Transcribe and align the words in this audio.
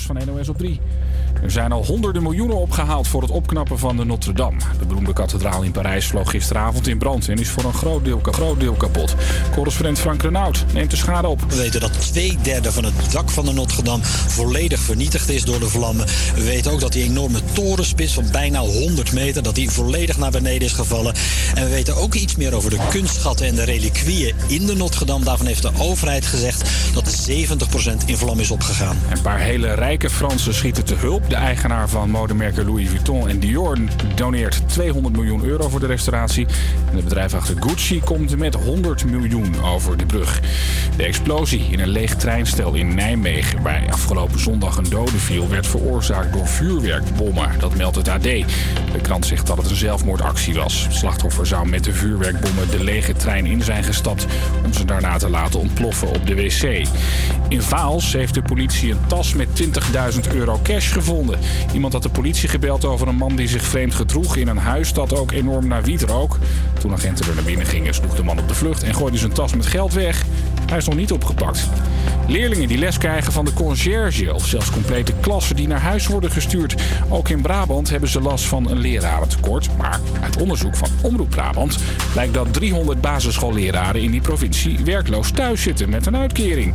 van 0.00 0.18
NOS 0.26 0.48
op 0.48 0.58
3. 0.58 0.80
Er 1.42 1.50
zijn 1.50 1.72
al 1.72 1.84
honderden 1.84 2.22
miljoenen 2.22 2.56
opgehaald 2.56 3.08
voor 3.08 3.22
het 3.22 3.30
opknappen 3.30 3.78
van 3.78 3.96
de 3.96 4.04
Notre 4.04 4.32
Dame. 4.32 4.58
De 4.78 4.86
beroemde 4.86 5.12
kathedraal 5.12 5.62
in 5.62 5.72
Parijs 5.72 6.06
vloog 6.06 6.30
gisteravond 6.30 6.86
in 6.86 6.98
brand 6.98 7.28
en 7.28 7.38
is 7.38 7.48
voor 7.48 7.64
een 7.64 7.74
groot 7.74 8.04
deel, 8.04 8.20
groot 8.22 8.60
deel 8.60 8.72
kapot. 8.72 9.14
Correspondent 9.52 9.98
Frank 9.98 10.22
Renaud 10.22 10.64
neemt 10.72 10.90
de 10.90 10.96
schade 10.96 11.28
op. 11.28 11.40
We 11.48 11.56
weten 11.56 11.80
dat 11.80 12.12
twee 12.12 12.36
derde 12.42 12.72
van 12.72 12.84
het 12.84 13.12
dak 13.12 13.30
van 13.30 13.44
de 13.44 13.52
Notre 13.52 13.82
Dame 13.82 14.04
volledig 14.04 14.80
vernietigd 14.80 15.28
is 15.28 15.44
door 15.44 15.60
de 15.60 15.68
vlammen. 15.68 16.06
We 16.34 16.44
weten 16.44 16.72
ook 16.72 16.80
dat 16.80 16.92
die 16.92 17.04
enorme 17.04 17.40
torenspits 17.52 18.12
van 18.14 18.24
bijna 18.32 18.58
100 18.58 19.12
meter 19.12 19.42
dat 19.42 19.54
die 19.54 19.70
volledig 19.70 20.18
naar 20.18 20.30
beneden 20.30 20.66
is 20.66 20.72
gevallen. 20.72 21.14
En 21.54 21.64
we 21.64 21.70
weten 21.70 21.96
ook 21.96 22.14
iets 22.14 22.36
meer 22.36 22.54
over 22.54 22.70
de 22.70 22.86
kunstschatten 22.90 23.46
en 23.46 23.54
de 23.54 23.64
reliquieën 23.64 24.34
in 24.46 24.66
de 24.66 24.76
Notre 24.76 25.04
Dame. 25.04 25.24
Daarvan 25.24 25.46
heeft 25.46 25.62
de 25.62 25.72
overheid 25.78 26.26
gezegd 26.26 26.70
dat 26.94 27.28
70% 27.30 28.04
in 28.06 28.16
vlam 28.16 28.40
is 28.40 28.50
opgegaan. 28.50 28.96
Een 29.10 29.22
paar 29.22 29.40
hele 29.40 29.82
rijke 29.84 30.10
Fransen 30.10 30.54
schieten 30.54 30.84
te 30.84 30.94
hulp. 30.94 31.28
De 31.28 31.34
eigenaar 31.34 31.88
van 31.88 32.10
modemerken 32.10 32.64
Louis 32.64 32.88
Vuitton 32.88 33.28
en 33.28 33.38
Dior 33.38 33.78
doneert 34.14 34.68
200 34.68 35.16
miljoen 35.16 35.44
euro 35.44 35.68
voor 35.68 35.80
de 35.80 35.86
restauratie. 35.86 36.46
En 36.90 36.96
het 36.96 37.04
bedrijf 37.04 37.34
achter 37.34 37.56
Gucci 37.60 38.00
komt 38.00 38.38
met 38.38 38.54
100 38.54 39.04
miljoen 39.04 39.62
over 39.64 39.96
de 39.96 40.06
brug. 40.06 40.40
De 40.96 41.04
explosie 41.04 41.68
in 41.70 41.80
een 41.80 41.88
leeg 41.88 42.16
treinstel 42.16 42.74
in 42.74 42.94
Nijmegen, 42.94 43.62
waar 43.62 43.90
afgelopen 43.90 44.40
zondag 44.40 44.76
een 44.76 44.88
dode 44.88 45.18
viel, 45.18 45.48
werd 45.48 45.66
veroorzaakt 45.66 46.32
door 46.32 46.46
vuurwerkbommen. 46.46 47.50
Dat 47.58 47.76
meldt 47.76 47.96
het 47.96 48.08
AD. 48.08 48.22
De 48.22 49.00
krant 49.02 49.26
zegt 49.26 49.46
dat 49.46 49.56
het 49.56 49.70
een 49.70 49.76
zelfmoordactie 49.76 50.54
was. 50.54 50.84
Het 50.84 50.94
slachtoffer 50.94 51.46
zou 51.46 51.68
met 51.68 51.84
de 51.84 51.92
vuurwerkbommen 51.92 52.70
de 52.70 52.84
lege 52.84 53.12
trein 53.12 53.46
in 53.46 53.62
zijn 53.62 53.84
gestapt 53.84 54.26
om 54.64 54.72
ze 54.72 54.84
daarna 54.84 55.16
te 55.16 55.30
laten 55.30 55.60
ontploffen 55.60 56.08
op 56.08 56.26
de 56.26 56.34
wc. 56.34 56.88
In 57.48 57.62
Vaals 57.62 58.12
heeft 58.12 58.34
de 58.34 58.42
politie 58.42 58.90
een 58.90 59.06
tas 59.06 59.34
met 59.34 59.56
20.000 59.80 60.34
euro 60.34 60.60
cash 60.62 60.92
gevonden. 60.92 61.38
Iemand 61.72 61.92
had 61.92 62.02
de 62.02 62.08
politie 62.08 62.48
gebeld 62.48 62.84
over 62.84 63.08
een 63.08 63.16
man 63.16 63.36
die 63.36 63.48
zich 63.48 63.62
vreemd 63.62 63.94
gedroeg 63.94 64.36
in 64.36 64.48
een 64.48 64.56
huis 64.56 64.92
dat 64.92 65.14
ook 65.14 65.32
enorm 65.32 65.68
naar 65.68 65.82
wiet 65.82 66.02
rook. 66.02 66.38
Toen 66.78 66.92
agenten 66.92 67.26
er 67.26 67.34
naar 67.34 67.44
binnen 67.44 67.66
gingen, 67.66 67.94
sloeg 67.94 68.14
de 68.14 68.22
man 68.22 68.38
op 68.38 68.48
de 68.48 68.54
vlucht 68.54 68.82
en 68.82 68.94
gooide 68.94 69.18
zijn 69.18 69.32
tas 69.32 69.54
met 69.54 69.66
geld 69.66 69.92
weg. 69.92 70.24
Hij 70.66 70.78
is 70.78 70.86
nog 70.86 70.96
niet 70.96 71.12
opgepakt. 71.12 71.68
Leerlingen 72.26 72.68
die 72.68 72.78
les 72.78 72.98
krijgen 72.98 73.32
van 73.32 73.44
de 73.44 73.52
conciërge 73.52 74.34
of 74.34 74.46
zelfs 74.46 74.70
complete 74.70 75.12
klassen 75.20 75.56
die 75.56 75.68
naar 75.68 75.80
huis 75.80 76.06
worden 76.06 76.30
gestuurd. 76.30 76.74
Ook 77.08 77.28
in 77.28 77.42
Brabant 77.42 77.90
hebben 77.90 78.08
ze 78.08 78.20
last 78.20 78.44
van 78.44 78.70
een 78.70 78.78
lerarentekort. 78.78 79.68
Maar 79.78 80.00
uit 80.22 80.36
onderzoek 80.36 80.76
van 80.76 80.88
Omroep 81.02 81.30
Brabant 81.30 81.78
blijkt 82.12 82.34
dat 82.34 82.52
300 82.52 83.00
basisschoolleraren 83.00 84.02
in 84.02 84.10
die 84.10 84.20
provincie 84.20 84.84
werkloos 84.84 85.30
thuis 85.30 85.62
zitten 85.62 85.88
met 85.88 86.06
een 86.06 86.16
uitkering. 86.16 86.74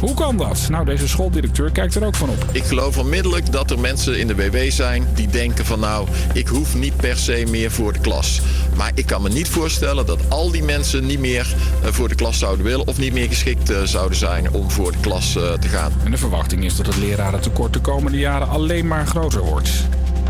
Hoe 0.00 0.14
kan 0.14 0.36
dat? 0.36 0.68
Nou, 0.70 0.84
deze 0.84 1.08
schooldirecteur 1.08 1.70
kijkt 1.70 1.94
er 1.94 2.04
ook 2.04 2.14
van 2.14 2.28
op. 2.28 2.39
Ik 2.52 2.64
geloof 2.64 2.98
onmiddellijk 2.98 3.52
dat 3.52 3.70
er 3.70 3.78
mensen 3.78 4.18
in 4.18 4.26
de 4.26 4.34
WW 4.34 4.56
zijn 4.70 5.08
die 5.14 5.28
denken 5.28 5.64
van 5.64 5.80
nou, 5.80 6.08
ik 6.32 6.48
hoef 6.48 6.74
niet 6.74 6.96
per 6.96 7.16
se 7.16 7.44
meer 7.50 7.70
voor 7.70 7.92
de 7.92 7.98
klas. 7.98 8.40
Maar 8.76 8.90
ik 8.94 9.06
kan 9.06 9.22
me 9.22 9.28
niet 9.28 9.48
voorstellen 9.48 10.06
dat 10.06 10.20
al 10.28 10.50
die 10.50 10.62
mensen 10.62 11.06
niet 11.06 11.18
meer 11.18 11.54
voor 11.82 12.08
de 12.08 12.14
klas 12.14 12.38
zouden 12.38 12.64
willen 12.64 12.86
of 12.86 12.98
niet 12.98 13.12
meer 13.12 13.28
geschikt 13.28 13.72
zouden 13.84 14.18
zijn 14.18 14.52
om 14.52 14.70
voor 14.70 14.92
de 14.92 14.98
klas 15.00 15.32
te 15.32 15.68
gaan. 15.68 15.92
En 16.04 16.10
de 16.10 16.16
verwachting 16.16 16.64
is 16.64 16.76
dat 16.76 16.86
het 16.86 16.96
lerarentekort 16.96 17.72
de 17.72 17.80
komende 17.80 18.18
jaren 18.18 18.48
alleen 18.48 18.86
maar 18.86 19.06
groter 19.06 19.40
wordt. 19.40 19.70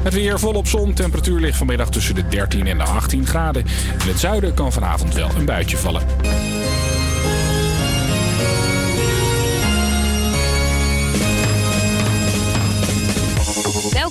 Het 0.03 0.15
weer 0.15 0.39
volop 0.39 0.67
zon. 0.67 0.93
Temperatuur 0.93 1.41
ligt 1.41 1.57
vanmiddag 1.57 1.91
tussen 1.91 2.15
de 2.15 2.29
13 2.29 2.67
en 2.67 2.79
de 2.79 2.85
18 2.85 3.27
graden. 3.27 3.65
In 4.03 4.09
het 4.09 4.19
zuiden 4.19 4.55
kan 4.55 4.73
vanavond 4.73 5.15
wel 5.15 5.31
een 5.37 5.45
buitje 5.45 5.77
vallen. 5.77 6.03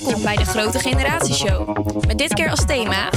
Welkom 0.09 0.27
bij 0.27 0.35
de 0.35 0.45
Grote 0.45 0.79
Generatieshow. 0.79 1.77
Met 2.07 2.17
dit 2.17 2.33
keer 2.33 2.49
als 2.49 2.65
thema. 2.65 3.09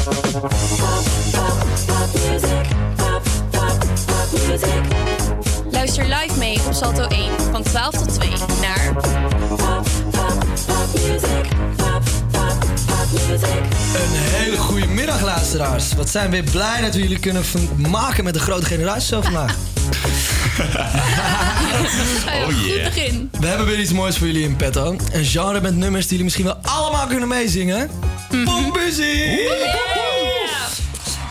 Luister 5.70 6.04
live 6.04 6.38
mee 6.38 6.60
op 6.66 6.72
Salto 6.72 7.02
1 7.02 7.30
van 7.52 7.62
12 7.62 7.90
tot 7.90 8.14
2 8.14 8.30
naar. 8.60 8.86
Een 13.94 14.12
hele 14.14 14.56
goede 14.56 14.86
middag, 14.86 15.20
luisteraars. 15.20 15.94
Wat 15.94 16.08
zijn 16.08 16.30
we 16.30 16.42
weer 16.42 16.50
blij 16.50 16.80
dat 16.80 16.94
we 16.94 17.00
jullie 17.00 17.18
kunnen 17.18 17.42
maken 17.76 18.24
met 18.24 18.34
de 18.34 18.40
grote 18.40 18.66
generatie 18.66 19.16
vandaag. 19.16 19.56
oh 20.60 22.50
yeah. 22.50 22.84
Goed 22.84 22.94
begin. 22.94 23.30
We 23.40 23.46
hebben 23.46 23.66
weer 23.66 23.78
iets 23.78 23.92
moois 23.92 24.18
voor 24.18 24.26
jullie 24.26 24.42
in 24.42 24.56
petto. 24.56 24.96
Een 25.12 25.24
genre 25.24 25.60
met 25.60 25.76
nummers 25.76 26.02
die 26.02 26.10
jullie 26.10 26.24
misschien 26.24 26.44
wel 26.44 26.58
allemaal 26.62 27.06
kunnen 27.06 27.28
meezingen. 27.28 27.90
Mm 28.30 28.46
-hmm. 28.46 30.11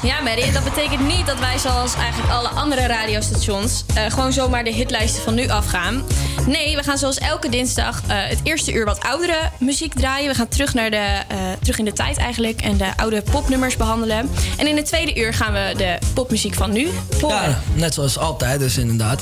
Ja, 0.03 0.21
Mary, 0.21 0.51
dat 0.51 0.63
betekent 0.63 1.07
niet 1.07 1.25
dat 1.25 1.39
wij 1.39 1.57
zoals 1.57 1.95
eigenlijk 1.95 2.31
alle 2.31 2.47
andere 2.47 2.87
radiostations 2.87 3.83
uh, 3.97 4.11
gewoon 4.11 4.33
zomaar 4.33 4.63
de 4.63 4.73
hitlijsten 4.73 5.23
van 5.23 5.33
nu 5.33 5.47
afgaan. 5.47 6.03
Nee, 6.47 6.75
we 6.75 6.83
gaan 6.83 6.97
zoals 6.97 7.17
elke 7.17 7.49
dinsdag 7.49 8.01
uh, 8.01 8.07
het 8.09 8.39
eerste 8.43 8.73
uur 8.73 8.85
wat 8.85 9.03
oudere 9.03 9.49
muziek 9.59 9.93
draaien. 9.93 10.29
We 10.29 10.35
gaan 10.35 10.47
terug, 10.47 10.73
naar 10.73 10.89
de, 10.89 11.21
uh, 11.31 11.37
terug 11.59 11.79
in 11.79 11.85
de 11.85 11.93
tijd 11.93 12.17
eigenlijk 12.17 12.61
en 12.61 12.77
de 12.77 12.97
oude 12.97 13.21
popnummers 13.31 13.77
behandelen. 13.77 14.29
En 14.57 14.67
in 14.67 14.75
het 14.75 14.85
tweede 14.85 15.15
uur 15.15 15.33
gaan 15.33 15.53
we 15.53 15.73
de 15.77 15.97
popmuziek 16.13 16.53
van 16.53 16.71
nu 16.71 16.87
horen. 17.21 17.37
Ja, 17.37 17.61
net 17.73 17.93
zoals 17.93 18.17
altijd 18.17 18.59
dus 18.59 18.77
inderdaad. 18.77 19.21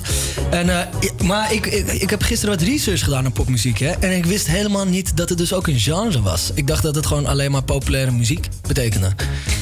En, 0.50 0.90
maar 1.24 1.54
ik, 1.54 1.66
ik, 1.66 1.88
ik, 1.88 2.10
heb 2.10 2.22
gisteren 2.22 2.58
wat 2.58 2.68
research 2.68 3.04
gedaan 3.04 3.24
naar 3.24 3.32
popmuziek. 3.32 3.80
Hè? 3.80 3.90
En 3.90 4.16
ik 4.16 4.26
wist 4.26 4.48
helemaal 4.48 4.86
niet 4.86 5.18
dat 5.18 5.30
het 5.30 5.38
dus 5.38 5.54
ook 5.54 5.68
een 5.68 5.80
genre 5.80 6.22
was. 6.22 6.52
Ik 6.54 6.68
dacht 6.68 6.84
dat 6.84 6.96
het 6.96 7.06
gewoon 7.06 7.26
alleen 7.26 7.52
maar 7.52 7.64
populaire 7.64 8.12
muziek 8.12 8.48
betekende. 8.68 9.12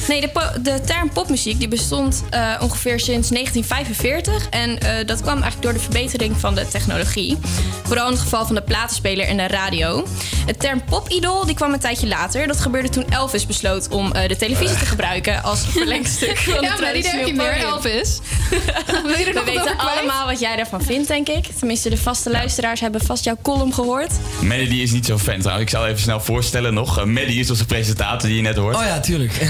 Nee, 0.08 0.20
de, 0.20 0.60
de 0.62 0.80
term 0.84 1.07
popmuziek 1.12 1.58
die 1.58 1.68
bestond 1.68 2.24
uh, 2.34 2.54
ongeveer 2.60 3.00
sinds 3.00 3.28
1945. 3.28 4.48
En 4.48 4.70
uh, 4.70 5.06
dat 5.06 5.20
kwam 5.20 5.42
eigenlijk 5.42 5.62
door 5.62 5.72
de 5.72 5.78
verbetering 5.78 6.36
van 6.36 6.54
de 6.54 6.68
technologie. 6.68 7.38
Vooral 7.84 8.06
in 8.06 8.12
het 8.12 8.20
geval 8.20 8.46
van 8.46 8.54
de 8.54 8.62
platenspeler 8.62 9.26
en 9.26 9.36
de 9.36 9.46
radio. 9.46 10.06
Het 10.46 10.60
term 10.60 10.84
popidol 10.84 11.46
die 11.46 11.54
kwam 11.54 11.72
een 11.72 11.80
tijdje 11.80 12.06
later. 12.06 12.46
Dat 12.46 12.60
gebeurde 12.60 12.88
toen 12.88 13.10
Elvis 13.10 13.46
besloot 13.46 13.88
om 13.88 14.06
uh, 14.06 14.28
de 14.28 14.36
televisie 14.36 14.78
te 14.78 14.86
gebruiken 14.86 15.42
als 15.42 15.60
verlengstuk 15.76 16.38
van 16.38 16.62
ja, 16.62 16.70
de 16.70 16.76
traditionele 16.76 17.32
meer 17.32 17.56
Elvis. 17.56 18.18
Wil 19.04 19.18
je 19.18 19.32
We 19.32 19.42
weten 19.44 19.78
allemaal 19.78 20.26
wat 20.26 20.40
jij 20.40 20.56
daarvan 20.56 20.82
vindt, 20.82 21.08
denk 21.08 21.28
ik. 21.28 21.46
Tenminste, 21.58 21.90
de 21.90 21.96
vaste 21.96 22.30
luisteraars 22.30 22.80
hebben 22.80 23.00
vast 23.00 23.24
jouw 23.24 23.36
column 23.42 23.74
gehoord. 23.74 24.12
Die 24.40 24.82
is 24.82 24.90
niet 24.90 25.06
zo'n 25.06 25.18
fan 25.18 25.38
trouwens. 25.38 25.70
Ik 25.70 25.76
zal 25.76 25.86
even 25.86 26.00
snel 26.00 26.20
voorstellen 26.20 26.74
nog. 26.74 27.04
Maddie 27.04 27.40
is 27.40 27.50
onze 27.50 27.64
presentator 27.64 28.28
die 28.28 28.36
je 28.36 28.42
net 28.42 28.56
hoort. 28.56 28.76
Oh 28.76 28.82
ja, 28.82 29.00
tuurlijk. 29.00 29.32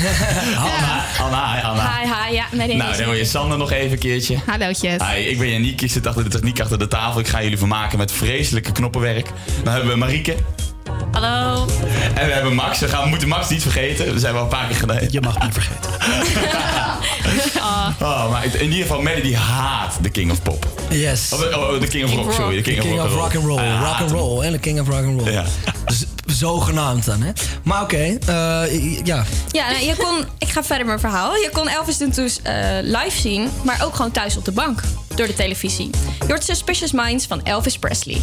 Anna, 0.56 1.04
Anna, 1.20 1.47
hi 1.48 1.62
Anna. 1.62 2.00
Hi, 2.00 2.06
hi, 2.06 2.34
ja. 2.34 2.46
Nee, 2.52 2.76
nou, 2.76 2.96
dan 2.96 3.04
hoor 3.04 3.16
je 3.16 3.24
Sander 3.24 3.58
nog 3.58 3.70
even 3.70 3.92
een 3.92 3.98
keertje. 3.98 4.38
Hallootjes. 4.46 5.02
Hi, 5.12 5.20
ik 5.20 5.38
ben 5.38 5.50
Janiek, 5.50 5.80
ik 5.80 5.90
zit 5.90 6.06
achter 6.06 6.24
de 6.24 6.30
techniek 6.30 6.60
achter 6.60 6.78
de 6.78 6.88
tafel. 6.88 7.20
Ik 7.20 7.28
ga 7.28 7.42
jullie 7.42 7.58
vermaken 7.58 7.98
met 7.98 8.12
vreselijke 8.12 8.72
knoppenwerk. 8.72 9.30
Dan 9.62 9.72
hebben 9.72 9.90
we 9.90 9.96
Marieke. 9.96 10.36
Hallo. 11.12 11.66
En 12.14 12.26
we 12.26 12.32
hebben 12.32 12.54
Max. 12.54 12.78
We, 12.78 12.88
gaan, 12.88 13.02
we 13.02 13.08
moeten 13.08 13.28
Max 13.28 13.48
niet 13.48 13.62
vergeten. 13.62 14.06
Dat 14.06 14.20
zijn 14.20 14.32
we 14.32 14.38
al 14.38 14.44
een 14.44 14.50
paar 14.50 14.66
keer 14.66 14.76
gedaan. 14.76 14.98
Je 15.10 15.20
mag 15.20 15.42
niet 15.42 15.52
vergeten. 15.52 15.90
oh. 17.56 17.88
oh, 18.00 18.30
maar 18.30 18.44
in 18.44 18.62
ieder 18.62 18.78
geval, 18.78 19.02
Melly 19.02 19.20
die 19.20 19.36
haat 19.36 19.98
de 20.02 20.10
King 20.10 20.30
of 20.30 20.42
Pop. 20.42 20.66
Yes. 20.90 21.32
Oh, 21.32 21.40
oh, 21.40 21.80
de 21.80 21.86
King 21.86 22.04
of 22.04 22.14
Rock, 22.14 22.32
sorry. 22.32 22.56
De 22.56 22.62
King, 22.62 22.80
king 22.80 23.00
of, 23.00 23.14
Rock 23.14 23.34
and 23.34 23.44
Roll. 23.44 23.60
Rock 23.78 24.00
and 24.00 24.10
Roll. 24.10 24.42
En 24.42 24.52
de 24.52 24.58
King 24.58 24.80
of 24.80 24.88
Rock 24.88 25.04
and 25.04 25.20
Roll. 25.20 25.32
Ja. 25.32 25.44
Zogenaamd 26.38 27.04
dan, 27.04 27.22
hè? 27.22 27.32
Maar 27.64 27.82
oké, 27.82 28.18
uh, 28.28 29.04
ja. 29.04 29.24
Ja, 29.50 29.70
nou, 29.70 29.84
je 29.84 29.96
kon, 29.96 30.24
ik 30.38 30.48
ga 30.48 30.62
verder 30.62 30.86
mijn 30.86 31.00
verhaal. 31.00 31.34
Je 31.34 31.50
kon 31.52 31.68
Elvis 31.68 31.96
dus 31.96 32.40
uh, 32.46 32.52
live 32.82 33.20
zien, 33.20 33.50
maar 33.64 33.84
ook 33.84 33.94
gewoon 33.94 34.10
thuis 34.10 34.36
op 34.36 34.44
de 34.44 34.52
bank 34.52 34.80
door 35.14 35.26
de 35.26 35.34
televisie. 35.34 35.90
Je 36.26 36.36
Suspicious 36.40 36.92
Minds 36.92 37.26
van 37.26 37.42
Elvis 37.42 37.78
Presley. 37.78 38.20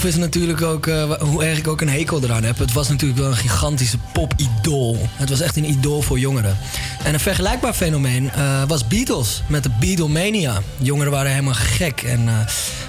Elvis 0.00 0.16
natuurlijk 0.16 0.62
ook, 0.62 0.86
eh, 0.86 1.12
hoe 1.12 1.44
erg 1.44 1.58
ik 1.58 1.68
ook 1.68 1.80
een 1.80 1.88
hekel 1.88 2.22
eraan 2.22 2.42
heb. 2.42 2.58
Het 2.58 2.72
was 2.72 2.88
natuurlijk 2.88 3.20
wel 3.20 3.28
een 3.28 3.36
gigantische 3.36 3.98
pop-idool. 4.12 5.08
Het 5.12 5.28
was 5.28 5.40
echt 5.40 5.56
een 5.56 5.70
idool 5.70 6.02
voor 6.02 6.18
jongeren. 6.18 6.58
En 7.04 7.14
een 7.14 7.20
vergelijkbaar 7.20 7.72
fenomeen 7.72 8.30
eh, 8.30 8.62
was 8.66 8.86
Beatles 8.86 9.42
met 9.48 9.62
de 9.62 9.70
Beatlemania. 9.80 10.62
Jongeren 10.78 11.12
waren 11.12 11.30
helemaal 11.30 11.54
gek 11.54 12.02
en, 12.02 12.28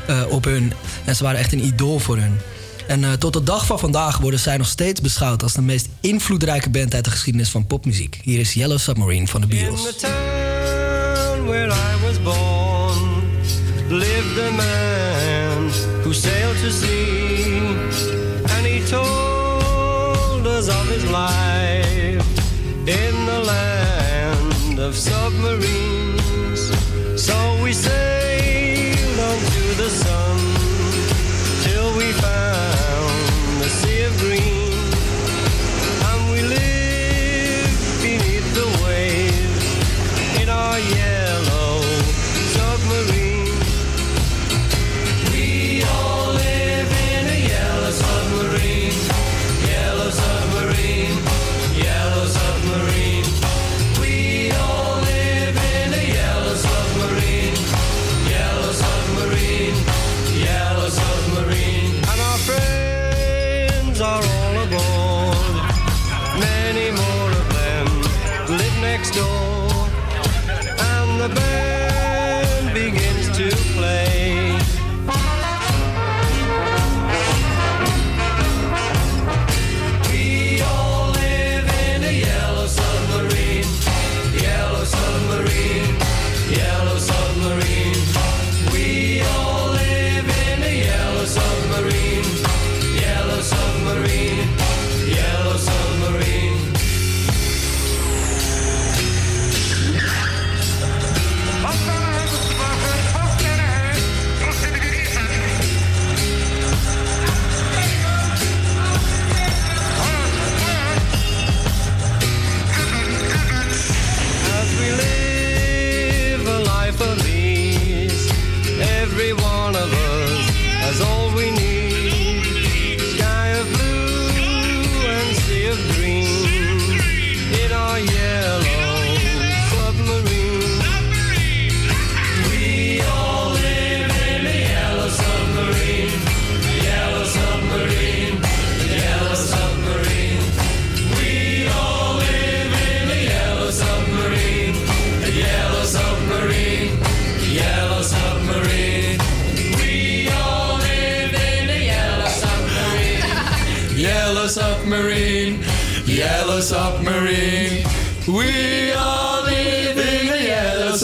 eh, 0.07 0.21
op 0.29 0.43
hun. 0.43 0.73
En 1.05 1.15
ze 1.15 1.23
waren 1.23 1.39
echt 1.39 1.53
een 1.53 1.65
idool 1.65 1.99
voor 1.99 2.17
hun. 2.17 2.39
En 2.87 3.19
tot 3.19 3.33
de 3.33 3.43
dag 3.43 3.65
van 3.65 3.79
vandaag 3.79 4.17
worden 4.17 4.39
zij 4.39 4.57
nog 4.57 4.67
steeds 4.67 5.01
beschouwd 5.01 5.43
als 5.43 5.53
de 5.53 5.61
meest 5.61 5.87
invloedrijke 5.99 6.69
band 6.69 6.93
uit 6.93 7.03
de 7.03 7.11
geschiedenis 7.11 7.49
van 7.49 7.67
popmuziek. 7.67 8.19
Hier 8.23 8.39
is 8.39 8.53
Yellow 8.53 8.79
Submarine 8.79 9.27
van 9.27 9.41
de 9.41 9.47
Beatles. 9.47 9.85
In 9.85 9.91
the 9.91 9.95
town 9.95 11.45
where 11.45 11.67
I 11.67 12.05
was 12.05 12.21
born 12.23 13.23
lived 13.89 14.39
a 14.39 14.51
man 14.51 15.40
who 16.03 16.13
sailed 16.13 16.57
to 16.57 16.71
sea, 16.71 17.57
and 18.53 18.65
he 18.65 18.79
told 18.87 20.45
us 20.47 20.67
of 20.69 20.87
his 20.87 21.05
life 21.09 22.25
in 22.87 23.25
the 23.25 23.39
land 23.53 24.79
of 24.79 24.95
submarines. 24.95 26.61
So 27.15 27.35
we 27.63 27.73
sailed 27.73 29.19
onto 29.19 29.65
the 29.83 29.89
sun 29.89 30.37
till 31.63 31.89
we 31.97 32.11
found 32.13 33.61
the 33.61 33.69
sea 33.69 34.03
of 34.03 34.17
green. 34.17 34.73
And 36.09 36.21
we 36.31 36.41
lived 36.41 38.01
beneath 38.01 38.47
the 38.59 38.67
waves 38.83 39.65
in 40.41 40.49
our 40.49 40.79
yellow 40.79 41.20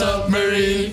submarine. 0.08 0.90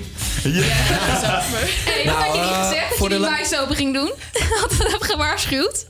Hey, 1.85 2.05
wat 2.05 2.15
had 2.15 2.35
je 2.35 2.41
niet 2.41 2.51
eh, 2.51 2.69
gezegd 2.69 2.89
dat 2.89 2.99
voor 2.99 3.09
je 3.09 3.15
de 3.15 3.21
die 3.21 3.31
wijs 3.31 3.59
open 3.59 3.77
ging 3.77 3.95
doen? 3.95 4.13
Had 4.61 4.71
dat 4.79 4.93
heb 4.93 5.03
gewaarschuwd? 5.03 5.87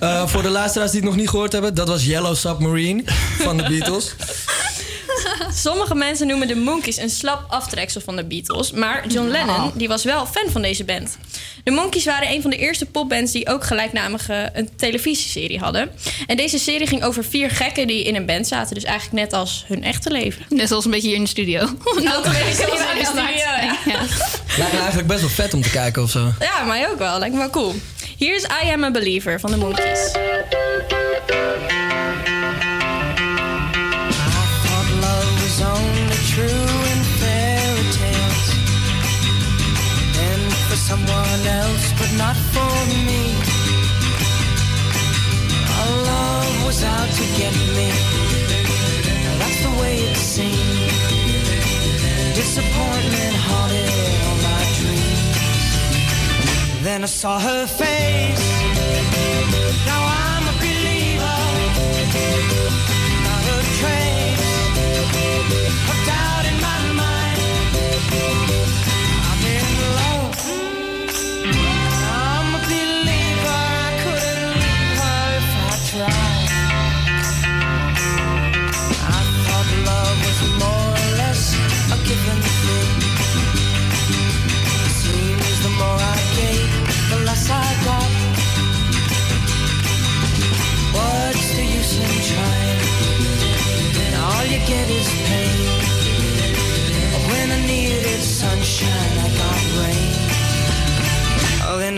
Eh, 0.00 0.26
voor 0.26 0.42
de 0.42 0.48
luisteraars 0.48 0.90
die 0.90 1.00
het 1.00 1.08
nog 1.08 1.18
niet 1.18 1.28
gehoord 1.28 1.52
hebben, 1.52 1.74
dat 1.74 1.88
was 1.88 2.04
Yellow 2.04 2.34
Submarine 2.36 3.02
van 3.38 3.56
de 3.56 3.62
Beatles. 3.62 4.14
Sommige 5.64 5.94
mensen 5.94 6.26
noemen 6.26 6.48
de 6.48 6.56
Monkees 6.56 6.96
een 6.96 7.10
slap 7.10 7.44
aftreksel 7.48 8.00
van 8.00 8.16
de 8.16 8.24
Beatles. 8.24 8.70
Maar 8.70 9.06
John 9.06 9.28
Lennon 9.28 9.72
die 9.74 9.88
was 9.88 10.04
wel 10.04 10.26
fan 10.26 10.50
van 10.50 10.62
deze 10.62 10.84
band. 10.84 11.18
De 11.64 11.70
Monkees 11.70 12.04
waren 12.04 12.30
een 12.30 12.42
van 12.42 12.50
de 12.50 12.56
eerste 12.56 12.86
popbands 12.86 13.32
die 13.32 13.48
ook 13.48 13.64
gelijknamige 13.64 14.50
een 14.54 14.68
televisieserie 14.76 15.58
hadden. 15.58 15.90
En 16.26 16.36
deze 16.36 16.58
serie 16.58 16.86
ging 16.86 17.04
over 17.04 17.24
vier 17.24 17.50
gekken 17.50 17.86
die 17.86 18.04
in 18.04 18.14
een 18.14 18.26
band 18.26 18.46
zaten. 18.46 18.74
Dus 18.74 18.84
eigenlijk 18.84 19.22
net 19.22 19.32
als 19.32 19.64
hun 19.66 19.84
echte 19.84 20.10
leven. 20.10 20.44
Net 20.48 20.68
zoals 20.68 20.84
een 20.84 20.90
beetje 20.90 21.08
hier 21.08 21.16
in 21.16 21.22
de 21.22 21.28
studio. 21.28 21.60
Ook 22.16 22.24
een 22.24 22.32
beetje 22.32 22.54
zoals 22.64 22.80
in 22.80 22.98
de 22.98 23.04
studio, 23.04 23.34
ja. 23.36 23.76
Ja. 23.84 24.00
Lijkt 24.56 24.72
me 24.72 24.78
eigenlijk 24.78 25.08
best 25.08 25.20
wel 25.20 25.30
vet 25.30 25.54
om 25.54 25.62
te 25.62 25.70
kijken 25.70 26.02
of 26.02 26.10
zo. 26.10 26.32
Ja, 26.40 26.64
mij 26.64 26.88
ook 26.88 26.98
wel. 26.98 27.18
Lijkt 27.18 27.34
me 27.34 27.40
wel 27.40 27.50
cool. 27.50 27.74
Hier 28.16 28.34
is 28.34 28.42
I 28.42 28.70
Am 28.72 28.84
a 28.84 28.90
Believer 28.90 29.40
van 29.40 29.50
de 29.50 29.56
Monkees. 29.56 30.12
Else 41.46 41.92
but 41.98 42.10
not 42.18 42.36
for 42.54 42.74
me. 43.08 43.22
Our 45.78 45.92
love 46.12 46.64
was 46.66 46.82
out 46.84 47.10
to 47.18 47.24
get 47.40 47.54
me. 47.76 47.88
That's 49.40 49.60
the 49.62 49.72
way 49.80 49.94
it 49.98 50.16
seemed 50.16 50.76
disappointment 52.34 53.36
haunted 53.48 53.90
all 54.26 54.38
my 54.50 54.62
dreams. 54.78 55.64
Then 56.84 57.02
I 57.02 57.06
saw 57.06 57.38
her 57.38 57.66
face 57.66 58.55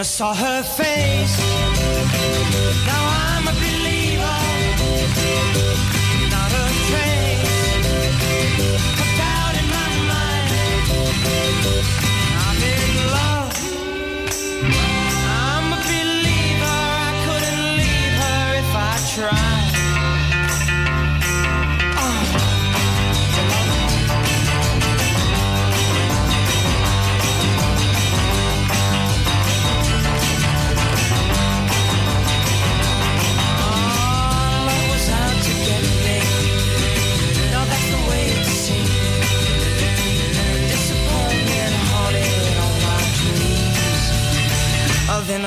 saw 0.08 0.34
her 0.34 0.62
face. 0.62 1.77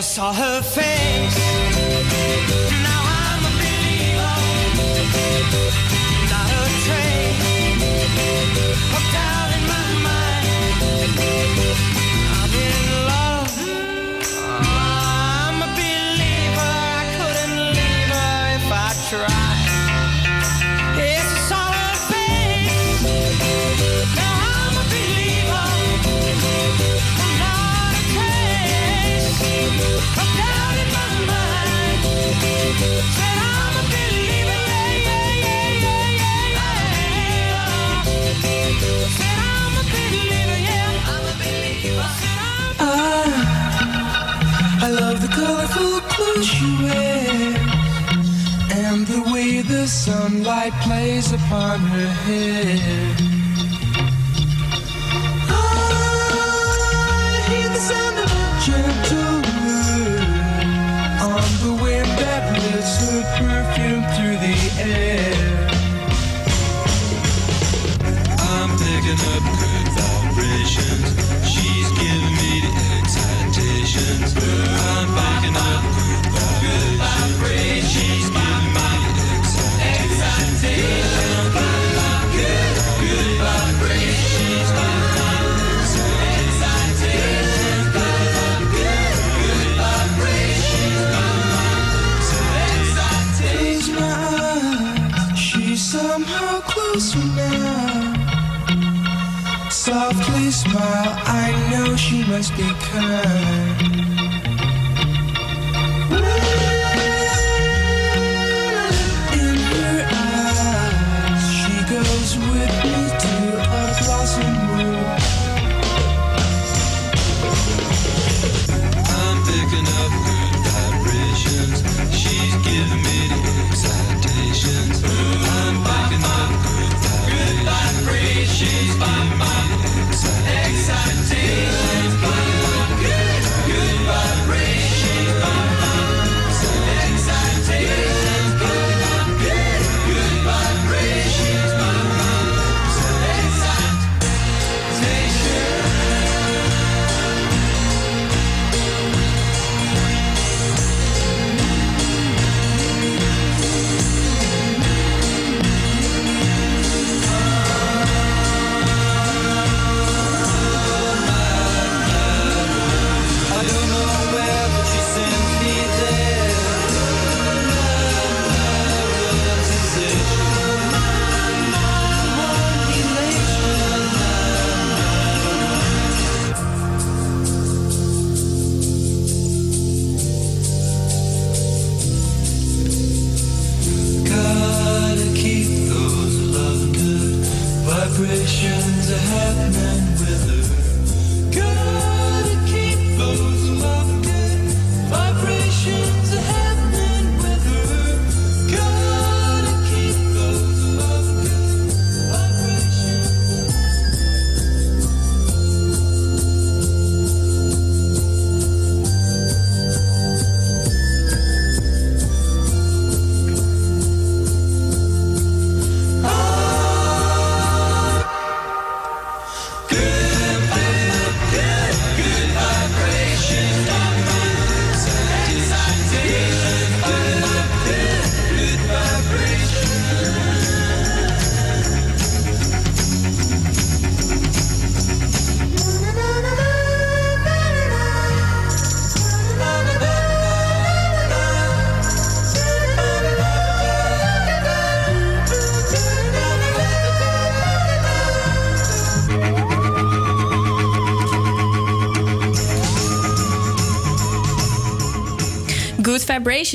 Saw 0.01 0.33
her 0.33 0.61
face. 0.63 1.40
Sunlight 50.61 50.81
plays 50.83 51.31
upon 51.31 51.79
her 51.79 52.07
hair. 52.07 53.10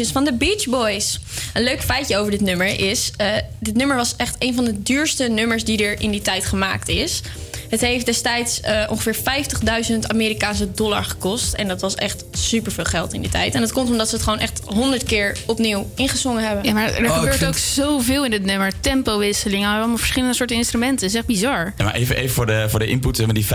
Van 0.05 0.25
de 0.25 0.33
Beach 0.33 0.67
Boys. 0.67 1.19
Een 1.55 1.63
leuk 1.63 1.83
feitje 1.83 2.17
over 2.17 2.31
dit 2.31 2.41
nummer 2.41 2.81
is... 2.81 3.11
eh, 3.17 3.35
dit 3.59 3.75
nummer 3.75 3.97
was 3.97 4.17
echt 4.17 4.37
een 4.39 4.55
van 4.55 4.65
de 4.65 4.83
duurste 4.83 5.29
nummers 5.29 5.65
die 5.65 5.85
er 5.85 6.01
in 6.01 6.11
die 6.11 6.23
tijd 6.23 6.45
gemaakt 6.45 6.89
is. 6.89 7.21
Het 7.69 7.81
heeft 7.81 8.07
destijds 8.07 8.61
eh, 8.61 8.85
ongeveer 8.91 9.17
50.000 9.91 9.99
Amerikaanse 10.07 10.73
dollar 10.73 11.05
gekost. 11.05 11.55
En 11.55 11.69
dat 11.69 11.81
was 11.81 11.95
echt 11.95 12.25
superveel 12.47 12.85
geld 12.85 13.13
in 13.13 13.21
die 13.21 13.31
tijd. 13.31 13.55
En 13.55 13.61
dat 13.61 13.73
komt 13.73 13.91
omdat 13.91 14.09
ze 14.09 14.15
het 14.15 14.25
gewoon 14.25 14.39
echt 14.39 14.61
100 14.65 15.05
keer 15.05 15.37
opnieuw 15.47 15.91
ingezongen 15.95 16.47
hebben. 16.47 16.65
Ja, 16.65 16.73
maar 16.73 16.93
er 16.95 17.05
ik 17.05 17.11
gebeurt 17.11 17.37
vind- 17.37 17.49
ook 17.51 17.57
zoveel 17.59 18.25
in 18.25 18.31
dit 18.31 18.45
nummer. 18.45 18.73
Tempowisselingen, 18.81 19.71
allemaal 19.71 19.97
verschillende 19.97 20.35
soorten 20.35 20.57
instrumenten. 20.57 20.99
Het 21.07 21.15
is 21.15 21.19
echt 21.19 21.27
bizar. 21.27 21.73
Ja, 21.77 21.85
maar 21.85 21.95
even, 21.95 22.17
even 22.17 22.35
voor, 22.35 22.47
de, 22.47 22.67
voor 22.69 22.79
de 22.79 22.87
input, 22.87 23.17
zeg 23.17 23.27
maar 23.27 23.35
die 23.35 23.47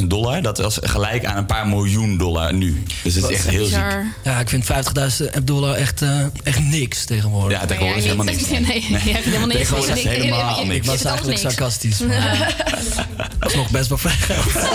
50.000 0.00 0.04
dollar, 0.06 0.42
dat 0.42 0.58
was 0.58 0.78
gelijk 0.82 1.24
aan 1.24 1.36
een 1.36 1.46
paar 1.46 1.66
miljoen 1.68 2.18
dollar 2.18 2.54
nu. 2.54 2.82
Dus 3.02 3.14
het 3.14 3.24
is 3.24 3.36
echt 3.36 3.48
heel 3.48 3.64
ziek. 3.66 3.74
Bizar. 3.74 4.06
Ja, 4.24 4.40
ik 4.40 4.48
vind 4.48 4.64
50.000 4.64 5.44
dollar 5.44 5.74
echt, 5.74 6.02
eh, 6.02 6.20
echt 6.42 6.60
niks 6.60 7.04
tegenwoordig. 7.04 7.60
Ja, 7.60 7.66
tegenwoordig 7.66 7.98
is 7.98 8.04
helemaal 8.04 8.24
niks. 8.26 8.48
Nee, 8.54 8.60
nee, 8.62 8.82
je 9.04 9.12
hebt 9.12 9.24
helemaal 9.24 9.46
niks. 9.46 9.58
Tegenwoordig 9.60 9.96
is 9.96 10.02
helemaal 10.22 10.64
niks. 10.64 10.76
ik 10.76 10.84
was 10.84 11.04
eigenlijk 11.04 11.40
niks. 11.40 11.54
sarcastisch. 11.54 11.98
Maar 11.98 12.54
dat 13.38 13.50
is 13.50 13.56
nog 13.56 13.70
best 13.70 13.88
wel 13.88 13.98
vrij 13.98 14.12
geld. 14.18 14.66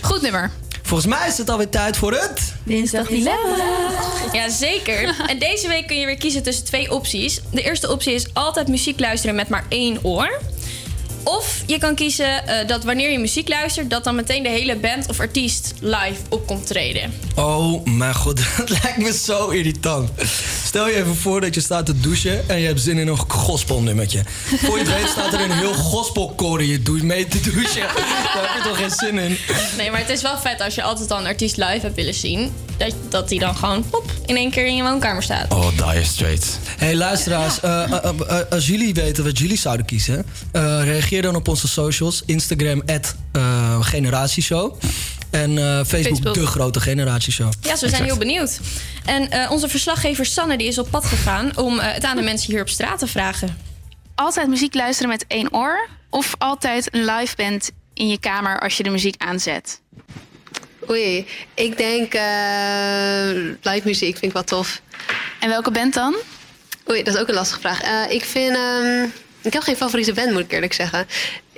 Goed 0.00 0.22
nummer. 0.22 0.50
Volgens 0.88 1.08
mij 1.14 1.28
is 1.28 1.38
het 1.38 1.50
alweer 1.50 1.68
tijd 1.68 1.96
voor 1.96 2.12
het... 2.12 2.52
Dinsdag 2.62 3.06
Dilemma. 3.06 3.56
Ja, 4.32 4.48
zeker. 4.48 5.14
En 5.26 5.38
deze 5.38 5.68
week 5.68 5.86
kun 5.86 5.96
je 5.98 6.06
weer 6.06 6.18
kiezen 6.18 6.42
tussen 6.42 6.64
twee 6.64 6.90
opties. 6.92 7.40
De 7.50 7.62
eerste 7.62 7.90
optie 7.90 8.14
is 8.14 8.26
altijd 8.32 8.68
muziek 8.68 9.00
luisteren 9.00 9.34
met 9.34 9.48
maar 9.48 9.64
één 9.68 10.04
oor. 10.04 10.40
Of 11.22 11.62
je 11.66 11.78
kan 11.78 11.94
kiezen 11.94 12.46
eh, 12.46 12.68
dat 12.68 12.84
wanneer 12.84 13.10
je 13.10 13.18
muziek 13.18 13.48
luistert... 13.48 13.90
dat 13.90 14.04
dan 14.04 14.14
meteen 14.14 14.42
de 14.42 14.48
hele 14.48 14.76
band 14.76 15.08
of 15.08 15.20
artiest 15.20 15.74
live 15.80 16.20
op 16.28 16.46
komt 16.46 16.66
treden. 16.66 17.12
Oh 17.34 17.84
mijn 17.84 18.14
god, 18.14 18.36
dat 18.56 18.70
lijkt 18.70 18.98
me 18.98 19.12
zo 19.12 19.48
irritant. 19.48 20.10
Stel 20.68 20.88
je 20.88 20.94
even 20.94 21.16
voor 21.16 21.40
dat 21.40 21.54
je 21.54 21.60
staat 21.60 21.86
te 21.86 22.00
douchen 22.00 22.48
en 22.48 22.58
je 22.60 22.66
hebt 22.66 22.80
zin 22.80 22.98
in 22.98 23.08
een 23.08 23.18
gospelnummertje. 23.28 24.22
Voor 24.44 24.78
je 24.78 24.84
het 24.84 24.94
weet 24.94 25.08
staat 25.08 25.32
er 25.32 25.40
een 25.40 25.50
heel 25.50 25.74
gospelkoor 25.74 26.60
in 26.60 26.66
je 26.66 26.82
douche 26.82 27.04
mee 27.04 27.26
te 27.26 27.40
douchen. 27.40 27.80
Daar 27.80 28.52
heb 28.52 28.62
je 28.62 28.68
toch 28.68 28.76
geen 28.76 28.90
zin 28.90 29.18
in? 29.18 29.38
Nee, 29.76 29.90
maar 29.90 30.00
het 30.00 30.08
is 30.08 30.22
wel 30.22 30.38
vet 30.38 30.60
als 30.60 30.74
je 30.74 30.82
altijd 30.82 31.10
al 31.10 31.18
een 31.18 31.26
artiest 31.26 31.56
live 31.56 31.80
hebt 31.80 31.94
willen 31.94 32.14
zien... 32.14 32.52
dat, 32.76 32.94
dat 33.08 33.28
die 33.28 33.38
dan 33.38 33.56
gewoon 33.56 33.84
pop, 33.90 34.12
in 34.26 34.36
één 34.36 34.50
keer 34.50 34.66
in 34.66 34.76
je 34.76 34.82
woonkamer 34.82 35.22
staat. 35.22 35.52
Oh, 35.52 35.68
Dire 35.76 36.04
Straits. 36.04 36.48
Hey 36.76 36.96
luisteraars, 36.96 37.60
eh, 37.60 37.82
eh, 37.82 38.04
eh, 38.28 38.38
als 38.50 38.66
jullie 38.66 38.94
weten 38.94 39.24
wat 39.24 39.38
jullie 39.38 39.58
zouden 39.58 39.86
kiezen, 39.86 40.26
eh, 40.52 40.80
reageer 40.84 41.22
dan 41.22 41.34
op 41.34 41.48
onze 41.48 41.68
socials. 41.68 42.22
Instagram, 42.26 42.82
generatieshow. 43.80 44.74
En 45.30 45.58
eh, 45.58 45.84
Facebook, 45.84 46.16
Facebook. 46.16 46.34
de 46.34 46.46
grote 46.46 46.80
generatieshow. 46.80 47.52
Ja, 47.60 47.70
dus 47.70 47.80
we 47.80 47.88
zijn 47.88 48.04
heel 48.04 48.16
benieuwd. 48.16 48.60
En 49.04 49.30
eh, 49.30 49.50
onze 49.50 49.68
verslaggever 49.68 50.26
Sanne 50.26 50.56
die 50.58 50.66
is 50.66 50.78
op 50.78 50.90
pad 50.90 51.04
gegaan... 51.04 51.56
om 51.56 51.78
eh, 51.78 51.92
het 51.92 52.04
aan 52.04 52.16
de 52.16 52.22
mensen 52.22 52.52
hier 52.52 52.60
op 52.60 52.68
straat 52.68 52.98
te 52.98 53.06
vragen. 53.06 53.58
Altijd 54.14 54.48
muziek 54.48 54.74
luisteren 54.74 55.10
met 55.10 55.24
één 55.28 55.54
oor? 55.54 55.88
Of 56.10 56.34
altijd 56.38 56.94
een 56.94 57.04
live 57.04 57.36
band 57.36 57.70
in 57.94 58.08
je 58.08 58.18
kamer 58.18 58.60
als 58.60 58.76
je 58.76 58.82
de 58.82 58.90
muziek 58.90 59.14
aanzet? 59.22 59.80
Oei, 60.90 61.26
ik 61.54 61.76
denk 61.76 62.14
eh, 62.14 63.30
live 63.62 63.82
muziek 63.84 64.12
vind 64.12 64.24
ik 64.24 64.32
wel 64.32 64.44
tof. 64.44 64.80
En 65.40 65.48
welke 65.48 65.70
band 65.70 65.94
dan? 65.94 66.16
Oei, 66.90 67.02
dat 67.02 67.14
is 67.14 67.20
ook 67.20 67.28
een 67.28 67.34
lastige 67.34 67.60
vraag. 67.60 67.82
Eh, 67.82 68.14
ik 68.14 68.24
vind... 68.24 68.56
ehm, 68.56 69.04
ik 69.42 69.52
heb 69.52 69.62
geen 69.62 69.76
favoriete 69.76 70.12
band, 70.12 70.32
moet 70.32 70.40
ik 70.40 70.52
eerlijk 70.52 70.72
zeggen. 70.72 71.06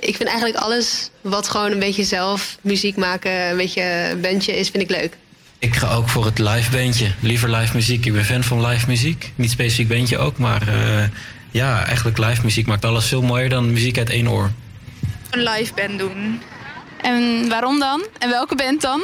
Ik 0.01 0.15
vind 0.15 0.29
eigenlijk 0.29 0.63
alles 0.63 1.09
wat 1.21 1.49
gewoon 1.49 1.71
een 1.71 1.79
beetje 1.79 2.03
zelf 2.03 2.57
muziek 2.61 2.95
maken... 2.95 3.31
een 3.31 3.57
beetje 3.57 3.81
een 4.11 4.21
bandje 4.21 4.57
is, 4.57 4.69
vind 4.69 4.83
ik 4.83 4.89
leuk. 4.89 5.17
Ik 5.59 5.75
ga 5.75 5.93
ook 5.93 6.09
voor 6.09 6.25
het 6.25 6.39
live 6.39 6.71
bandje. 6.71 7.11
Liever 7.19 7.49
live 7.49 7.75
muziek. 7.75 8.05
Ik 8.05 8.13
ben 8.13 8.25
fan 8.25 8.43
van 8.43 8.65
live 8.65 8.87
muziek. 8.87 9.31
Niet 9.35 9.51
specifiek 9.51 9.87
bandje 9.87 10.17
ook, 10.17 10.37
maar 10.37 10.67
eh, 10.67 11.03
ja, 11.51 11.85
eigenlijk 11.85 12.17
live 12.17 12.41
muziek 12.43 12.67
maakt 12.67 12.85
alles 12.85 13.07
veel 13.07 13.21
mooier 13.21 13.49
dan 13.49 13.71
muziek 13.71 13.97
uit 13.97 14.09
één 14.09 14.29
oor. 14.29 14.51
Een 15.29 15.43
live 15.43 15.73
band 15.73 15.99
doen. 15.99 16.41
En 17.01 17.49
waarom 17.49 17.79
dan? 17.79 18.05
En 18.19 18.29
welke 18.29 18.55
band 18.55 18.81
dan? 18.81 19.01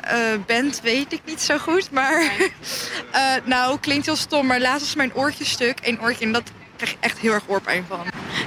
Eh, 0.00 0.18
band 0.46 0.80
weet 0.82 1.12
ik 1.12 1.20
niet 1.26 1.40
zo 1.40 1.58
goed, 1.58 1.90
maar... 1.90 2.22
eh, 3.12 3.22
nou, 3.44 3.78
klinkt 3.80 4.06
heel 4.06 4.16
stom, 4.16 4.46
maar 4.46 4.60
laatst 4.60 4.86
was 4.86 4.94
mijn 4.94 5.14
oortje 5.14 5.44
stuk. 5.44 5.78
Eén 5.82 6.00
oortje 6.00 6.24
en 6.24 6.32
dat 6.32 6.50
krijg 6.76 6.92
ik 6.92 6.98
echt 7.00 7.18
heel 7.18 7.32
erg 7.32 7.42
oorpijn 7.46 7.84
van. 7.88 7.98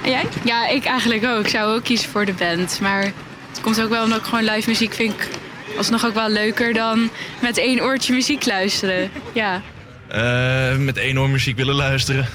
En 0.02 0.10
jij? 0.10 0.24
Ja, 0.44 0.68
ik 0.68 0.84
eigenlijk 0.84 1.24
ook. 1.24 1.44
Ik 1.44 1.48
zou 1.48 1.74
ook 1.74 1.84
kiezen 1.84 2.10
voor 2.10 2.24
de 2.24 2.32
band. 2.32 2.78
Maar 2.80 3.02
het 3.48 3.60
komt 3.60 3.82
ook 3.82 3.90
wel 3.90 4.04
omdat 4.04 4.18
ik 4.18 4.24
gewoon 4.24 4.44
live 4.44 4.68
muziek 4.68 4.92
vind 4.92 5.12
ik 5.12 5.28
alsnog 5.76 6.06
ook 6.06 6.14
wel 6.14 6.28
leuker 6.28 6.72
dan 6.72 7.10
met 7.40 7.58
één 7.58 7.80
oortje 7.80 8.12
muziek 8.12 8.46
luisteren. 8.46 9.10
Ja. 9.32 9.60
Eh, 10.08 10.76
met 10.76 10.96
één 10.96 11.18
oor 11.18 11.28
muziek 11.28 11.56
willen 11.56 11.74
luisteren. 11.74 12.28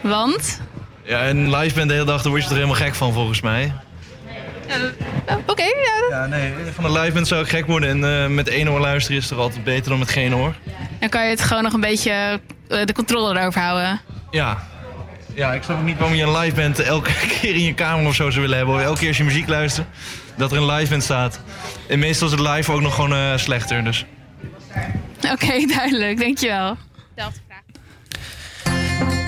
Want? 0.00 0.60
Ja, 1.02 1.20
en 1.22 1.56
live 1.56 1.74
band 1.74 1.88
de 1.88 1.94
hele 1.94 2.06
dag, 2.06 2.22
daar 2.22 2.30
word 2.30 2.42
je 2.42 2.48
er 2.48 2.54
helemaal 2.54 2.76
gek 2.76 2.94
van 2.94 3.12
volgens 3.12 3.40
mij. 3.40 3.72
Oké, 5.46 5.62
ja. 5.62 6.06
Ja, 6.10 6.26
nee, 6.26 6.52
van 6.74 6.84
de 6.92 7.00
live 7.00 7.12
band 7.12 7.28
zou 7.28 7.42
ik 7.42 7.48
gek 7.48 7.66
worden. 7.66 7.88
En 7.88 8.22
eh, 8.22 8.28
met 8.28 8.48
één 8.48 8.70
oor 8.70 8.80
luisteren 8.80 9.18
is 9.18 9.28
toch 9.28 9.38
altijd 9.38 9.64
beter 9.64 9.90
dan 9.90 9.98
met 9.98 10.10
geen 10.10 10.34
oor. 10.34 10.54
Dan 11.00 11.08
kan 11.08 11.24
je 11.24 11.30
het 11.30 11.40
gewoon 11.40 11.62
nog 11.62 11.72
een 11.72 11.80
beetje 11.80 12.40
eh, 12.68 12.84
de 12.84 12.92
controle 12.92 13.38
erover 13.40 13.60
houden. 13.60 14.00
Ja. 14.30 14.70
Ja, 15.34 15.52
ik 15.52 15.62
snap 15.62 15.78
ook 15.78 15.84
niet 15.84 15.98
waarom 15.98 16.16
je 16.16 16.22
een 16.22 16.38
live 16.38 16.56
band 16.56 16.78
elke 16.78 17.12
keer 17.40 17.54
in 17.54 17.62
je 17.62 17.74
kamer 17.74 18.06
of 18.06 18.14
zo 18.14 18.30
zou 18.30 18.40
willen 18.40 18.56
hebben. 18.56 18.74
Of 18.74 18.80
elke 18.80 18.98
keer 18.98 19.08
als 19.08 19.16
je 19.16 19.24
muziek 19.24 19.48
luistert, 19.48 19.86
dat 20.36 20.52
er 20.52 20.56
een 20.56 20.70
live 20.70 20.90
band 20.90 21.02
staat. 21.02 21.40
En 21.88 21.98
meestal 21.98 22.26
is 22.26 22.32
het 22.32 22.48
live 22.48 22.72
ook 22.72 22.80
nog 22.80 22.94
gewoon 22.94 23.12
eh, 23.12 23.36
slechter, 23.36 23.84
dus... 23.84 24.04
Oké, 25.32 25.66
duidelijk. 25.76 26.20
Dankjewel. 26.20 26.76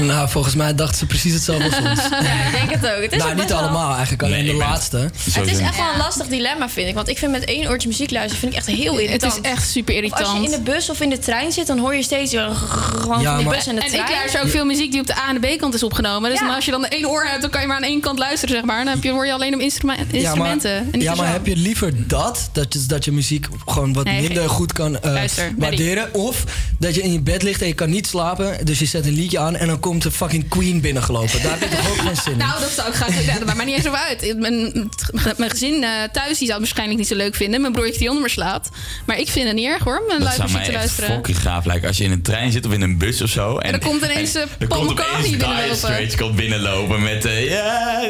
Nou, 0.06 0.28
volgens 0.28 0.54
mij 0.54 0.74
dachten 0.74 0.98
ze 0.98 1.06
precies 1.06 1.32
hetzelfde 1.32 1.64
als 1.64 1.78
ons. 1.78 2.00
Ja, 2.24 2.44
ik 2.46 2.52
denk 2.52 2.70
het 2.70 2.90
ook. 2.96 3.02
Het 3.02 3.12
is 3.12 3.18
nou, 3.18 3.30
ook 3.30 3.36
niet 3.38 3.48
wel- 3.48 3.58
allemaal 3.58 3.90
eigenlijk, 3.92 4.22
alleen 4.22 4.44
Nee, 4.44 4.52
de 4.52 4.58
laatste. 4.58 4.96
Het 5.32 5.46
is 5.50 5.58
echt 5.58 5.76
wel 5.76 5.90
een 5.92 5.98
lastig 5.98 6.26
dilemma, 6.26 6.68
vind 6.68 6.88
ik. 6.88 6.94
Want 6.94 7.08
ik 7.08 7.18
vind 7.18 7.30
met 7.32 7.44
één 7.44 7.68
oortje 7.68 7.88
muziek 7.88 8.10
luisteren 8.10 8.38
vind 8.40 8.52
ik 8.52 8.58
echt 8.58 8.66
heel 8.66 8.98
irritant. 8.98 9.34
Het 9.34 9.44
is 9.44 9.50
echt 9.50 9.68
super 9.70 9.94
Of 9.94 10.00
als 10.12 10.20
irritant. 10.20 10.38
je 10.48 10.56
in 10.56 10.64
de 10.64 10.70
bus 10.70 10.90
of 10.90 11.00
in 11.00 11.10
de 11.10 11.18
trein 11.18 11.52
zit, 11.52 11.66
dan 11.66 11.78
hoor 11.78 11.94
je 11.94 12.02
steeds 12.02 12.30
gewoon 12.34 13.20
Ja, 13.20 13.24
van 13.24 13.36
die 13.36 13.46
maar- 13.46 13.54
bus 13.56 13.66
en 13.66 13.74
de 13.74 13.80
En 13.82 13.88
trein. 13.88 14.04
ik 14.04 14.10
luister 14.14 14.42
ook 14.42 14.48
veel 14.48 14.64
muziek 14.64 14.90
die 14.90 15.00
op 15.00 15.06
de 15.06 15.16
A 15.16 15.28
en 15.28 15.40
de 15.40 15.54
B 15.54 15.58
kant 15.58 15.74
is 15.74 15.82
opgenomen. 15.82 16.30
Dus 16.30 16.38
Ja. 16.38 16.46
dan 16.46 16.54
als 16.54 16.64
je 16.64 16.70
dan 16.70 16.84
één 16.86 17.08
oor 17.08 17.24
hebt, 17.24 17.40
dan 17.40 17.50
kan 17.50 17.60
je 17.60 17.66
maar 17.66 17.76
aan 17.76 17.82
één 17.82 18.00
kant 18.00 18.18
luisteren, 18.18 18.54
zeg 18.54 18.64
maar. 18.64 18.78
En 18.78 18.84
dan 18.84 18.94
heb 18.94 19.02
je, 19.04 19.10
hoor 19.10 19.26
je 19.26 19.32
alleen 19.32 19.54
om 19.54 19.60
instruma- 19.60 19.96
instrumenten. 20.10 20.70
Ja, 20.70 20.76
en 20.78 20.84
maar, 20.84 20.92
niet 20.92 21.02
ja, 21.02 21.14
maar 21.14 21.32
heb 21.32 21.46
je 21.46 21.56
liever 21.56 22.08
dat, 22.08 22.48
dat 22.52 22.72
je, 22.72 22.86
dat 22.86 23.04
je 23.04 23.12
muziek 23.12 23.46
gewoon 23.66 23.92
wat 23.92 24.04
Nee, 24.04 24.20
minder 24.20 24.38
geen- 24.38 24.48
goed 24.48 24.72
kan 24.72 25.00
eh, 25.00 25.12
Luister, 25.12 25.52
waarderen? 25.58 26.14
Of 26.14 26.44
dat 26.78 26.94
je 26.94 27.02
in 27.02 27.12
je 27.12 27.20
bed 27.20 27.42
ligt 27.42 27.60
en 27.60 27.66
je 27.66 27.74
kan 27.74 27.90
niet 27.90 28.06
slapen, 28.06 28.66
dus 28.66 28.78
je 28.78 28.86
zet 28.86 29.06
een 29.06 29.12
liedje 29.14 29.38
aan 29.38 29.56
en 29.56 29.66
dan 29.66 29.80
komt 29.80 29.93
de 30.02 30.10
fucking 30.10 30.48
Queen 30.48 30.80
binnengelopen. 30.80 31.42
Daar 31.42 31.50
heb 31.58 31.70
je 31.70 31.76
toch 31.76 31.90
ook 31.90 31.98
geen 31.98 32.16
zin 32.16 32.32
in? 32.32 32.38
Nou, 32.38 32.60
dat 32.60 32.70
zou 32.70 32.88
ik 32.88 32.94
graag. 32.94 33.24
Ja, 33.24 33.34
dat 33.34 33.44
maakt 33.44 33.56
mij 33.56 33.66
niet 33.66 33.76
eens 33.76 33.86
over 33.86 33.98
uit. 33.98 34.34
Mijn, 34.38 34.90
mijn 35.36 35.50
gezin 35.50 35.82
eh, 35.84 35.90
thuis 36.12 36.38
die 36.38 36.46
zou 36.48 36.50
het 36.50 36.58
waarschijnlijk 36.58 36.98
niet 36.98 37.08
zo 37.08 37.14
leuk 37.14 37.34
vinden. 37.34 37.60
Mijn 37.60 37.72
broertje 37.72 37.98
die 37.98 38.08
onder 38.08 38.22
me 38.22 38.28
slaapt. 38.28 38.68
Maar 39.06 39.18
ik 39.18 39.28
vind 39.28 39.46
het 39.46 39.54
niet 39.56 39.66
erg 39.66 39.82
hoor, 39.84 39.98
om 40.02 40.08
Dat 40.08 40.18
live 40.18 40.30
zou 40.30 40.42
muziek 40.42 40.56
mij 40.56 40.64
te 40.64 40.70
echt 40.70 40.78
luisteren. 40.80 41.10
fucking 41.14 41.38
gaaf 41.40 41.64
lijken. 41.64 41.88
Als 41.88 41.96
je 41.96 42.04
in 42.04 42.10
een 42.10 42.22
trein 42.22 42.52
zit 42.52 42.66
of 42.66 42.72
in 42.72 42.80
een 42.82 42.98
bus 42.98 43.22
of 43.22 43.30
zo. 43.30 43.58
En, 43.58 43.70
dan 43.70 43.80
komt 43.80 44.02
ineens, 44.04 44.32
dan 44.32 44.48
Paul 44.68 44.80
komt 44.84 44.90
McCartney 44.90 45.30
binnenlopen. 45.30 45.76
Straits 45.76 46.16
komt 46.16 46.36
binnenlopen 46.36 47.02
met... 47.02 47.24
eh, 47.24 47.50
Ja, 47.50 48.00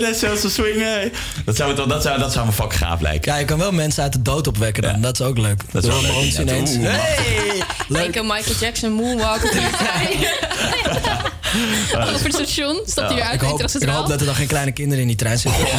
let's 0.00 0.18
zo 0.18 0.48
swingen. 0.48 1.12
Dat 1.44 1.56
zou, 1.56 1.68
het 1.68 1.78
wel- 1.78 1.86
dat, 1.88 2.02
zou, 2.02 2.18
dat 2.18 2.32
zou 2.32 2.46
me 2.46 2.52
fucking 2.52 2.78
gaaf 2.80 3.00
lijken. 3.00 3.32
Ja, 3.32 3.38
je 3.38 3.44
kan 3.44 3.58
wel 3.58 3.72
mensen 3.72 4.02
uit 4.02 4.12
de 4.12 4.22
dood 4.22 4.46
opwekken 4.46 4.82
dan. 4.82 5.00
Dat 5.00 5.20
is 5.20 5.26
ook 5.26 5.38
leuk. 5.38 5.60
Dat 5.70 5.82
is 5.84 5.88
wel 5.90 6.02
leuk, 6.02 6.38
ineens. 6.38 6.70
Oeh, 6.76 6.88
Hey, 6.90 7.62
leuk. 7.88 8.06
Ik 8.08 8.14
een 8.16 8.26
Michael 8.26 8.56
Jackson 8.60 8.92
moonwalk. 8.92 9.40
Over 12.12 12.24
het 12.24 12.34
station, 12.34 12.80
stapt 12.86 13.06
hij 13.06 13.16
weer 13.16 13.24
uit. 13.24 13.34
Ik 13.34 13.40
hoop, 13.48 13.60
ik 13.62 13.80
dat 14.08 14.20
er 14.20 14.26
dan 14.26 14.34
geen 14.34 14.46
kleine 14.46 14.72
kinderen 14.72 15.00
in 15.02 15.06
die 15.08 15.16
trein 15.16 15.38
zitten. 15.38 15.64
Die 15.64 15.76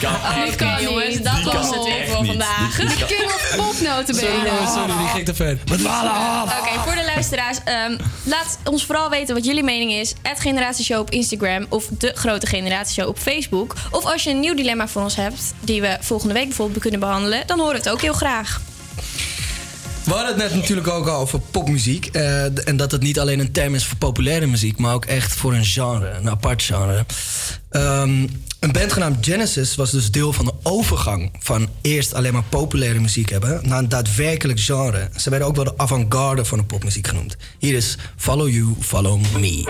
kan 0.00 0.14
Oké, 0.14 0.56
kan 0.56 0.82
jongens, 0.82 1.14
niet. 1.14 1.24
dat 1.24 1.42
was 1.42 1.52
kan 1.52 1.72
het 1.72 1.84
weer 1.84 2.06
voor 2.06 2.22
niet. 2.22 2.30
vandaag. 2.30 2.76
Kan- 2.76 3.06
King 3.06 3.24
of 3.24 3.52
Pop 3.56 3.74
notabene. 3.80 4.50
Sorry, 4.74 4.96
die 4.98 5.06
ging 5.12 5.24
te 5.24 5.34
ver. 5.34 5.58
Dwalen 5.64 6.12
af. 6.12 6.58
Oké, 6.60 6.78
voor 6.84 6.94
de 6.94 7.04
luisteraars, 7.14 7.58
ehm, 7.64 7.96
laat 8.22 8.58
ons 8.64 8.84
vooral 8.84 9.10
weten 9.10 9.34
wat 9.34 9.44
jullie 9.44 9.62
mening 9.62 9.92
is. 9.92 10.12
Het 10.22 10.40
Generatieshow 10.40 11.00
op 11.00 11.10
Instagram 11.10 11.66
of 11.68 11.84
de 11.98 12.12
Grote 12.14 12.46
Generatieshow 12.46 13.08
op 13.08 13.18
Facebook. 13.18 13.74
Of 13.90 14.04
als 14.04 14.22
je 14.22 14.30
een 14.30 14.40
nieuw 14.40 14.54
dilemma 14.54 14.88
voor 14.88 15.02
ons 15.02 15.16
hebt, 15.16 15.52
die 15.60 15.80
we 15.80 15.96
volgende 16.00 16.34
week 16.34 16.46
bijvoorbeeld 16.46 16.80
kunnen 16.80 17.00
behandelen, 17.00 17.42
dan 17.46 17.58
horen 17.58 17.72
we 17.72 17.78
het 17.78 17.88
ook 17.90 18.00
heel 18.00 18.12
graag. 18.12 18.60
We 20.04 20.10
hadden 20.10 20.26
het 20.26 20.36
net 20.36 20.54
natuurlijk 20.54 20.88
ook 20.88 21.06
al 21.06 21.20
over 21.20 21.40
popmuziek. 21.50 22.06
eh, 22.06 22.68
en 22.68 22.76
dat 22.76 22.90
het 22.90 23.02
niet 23.02 23.18
alleen 23.18 23.38
een 23.38 23.52
term 23.52 23.74
is 23.74 23.86
voor 23.86 23.96
populaire 23.96 24.46
muziek, 24.46 24.78
maar 24.78 24.94
ook 24.94 25.04
echt 25.04 25.32
voor 25.32 25.54
een 25.54 25.64
genre, 25.64 26.10
een 26.10 26.30
apart 26.30 26.62
genre. 26.62 27.04
Ehm, 27.70 28.26
een 28.60 28.72
band 28.72 28.92
genaamd 28.92 29.26
Genesis 29.26 29.74
was 29.74 29.90
dus 29.90 30.10
deel 30.10 30.32
van 30.32 30.44
de 30.44 30.52
overgang 30.62 31.30
van 31.38 31.68
eerst 31.82 32.14
alleen 32.14 32.32
maar 32.32 32.42
populaire 32.48 33.00
muziek 33.00 33.30
hebben 33.30 33.60
naar 33.68 33.78
een 33.78 33.88
daadwerkelijk 33.88 34.60
genre. 34.60 35.08
Ze 35.16 35.30
werden 35.30 35.48
ook 35.48 35.56
wel 35.56 35.64
de 35.64 35.74
avant-garde 35.76 36.44
van 36.44 36.58
de 36.58 36.64
popmuziek 36.64 37.06
genoemd. 37.06 37.36
Hier 37.58 37.74
is 37.74 37.96
Follow 38.16 38.48
You, 38.48 38.74
Follow 38.80 39.20
Me. 39.38 39.64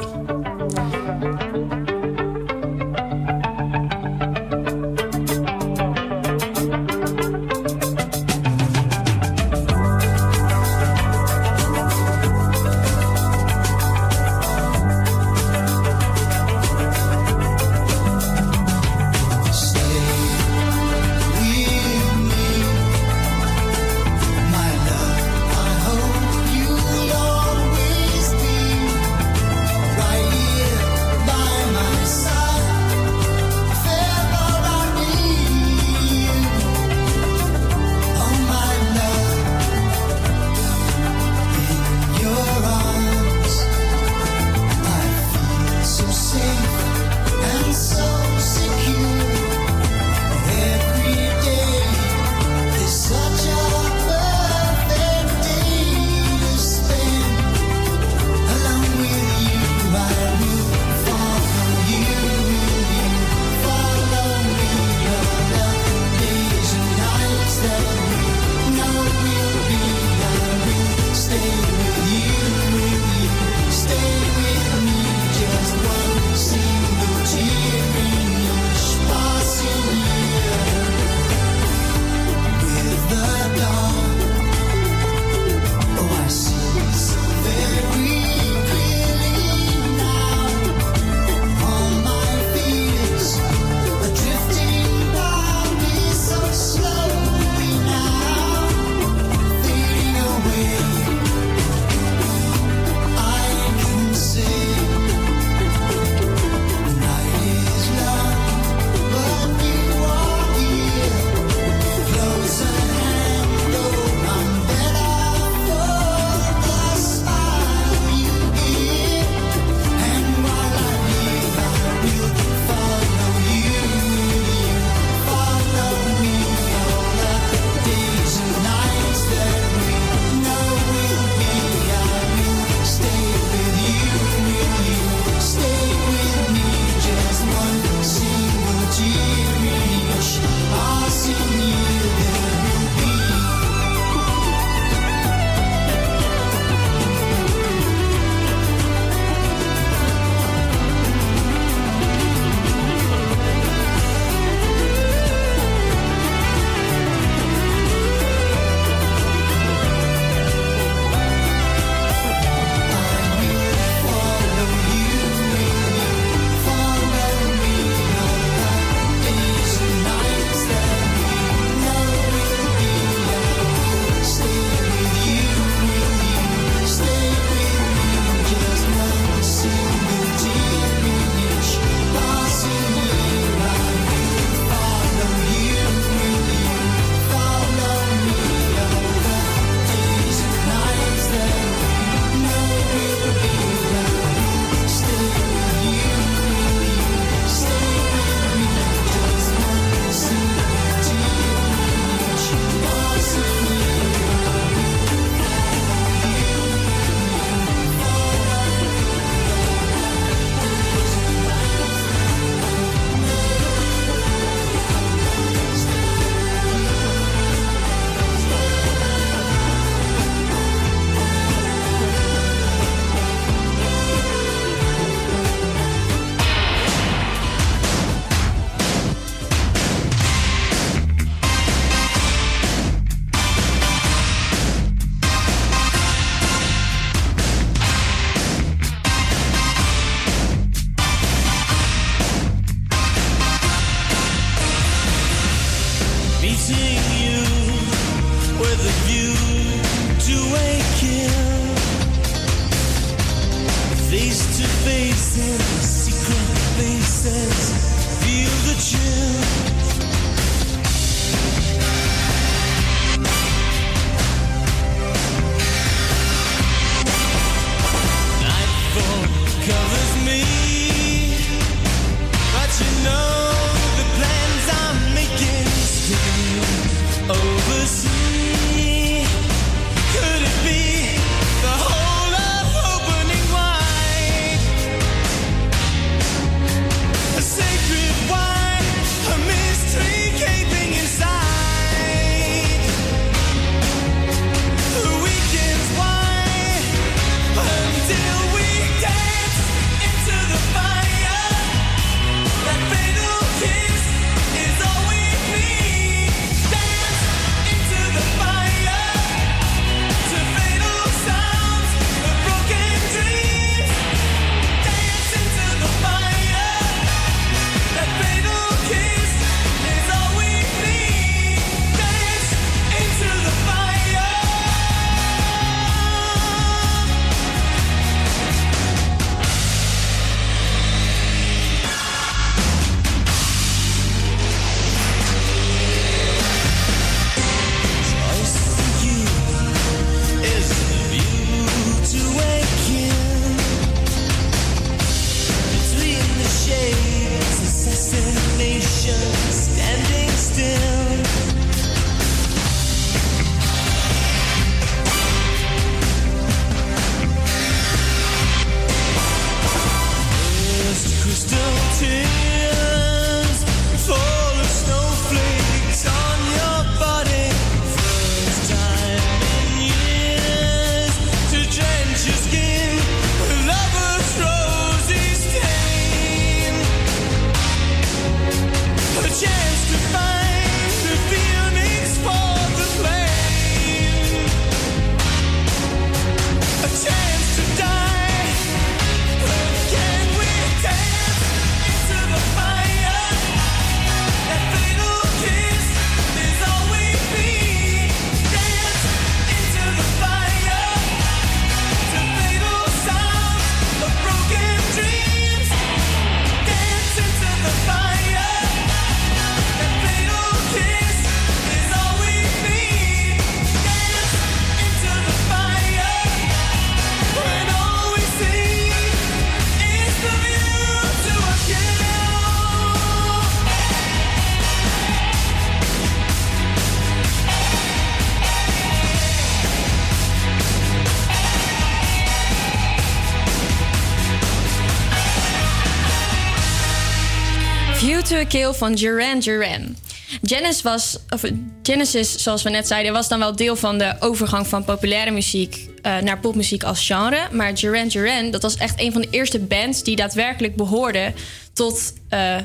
To 438.24 438.36
a 438.36 438.44
Kill 438.44 438.72
van 438.72 438.94
Duran 438.94 439.40
Duran. 439.40 439.96
Genesis, 440.42 440.82
was, 440.82 441.18
of 441.28 441.42
Genesis, 441.82 442.42
zoals 442.42 442.62
we 442.62 442.70
net 442.70 442.86
zeiden, 442.86 443.12
was 443.12 443.28
dan 443.28 443.38
wel 443.38 443.56
deel 443.56 443.76
van 443.76 443.98
de 443.98 444.14
overgang 444.20 444.66
van 444.66 444.84
populaire 444.84 445.30
muziek 445.30 445.88
eh, 446.02 446.18
naar 446.18 446.38
popmuziek 446.38 446.84
als 446.84 447.06
genre. 447.06 447.48
Maar 447.52 447.74
Duran 447.74 448.08
Duran, 448.08 448.50
dat 448.50 448.62
was 448.62 448.76
echt 448.76 449.00
een 449.00 449.12
van 449.12 449.20
de 449.20 449.28
eerste 449.30 449.58
bands 449.58 450.02
die 450.02 450.16
daadwerkelijk 450.16 450.76
behoorden 450.76 451.34
tot 451.72 452.12
eh, 452.28 452.56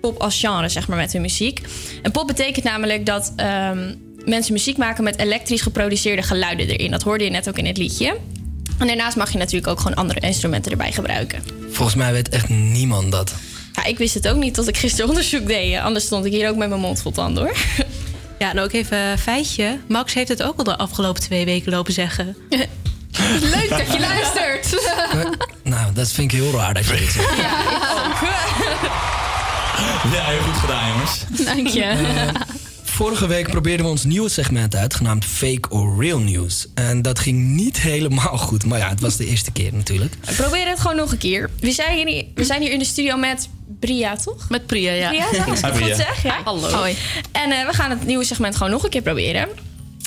pop 0.00 0.18
als 0.20 0.40
genre, 0.40 0.68
zeg 0.68 0.88
maar, 0.88 0.96
met 0.96 1.12
hun 1.12 1.22
muziek. 1.22 1.60
En 2.02 2.10
pop 2.10 2.26
betekent 2.26 2.64
namelijk 2.64 3.06
dat 3.06 3.32
ehm, 3.36 3.94
mensen 4.24 4.52
muziek 4.52 4.76
maken 4.76 5.04
met 5.04 5.18
elektrisch 5.18 5.62
geproduceerde 5.62 6.22
geluiden 6.22 6.68
erin. 6.68 6.90
Dat 6.90 7.02
hoorde 7.02 7.24
je 7.24 7.30
net 7.30 7.48
ook 7.48 7.58
in 7.58 7.66
het 7.66 7.76
liedje. 7.76 8.16
En 8.78 8.86
daarnaast 8.86 9.16
mag 9.16 9.32
je 9.32 9.38
natuurlijk 9.38 9.66
ook 9.66 9.80
gewoon 9.80 9.96
andere 9.96 10.20
instrumenten 10.20 10.70
erbij 10.70 10.92
gebruiken. 10.92 11.42
Volgens 11.70 11.96
mij 11.96 12.12
weet 12.12 12.28
echt 12.28 12.48
niemand 12.48 13.12
dat. 13.12 13.34
Ja, 13.78 13.84
ik 13.84 13.98
wist 13.98 14.14
het 14.14 14.28
ook 14.28 14.36
niet 14.36 14.54
tot 14.54 14.68
ik 14.68 14.76
gisteren 14.76 15.08
onderzoek 15.10 15.46
deed. 15.46 15.78
Anders 15.78 16.04
stond 16.04 16.24
ik 16.24 16.32
hier 16.32 16.48
ook 16.48 16.56
met 16.56 16.68
mijn 16.68 16.80
mond 16.80 17.02
vol 17.02 17.12
tanden 17.12 17.42
hoor. 17.42 17.56
Ja, 18.38 18.50
en 18.50 18.58
ook 18.58 18.72
even 18.72 18.98
een 18.98 19.18
feitje. 19.18 19.78
Max 19.88 20.14
heeft 20.14 20.28
het 20.28 20.42
ook 20.42 20.58
al 20.58 20.64
de 20.64 20.76
afgelopen 20.76 21.22
twee 21.22 21.44
weken 21.44 21.72
lopen 21.72 21.92
zeggen. 21.92 22.36
Leuk 23.40 23.68
dat 23.68 23.92
je 23.92 24.00
luistert. 24.00 24.92
Nou, 25.62 25.92
dat 25.92 26.10
vind 26.10 26.32
ik 26.32 26.38
heel 26.38 26.52
raar 26.52 26.74
dat 26.74 26.86
je 26.86 26.96
dit 26.96 27.10
zegt. 27.12 27.36
Ja, 30.12 30.24
heel 30.24 30.40
goed 30.40 30.56
gedaan, 30.60 30.88
jongens. 30.88 31.24
Dank 31.44 31.66
je. 31.68 31.82
Eh, 31.82 32.28
vorige 32.98 33.26
week 33.26 33.48
probeerden 33.48 33.86
we 33.86 33.92
ons 33.92 34.04
nieuwe 34.04 34.28
segment 34.28 34.76
uit, 34.76 34.94
genaamd 34.94 35.24
Fake 35.24 35.68
or 35.68 36.02
Real 36.04 36.18
News. 36.18 36.66
En 36.74 37.02
dat 37.02 37.18
ging 37.18 37.38
niet 37.38 37.80
helemaal 37.92 38.38
goed, 38.38 38.64
maar 38.64 38.78
ja, 38.78 38.88
het 38.88 39.00
was 39.00 39.16
de 39.16 39.26
eerste 39.26 39.50
keer 39.52 39.74
natuurlijk. 39.74 40.14
Probeer 40.36 40.68
het 40.68 40.80
gewoon 40.80 40.96
nog 40.96 41.12
een 41.12 41.18
keer. 41.18 41.50
We 41.60 41.72
zijn 41.72 42.08
hier, 42.08 42.24
we 42.34 42.44
zijn 42.44 42.62
hier 42.62 42.72
in 42.72 42.78
de 42.78 42.84
studio 42.84 43.16
met 43.16 43.48
Bria, 43.80 44.16
toch? 44.16 44.48
Met 44.48 44.66
Priya, 44.66 44.92
ja. 44.92 45.08
Bria, 45.08 45.26
zeg 45.32 45.46
ik 45.46 45.84
goed 45.84 45.96
zeg? 45.96 46.22
Ja. 46.22 46.40
Hallo. 46.44 46.68
Hoi. 46.68 46.96
En 47.32 47.50
eh, 47.50 47.66
we 47.66 47.72
gaan 47.72 47.90
het 47.90 48.06
nieuwe 48.06 48.24
segment 48.24 48.56
gewoon 48.56 48.72
nog 48.72 48.84
een 48.84 48.90
keer 48.90 49.02
proberen. 49.02 49.48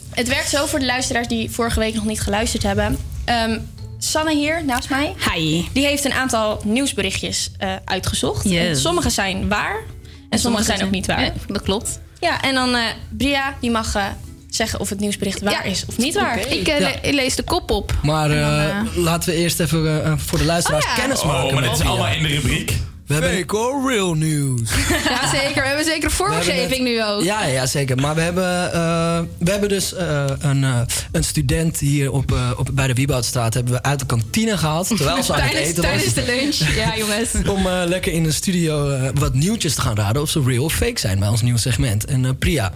Het 0.09 0.27
werkt 0.27 0.49
zo 0.49 0.65
voor 0.65 0.79
de 0.79 0.85
luisteraars 0.85 1.27
die 1.27 1.51
vorige 1.51 1.79
week 1.79 1.93
nog 1.93 2.05
niet 2.05 2.21
geluisterd 2.21 2.63
hebben. 2.63 2.97
Ehm, 3.25 3.59
Sanne 3.97 4.35
hier 4.35 4.65
naast 4.65 4.89
mij. 4.89 5.13
Hi. 5.33 5.63
Die 5.73 5.85
heeft 5.85 6.05
een 6.05 6.13
aantal 6.13 6.61
nieuwsberichtjes 6.63 7.51
eh, 7.57 7.75
uitgezocht. 7.85 8.43
Yes. 8.49 8.67
En 8.67 8.77
Sommige 8.77 9.09
zijn 9.09 9.47
waar 9.47 9.83
en 10.29 10.39
sommige 10.39 10.63
zijn 10.63 10.83
ook 10.83 10.91
niet 10.91 11.05
waar. 11.05 11.23
Ja, 11.23 11.33
dat 11.47 11.61
klopt. 11.61 11.99
Ja, 12.21 12.41
en 12.41 12.53
dan 12.53 12.75
eh, 12.75 12.81
Bria, 13.09 13.55
die 13.61 13.71
mag 13.71 13.95
eh, 13.95 14.05
zeggen 14.49 14.79
of 14.79 14.89
het 14.89 14.99
nieuwsbericht 14.99 15.41
waar 15.41 15.65
is 15.65 15.85
of 15.87 15.97
niet 15.97 16.13
waar. 16.15 16.39
Ik 16.47 16.67
eh, 16.67 16.79
Ja. 16.79 16.91
lees 17.11 17.35
de 17.35 17.43
kop 17.43 17.71
op. 17.71 17.93
Maar 18.03 18.29
dan, 18.29 18.87
laten 19.03 19.29
we 19.29 19.35
eerst 19.35 19.59
even 19.59 20.19
voor 20.19 20.37
de 20.37 20.45
luisteraars 20.45 20.85
Oh 20.85 20.91
ja. 20.95 21.01
kennis 21.01 21.23
maken. 21.23 21.45
Oh, 21.47 21.53
maar 21.53 21.63
dit 21.63 21.71
is 21.71 21.81
allemaal 21.81 22.07
in 22.13 22.21
de 22.23 22.27
rubriek. 22.29 22.73
We 23.11 23.17
hebben 23.17 23.37
Fake 23.39 23.57
or 23.57 23.91
Real 23.91 24.13
News. 24.13 24.61
Ja, 25.09 25.29
zeker. 25.29 25.61
We 25.61 25.67
hebben 25.67 25.85
zeker 25.85 26.03
een 26.03 26.11
vormgeving 26.11 26.83
nu 26.83 27.03
ook. 27.03 27.23
Ja, 27.23 27.45
ja, 27.45 27.65
zeker. 27.65 27.97
Maar 27.97 28.15
we 28.15 28.21
hebben, 28.21 28.73
eh, 28.73 29.19
we 29.37 29.51
hebben 29.51 29.69
dus 29.69 29.93
eh, 29.93 30.23
een, 30.39 30.63
eh, 30.63 30.79
een 31.11 31.23
student 31.23 31.79
hier 31.79 32.11
op, 32.11 32.31
eh, 32.31 32.51
op, 32.57 32.69
bij 32.73 32.87
de 32.87 32.93
Wieboudstraat 32.93 33.53
hebben 33.53 33.73
we 33.73 33.83
uit 33.83 33.99
de 33.99 34.05
kantine 34.05 34.57
gehaald. 34.57 34.87
Terwijl 34.87 35.23
ze 35.23 35.33
aan 35.33 35.39
het 35.41 35.49
Tijdens, 35.51 35.69
eten 35.69 35.83
tijdens 35.83 36.05
was. 36.13 36.13
de 36.25 36.25
lunch. 36.35 36.75
Ja, 36.75 36.97
jongens. 37.05 37.29
Om 37.49 37.67
lekker 37.67 38.11
in 38.13 38.23
de 38.23 38.31
studio 38.31 38.89
eh, 38.89 39.09
wat 39.13 39.33
nieuwtjes 39.33 39.75
te 39.75 39.81
gaan 39.81 39.95
raden 39.95 40.21
of 40.21 40.29
ze 40.29 40.41
real 40.45 40.63
of 40.63 40.73
fake 40.73 40.99
zijn 40.99 41.19
bij 41.19 41.27
ons 41.27 41.41
nieuwe 41.41 41.59
segment. 41.59 42.05
En 42.05 42.25
eh, 42.25 42.31
Priya, 42.39 42.71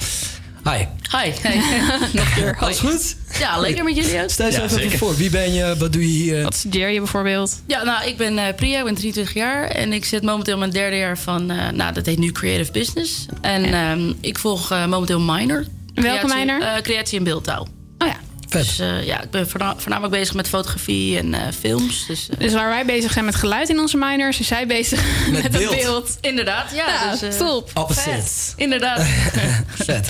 Hi. 0.70 0.86
Hi. 1.12 1.32
Hey. 1.42 1.62
Nog 2.14 2.36
weer. 2.36 2.58
Alles 2.60 2.80
goed? 2.80 3.16
Ja, 3.40 3.58
lekker 3.58 3.84
met 3.84 3.96
jullie 3.96 4.22
ook. 4.24 4.30
Stel 4.30 4.46
jezelf 4.46 4.78
even 4.78 4.98
voor. 4.98 5.16
Wie 5.16 5.30
ben 5.30 5.54
je? 5.54 5.76
Wat 5.78 5.94
doe 5.94 6.02
je 6.02 6.08
hier? 6.24 6.44
Wat 6.44 6.56
studeer 6.56 6.90
je 6.90 6.98
bijvoorbeeld? 7.00 7.62
Ja, 7.68 7.84
nou, 7.84 8.08
ik 8.08 8.18
ben 8.18 8.38
eh, 8.38 8.56
Priya, 8.56 8.78
ik 8.80 8.84
ben 8.84 8.94
23 8.96 9.34
jaar 9.34 9.68
en 9.68 9.94
ik 9.94 10.06
zit 10.06 10.24
momenteel 10.24 10.54
in 10.54 10.60
mijn 10.60 10.72
derde 10.72 10.98
jaar 10.98 11.18
van, 11.18 11.52
eh, 11.52 11.70
nou, 11.72 11.94
dat 11.94 12.06
heet 12.06 12.18
nu 12.18 12.32
Creative 12.32 12.72
Business. 12.72 13.26
En 13.42 13.74
ehm, 13.74 14.14
ik 14.22 14.38
volg 14.38 14.72
eh, 14.72 14.86
momenteel 14.86 15.20
minor. 15.20 15.66
Welke 15.94 16.20
Creatie- 16.26 16.46
minor? 16.46 16.62
eh, 16.62 16.82
creatie 16.82 17.18
en 17.18 17.24
beeldtaal. 17.24 17.68
Oh 17.98 18.08
ja. 18.08 18.16
Dus 18.62 18.80
eh, 18.80 19.06
ja, 19.06 19.22
ik 19.22 19.30
ben 19.30 19.50
voorna- 19.50 19.76
voornamelijk 19.78 20.14
bezig 20.14 20.34
met 20.36 20.48
fotografie 20.48 21.18
en 21.18 21.34
eh, 21.34 21.42
films. 21.60 22.06
Dus, 22.08 22.30
eh, 22.30 22.40
Dus 22.40 22.54
waar 22.54 22.70
wij 22.70 22.86
bezig 22.86 23.12
zijn 23.12 23.26
met 23.26 23.36
geluid 23.36 23.70
in 23.70 23.80
onze 23.80 23.98
minors, 23.98 24.40
is 24.40 24.48
zij 24.48 24.68
bezig 24.68 25.04
met, 25.32 25.44
het 25.44 25.52
beeld. 25.52 25.76
beeld. 25.76 26.18
Inderdaad, 26.22 26.72
ja. 26.74 26.88
Ja, 26.88 27.12
dus, 27.12 27.22
eh, 27.22 27.30
top. 27.48 27.70
Opposites. 27.74 28.54
Inderdaad. 28.56 29.02
Vet. 29.86 30.08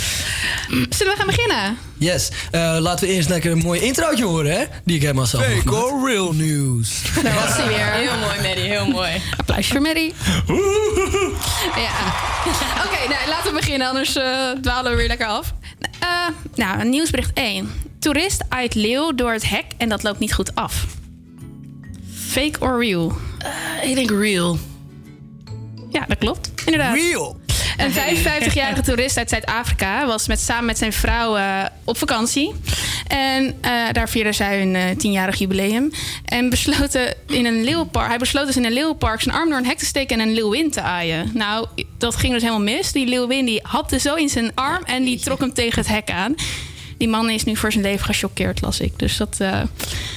Zullen 0.89 1.13
we 1.13 1.17
gaan 1.17 1.27
beginnen? 1.27 1.77
Yes. 1.97 2.29
Eh, 2.51 2.77
laten 2.79 3.07
we 3.07 3.13
eerst 3.13 3.29
lekker 3.29 3.51
een 3.51 3.57
mooi 3.57 3.81
introotje 3.81 4.25
horen, 4.25 4.51
hè? 4.51 4.63
Die 4.83 4.95
ik 4.95 5.01
helemaal 5.01 5.25
zelf 5.25 5.43
Fake 5.43 5.55
heb 5.55 5.67
or 5.71 6.09
real 6.09 6.33
news. 6.33 7.01
Daar 7.23 7.33
was 7.33 7.55
hij 7.57 7.67
weer. 7.67 7.91
Heel 8.05 8.17
mooi, 8.19 8.47
Maddie, 8.47 8.63
heel 8.69 8.87
mooi. 8.87 9.09
Applausje 9.37 9.71
voor 9.71 9.81
Maddie. 9.81 10.13
Ja. 11.75 12.13
Oké, 12.85 13.07
nou, 13.09 13.27
laten 13.29 13.53
we 13.53 13.59
beginnen, 13.59 13.87
anders 13.87 14.15
eh, 14.15 14.49
dwalen 14.61 14.91
we 14.91 14.97
weer 14.97 15.07
lekker 15.07 15.27
af. 15.27 15.53
Eh, 15.99 16.07
nou, 16.55 16.83
nieuwsbericht 16.85 17.31
1. 17.33 17.71
Toerist 17.99 18.43
uit 18.49 18.75
leeuw 18.75 19.11
door 19.11 19.31
het 19.31 19.49
hek 19.49 19.65
en 19.77 19.89
dat 19.89 20.03
loopt 20.03 20.19
niet 20.19 20.33
goed 20.33 20.55
af. 20.55 20.85
Fake 22.13 22.59
or 22.59 22.79
real? 22.79 23.13
Eh, 23.81 23.89
ik 23.89 23.95
denk 23.95 24.09
real. 24.09 24.57
Ja, 25.91 26.05
dat 26.07 26.17
klopt. 26.17 26.51
Inderdaad. 26.65 26.95
Real. 26.95 27.43
Een 27.77 27.91
55-jarige 27.91 28.81
toerist 28.81 29.17
uit 29.17 29.29
Zuid-Afrika 29.29 30.05
was 30.05 30.27
met, 30.27 30.39
samen 30.39 30.65
met 30.65 30.77
zijn 30.77 30.93
vrouw 30.93 31.37
eh, 31.37 31.65
op 31.83 31.97
vakantie. 31.97 32.53
En 33.07 33.55
eh, 33.61 33.71
daar 33.91 34.09
vierden 34.09 34.33
zij 34.33 34.59
hun 34.59 34.75
eh, 34.75 34.95
tienjarig 34.97 35.35
jubileum. 35.35 35.91
En 36.25 36.49
besloten 36.49 37.15
in 37.27 37.45
een 37.45 37.63
leeuwpark, 37.63 38.07
hij 38.07 38.17
besloot 38.17 38.45
dus 38.45 38.57
in 38.57 38.65
een 38.65 38.71
leeuwpark 38.73 39.21
zijn 39.21 39.35
arm 39.35 39.49
door 39.49 39.57
een 39.57 39.65
hek 39.65 39.77
te 39.77 39.85
steken 39.85 40.19
en 40.19 40.27
een 40.27 40.33
leeuwin 40.33 40.71
te 40.71 40.81
aaien. 40.81 41.31
Nou, 41.33 41.67
dat 41.97 42.15
ging 42.15 42.33
dus 42.33 42.41
helemaal 42.41 42.63
mis. 42.63 42.91
Die 42.91 43.07
leeuwin 43.07 43.45
die 43.45 43.59
hapte 43.63 43.99
zo 43.99 44.15
in 44.15 44.29
zijn 44.29 44.51
arm 44.55 44.83
en 44.83 45.03
die 45.03 45.19
trok 45.19 45.39
hem 45.39 45.53
tegen 45.53 45.79
het 45.79 45.89
hek 45.89 46.09
aan. 46.09 46.35
Die 46.97 47.07
man 47.07 47.29
is 47.29 47.43
nu 47.43 47.55
voor 47.55 47.71
zijn 47.71 47.83
leven 47.83 48.05
gechoqueerd, 48.05 48.61
las 48.61 48.79
ik. 48.79 48.99
Dus 48.99 49.17
dat. 49.17 49.35
eh 49.39 49.49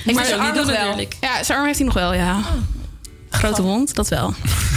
hij 0.05 0.15
maar 0.15 0.25
zijn 0.25 0.41
arm 0.41 0.57
nog 0.57 0.67
wel? 0.67 1.01
Ja, 1.21 1.43
zijn 1.43 1.59
arm 1.59 1.67
heeft 1.67 1.79
hij 1.79 1.87
nog 1.87 1.95
wel, 1.95 2.15
ja. 2.15 2.41
Grote 3.31 3.63
wond, 3.63 3.95
dat 3.95 4.09
wel. 4.09 4.35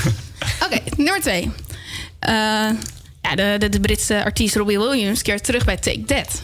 Oké, 0.65 0.79
nummer 0.95 1.21
twee. 1.21 1.51
Eh, 2.19 2.31
ja, 3.21 3.35
de, 3.35 3.55
de, 3.57 3.69
de 3.69 3.79
Britse 3.79 4.23
artiest 4.23 4.55
Robbie 4.55 4.79
Williams 4.79 5.21
keert 5.21 5.43
terug 5.43 5.65
bij 5.65 5.77
Take 5.77 6.03
That. 6.03 6.41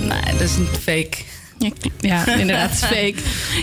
Nee, 0.00 0.32
dat 0.32 0.40
is 0.40 0.56
een 0.56 0.66
fake. 0.66 1.16
Ja, 1.98 2.26
inderdaad, 2.26 2.70
het 2.70 2.82
is 2.82 2.88
fake. 2.98 3.14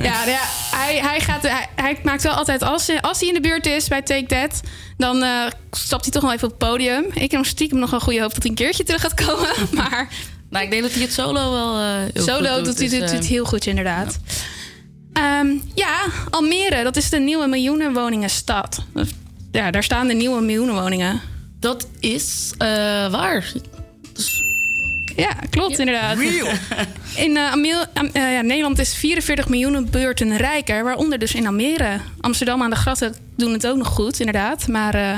Ja, 0.04 0.18
nou 0.18 0.30
ja 0.30 0.42
hij, 0.72 1.00
hij, 1.02 1.20
gaat, 1.20 1.42
hij, 1.42 1.68
hij 1.76 1.98
maakt 2.04 2.24
wel 2.24 2.34
altijd, 2.34 2.62
als, 2.62 2.92
als 3.02 3.20
hij 3.20 3.28
in 3.28 3.34
de 3.34 3.42
buurt 3.42 3.66
is 3.66 3.88
bij 3.88 4.02
Take 4.02 4.26
That... 4.26 4.62
dan 4.98 5.24
eh, 5.24 5.46
stapt 5.72 6.04
hij 6.04 6.12
toch 6.12 6.24
nog 6.24 6.32
even 6.32 6.48
op 6.48 6.60
het 6.60 6.70
podium. 6.70 7.06
Ik 7.13 7.32
heb 7.32 7.32
nog 7.32 7.46
stiekem 7.46 7.80
nog 7.80 7.90
wel 7.90 8.00
goede 8.00 8.22
hoop 8.22 8.34
dat 8.34 8.42
hij 8.42 8.52
een 8.52 8.58
keertje 8.58 8.84
terug 8.84 9.02
gaat 9.02 9.26
komen. 9.26 9.50
Maar 9.80 10.08
Nou, 10.50 10.66
ik 10.66 10.72
denk 10.72 10.82
dat 10.84 10.92
hij 10.92 11.02
het 11.02 11.14
solo 11.14 11.52
wel 11.52 11.78
eh 11.78 11.96
heel 12.14 12.24
solo 12.24 12.56
goed 12.56 12.66
doet 12.66 12.80
hij 12.80 12.90
dus, 12.90 13.00
doet 13.00 13.10
eh, 13.10 13.16
het 13.16 13.26
heel 13.26 13.46
goed, 13.46 13.66
inderdaad. 13.66 14.20
Ja. 15.14 15.46
ja, 15.76 16.06
Almere, 16.30 16.84
dat 16.84 16.96
is 16.96 17.10
de 17.10 17.20
nieuwe 17.20 17.48
miljoenenwoningenstad. 17.48 18.86
Ja, 19.52 19.72
daar 19.72 19.84
staan 19.84 20.08
de 20.08 20.14
nieuwe 20.14 20.42
miljoenenwoningen. 20.42 21.22
Dat 21.60 21.88
is 22.00 22.54
eh, 22.58 22.68
waar. 23.12 23.52
Ja, 25.16 25.34
klopt 25.50 25.80
inderdaad. 25.80 26.18
Real. 26.18 26.48
In 27.26 27.38
Amel- 27.38 27.86
ja, 28.14 28.42
Nederland 28.42 28.80
is 28.80 28.96
44 28.96 29.50
miljoen 29.50 29.88
beurten 29.92 30.38
rijker, 30.38 30.84
waaronder 30.84 31.19
dus 31.19 31.34
in 31.34 31.48
Almere. 31.48 32.00
Amsterdam 32.19 32.63
aan 32.63 32.69
de 32.69 32.76
grachten 32.76 33.15
doen 33.36 33.54
het 33.54 33.67
ook 33.67 33.78
nog 33.78 33.88
goed, 33.88 34.19
inderdaad. 34.19 34.67
Maar 34.67 34.96
eh, 34.96 35.17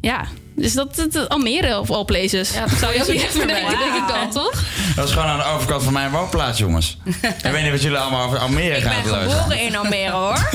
ja, 0.00 0.26
dus 0.56 0.72
dat, 0.72 0.96
dat, 0.96 1.12
dat- 1.12 1.28
Almere 1.28 1.78
of 1.78 1.90
all 1.90 2.04
places. 2.04 2.52
Ja, 2.52 2.66
dat 2.66 2.78
zou 2.78 2.92
je 2.94 3.00
ook 3.00 3.06
is 3.06 3.12
niet 3.14 3.22
even 3.22 3.46
denken, 3.46 3.78
denk 3.78 3.94
ik 3.94 4.08
dan, 4.08 4.30
toch? 4.30 4.62
Dat 4.96 5.06
is 5.08 5.12
gewoon 5.14 5.28
aan 5.28 5.38
de 5.38 5.44
overkant 5.44 5.82
van 5.82 5.92
mijn 5.92 6.10
woonplaats, 6.10 6.58
jongens. 6.58 6.96
ik 7.44 7.50
weet 7.50 7.62
niet 7.62 7.70
wat 7.70 7.82
jullie 7.82 7.98
allemaal 7.98 8.26
over 8.26 8.38
Almere 8.38 8.76
Ik 8.76 8.82
gaan 8.82 9.02
ben 9.02 9.10
luisteren. 9.10 9.42
geboren 9.42 9.60
in 9.66 9.76
Almere, 9.76 10.10
hoor. 10.10 10.48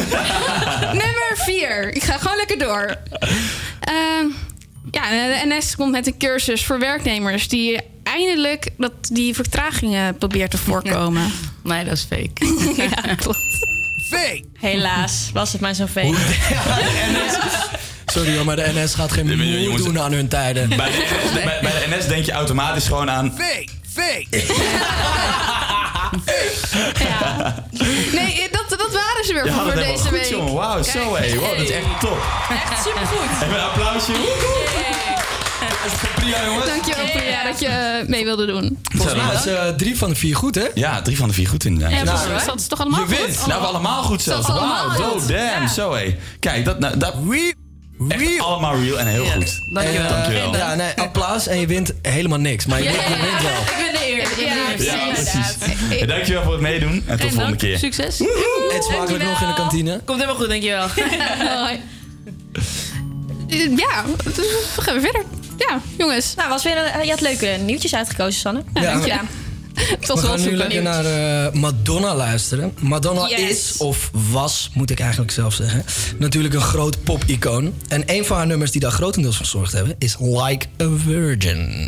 Nummer 1.03 1.31
4. 1.35 1.95
Ik 1.95 2.03
ga 2.03 2.17
gewoon 2.17 2.37
lekker 2.37 2.57
door. 2.57 2.95
Ehm, 3.79 4.25
ja, 4.91 5.09
de 5.09 5.41
NS 5.47 5.75
komt 5.75 5.91
met 5.91 6.07
een 6.07 6.17
cursus 6.17 6.65
voor 6.65 6.79
werknemers 6.79 7.47
die 7.47 7.79
eindelijk 8.03 8.69
dat 8.77 8.91
die 9.01 9.33
vertragingen 9.35 10.17
probeert 10.17 10.51
te 10.51 10.57
voorkomen. 10.57 11.31
Nee, 11.63 11.83
dat 11.83 11.93
is 11.93 12.05
fake. 12.09 12.31
ja, 12.81 13.15
klopt. 13.15 13.37
Fake. 14.09 14.43
Helaas, 14.59 15.29
was 15.33 15.51
het 15.51 15.61
maar 15.61 15.73
zo 15.73 15.85
fake. 15.85 16.15
Sorry 18.05 18.35
hoor, 18.35 18.45
maar 18.45 18.55
de 18.55 18.71
NS 18.75 18.93
gaat 18.93 19.11
geen 19.11 19.25
moe 19.25 19.61
jongens- 19.61 19.83
doen 19.83 19.99
aan 19.99 20.11
hun 20.11 20.27
tijden. 20.27 20.69
Bij 20.69 20.77
de, 20.91 21.05
NS, 21.25 21.31
bij, 21.43 21.59
bij 21.61 21.71
de 21.71 21.95
NS 21.97 22.07
denk 22.07 22.25
je 22.25 22.31
automatisch 22.31 22.87
gewoon 22.87 23.09
aan... 23.09 23.33
Fake, 23.37 23.67
fake. 23.93 24.27
Nee, 28.13 28.41
eh, 28.41 28.51
dat, 28.51 28.79
dat 28.79 28.91
waren 28.91 29.25
ze 29.25 29.33
weer 29.33 29.45
Je 29.45 29.51
voor 29.51 29.65
het 29.65 29.75
deze 29.75 29.97
goed, 30.03 30.09
week. 30.09 30.25
jongen. 30.25 30.53
Wauw, 30.53 30.83
zo 30.83 31.15
hé. 31.15 31.35
Wow, 31.35 31.49
dat 31.57 31.59
is 31.59 31.69
echt 31.71 31.99
top. 31.99 32.17
Echt 32.49 32.83
supergoed. 32.83 33.29
Even 33.43 33.53
een 33.53 33.59
applausje. 33.59 34.11
Priya, 36.15 36.45
jongens. 36.45 36.65
Dankjewel, 36.65 37.05
Priya, 37.11 37.43
dat 37.43 37.59
je 37.59 37.67
eh, 37.67 38.07
mee 38.07 38.23
wilde 38.23 38.45
doen. 38.45 38.79
Volgens 38.95 39.15
mij 39.23 39.33
is 39.35 39.45
eh, 39.45 39.67
drie 39.67 39.97
van 39.97 40.09
de 40.09 40.15
vier 40.15 40.35
goed, 40.35 40.55
hè? 40.55 40.65
Ja, 40.73 41.01
drie 41.01 41.17
van 41.17 41.27
de 41.27 41.33
vier 41.33 41.47
goed 41.47 41.65
inderdaad. 41.65 41.91
Ja, 41.97 42.03
Nou, 42.03 42.45
dat 42.45 42.59
is 42.59 42.67
toch 42.67 42.79
allemaal 42.79 42.99
je 42.99 43.05
goed? 43.05 43.17
wint. 43.25 43.45
Nou, 43.47 43.61
we 43.61 43.67
allemaal 43.67 44.03
goed 44.03 44.21
zelfs. 44.21 44.47
Wauw, 44.47 44.85
oh 45.13 45.27
damn, 45.27 45.67
zo 45.67 45.93
hé. 45.93 46.15
Kijk, 46.39 46.65
dat, 46.65 46.79
nou, 46.79 46.97
dat 46.97 47.15
echt 48.07 48.39
allemaal 48.39 48.79
real 48.81 48.99
en 48.99 49.07
heel 49.07 49.25
goed. 49.25 49.59
Dankjewel. 49.73 50.09
Dankjewel. 50.09 50.55
Ja, 50.55 50.75
nee, 50.75 50.91
applaus 50.95 51.47
en 51.47 51.59
je 51.59 51.67
wint 51.67 51.93
helemaal 52.01 52.39
niks. 52.39 52.65
Maar 52.65 52.81
je, 52.83 52.89
wint, 52.89 53.01
je 53.01 53.09
wint 53.21 53.41
wel. 53.41 53.61
Ik 53.61 53.75
ben 53.77 53.93
de 53.93 54.07
eer. 54.07 54.45
Ja, 54.45 54.53
Ja, 54.97 55.13
precies. 55.13 55.99
Ja, 55.99 56.05
dankjewel 56.05 56.43
voor 56.43 56.51
het 56.51 56.61
meedoen 56.61 57.03
en 57.05 57.19
tot 57.19 57.29
de 57.29 57.35
volgende 57.35 57.57
keer. 57.57 57.77
Succes. 57.77 58.19
Eet 58.19 58.83
smakelijk 58.83 59.23
nog 59.23 59.41
in 59.41 59.47
de 59.47 59.53
kantine. 59.53 60.01
Komt 60.05 60.19
helemaal 60.19 60.39
goed, 60.41 60.49
dankjewel. 60.49 60.87
Hoi. 61.63 61.79
Ja, 63.75 64.03
dus 64.23 64.35
we 64.75 64.81
gaan 64.81 64.93
weer 64.93 65.03
verder. 65.03 65.23
Ja, 65.57 65.79
jongens. 65.97 66.33
Nou, 66.35 66.49
was 66.49 66.63
weer 66.63 66.77
een, 66.77 67.05
je 67.05 67.09
had 67.11 67.21
leuke 67.21 67.47
nieuwtjes 67.65 67.95
uitgekozen, 67.95 68.39
Sanne. 68.39 68.63
Ja, 68.73 68.99
Ja. 69.05 69.21
We 69.99 70.17
gaan 70.17 70.41
nu 70.41 70.55
lekker 70.55 70.81
naar 70.81 71.05
eh, 71.05 71.51
Madonna 71.53 72.15
luisteren. 72.15 72.73
Madonna 72.79 73.27
Yes. 73.29 73.49
is, 73.49 73.77
of 73.77 74.09
was, 74.31 74.69
moet 74.73 74.89
ik 74.89 74.99
eigenlijk 74.99 75.31
zelf 75.31 75.53
zeggen, 75.53 75.85
natuurlijk 76.17 76.53
een 76.53 76.61
groot 76.61 77.03
pop-icoon. 77.03 77.73
En 77.87 78.03
een 78.05 78.25
van 78.25 78.37
haar 78.37 78.47
nummers 78.47 78.71
die 78.71 78.81
daar 78.81 78.91
grotendeels 78.91 79.35
voor 79.35 79.45
gezorgd 79.45 79.71
hebben 79.71 79.95
is 79.99 80.15
Like 80.19 80.65
a 80.81 80.87
Virgin. 81.05 81.87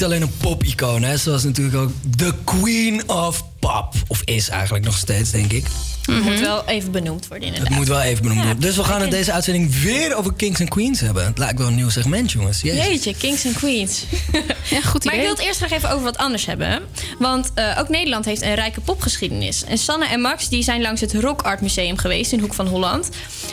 Niet 0.00 0.08
alleen 0.08 0.22
een 0.22 0.36
pop-icoon. 0.36 1.02
hè. 1.02 1.16
Ze 1.16 1.30
was 1.30 1.44
natuurlijk 1.44 1.76
ook 1.76 1.90
de 2.16 2.32
queen 2.44 3.08
of 3.08 3.44
pop. 3.58 3.92
Of 4.08 4.22
is 4.24 4.48
eigenlijk 4.48 4.84
nog 4.84 4.96
steeds, 4.96 5.30
denk 5.30 5.52
ik. 5.52 5.66
Het 6.00 6.22
moet 6.22 6.40
wel 6.40 6.64
even 6.66 6.90
benoemd 6.90 7.28
worden 7.28 7.46
inderdaad. 7.46 7.68
Het 7.68 7.78
moet 7.78 7.88
wel 7.88 8.00
even 8.00 8.22
benoemd 8.22 8.40
Ja, 8.40 8.44
worden. 8.46 8.62
Dus 8.62 8.76
we 8.76 8.84
gaan 8.84 9.02
in 9.02 9.10
deze 9.10 9.32
uitzending 9.32 9.80
weer 9.82 10.14
over 10.16 10.32
Kings 10.34 10.60
en 10.60 10.68
Queens 10.68 11.00
hebben. 11.00 11.24
Het 11.24 11.38
lijkt 11.38 11.58
wel 11.58 11.66
een 11.66 11.74
nieuw 11.74 11.88
segment, 11.88 12.32
jongens. 12.32 12.60
Jezus. 12.60 12.84
Jeetje, 12.86 13.14
Kings 13.14 13.44
en 13.44 13.52
Queens. 13.54 14.04
ja, 14.70 14.80
goed 14.80 15.04
Maar 15.04 15.14
ik 15.14 15.20
idee. 15.20 15.20
wil 15.20 15.30
het 15.30 15.38
eerst 15.38 15.56
graag 15.58 15.70
even 15.70 15.90
over 15.90 16.04
wat 16.04 16.16
anders 16.18 16.46
hebben. 16.46 16.82
Want 17.18 17.50
eh, 17.54 17.76
ook 17.78 17.88
Nederland 17.88 18.24
heeft 18.24 18.42
een 18.42 18.54
rijke 18.54 18.80
popgeschiedenis. 18.80 19.64
En 19.64 19.78
Sanne 19.78 20.06
en 20.06 20.20
Max 20.20 20.48
die 20.48 20.62
zijn 20.62 20.80
langs 20.80 21.00
het 21.00 21.14
Rock 21.14 21.42
Art 21.42 21.60
Museum 21.60 21.96
geweest 21.98 22.32
in 22.32 22.40
Hoek 22.40 22.54
van 22.54 22.66
Holland. 22.66 23.08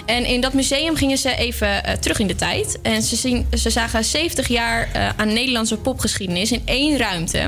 En 0.08 0.26
in 0.26 0.42
dat 0.42 0.54
museum 0.54 0.96
gingen 0.96 1.18
ze 1.18 1.36
even 1.36 1.84
eh, 1.84 1.94
terug 1.94 2.20
in 2.20 2.28
de 2.28 2.36
tijd. 2.36 2.80
En 2.82 3.02
ze, 3.02 3.16
zien, 3.16 3.48
ze 3.58 3.70
zagen 3.70 4.04
70 4.04 4.48
jaar 4.48 4.90
eh, 4.94 5.10
aan 5.18 5.34
Nederlandse 5.34 5.78
popgeschiedenis 5.78 6.52
in 6.52 6.62
één 6.66 6.98
ruimte. 6.98 7.40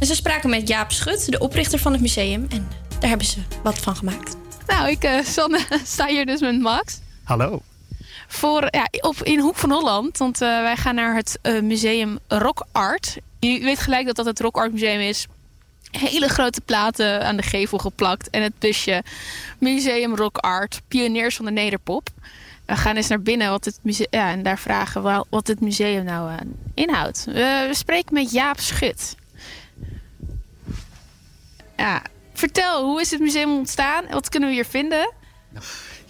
En 0.00 0.06
ze 0.06 0.14
spraken 0.14 0.50
met 0.50 0.68
Jaap 0.68 0.92
Schut, 0.92 1.30
de 1.30 1.38
oprichter 1.38 1.78
van 1.78 1.92
het 1.92 2.00
museum. 2.00 2.46
En 2.48 2.68
daar 2.98 3.08
hebben 3.08 3.26
ze 3.26 3.38
wat 3.62 3.78
van 3.78 3.96
gemaakt. 3.96 4.36
Nou, 4.66 4.90
ik, 4.90 5.04
eh, 5.04 5.24
Sanne, 5.24 5.60
sta 5.84 6.06
hier 6.06 6.26
dus 6.26 6.40
met 6.40 6.60
Max. 6.60 7.00
Hallo. 7.24 7.60
Voor, 8.28 8.68
ja, 8.70 8.88
op, 9.00 9.22
in 9.22 9.40
Hoek 9.40 9.56
van 9.56 9.70
Holland. 9.70 10.18
Want 10.18 10.40
eh, 10.40 10.48
wij 10.60 10.76
gaan 10.76 10.94
naar 10.94 11.14
het 11.14 11.38
eh, 11.42 11.60
museum 11.60 12.18
Rock 12.28 12.66
Art. 12.72 13.18
Je 13.38 13.60
weet 13.60 13.78
gelijk 13.78 14.06
dat 14.06 14.16
dat 14.16 14.26
het 14.26 14.40
Rock 14.40 14.56
Art 14.56 14.72
Museum 14.72 15.00
is. 15.00 15.26
Hele 15.90 16.28
grote 16.28 16.60
platen 16.60 17.26
aan 17.26 17.36
de 17.36 17.42
gevel 17.42 17.78
geplakt. 17.78 18.30
En 18.30 18.42
het 18.42 18.58
busje 18.58 19.02
Museum 19.58 20.16
Rock 20.16 20.36
Art. 20.36 20.80
Pioniers 20.88 21.36
van 21.36 21.44
de 21.44 21.50
nederpop. 21.50 22.08
We 22.66 22.76
gaan 22.76 22.96
eens 22.96 23.08
naar 23.08 23.22
binnen 23.22 23.50
wat 23.50 23.64
het 23.64 23.78
ja, 24.10 24.30
en 24.30 24.42
daar 24.42 24.58
vragen 24.58 25.26
wat 25.28 25.46
het 25.46 25.60
museum 25.60 26.04
nou 26.04 26.30
eh, 26.30 26.36
inhoudt. 26.74 27.24
We 27.24 27.70
spreken 27.72 28.14
met 28.14 28.30
Jaap 28.30 28.60
Schut. 28.60 29.16
Ja, 31.76 32.02
vertel, 32.34 32.84
hoe 32.84 33.00
is 33.00 33.10
het 33.10 33.20
museum 33.20 33.52
ontstaan? 33.52 34.04
Wat 34.10 34.28
kunnen 34.28 34.48
we 34.48 34.54
hier 34.54 34.64
vinden? 34.64 35.12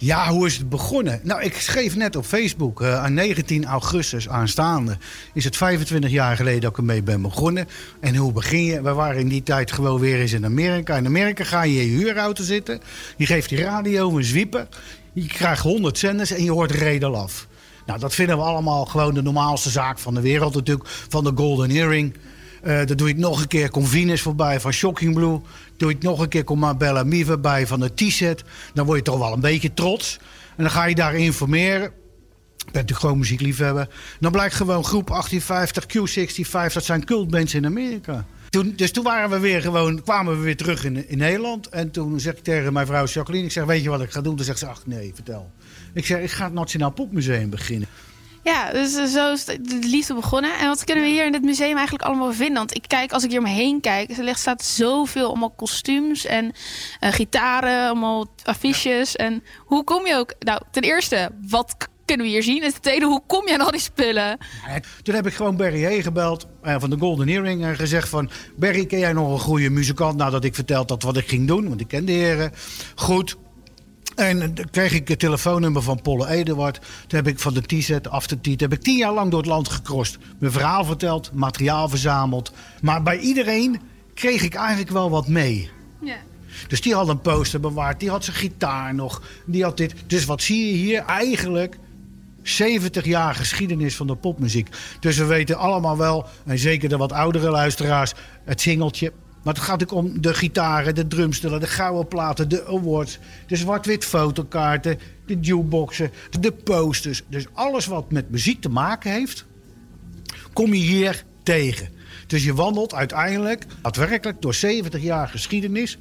Ja, 0.01 0.29
hoe 0.29 0.45
is 0.45 0.57
het 0.57 0.69
begonnen? 0.69 1.19
Nou, 1.23 1.41
ik 1.41 1.55
schreef 1.55 1.95
net 1.95 2.15
op 2.15 2.25
Facebook, 2.25 2.81
eh, 2.81 3.03
aan 3.03 3.13
19 3.13 3.65
augustus 3.65 4.29
aanstaande... 4.29 4.97
is 5.33 5.43
het 5.43 5.57
25 5.57 6.09
jaar 6.09 6.35
geleden 6.35 6.61
dat 6.61 6.71
ik 6.71 6.77
ermee 6.77 7.03
ben 7.03 7.21
begonnen. 7.21 7.67
En 7.99 8.15
hoe 8.15 8.31
begin 8.31 8.63
je? 8.63 8.81
We 8.81 8.93
waren 8.93 9.19
in 9.19 9.27
die 9.27 9.43
tijd 9.43 9.71
gewoon 9.71 9.99
weer 9.99 10.19
eens 10.19 10.33
in 10.33 10.45
Amerika. 10.45 10.95
In 10.95 11.05
Amerika 11.05 11.43
ga 11.43 11.63
je 11.63 11.81
in 11.81 11.87
je 11.87 11.97
huurauto 11.97 12.43
zitten. 12.43 12.81
Je 13.17 13.25
geeft 13.25 13.49
die 13.49 13.61
radio 13.61 14.17
een 14.17 14.23
zwieper. 14.23 14.67
Je 15.13 15.27
krijgt 15.27 15.61
100 15.61 15.97
zenders 15.97 16.31
en 16.31 16.43
je 16.43 16.51
hoort 16.51 16.71
redel 16.71 17.15
af. 17.15 17.47
Nou, 17.85 17.99
dat 17.99 18.15
vinden 18.15 18.37
we 18.37 18.43
allemaal 18.43 18.85
gewoon 18.85 19.13
de 19.13 19.21
normaalste 19.21 19.69
zaak 19.69 19.99
van 19.99 20.13
de 20.13 20.21
wereld 20.21 20.55
natuurlijk. 20.55 20.89
Van 21.09 21.23
de 21.23 21.31
Golden 21.35 21.69
Earring. 21.69 22.15
Eh 22.61 22.85
dan 22.85 22.97
doe 22.97 23.07
het 23.07 23.17
nog 23.17 23.41
een 23.41 23.47
keer, 23.47 23.69
komt 23.69 23.89
Venus 23.89 24.21
voorbij 24.21 24.59
van 24.59 24.71
Shocking 24.71 25.13
Blue. 25.13 25.39
Doe 25.77 25.89
het 25.89 26.01
nog 26.03 26.19
een 26.19 26.29
keer, 26.29 26.43
komt 26.43 26.77
Bella 26.77 27.03
Mie 27.03 27.25
voorbij 27.25 27.67
van 27.67 27.79
de 27.79 27.93
T-set. 27.93 28.43
Dan 28.73 28.85
word 28.85 28.97
je 28.97 29.03
toch 29.03 29.19
wel 29.19 29.33
een 29.33 29.39
beetje 29.39 29.73
trots. 29.73 30.19
En 30.57 30.63
dan 30.63 30.71
ga 30.71 30.85
je 30.85 30.95
daar 30.95 31.15
informeren. 31.15 31.85
Ik 31.85 32.65
ben 32.65 32.73
natuurlijk 32.73 32.99
gewoon 32.99 33.17
muziekliefhebber. 33.17 33.89
Dan 34.19 34.31
blijkt 34.31 34.53
gewoon 34.53 34.83
groep 34.83 35.07
1850, 35.07 35.85
Q65, 35.85 36.73
dat 36.73 36.83
zijn 36.83 37.05
cultbands 37.05 37.53
in 37.53 37.65
Amerika. 37.65 38.25
Toen, 38.49 38.73
dus 38.75 38.91
toen 38.91 39.03
waren 39.03 39.29
we 39.29 39.39
weer 39.39 39.61
gewoon, 39.61 40.03
kwamen 40.03 40.37
we 40.37 40.43
weer 40.43 40.57
terug 40.57 40.85
in, 40.85 41.09
in 41.09 41.17
Nederland. 41.17 41.69
En 41.69 41.91
toen 41.91 42.19
zeg 42.19 42.33
ik 42.33 42.43
tegen 42.43 42.73
mijn 42.73 42.85
vrouw 42.85 43.05
Jacqueline, 43.05 43.45
ik 43.45 43.51
zeg, 43.51 43.65
weet 43.65 43.83
je 43.83 43.89
wat 43.89 44.01
ik 44.01 44.11
ga 44.11 44.21
doen? 44.21 44.35
Toen 44.35 44.45
zegt 44.45 44.59
ze, 44.59 44.67
ach 44.67 44.85
nee, 44.85 45.11
vertel. 45.13 45.51
Ik 45.93 46.05
zeg, 46.05 46.21
ik 46.21 46.31
ga 46.31 46.43
het 46.43 46.53
Nationaal 46.53 46.91
Popmuseum 46.91 47.49
beginnen. 47.49 47.87
Ja, 48.43 48.71
dus 48.71 48.95
eh, 48.95 49.05
zo 49.05 49.31
is 49.31 49.45
de 49.45 49.61
de 49.61 49.87
liefde 49.87 50.13
begonnen. 50.13 50.57
En 50.57 50.67
wat 50.67 50.83
kunnen 50.83 51.03
we 51.03 51.09
hier 51.09 51.25
in 51.25 51.31
dit 51.31 51.41
museum 51.41 51.75
eigenlijk 51.75 52.05
allemaal 52.05 52.33
vinden? 52.33 52.57
Want 52.57 52.75
ik 52.75 52.83
kijk, 52.87 53.11
als 53.11 53.23
ik 53.23 53.29
hier 53.29 53.39
omheen 53.39 53.81
kijk, 53.81 54.17
er 54.17 54.23
ligt, 54.23 54.39
staat 54.39 54.63
zoveel 54.63 55.27
allemaal 55.27 55.49
kostuums 55.49 56.25
en 56.25 56.51
eh, 56.99 57.11
gitaren, 57.11 57.87
allemaal 57.87 58.27
affiches. 58.43 59.15
En 59.15 59.43
hoe 59.57 59.83
kom 59.83 60.05
je 60.05 60.15
ook... 60.15 60.33
Nou, 60.39 60.61
ten 60.71 60.83
eerste, 60.83 61.29
wat 61.49 61.75
kunnen 62.05 62.25
we 62.25 62.31
hier 62.31 62.43
zien? 62.43 62.63
En 62.63 62.71
ten 62.71 62.81
tweede, 62.81 63.05
hoe 63.05 63.21
kom 63.27 63.47
je 63.47 63.53
aan 63.53 63.65
al 63.65 63.71
die 63.71 63.79
spullen? 63.79 64.37
Toen 65.03 65.15
heb 65.15 65.27
ik 65.27 65.33
gewoon 65.33 65.57
Barry 65.57 65.83
Hay 65.83 66.01
gebeld 66.01 66.47
eh, 66.61 66.75
van 66.79 66.89
de 66.89 66.97
Golden 66.97 67.27
Earring 67.27 67.63
en 67.63 67.75
gezegd 67.75 68.09
van... 68.09 68.29
Barry, 68.55 68.85
ken 68.85 68.99
jij 68.99 69.13
nog 69.13 69.31
een 69.31 69.39
goede 69.39 69.69
muzikant? 69.69 70.17
Nadat 70.17 70.43
ik 70.43 70.55
verteld 70.55 70.89
had 70.89 71.03
wat 71.03 71.17
ik 71.17 71.27
ging 71.27 71.47
doen, 71.47 71.67
want 71.67 71.81
ik 71.81 71.87
ken 71.87 72.05
de 72.05 72.11
heren. 72.11 72.51
Goed. 72.95 73.37
En 74.19 74.41
eh, 74.41 74.47
dan 74.53 74.69
kreeg 74.71 74.93
ik 74.93 75.07
het 75.07 75.19
telefoonnummer 75.19 75.81
van 75.81 76.01
Polle 76.01 76.27
Eduard. 76.27 76.79
Toen 77.07 77.19
heb 77.19 77.27
ik 77.27 77.39
van 77.39 77.53
de 77.53 77.61
T-set, 77.61 78.09
af 78.09 78.27
de 78.27 78.55
T, 78.55 78.59
heb 78.59 78.73
ik 78.73 78.81
tien 78.81 78.97
jaar 78.97 79.13
lang 79.13 79.31
door 79.31 79.39
het 79.39 79.49
land 79.49 79.69
gekrost. 79.69 80.17
Mijn 80.39 80.51
verhaal 80.51 80.85
verteld, 80.85 81.31
materiaal 81.33 81.89
verzameld. 81.89 82.51
Maar 82.81 83.03
bij 83.03 83.19
iedereen 83.19 83.81
kreeg 84.13 84.43
ik 84.43 84.53
eigenlijk 84.53 84.89
wel 84.89 85.09
wat 85.09 85.27
mee. 85.27 85.69
Ja. 86.01 86.15
Dus 86.67 86.81
die 86.81 86.93
had 86.93 87.07
een 87.07 87.21
poster 87.21 87.59
bewaard, 87.59 87.99
die 87.99 88.09
had 88.09 88.23
zijn 88.23 88.37
gitaar 88.37 88.95
nog, 88.95 89.21
die 89.45 89.63
had 89.63 89.77
dit. 89.77 89.93
Dus 90.07 90.25
wat 90.25 90.41
zie 90.41 90.67
je 90.67 90.73
hier? 90.73 91.05
Eigenlijk 91.05 91.77
70 92.43 93.05
jaar 93.05 93.35
geschiedenis 93.35 93.95
van 93.95 94.07
de 94.07 94.15
popmuziek. 94.15 94.69
Dus 94.99 95.17
we 95.17 95.25
weten 95.25 95.57
allemaal 95.57 95.97
wel, 95.97 96.25
en 96.45 96.59
zeker 96.59 96.89
de 96.89 96.97
wat 96.97 97.11
oudere 97.11 97.49
luisteraars, 97.49 98.13
het 98.45 98.61
singeltje. 98.61 99.11
Maar 99.43 99.53
het 99.53 99.63
gaat 99.63 99.83
ook 99.83 99.91
om 99.91 100.21
de 100.21 100.33
gitaren, 100.33 100.95
de 100.95 101.07
drumstellen, 101.07 101.59
de 101.59 101.67
gouden 101.67 102.07
platen, 102.07 102.49
de 102.49 102.65
awards, 102.65 103.19
de 103.47 103.55
zwart-wit 103.55 104.05
fotokaarten, 104.05 104.99
de 105.25 105.37
jukeboxen, 105.39 106.11
de 106.39 106.51
posters. 106.51 107.23
Dus 107.27 107.45
alles 107.53 107.85
wat 107.85 108.11
met 108.11 108.29
muziek 108.29 108.61
te 108.61 108.69
maken 108.69 109.11
heeft, 109.11 109.45
kom 110.53 110.73
je 110.73 110.79
hier 110.79 111.23
tegen. 111.43 111.89
Dus 112.27 112.43
je 112.43 112.53
wandelt 112.53 112.93
uiteindelijk 112.93 113.65
daadwerkelijk 113.81 114.41
door 114.41 114.53
70 114.53 115.01
jaar 115.01 115.27
geschiedenis 115.27 115.97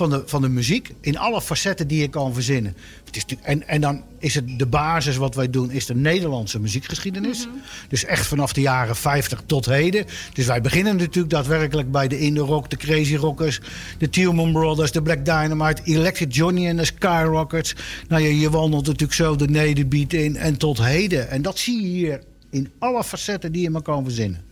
van 0.00 0.10
de, 0.10 0.22
van 0.26 0.42
de 0.42 0.48
muziek 0.48 0.94
in 1.00 1.18
alle 1.18 1.40
facetten 1.40 1.88
die 1.88 2.00
je 2.00 2.08
kan 2.08 2.34
verzinnen. 2.34 2.76
Het 3.04 3.16
is 3.16 3.22
natuurlijk- 3.22 3.48
en, 3.48 3.68
en 3.68 3.80
dan 3.80 4.02
is 4.18 4.34
het 4.34 4.58
de 4.58 4.66
basis 4.66 5.16
wat 5.16 5.34
wij 5.34 5.50
doen, 5.50 5.70
is 5.70 5.86
de 5.86 5.94
Nederlandse 5.94 6.60
muziekgeschiedenis. 6.60 7.46
Dus 7.88 8.04
echt 8.04 8.26
vanaf 8.26 8.52
de 8.52 8.60
jaren 8.60 8.96
50 8.96 9.42
tot 9.46 9.66
heden. 9.66 10.06
Dus 10.32 10.46
wij 10.46 10.60
beginnen 10.60 10.96
natuurlijk 10.96 11.30
daadwerkelijk 11.30 11.90
bij 11.90 12.08
de 12.08 12.18
Indie 12.18 12.42
Rock, 12.42 12.70
de 12.70 12.76
Crazy 12.76 13.16
Rockers, 13.16 13.60
de 13.98 14.08
Tillman 14.08 14.52
Brothers, 14.52 14.92
de 14.92 15.02
Black 15.02 15.24
Dynamite, 15.24 15.82
Electric 15.84 16.34
Johnny 16.34 16.66
en 16.66 16.76
de 16.76 16.84
Skyrockets. 16.84 17.74
Nou, 18.08 18.22
je, 18.22 18.38
je 18.38 18.50
wandelt 18.50 18.86
natuurlijk 18.86 19.12
zo 19.12 19.36
de 19.36 19.48
nederbeat 19.48 20.12
in 20.12 20.36
en 20.36 20.56
tot 20.56 20.78
heden. 20.78 21.30
En 21.30 21.42
dat 21.42 21.58
zie 21.58 21.82
je 21.82 21.88
hier 21.88 22.20
in 22.50 22.70
alle 22.78 23.04
facetten 23.04 23.52
die 23.52 23.62
je 23.62 23.70
maar 23.70 23.82
kan 23.82 24.04
verzinnen. 24.04 24.49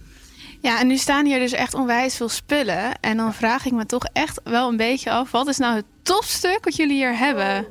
Ja, 0.61 0.81
en 0.81 0.87
nu 0.87 0.97
staan 0.97 1.27
hier 1.27 1.39
dus 1.39 1.53
echt 1.53 1.75
onwijs 1.75 2.17
veel 2.17 2.29
spullen. 2.29 3.01
En 3.01 3.17
dan 3.17 3.35
vraag 3.35 3.67
ik 3.67 3.73
me 3.73 3.87
toch 3.87 4.05
echt 4.13 4.41
wel 4.45 4.69
een 4.69 4.77
beetje 4.77 5.11
af... 5.11 5.31
wat 5.31 5.49
is 5.49 5.59
nou 5.59 5.77
het 5.77 5.85
topstuk 6.03 6.59
wat 6.65 6.77
jullie 6.77 6.97
hier 6.97 7.19
hebben? 7.19 7.67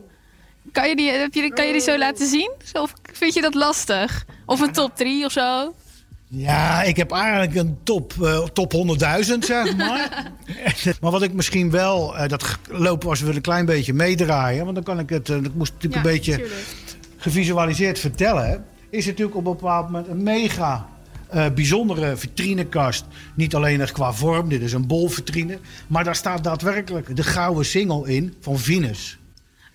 Kan 0.72 0.90
je 0.90 0.96
die, 0.96 1.12
heb 1.12 1.34
je, 1.34 1.54
kan 1.54 1.66
je 1.66 1.72
die 1.72 1.82
zo 1.82 1.98
laten 1.98 2.28
zien? 2.28 2.52
Of 2.74 2.94
vind 3.14 3.34
je 3.34 3.42
dat 3.42 3.54
lastig? 3.54 4.26
Of 4.46 4.60
een 4.60 4.72
top 4.72 4.96
3 4.96 5.26
of 5.26 5.32
zo? 5.32 5.74
Ja, 6.30 6.84
ik 6.84 6.98
heb 6.98 7.12
eigenlijk 7.12 7.56
een 7.56 7.78
top, 7.84 8.14
eh, 8.22 8.44
top 8.44 8.72
100.000, 8.72 9.46
zeg 9.46 9.76
maar. 9.76 10.32
maar 11.02 11.12
wat 11.12 11.22
ik 11.22 11.34
misschien 11.34 11.72
wel, 11.72 12.18
eh, 12.18 12.30
dat 12.30 12.58
lopen 12.70 13.10
als 13.10 13.22
we 13.22 13.36
een 13.36 13.42
klein 13.42 13.66
beetje 13.66 13.94
meedraaien, 13.94 14.64
want 14.64 14.76
dan 14.76 14.84
kan 14.84 15.00
ik 15.00 15.10
het, 15.10 15.30
eh, 15.30 15.36
ik 15.36 15.54
moest 15.54 15.74
natuurlijk 15.74 16.06
een 16.06 16.12
beetje 16.12 16.48
gevisualiseerd 17.18 18.00
vertellen, 18.00 18.66
is 18.90 19.06
natuurlijk 19.06 19.38
op 19.38 19.46
een 19.46 19.52
bepaald 19.52 19.86
moment 19.86 20.08
een 20.08 20.24
mega 20.24 20.88
eh, 21.30 21.46
bijzondere 21.56 22.18
vitrinekast. 22.18 23.06
Niet 23.36 23.56
alleen 23.56 23.92
qua 23.92 24.14
vorm, 24.14 24.50
dit 24.50 24.62
is 24.62 24.74
een 24.74 24.88
bolvitrine, 24.88 25.60
maar 25.88 26.04
daar 26.04 26.16
staat 26.16 26.44
daadwerkelijk 26.44 27.16
de 27.16 27.24
gouden 27.24 27.66
single 27.66 28.14
in 28.14 28.34
van 28.40 28.60
Venus. 28.60 29.18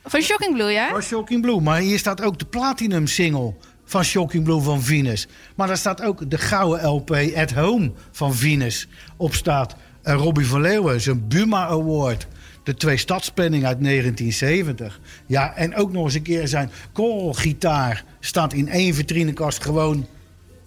Van 0.05 0.21
Shocking 0.21 0.55
Blue, 0.55 0.71
ja? 0.71 0.89
Van 0.89 1.03
Shocking 1.03 1.43
Blue. 1.43 1.61
Maar 1.61 1.81
hier 1.81 1.99
staat 1.99 2.23
ook 2.23 2.39
de 2.39 2.45
platinum 2.45 3.07
single 3.07 3.55
van 3.85 4.05
Shocking 4.05 4.45
Blue 4.45 4.61
van 4.61 4.83
Venus. 4.83 5.29
Maar 5.57 5.67
daar 5.67 5.77
staat 5.77 6.03
ook 6.03 6.31
de 6.31 6.39
gouden 6.39 6.89
LP 6.89 7.11
At 7.37 7.51
Home 7.51 7.93
van 8.11 8.35
Venus 8.35 8.89
op 9.17 9.35
staat. 9.35 9.75
Robbie 10.03 10.47
van 10.47 10.61
Leeuwen, 10.61 11.01
zijn 11.01 11.29
Buma 11.29 11.67
Award. 11.67 12.27
De 12.63 12.75
twee 12.75 12.97
stadsplanning 12.97 13.65
uit 13.65 13.83
1970. 13.85 15.01
Ja, 15.27 15.55
en 15.57 15.75
ook 15.75 15.93
nog 15.93 16.05
eens 16.05 16.15
een 16.15 16.23
keer 16.23 16.49
zijn 16.49 16.71
korrelgitaar 16.93 18.05
staat 18.21 18.53
in 18.53 18.69
één 18.69 18.95
vitrinekast 18.95 19.63
gewoon 19.63 20.07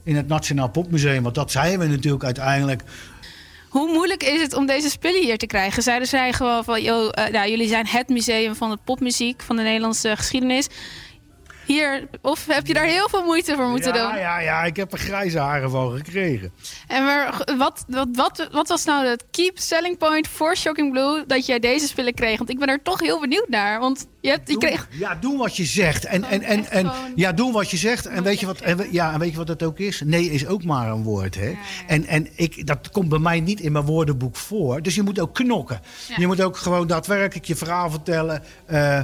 in 0.05 0.15
het 0.15 0.27
Nationaal 0.27 0.69
Popmuseum. 0.69 1.23
Want 1.23 1.35
dat 1.35 1.51
zijn 1.51 1.79
we 1.79 1.85
natuurlijk 1.85 2.23
uiteindelijk. 2.23 2.81
Hoe 3.69 3.91
moeilijk 3.93 4.23
is 4.23 4.41
het 4.41 4.53
om 4.53 4.65
deze 4.65 4.89
spullen 4.89 5.21
hier 5.21 5.37
te 5.37 5.45
krijgen? 5.45 5.83
Zeiden 5.83 6.07
zij 6.07 6.33
gewoon 6.33 6.63
van, 6.63 6.81
yo, 6.81 7.09
eh, 7.09 7.31
nou, 7.31 7.49
jullie 7.49 7.67
zijn 7.67 7.87
het 7.87 8.09
museum 8.09 8.55
van 8.55 8.69
de 8.69 8.77
popmuziek, 8.83 9.41
van 9.41 9.55
de 9.55 9.61
Nederlandse 9.61 10.15
geschiedenis. 10.15 10.67
Hier, 11.65 12.07
of 12.21 12.45
heb 12.45 12.67
je 12.67 12.73
daar 12.73 12.85
heel 12.85 13.09
veel 13.09 13.23
moeite 13.23 13.55
voor 13.55 13.67
moeten 13.67 13.93
ja, 13.93 14.07
doen? 14.07 14.17
Ja, 14.19 14.39
ja, 14.39 14.63
ik 14.63 14.75
heb 14.75 14.91
er 14.91 14.97
grijze 14.97 15.39
haren 15.39 15.69
van 15.69 15.95
gekregen. 15.95 16.51
En 16.87 17.03
maar 17.03 17.43
wat, 17.57 17.85
wat, 17.87 18.07
wat, 18.13 18.47
wat 18.51 18.67
was 18.67 18.85
nou 18.85 19.05
het 19.05 19.25
keep 19.31 19.59
selling 19.59 19.97
point 19.97 20.27
voor 20.27 20.55
Shocking 20.55 20.91
Blue 20.91 21.23
dat 21.27 21.45
jij 21.45 21.59
deze 21.59 21.87
spullen 21.87 22.13
kreeg? 22.13 22.37
Want 22.37 22.49
ik 22.49 22.59
ben 22.59 22.67
er 22.67 22.81
toch 22.81 22.99
heel 22.99 23.19
benieuwd 23.19 23.49
naar. 23.49 23.79
Want 23.79 24.07
je, 24.21 24.29
hebt, 24.29 24.49
je 24.49 24.57
kreeg. 24.57 24.87
Ja, 24.91 25.15
doe 25.15 25.37
wat 25.37 25.55
je 25.55 25.65
zegt. 25.65 26.05
En, 26.05 26.23
en, 26.23 26.41
en, 26.41 26.69
en 26.71 26.91
ja, 27.15 27.31
doe 27.31 27.53
wat 27.53 27.71
je 27.71 27.77
zegt. 27.77 28.05
En 28.05 28.23
weet 28.23 28.39
je 28.39 28.45
wat, 28.45 28.59
en, 28.59 28.87
ja, 28.91 29.13
en 29.13 29.19
weet 29.19 29.31
je 29.31 29.37
wat 29.37 29.47
het 29.47 29.63
ook 29.63 29.79
is? 29.79 30.01
Nee 30.05 30.31
is 30.31 30.47
ook 30.47 30.63
maar 30.63 30.87
een 30.87 31.03
woord. 31.03 31.35
Hè? 31.35 31.53
En, 31.87 32.05
en 32.05 32.27
ik, 32.35 32.67
dat 32.67 32.91
komt 32.91 33.09
bij 33.09 33.19
mij 33.19 33.39
niet 33.39 33.59
in 33.59 33.71
mijn 33.71 33.85
woordenboek 33.85 34.35
voor. 34.35 34.81
Dus 34.81 34.95
je 34.95 35.03
moet 35.03 35.19
ook 35.19 35.33
knokken. 35.33 35.81
Je 36.17 36.27
moet 36.27 36.41
ook 36.41 36.57
gewoon 36.57 36.87
daadwerkelijk 36.87 37.45
je 37.45 37.55
verhaal 37.55 37.89
vertellen. 37.89 38.43
Eh, 38.65 39.01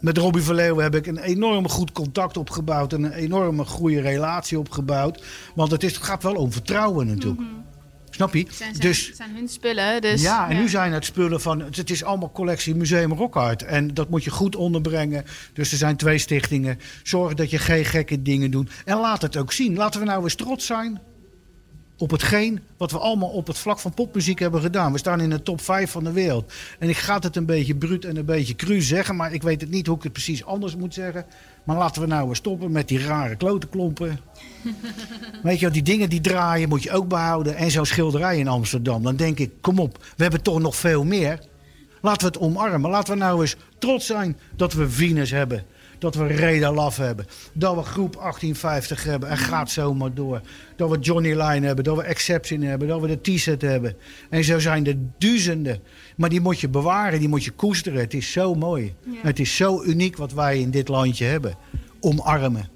met 0.00 0.18
Robbie 0.18 0.42
Verleeuwen 0.42 0.82
heb 0.82 0.94
ik 0.94 1.06
een 1.06 1.18
enorm 1.18 1.68
goed 1.68 1.92
contact 1.92 2.36
opgebouwd. 2.36 2.92
En 2.92 3.02
een 3.02 3.12
enorme 3.12 3.64
goede 3.64 4.00
relatie 4.00 4.58
opgebouwd. 4.58 5.22
Want 5.54 5.70
het, 5.70 5.82
is, 5.82 5.94
het 5.94 6.04
gaat 6.04 6.22
wel 6.22 6.34
om 6.34 6.52
vertrouwen 6.52 7.06
natuurlijk. 7.06 7.40
Snap 8.10 8.34
je? 8.34 8.38
Het 8.38 8.54
zijn, 8.54 8.74
zijn, 8.74 8.88
dus 8.88 9.12
zijn 9.14 9.34
hun 9.34 9.48
spullen. 9.48 10.00
Dus, 10.00 10.22
ja, 10.22 10.48
en 10.50 10.56
nu 10.56 10.68
zijn 10.68 10.92
het 10.92 11.04
spullen 11.04 11.40
van. 11.40 11.60
Het 11.60 11.90
is 11.90 12.04
allemaal 12.04 12.32
collectie 12.32 12.74
Museum 12.74 13.12
Rockart. 13.12 13.62
En 13.62 13.94
dat 13.94 14.08
moet 14.08 14.24
je 14.24 14.30
goed 14.30 14.56
onderbrengen. 14.56 15.24
Dus 15.52 15.72
er 15.72 15.78
zijn 15.78 15.96
twee 15.96 16.18
stichtingen. 16.18 16.78
Zorg 17.02 17.34
dat 17.34 17.50
je 17.50 17.58
geen 17.58 17.84
gekke 17.84 18.22
dingen 18.22 18.50
doet. 18.50 18.70
En 18.84 18.96
laat 18.96 19.22
het 19.22 19.36
ook 19.36 19.52
zien. 19.52 19.76
Laten 19.76 20.00
we 20.00 20.06
nou 20.06 20.22
eens 20.22 20.34
trots 20.34 20.66
zijn. 20.66 21.00
Op 21.98 22.10
hetgeen 22.10 22.60
wat 22.76 22.90
we 22.90 22.98
allemaal 22.98 23.28
op 23.28 23.46
het 23.46 23.58
vlak 23.58 23.78
van 23.78 23.94
popmuziek 23.94 24.38
hebben 24.38 24.60
gedaan. 24.60 24.92
We 24.92 24.98
staan 24.98 25.20
in 25.20 25.30
de 25.30 25.42
top 25.42 25.60
5 25.60 25.90
van 25.90 26.04
de 26.04 26.12
wereld. 26.12 26.52
En 26.78 26.88
ik 26.88 26.96
ga 26.96 27.18
het 27.18 27.36
een 27.36 27.46
beetje 27.46 27.74
bruut 27.74 28.04
en 28.04 28.16
een 28.16 28.24
beetje 28.24 28.54
cru 28.54 28.80
zeggen. 28.80 29.16
Maar 29.16 29.32
ik 29.32 29.42
weet 29.42 29.60
het 29.60 29.70
niet 29.70 29.86
hoe 29.86 29.96
ik 29.96 30.02
het 30.02 30.12
precies 30.12 30.44
anders 30.44 30.76
moet 30.76 30.94
zeggen. 30.94 31.24
Maar 31.64 31.76
laten 31.76 32.02
we 32.02 32.08
nou 32.08 32.28
eens 32.28 32.38
stoppen 32.38 32.72
met 32.72 32.88
die 32.88 33.04
rare 33.04 33.36
klotenklompen. 33.36 34.20
Weet 35.42 35.58
je, 35.58 35.64
wel, 35.64 35.72
die 35.74 35.82
dingen 35.82 36.08
die 36.08 36.20
draaien 36.20 36.68
moet 36.68 36.82
je 36.82 36.90
ook 36.90 37.08
behouden. 37.08 37.56
En 37.56 37.70
zo'n 37.70 37.86
schilderij 37.86 38.38
in 38.38 38.48
Amsterdam. 38.48 39.02
Dan 39.02 39.16
denk 39.16 39.38
ik, 39.38 39.50
kom 39.60 39.78
op, 39.78 40.04
we 40.16 40.22
hebben 40.22 40.42
toch 40.42 40.60
nog 40.60 40.76
veel 40.76 41.04
meer. 41.04 41.38
Laten 42.00 42.20
we 42.20 42.26
het 42.26 42.38
omarmen. 42.38 42.90
Laten 42.90 43.12
we 43.12 43.18
nou 43.18 43.40
eens 43.40 43.56
trots 43.78 44.06
zijn 44.06 44.36
dat 44.56 44.72
we 44.72 44.90
Venus 44.90 45.30
hebben. 45.30 45.64
Dat 45.98 46.14
we 46.14 46.26
Reda 46.26 46.72
Laf 46.72 46.96
hebben. 46.96 47.26
Dat 47.52 47.74
we 47.74 47.82
groep 47.82 48.12
1850 48.12 49.04
hebben. 49.04 49.28
En 49.28 49.36
gaat 49.36 49.70
zomaar 49.70 50.14
door. 50.14 50.40
Dat 50.76 50.90
we 50.90 50.98
Johnny 50.98 51.42
Line 51.42 51.66
hebben. 51.66 51.84
Dat 51.84 51.96
we 51.96 52.02
Exception 52.02 52.60
hebben. 52.62 52.88
Dat 52.88 53.00
we 53.00 53.06
de 53.06 53.34
T-set 53.34 53.62
hebben. 53.62 53.96
En 54.30 54.44
zo 54.44 54.58
zijn 54.58 54.86
er 54.86 54.96
duizenden. 55.18 55.82
Maar 56.16 56.28
die 56.28 56.40
moet 56.40 56.60
je 56.60 56.68
bewaren. 56.68 57.18
Die 57.18 57.28
moet 57.28 57.44
je 57.44 57.50
koesteren. 57.50 58.00
Het 58.00 58.14
is 58.14 58.32
zo 58.32 58.54
mooi. 58.54 58.94
Het 59.16 59.38
is 59.38 59.56
zo 59.56 59.82
uniek 59.82 60.16
wat 60.16 60.32
wij 60.32 60.60
in 60.60 60.70
dit 60.70 60.88
landje 60.88 61.24
hebben. 61.24 61.56
Omarmen. 62.00 62.68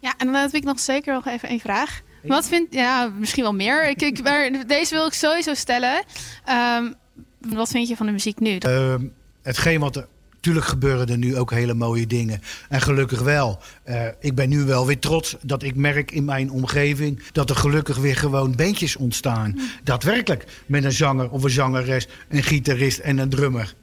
Ja, 0.00 0.14
en 0.18 0.26
dan 0.26 0.34
heb 0.34 0.52
ik 0.52 0.64
nog 0.64 0.80
zeker 0.80 1.14
nog 1.14 1.26
even 1.26 1.48
één 1.48 1.60
vraag. 1.60 2.02
Wat 2.22 2.48
vind 2.48 2.74
ja, 2.74 3.10
misschien 3.18 3.42
wel 3.42 3.54
meer. 3.54 3.88
Ik, 3.88 4.02
ik, 4.02 4.22
maar 4.22 4.66
deze 4.66 4.94
wil 4.94 5.06
ik 5.06 5.12
sowieso 5.12 5.54
stellen. 5.54 6.04
Ehm, 6.44 6.92
wat 7.38 7.68
vind 7.68 7.88
je 7.88 7.96
van 7.96 8.06
de 8.06 8.12
muziek 8.12 8.40
nu? 8.40 8.56
Ehm, 8.56 9.06
hetgeen 9.42 9.80
wat 9.80 9.96
er. 9.96 10.06
Tuurlijk 10.44 10.66
gebeuren 10.66 11.06
er 11.06 11.18
nu 11.18 11.36
ook 11.36 11.50
hele 11.50 11.74
mooie 11.74 12.06
dingen. 12.06 12.42
En 12.68 12.80
gelukkig 12.80 13.20
wel. 13.20 13.58
Eh, 13.82 14.06
ik 14.20 14.34
ben 14.34 14.48
nu 14.48 14.64
wel 14.64 14.86
weer 14.86 14.98
trots 14.98 15.36
dat 15.42 15.62
ik 15.62 15.74
merk 15.74 16.10
in 16.10 16.24
mijn 16.24 16.50
omgeving 16.50 17.22
dat 17.32 17.50
er 17.50 17.56
gelukkig 17.56 17.96
weer 17.96 18.16
gewoon 18.16 18.54
bandjes 18.54 18.96
ontstaan. 18.96 19.60
Daadwerkelijk. 19.84 20.44
Met 20.66 20.84
een 20.84 20.92
zanger 20.92 21.30
of 21.30 21.42
een 21.42 21.50
zangeres, 21.50 22.08
een 22.28 22.42
gitarist 22.42 22.98
en 22.98 23.18
een 23.18 23.28
drummer. 23.28 23.74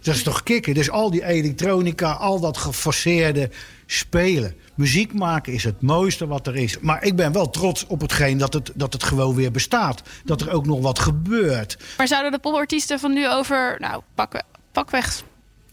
Dat 0.00 0.14
is 0.14 0.22
toch 0.22 0.42
kicken? 0.42 0.74
Dus 0.74 0.90
al 0.90 1.10
die 1.10 1.24
elektronica, 1.24 2.12
al 2.12 2.40
dat 2.40 2.56
geforceerde 2.56 3.50
spelen. 3.86 4.54
Muziek 4.74 5.12
maken 5.12 5.52
is 5.52 5.64
het 5.64 5.80
mooiste 5.80 6.26
wat 6.26 6.46
er 6.46 6.56
is. 6.56 6.78
Maar 6.80 7.04
ik 7.04 7.16
ben 7.16 7.32
wel 7.32 7.50
trots 7.50 7.86
op 7.86 8.00
hetgeen 8.00 8.38
dat 8.38 8.52
het, 8.52 8.72
dat 8.74 8.92
het 8.92 9.02
gewoon 9.02 9.34
weer 9.34 9.50
bestaat. 9.50 10.02
Dat 10.24 10.40
er 10.40 10.50
ook 10.50 10.66
nog 10.66 10.80
wat 10.80 10.98
gebeurt. 10.98 11.78
Maar 11.96 12.08
zouden 12.08 12.32
de 12.32 12.38
popartiesten 12.38 12.98
van 12.98 13.12
nu 13.12 13.28
over, 13.30 13.76
nou, 13.78 14.02
pakken, 14.14 14.44
pakweg 14.72 15.22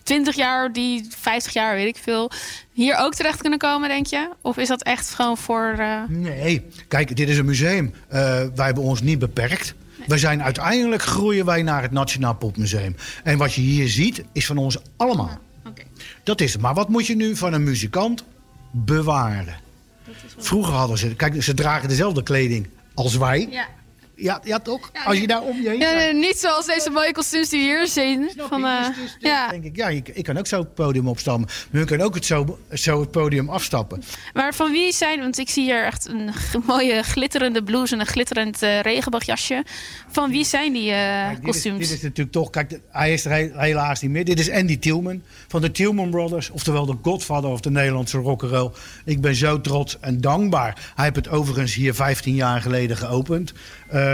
20 0.04 0.36
jaar, 0.36 0.74
die 0.74 1.08
50 1.18 1.54
jaar, 1.54 1.76
weet 1.76 1.88
ik 1.96 2.02
veel, 2.04 2.32
hier 2.72 2.98
ook 2.98 3.14
terecht 3.14 3.42
kunnen 3.42 3.60
komen, 3.60 3.90
denk 3.90 4.06
je? 4.06 4.30
Of 4.42 4.58
is 4.58 4.68
dat 4.68 4.84
echt 4.84 5.10
gewoon 5.14 5.38
voor. 5.38 5.76
eh, 5.80 6.02
Nee, 6.08 6.66
kijk, 6.88 7.16
dit 7.16 7.30
is 7.30 7.38
een 7.38 7.46
museum. 7.46 7.94
Eh, 8.08 8.20
wij 8.56 8.66
hebben 8.66 8.84
ons 8.84 9.02
niet 9.02 9.20
beperkt. 9.20 9.74
We 10.08 10.18
zijn 10.18 10.44
uiteindelijk 10.44 11.02
groeien 11.02 11.46
wij 11.46 11.62
naar 11.64 11.82
het 11.82 11.92
Nationaal 11.92 12.36
Popmuseum. 12.36 12.96
En 13.24 13.38
wat 13.38 13.54
je 13.54 13.62
hier 13.62 13.88
ziet, 13.88 14.24
is 14.32 14.46
van 14.46 14.58
ons 14.58 14.78
allemaal. 14.98 15.40
Dat 16.24 16.42
is 16.42 16.54
het. 16.54 16.62
Maar 16.62 16.74
wat 16.74 16.90
moet 16.90 17.08
je 17.08 17.16
nu 17.16 17.36
van 17.36 17.54
een 17.54 17.64
muzikant 17.64 18.24
bewaren? 18.72 19.56
Vroeger 20.38 20.74
hadden 20.74 20.98
ze, 20.98 21.16
kijk, 21.16 21.44
ze 21.44 21.54
dragen 21.54 21.90
dezelfde 21.90 22.24
kleding 22.24 22.68
als 22.94 23.18
wij. 23.18 23.48
Ja. 23.52 23.68
Ja, 24.22 24.42
ja 24.44 24.60
toch? 24.60 24.92
Als 25.06 25.18
je 25.18 25.28
daar 25.28 25.42
om 25.42 25.62
je 25.62 25.70
heen 25.70 25.80
Ja, 25.80 26.12
niet 26.12 26.38
zoals 26.38 26.66
deze 26.66 26.90
mooie 26.90 27.12
kostuums 27.12 27.50
die 27.50 27.60
we 27.60 27.66
hier 27.66 27.88
zien. 27.88 28.32
Van, 28.38 28.66
eh, 28.66 28.86
ja. 29.20 29.50
denk 29.50 29.64
ik, 29.64 29.76
ja, 29.76 29.88
ik, 29.88 30.08
ik 30.08 30.24
kan 30.24 30.38
ook 30.38 30.48
zo 30.48 30.60
het 30.60 30.74
podium 30.74 31.08
opstammen. 31.08 31.48
Maar 31.48 31.68
hun 31.80 31.86
kunnen 31.86 32.06
ook 32.06 32.16
het 32.16 32.26
zo, 32.26 32.60
zo 32.74 33.00
het 33.00 33.12
podium 33.12 33.50
afstappen. 33.50 34.04
Maar 34.34 34.54
van 34.54 34.72
wie 34.72 34.92
zijn, 34.94 35.20
want 35.20 35.38
ik 35.38 35.50
zie 35.50 35.64
hier 35.64 35.86
echt 35.86 36.08
een 36.08 36.32
mooie 36.68 37.04
glitterende 37.04 37.64
blouse 37.64 37.94
en 37.94 38.00
een 38.00 38.06
glitterend 38.06 38.62
eh, 38.62 38.80
regenboogjasje. 38.80 39.64
Van 40.12 40.30
wie 40.32 40.46
zijn 40.46 40.74
die 40.74 40.92
eh, 40.92 41.30
Dit 41.30 41.38
is, 41.40 41.44
kostuums? 41.46 41.80
dit 41.80 41.90
is 41.98 42.02
natuurlijk 42.02 42.32
toch, 42.32 42.50
kijk, 42.50 42.80
hij 42.92 43.14
is 43.14 43.26
er 43.26 43.32
he- 43.32 43.52
helaas 43.54 44.02
niet 44.02 44.12
meer. 44.12 44.26
Dit 44.26 44.40
is 44.40 44.50
Andy 44.52 44.80
Tielman 44.80 45.22
van 45.48 45.62
de 45.62 45.72
Tielman 45.72 46.10
Brothers, 46.10 46.50
oftewel 46.50 46.86
de 46.86 46.96
godfather 47.02 47.50
of 47.50 47.60
de 47.60 47.72
Nederlandse 47.72 48.18
rock'n'roll. 48.18 48.72
Ik 49.06 49.22
ben 49.22 49.36
zo 49.36 49.62
trots 49.62 50.00
en 50.00 50.22
dankbaar. 50.22 50.92
Hij 50.96 51.04
heeft 51.04 51.16
het 51.16 51.30
overigens 51.30 51.74
hier 51.74 51.94
15 51.94 52.36
jaar 52.36 52.62
geleden 52.62 52.98
geopend. 52.98 53.54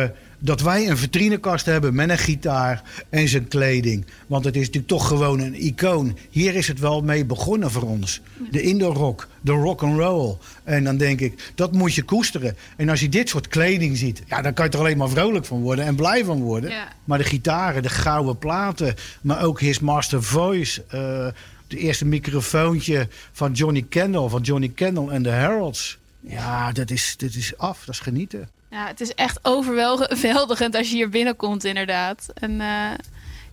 Eh, 0.03 0.09
dat 0.39 0.61
wij 0.61 0.89
een 0.89 0.97
vitrinekast 0.97 1.65
hebben 1.65 1.95
met 1.95 2.09
een 2.09 2.17
gitaar 2.17 2.81
en 3.09 3.27
zijn 3.27 3.47
kleding. 3.47 4.05
Want 4.27 4.45
het 4.45 4.55
is 4.55 4.61
natuurlijk 4.61 4.87
toch 4.87 5.07
gewoon 5.07 5.39
een 5.39 5.65
icoon. 5.65 6.17
Hier 6.29 6.55
is 6.55 6.67
het 6.67 6.79
wel 6.79 7.01
mee 7.01 7.25
begonnen 7.25 7.71
voor 7.71 7.81
ons. 7.81 8.21
De 8.51 8.61
indoor 8.61 8.93
rock, 8.93 9.27
de 9.41 9.51
rock 9.51 9.83
and 9.83 9.99
roll. 9.99 10.35
En 10.63 10.83
dan 10.83 10.97
denk 10.97 11.19
ik, 11.19 11.51
dat 11.55 11.71
moet 11.71 11.93
je 11.93 12.03
koesteren. 12.03 12.57
En 12.75 12.89
als 12.89 12.99
je 12.99 13.09
dit 13.09 13.29
soort 13.29 13.47
kleding 13.47 13.97
ziet, 13.97 14.23
ja, 14.27 14.41
dan 14.41 14.53
kan 14.53 14.65
je 14.65 14.71
er 14.71 14.79
alleen 14.79 14.97
maar 14.97 15.09
vrolijk 15.09 15.45
van 15.45 15.61
worden 15.61 15.85
en 15.85 15.95
blij 15.95 16.25
van 16.25 16.41
worden. 16.41 16.69
Ja. 16.69 16.87
Maar 17.03 17.17
de 17.17 17.23
gitaren, 17.23 17.81
de 17.83 17.89
gouden 17.89 18.37
platen, 18.37 18.95
maar 19.21 19.43
ook 19.43 19.59
His 19.59 19.79
Master 19.79 20.23
Voice. 20.23 20.83
eh 20.87 21.27
de 21.67 21.77
eerste 21.77 22.05
microfoontje 22.05 23.07
van 23.31 23.51
Johnny 23.51 23.85
Kendall, 23.89 24.29
van 24.29 24.41
Johnny 24.41 24.69
Kendall 24.69 25.07
en 25.09 25.23
de 25.23 25.29
Heralds. 25.29 25.97
Ja, 26.19 26.71
dat 26.71 26.89
is, 26.89 27.15
dat 27.17 27.33
is 27.33 27.57
af, 27.57 27.79
dat 27.85 27.95
is 27.95 28.01
genieten. 28.01 28.49
Ja, 28.69 28.87
het 28.87 29.01
is 29.01 29.13
echt 29.13 29.39
overweldigend 29.41 30.75
als 30.75 30.89
je 30.89 30.95
hier 30.95 31.09
binnenkomt, 31.09 31.63
inderdaad. 31.63 32.25
En 32.33 32.61
eh, 32.61 32.91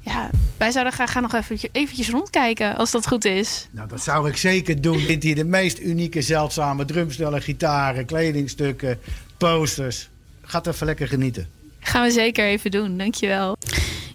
ja, 0.00 0.30
wij 0.56 0.70
zouden 0.70 0.92
graag 0.92 1.12
gaan 1.12 1.22
nog 1.22 1.34
even, 1.34 1.58
eventjes 1.72 2.10
rondkijken, 2.10 2.76
als 2.76 2.90
dat 2.90 3.06
goed 3.06 3.24
is. 3.24 3.68
Nou, 3.70 3.88
dat 3.88 4.02
zou 4.02 4.28
ik 4.28 4.36
zeker 4.36 4.80
doen. 4.80 4.98
Vindt 4.98 5.24
hier 5.24 5.34
de 5.34 5.44
meest 5.44 5.78
unieke, 5.78 6.22
zeldzame 6.22 6.84
drumstellen, 6.84 7.42
gitaren, 7.42 8.06
kledingstukken, 8.06 8.98
posters. 9.36 10.08
Gaat 10.42 10.66
even 10.66 10.86
lekker 10.86 11.08
genieten. 11.08 11.48
Gaan 11.80 12.02
we 12.02 12.10
zeker 12.10 12.46
even 12.46 12.70
doen, 12.70 12.98
dankjewel. 12.98 13.56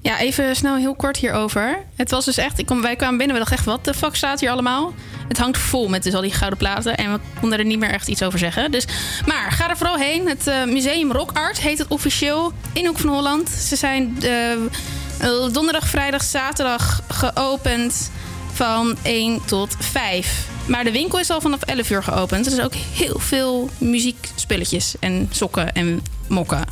Ja, 0.02 0.20
even 0.20 0.56
snel 0.56 0.76
heel 0.76 0.96
kort 0.96 1.18
hierover. 1.18 1.86
Het 1.96 2.12
was 2.12 2.26
dus 2.26 2.38
echt, 2.38 2.60
ik 2.60 2.68
wij 2.70 2.96
kwamen 2.96 3.18
binnen, 3.18 3.36
we 3.36 3.42
dachten 3.42 3.58
echt, 3.58 3.66
wat 3.66 3.86
de 3.86 3.94
fuck 3.94 4.16
staat 4.16 4.40
hier 4.40 4.50
allemaal? 4.50 4.94
Het 5.28 5.38
hangt 5.38 5.58
vol 5.58 5.88
met 5.88 6.04
dus 6.04 6.14
al 6.14 6.22
die 6.22 6.32
gouden 6.32 6.60
platen 6.60 6.98
en 6.98 7.14
we 7.14 7.20
konden 7.40 7.60
er 7.60 7.66
niet 7.66 7.80
meer 7.80 7.92
echt 7.92 8.08
iets 8.08 8.24
over 8.24 8.40
zeggen. 8.40 8.72
Dus, 8.72 8.88
maar 9.26 9.52
ga 9.52 9.70
er 9.70 9.78
vooral 9.78 9.98
heen. 9.98 10.28
Het 10.28 10.48
eh, 10.48 10.64
Museum 10.64 11.12
Rock 11.12 11.32
Art 11.34 11.60
heet 11.60 11.78
het 11.78 11.88
officieel 11.88 12.54
in 12.74 12.86
Hoek 12.86 12.98
van 12.98 13.10
Holland. 13.10 13.50
Ze 13.50 13.76
zijn 13.76 14.18
eh, 14.22 15.54
donderdag, 15.54 15.88
vrijdag, 15.88 16.24
zaterdag 16.24 17.02
geopend 17.08 18.12
van 18.54 18.98
1 19.02 19.46
tot 19.46 19.76
5. 19.80 20.48
Maar 20.66 20.84
de 20.84 20.92
winkel 20.92 21.20
is 21.20 21.30
al 21.30 21.42
vanaf 21.42 21.62
11 21.62 21.90
uur 21.90 22.04
geopend. 22.04 22.46
Er 22.46 22.52
is 22.52 22.62
ook 22.62 22.74
heel 22.74 23.20
veel 23.20 23.70
muziekspulletjes 23.78 24.96
en 25.00 25.30
sokken 25.32 25.74
en 25.74 26.04
mokken. 26.28 26.64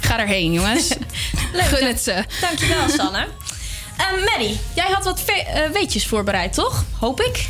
Ga 0.00 0.18
erheen, 0.20 0.52
jongens. 0.52 0.88
Leuk, 1.52 1.62
Gun 1.64 1.78
dank- 1.80 1.92
het 1.92 2.02
ze. 2.02 2.24
Dankjewel, 2.40 2.88
Sanne. 2.96 3.26
Ehm 3.96 4.24
Maddie, 4.24 4.60
jij 4.74 4.86
had 4.92 5.04
wat 5.04 5.20
ve- 5.24 5.32
eh, 5.32 5.70
weetjes 5.70 6.06
voorbereid, 6.06 6.52
toch? 6.52 6.84
Hoop 6.98 7.20
ik. 7.20 7.48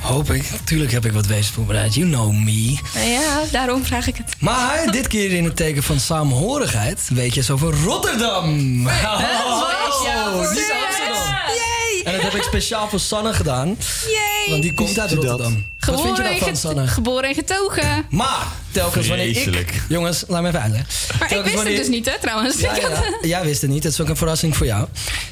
Hoop 0.00 0.30
ik. 0.32 0.44
Tuurlijk 0.64 0.92
heb 0.92 1.04
ik 1.04 1.12
wat 1.12 1.26
wezen 1.26 1.54
voorbereid. 1.54 1.94
You 1.94 2.08
know 2.08 2.32
me. 2.32 2.78
Nou 2.94 3.06
ja, 3.08 3.40
daarom 3.50 3.84
vraag 3.84 4.06
ik 4.06 4.16
het. 4.16 4.34
Maar 4.38 4.86
dit 4.92 5.06
keer 5.08 5.32
in 5.32 5.44
het 5.44 5.56
teken 5.56 5.82
van 5.82 6.00
samenhorigheid 6.00 7.00
weet 7.12 7.30
je 7.34 7.36
eens 7.40 7.50
over 7.50 7.74
Rotterdam. 7.84 8.86
Oh, 8.86 10.50
niet 10.52 10.72
Amsterdam. 10.86 11.73
En 12.04 12.12
dat 12.12 12.22
heb 12.22 12.34
ik 12.34 12.42
speciaal 12.42 12.88
voor 12.88 13.00
Sanne 13.00 13.32
gedaan. 13.32 13.76
Yay! 14.06 14.46
Want 14.48 14.62
die 14.62 14.74
komt 14.74 14.98
uit 14.98 15.12
Rotterdam. 15.12 15.66
Wat 15.78 16.00
vind 16.00 16.16
je 16.16 16.22
Geboren, 16.22 16.24
en 16.24 16.30
daarvan, 16.30 16.56
Sanne? 16.56 16.86
geboren 16.86 17.28
en 17.28 17.34
getogen. 17.34 18.06
Maar 18.10 18.46
telkens 18.70 19.08
wanneer 19.08 19.58
ik... 19.58 19.82
Jongens, 19.88 20.24
laat 20.28 20.42
me 20.42 20.48
even 20.48 20.60
uitleggen. 20.60 20.88
Maar 21.18 21.32
ik 21.32 21.44
wist 21.44 21.62
het 21.64 21.76
dus 21.76 21.88
niet, 21.88 22.06
hè, 22.06 22.18
trouwens. 22.20 22.60
Ja, 22.60 22.76
ja, 22.76 22.88
ja. 22.88 23.02
Jij 23.22 23.44
wist 23.44 23.60
het 23.60 23.70
niet. 23.70 23.82
Dat 23.82 23.92
is 23.92 24.00
ook 24.00 24.08
een 24.08 24.16
verrassing 24.16 24.56
voor 24.56 24.66
jou. 24.66 24.86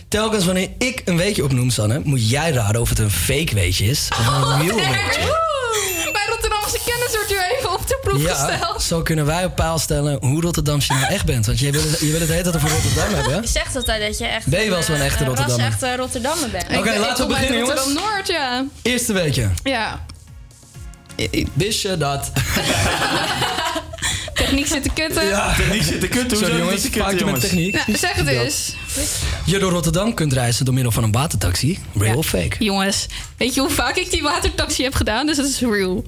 Telkens 0.09 0.45
wanneer 0.45 0.69
ik 0.79 1.03
een 1.05 1.17
weetje 1.17 1.45
opnoem, 1.45 1.71
Sanne, 1.71 2.01
moet 2.05 2.31
jij 2.31 2.51
raden 2.51 2.81
of 2.81 2.89
het 2.89 2.99
een 2.99 3.11
fake 3.11 3.55
weetje 3.55 3.85
is 3.85 4.09
of 4.11 4.27
een 4.27 4.67
real 4.67 4.77
weetje. 4.77 5.41
Rotterdamse 6.29 6.79
kennis 6.85 7.13
wordt 7.13 7.29
de 7.29 7.42
proef 8.13 8.23
Ja, 8.29 8.35
gesteld. 8.49 8.83
zo 8.83 9.03
kunnen 9.03 9.27
wij 9.27 9.45
op 9.45 9.57
peil 9.57 9.79
stellen 9.79 10.17
hoe 10.21 10.41
Rotterdams 10.41 10.87
je 10.87 10.93
nou 10.95 11.07
echt 11.13 11.25
bent. 11.25 11.47
Want 11.47 11.59
je 11.59 11.71
wil, 11.73 11.83
het- 11.83 12.01
je 12.01 12.11
wil 12.11 12.19
het 12.21 12.29
de 12.29 12.35
hele 12.35 12.43
tijd 12.51 12.57
over 12.57 12.71
Rotterdam 12.71 13.15
hebben. 13.19 13.43
Je 13.43 13.49
zegt 13.49 13.77
altijd 13.77 14.03
dat 14.07 14.19
je 14.19 14.27
echt... 14.27 14.47
Ben 14.47 14.63
je 14.63 14.71
wel 14.71 14.83
zo'n 14.83 14.95
eh, 14.95 15.05
echte 15.05 15.21
een 15.23 15.27
Rotterdammer? 15.29 15.67
ras-echte 15.67 15.97
Rotterdammer 15.97 16.51
bent. 16.51 16.77
Oké, 16.79 16.99
laten 16.99 17.27
we 17.27 17.33
beginnen, 17.33 17.59
jongens. 17.59 17.79
Rotterdam-Noord, 17.81 18.27
ja. 18.27 18.65
Eerste 18.83 19.13
weetje. 19.13 19.51
Ja. 19.63 20.05
Wist 21.53 21.83
je 21.83 21.97
dat? 21.97 22.31
Techniek 24.35 24.67
zit 24.67 24.83
te 24.83 24.91
kutten. 24.95 25.27
Ja, 25.27 25.55
techniek 25.55 25.83
zit 25.83 26.01
te 26.01 26.09
kutten. 26.09 26.37
Sorry 26.37 26.53
Hoezo 26.53 26.65
jongens, 26.67 26.91
kutten, 26.91 27.19
jongens? 27.19 27.41
techniek. 27.41 27.73
Nou, 27.87 27.99
zeg 27.99 28.13
het 28.13 28.27
eens. 28.27 28.75
Je 29.45 29.59
door 29.59 29.71
Rotterdam 29.71 30.15
kunt 30.15 30.33
reizen 30.33 30.65
door 30.65 30.75
middel 30.75 30.93
van 30.93 31.03
een 31.03 31.13
watertaxi. 31.13 31.79
Real 31.95 32.17
of 32.17 32.27
fake? 32.27 32.65
Jongens, 32.65 33.07
weet 33.37 33.55
je 33.55 33.61
hoe 33.61 33.71
vaak 33.71 33.97
ik 33.97 34.11
die 34.11 34.23
watertaxi 34.23 34.83
heb 34.83 34.95
gedaan? 34.95 35.27
Dus 35.27 35.37
dat 35.37 35.47
is 35.47 35.61
real. 35.61 36.05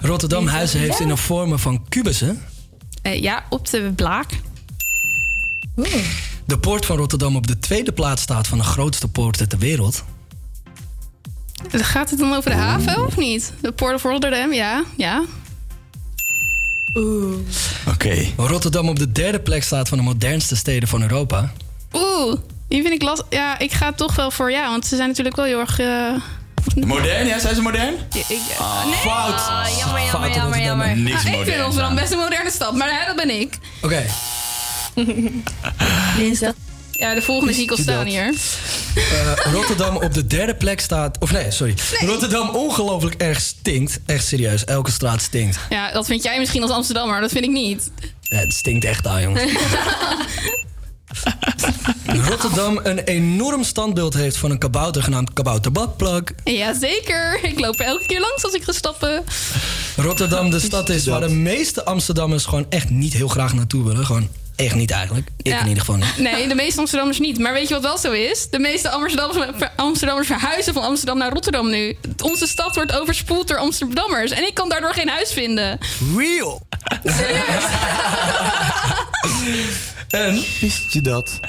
Rotterdam 0.00 0.46
huizen 0.46 0.80
heeft 0.80 1.00
in 1.00 1.08
de 1.08 1.16
vormen 1.16 1.58
van 1.58 1.84
kubussen. 1.88 2.42
Eh, 3.02 3.22
ja, 3.22 3.44
op 3.48 3.70
de 3.70 3.92
blaak. 3.96 4.30
De 6.44 6.58
poort 6.58 6.86
van 6.86 6.96
Rotterdam 6.96 7.36
op 7.36 7.46
de 7.46 7.58
tweede 7.58 7.92
plaats 7.92 8.22
staat 8.22 8.46
van 8.46 8.58
de 8.58 8.64
grootste 8.64 9.08
poorten 9.08 9.48
ter 9.48 9.58
wereld. 9.58 10.04
Gaat 11.70 12.10
het 12.10 12.18
dan 12.18 12.34
over 12.34 12.50
de 12.50 12.56
haven 12.56 13.06
of 13.06 13.16
niet? 13.16 13.52
De 13.60 13.72
Port 13.72 13.94
of 13.94 14.02
Rotterdam, 14.02 14.52
ja. 14.52 14.84
ja. 14.96 15.24
Oeh. 16.94 17.36
Oké. 17.88 18.26
Rotterdam 18.36 18.88
op 18.88 18.98
de 18.98 19.12
derde 19.12 19.40
plek 19.40 19.62
staat 19.62 19.88
van 19.88 19.98
de 19.98 20.04
modernste 20.04 20.56
steden 20.56 20.88
van 20.88 21.02
Europa. 21.02 21.52
Oeh, 21.92 22.34
die 22.68 22.82
vind 22.82 22.94
ik 22.94 23.02
last. 23.02 23.24
Ja, 23.30 23.58
ik 23.58 23.72
ga 23.72 23.92
toch 23.92 24.14
wel 24.14 24.30
voor 24.30 24.50
ja, 24.50 24.70
want 24.70 24.86
ze 24.86 24.96
zijn 24.96 25.08
natuurlijk 25.08 25.36
wel 25.36 25.44
heel 25.44 25.58
erg. 25.60 25.78
eh, 25.78 26.14
Modern, 26.86 27.26
ja? 27.26 27.38
Zijn 27.38 27.54
ze 27.54 27.62
modern? 27.62 27.94
ik, 28.14 28.26
nee. 28.28 28.94
Fout. 28.94 29.34
Ah, 29.34 29.66
jammer, 29.78 30.02
jammer, 30.12 30.30
jammer, 30.34 30.60
jammer. 30.62 30.96
Niks 30.96 31.24
Ah, 31.24 31.32
ik 31.32 31.44
vind 31.44 31.60
Rotterdam 31.60 31.94
best 31.94 32.12
een 32.12 32.18
moderne 32.18 32.50
stad, 32.50 32.74
maar 32.74 32.88
hè, 33.00 33.06
dat 33.06 33.16
ben 33.16 33.40
ik. 33.40 33.58
Oké, 33.82 34.04
Ja, 36.90 37.14
de 37.14 37.22
volgende 37.22 37.52
zie 37.52 37.62
ik 37.62 37.70
al 37.70 37.76
staan 37.76 38.06
hier. 38.06 38.34
eh, 38.94 39.52
Rotterdam 39.52 39.96
op 39.96 40.14
de 40.14 40.26
derde 40.26 40.54
plek 40.54 40.80
staat... 40.80 41.18
Of 41.18 41.32
nee, 41.32 41.50
sorry. 41.50 41.74
Rotterdam 41.98 42.48
ongelooflijk 42.48 43.14
erg 43.14 43.40
stinkt. 43.40 44.00
Echt 44.06 44.26
serieus, 44.26 44.64
elke 44.64 44.90
straat 44.90 45.22
stinkt. 45.22 45.58
Ja, 45.70 45.92
dat 45.92 46.06
vind 46.06 46.22
jij 46.22 46.38
misschien 46.38 46.62
als 46.62 46.70
Amsterdammer, 46.70 47.20
dat 47.20 47.30
vind 47.32 47.44
ik 47.44 47.50
niet. 47.50 47.90
Ja, 48.20 48.38
het 48.38 48.52
stinkt 48.52 48.84
echt 48.84 49.06
aan, 49.06 49.22
jongens. 49.22 49.52
Rotterdam 52.28 52.80
een 52.82 52.98
enorm 52.98 53.64
standbeeld 53.64 54.14
heeft 54.14 54.36
van 54.36 54.50
een 54.50 54.58
kabouter 54.58 55.02
genaamd 55.02 55.32
Kabouter 55.32 55.72
Badplug. 55.72 56.22
Jazeker, 56.44 57.38
ik 57.42 57.60
loop 57.60 57.80
er 57.80 57.86
elke 57.86 58.06
keer 58.06 58.20
langs 58.20 58.44
als 58.44 58.52
ik 58.52 58.62
ga 58.62 58.72
stappen. 58.72 59.24
Rotterdam 59.96 60.50
de 60.50 60.60
stad 60.60 60.88
is 60.88 61.06
waar 61.06 61.20
de 61.20 61.28
meeste 61.28 61.84
Amsterdammers 61.84 62.44
gewoon 62.44 62.66
echt 62.68 62.90
niet 62.90 63.12
heel 63.12 63.28
graag 63.28 63.54
naartoe 63.54 63.84
willen. 63.84 64.06
Gewoon 64.06 64.28
echt 64.56 64.74
niet 64.74 64.90
eigenlijk. 64.90 65.28
Ik 65.36 65.46
Ja. 65.46 65.60
in 65.60 65.66
ieder 65.66 65.80
geval 65.84 65.96
niet. 65.96 66.18
Nee, 66.18 66.48
de 66.48 66.54
meeste 66.54 66.78
Amsterdammers 66.80 67.18
niet. 67.18 67.38
Maar 67.38 67.52
weet 67.52 67.68
je 67.68 67.74
wat 67.74 67.82
wel 67.82 67.98
zo 67.98 68.12
is? 68.12 68.46
De 68.50 68.58
meeste 68.58 68.90
Amsterdammers, 68.90 69.68
Amsterdammers 69.76 70.26
verhuizen 70.26 70.74
van 70.74 70.82
Amsterdam 70.82 71.18
naar 71.18 71.32
Rotterdam 71.32 71.70
nu. 71.70 71.96
Onze 72.22 72.46
stad 72.46 72.74
wordt 72.74 72.92
overspoeld 73.00 73.48
door 73.48 73.58
Amsterdammers. 73.58 74.30
En 74.30 74.46
ik 74.46 74.54
kan 74.54 74.68
daardoor 74.68 74.94
geen 74.94 75.08
huis 75.08 75.32
vinden. 75.32 75.78
Real! 76.16 76.62
En 80.10 80.34
Wist 80.60 80.92
je 80.92 81.00
dat? 81.00 81.40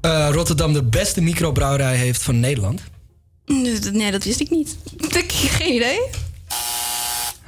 eh, 0.00 0.28
Rotterdam 0.32 0.72
de 0.72 0.82
beste 0.82 1.20
microbrouwerij 1.20 1.96
heeft 1.96 2.22
van 2.22 2.40
Nederland. 2.40 2.80
Nee, 3.92 4.10
dat 4.10 4.24
wist 4.24 4.40
ik 4.40 4.50
niet. 4.50 4.76
Geen 5.58 5.74
idee. 5.74 6.00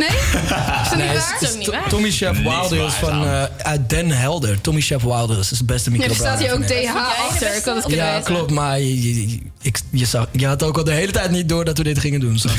Nee? 0.01 0.09
Is 0.83 0.89
dat 0.89 0.97
Nee, 0.99 1.09
niet 1.09 1.17
waar? 1.19 1.37
is- 1.41 1.57
is 1.59 1.65
To- 1.65 1.73
Tommy 1.89 2.11
Chef 2.11 2.39
Wilders 2.43 2.95
van 2.95 3.25
eh, 3.25 3.43
uit 3.63 3.89
Den 3.91 4.11
Helder. 4.11 4.61
Tommy 4.61 4.81
Chef 4.81 5.03
Wilders 5.03 5.53
is 5.53 5.59
de 5.59 5.65
beste 5.65 5.91
Ja, 5.93 6.05
er 6.05 6.15
staat 6.15 6.39
hier 6.39 6.53
ook. 6.53 6.63
DH 6.67 6.97
achter. 7.29 7.57
Ik 7.57 7.65
had 7.65 7.75
het 7.75 7.85
kunnen 7.87 8.05
Ja, 8.07 8.13
weten. 8.17 8.35
klopt, 8.35 8.51
maar 8.51 8.79
je, 8.81 9.29
je, 9.31 9.39
ik, 9.63 9.79
je, 9.91 10.07
zag, 10.07 10.27
je 10.33 10.47
had 10.47 10.63
ook 10.63 10.77
al 10.79 10.85
de 10.85 10.93
hele 10.93 11.13
tijd 11.13 11.31
niet 11.31 11.49
door 11.49 11.65
dat 11.65 11.79
we 11.79 11.85
dit 11.85 11.99
gingen 11.99 12.21
doen. 12.21 12.39
Sanne. 12.39 12.57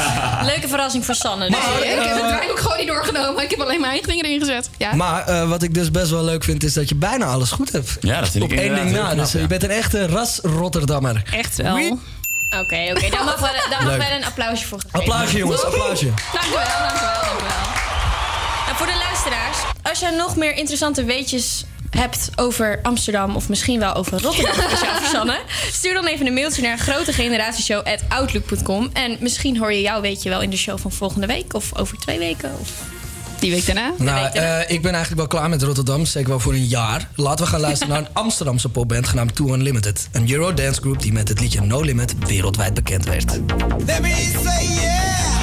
Leuke 0.52 0.68
verrassing 0.68 1.04
voor 1.04 1.14
Sanne. 1.14 1.48
Nee, 1.48 1.60
Dus- 1.60 1.94
ik 1.94 2.02
heb 2.02 2.14
het 2.14 2.28
draaiboek 2.28 2.58
gewoon 2.60 2.78
niet 2.78 2.86
doorgenomen. 2.86 3.42
Ik 3.42 3.50
heb 3.50 3.60
alleen 3.60 3.80
mijn 3.80 3.90
eigen 3.92 4.08
dingen 4.08 4.24
erin 4.24 4.38
gezet. 4.40 4.70
Ja. 4.76 4.94
Maar 4.94 5.26
eh, 5.26 5.48
wat 5.48 5.62
ik 5.62 5.74
dus 5.74 5.90
best 5.90 6.10
wel 6.10 6.24
leuk 6.24 6.44
vind, 6.44 6.64
is 6.64 6.72
dat 6.72 6.88
je 6.88 6.94
bijna 6.94 7.24
alles 7.24 7.50
goed 7.50 7.72
hebt. 7.72 7.96
Ja, 8.00 8.20
dat 8.20 8.28
vind 8.28 8.44
ik 8.44 8.50
Op 8.52 8.56
één 8.58 8.74
ding 8.74 8.90
na. 8.90 8.98
knap, 9.04 9.16
dus 9.18 9.34
eh, 9.34 9.40
je 9.40 9.46
bent 9.46 9.62
een 9.62 9.70
echte 9.70 10.06
ras-Rotterdammer. 10.06 11.22
Echt 11.32 11.56
wel. 11.56 11.98
Oké, 12.50 12.90
oké. 12.90 13.10
Daar 13.10 13.24
mag 13.24 13.38
wel, 13.38 13.50
daar 13.70 13.84
mag 13.84 13.96
wel 13.96 14.10
een 14.10 14.24
applausje 14.24 14.66
voor 14.66 14.78
gegeven. 14.80 15.00
Applausje 15.00 15.36
jongens, 15.38 15.64
applausje. 15.64 16.12
Dankjewel, 16.32 16.64
dankjewel, 16.78 17.24
dankjewel. 17.24 17.54
En 18.68 18.74
voor 18.76 18.86
de 18.86 18.96
luisteraars, 18.98 19.58
als 19.82 20.00
jij 20.00 20.10
nog 20.10 20.36
meer 20.36 20.54
interessante 20.54 21.04
weetjes 21.04 21.64
hebt 21.90 22.30
over 22.36 22.78
Amsterdam 22.82 23.36
of 23.36 23.48
misschien 23.48 23.78
wel 23.78 23.94
over 23.94 24.20
Rotterdam, 24.22 24.54
speciaal 24.54 24.94
voor 24.94 25.08
Sanne, 25.08 25.38
stuur 25.70 25.94
dan 25.94 26.06
even 26.06 26.26
een 26.26 26.34
mailtje 26.34 26.62
naar 26.62 26.78
grotegeneratieshow@outlook.com 26.78 28.90
en 28.92 29.16
misschien 29.20 29.58
hoor 29.58 29.72
je 29.72 29.80
jouw 29.80 30.00
weetje 30.00 30.28
wel 30.28 30.40
in 30.40 30.50
de 30.50 30.56
show 30.56 30.78
van 30.78 30.92
volgende 30.92 31.26
week 31.26 31.54
of 31.54 31.78
over 31.78 31.98
twee 31.98 32.18
weken. 32.18 32.56
Of... 32.60 32.70
Die 33.38 33.50
week 33.50 33.66
daarna? 33.66 33.92
Nou, 33.98 34.26
eh, 34.32 34.70
ik 34.70 34.82
ben 34.82 34.92
eigenlijk 34.92 35.16
wel 35.16 35.40
klaar 35.40 35.48
met 35.48 35.62
Rotterdam, 35.62 36.04
zeker 36.04 36.28
wel 36.28 36.40
voor 36.40 36.52
een 36.52 36.66
jaar. 36.66 37.08
Laten 37.14 37.44
we 37.44 37.50
gaan 37.50 37.60
luisteren 37.60 37.94
naar 37.94 38.02
een 38.02 38.12
Amsterdamse 38.12 38.68
popband 38.68 39.08
genaamd 39.08 39.34
Too 39.34 39.54
Unlimited. 39.54 40.08
Een 40.12 40.30
Eurodance 40.32 40.80
group 40.80 41.02
die 41.02 41.12
met 41.12 41.28
het 41.28 41.40
liedje 41.40 41.60
No 41.60 41.80
Limit 41.80 42.14
wereldwijd 42.26 42.74
bekend 42.74 43.04
werd. 43.04 43.40
Let 43.86 44.00
me 44.00 44.32
say 44.44 44.64
yeah. 44.74 45.35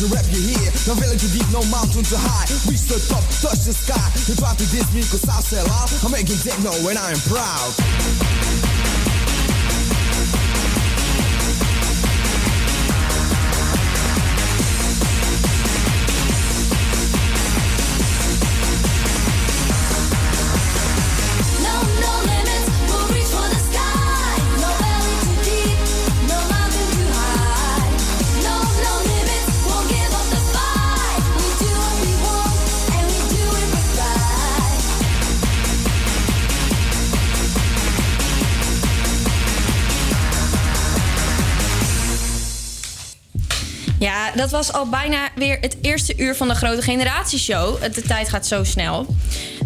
Is 0.00 0.12
a 0.12 0.14
rap 0.14 0.24
you 0.32 0.40
hear. 0.40 0.70
No 0.86 0.94
valley 0.94 1.16
too 1.18 1.28
deep, 1.28 1.46
no 1.52 1.62
mountain 1.68 2.02
too 2.02 2.16
high. 2.16 2.48
Reach 2.68 2.88
the 2.88 2.98
top, 3.08 3.24
touch 3.40 3.64
the 3.64 3.72
sky. 3.72 4.00
You 4.28 4.34
try 4.36 4.54
to 4.54 4.66
diss 4.70 4.88
me, 4.94 5.02
cause 5.02 5.28
I 5.28 5.40
sell 5.40 5.68
out. 5.68 5.90
I'm 6.04 6.12
making 6.12 6.36
techno 6.36 6.72
and 6.88 6.98
I 6.98 7.12
am 7.12 7.20
proud. 7.28 8.49
Dat 44.40 44.50
was 44.50 44.72
al 44.72 44.88
bijna 44.88 45.28
weer 45.34 45.58
het 45.60 45.76
eerste 45.82 46.14
uur 46.16 46.36
van 46.36 46.48
de 46.48 46.54
Grote 46.54 46.82
Generatieshow. 46.82 47.82
De 47.94 48.02
tijd 48.02 48.28
gaat 48.28 48.46
zo 48.46 48.64
snel. 48.64 49.06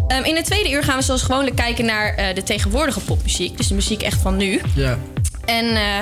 Ehm, 0.08 0.24
in 0.24 0.36
het 0.36 0.44
tweede 0.44 0.70
uur 0.70 0.82
gaan 0.82 0.96
we 0.96 1.02
zoals 1.02 1.22
gewoonlijk 1.22 1.56
kijken 1.56 1.84
naar 1.84 2.14
eh, 2.14 2.34
de 2.34 2.42
tegenwoordige 2.42 3.00
popmuziek. 3.00 3.56
Dus 3.56 3.68
de 3.68 3.74
muziek 3.74 4.02
echt 4.02 4.20
van 4.20 4.36
nu. 4.36 4.60
Ja. 4.74 4.98
En 5.44 5.76
eh, 5.76 6.00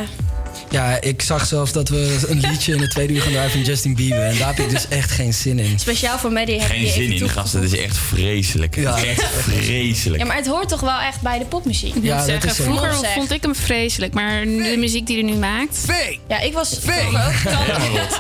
Ja, 0.73 1.01
ik 1.01 1.23
zag 1.23 1.47
zelfs 1.47 1.73
dat 1.73 1.89
we 1.89 2.25
een 2.29 2.41
liedje 2.41 2.75
in 2.75 2.81
het 2.81 2.91
tweede 2.91 3.13
uur 3.13 3.23
gaan 3.23 3.33
draaien 3.33 3.51
van 3.51 3.63
Justin 3.63 3.95
Bieber. 3.95 4.23
En 4.23 4.39
daar 4.39 4.47
heb 4.49 4.59
ik 4.59 4.71
dus 4.71 4.89
echt 4.89 5.11
geen 5.11 5.35
zin 5.35 5.59
in. 5.59 5.79
speciaal 5.79 6.19
voor 6.19 6.33
Maddie 6.33 6.61
heb 6.61 6.71
Geen 6.71 6.81
je 6.81 6.91
zin 6.91 7.13
in, 7.13 7.29
gasten. 7.29 7.63
Het 7.63 7.73
is 7.73 7.79
echt 7.79 7.97
vreselijk. 7.99 8.77
Ja, 8.77 8.97
echt 9.05 9.21
dat 9.21 9.29
vreselijk. 9.31 10.23
Ja, 10.23 10.27
maar 10.29 10.37
het 10.37 10.47
hoort 10.47 10.69
toch 10.69 10.81
wel 10.81 10.99
echt 11.01 11.21
bij 11.21 11.39
de 11.39 11.45
popmuziek? 11.45 11.95
Ik 11.95 12.03
moet 12.03 12.23
zeggen, 12.27 12.55
vroeger 12.55 12.95
zeg. 12.95 13.13
vond 13.13 13.31
ik 13.31 13.43
hem 13.43 13.55
vreselijk, 13.55 14.15
maar 14.15 14.45
de 14.45 14.75
muziek 14.79 15.07
die 15.07 15.17
hij 15.25 15.33
nu 15.33 15.39
maakt. 15.39 15.79
Ja, 16.29 16.41
ik 16.41 16.53
was 16.53 16.79
vroeger 16.81 17.27
ook. 17.27 17.53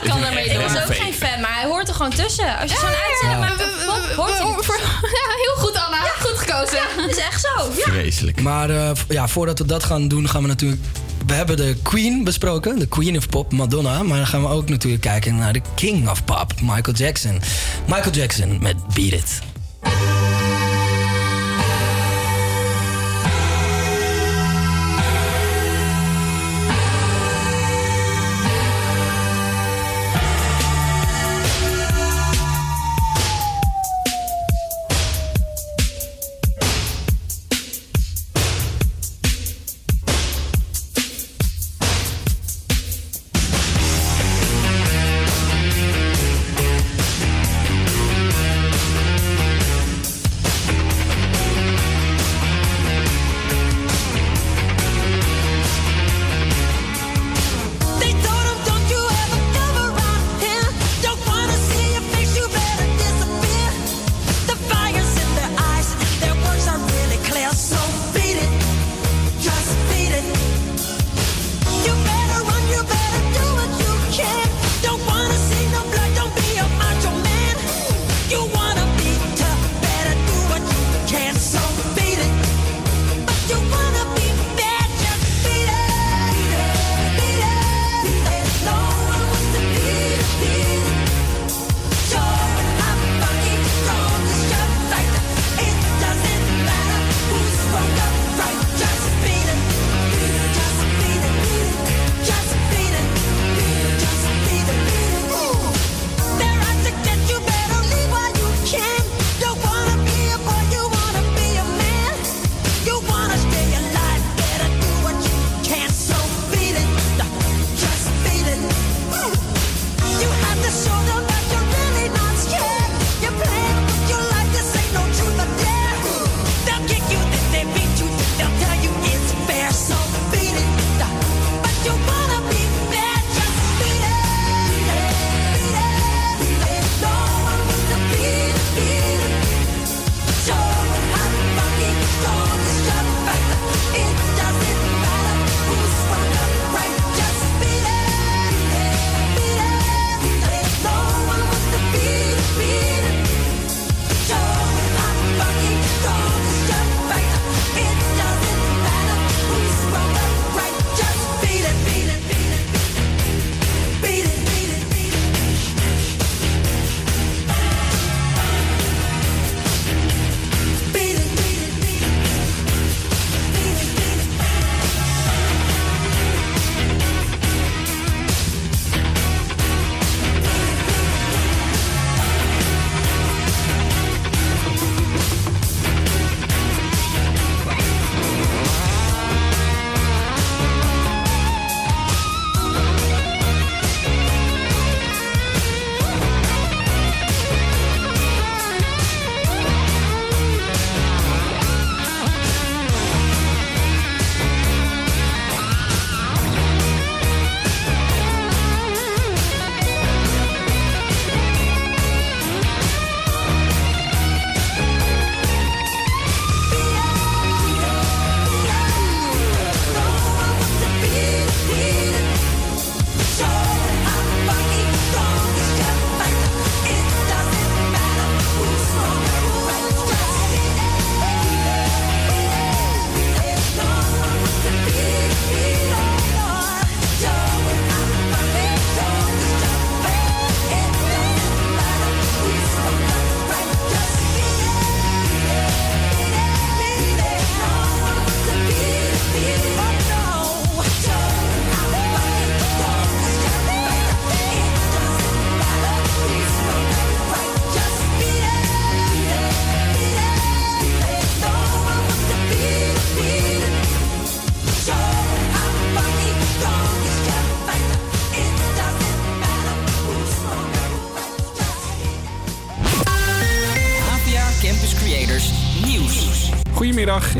Kan, 0.08 0.24
ermee 0.24 0.44
Ik 0.44 0.56
was 0.60 0.70
ook 0.70 0.76
fake. 0.76 0.94
geen 0.94 1.12
fan, 1.14 1.40
maar 1.40 1.54
hij 1.54 1.64
hoort 1.68 1.88
er 1.88 1.94
gewoon 1.94 2.14
tussen. 2.14 2.58
Als 2.58 2.70
je 2.70 2.76
zo'n 2.80 2.88
uitzending 2.88 3.40
maakt 3.40 3.62
op 3.62 3.84
pop, 3.86 4.16
hoort 4.16 4.38
hij. 4.38 4.80
Ja, 5.12 5.28
heel 5.44 5.64
goed 5.64 5.76
Anna. 5.76 5.98
Goed 6.20 6.38
gekozen. 6.38 6.76
Ja, 6.76 7.02
dat 7.02 7.10
is 7.10 7.16
echt 7.16 7.40
zo. 7.40 7.72
Ja. 7.76 7.92
Vreselijk. 7.92 8.40
Maar 8.40 8.70
eh, 8.70 8.90
ja, 9.08 9.28
voordat 9.28 9.58
we 9.58 9.66
dat 9.66 9.84
gaan 9.84 10.08
doen, 10.08 10.28
gaan 10.28 10.42
we 10.42 10.48
natuurlijk. 10.48 10.80
We 11.26 11.32
hebben 11.34 11.56
de 11.56 11.76
Queen 11.82 12.24
besproken, 12.24 12.78
de 12.78 12.86
Queen 12.86 13.16
of 13.16 13.28
Pop, 13.28 13.52
Madonna. 13.52 14.02
Maar 14.02 14.16
dan 14.16 14.26
gaan 14.26 14.42
we 14.42 14.48
ook 14.48 14.68
natuurlijk 14.68 15.02
kijken 15.02 15.36
naar 15.36 15.52
de 15.52 15.62
King 15.74 16.08
of 16.08 16.24
Pop, 16.24 16.52
Michael 16.60 16.96
Jackson. 16.96 17.40
Michael 17.86 18.14
Jackson 18.14 18.58
met 18.60 18.76
Beat 18.94 19.12
It. 19.12 19.51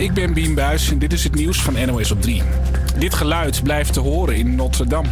Ik 0.03 0.15
ben 0.15 0.33
Bien 0.33 0.55
Buis 0.55 0.91
en 0.91 0.99
dit 0.99 1.13
is 1.13 1.25
het 1.25 1.35
nieuws 1.35 1.63
van 1.63 1.87
NOS 1.87 2.11
op 2.11 2.23
3. 2.23 2.43
Dit 2.99 3.15
geluid 3.15 3.63
blijft 3.63 3.93
te 3.93 4.01
horen 4.01 4.37
in 4.37 4.55
Notre-Dame. 4.55 5.09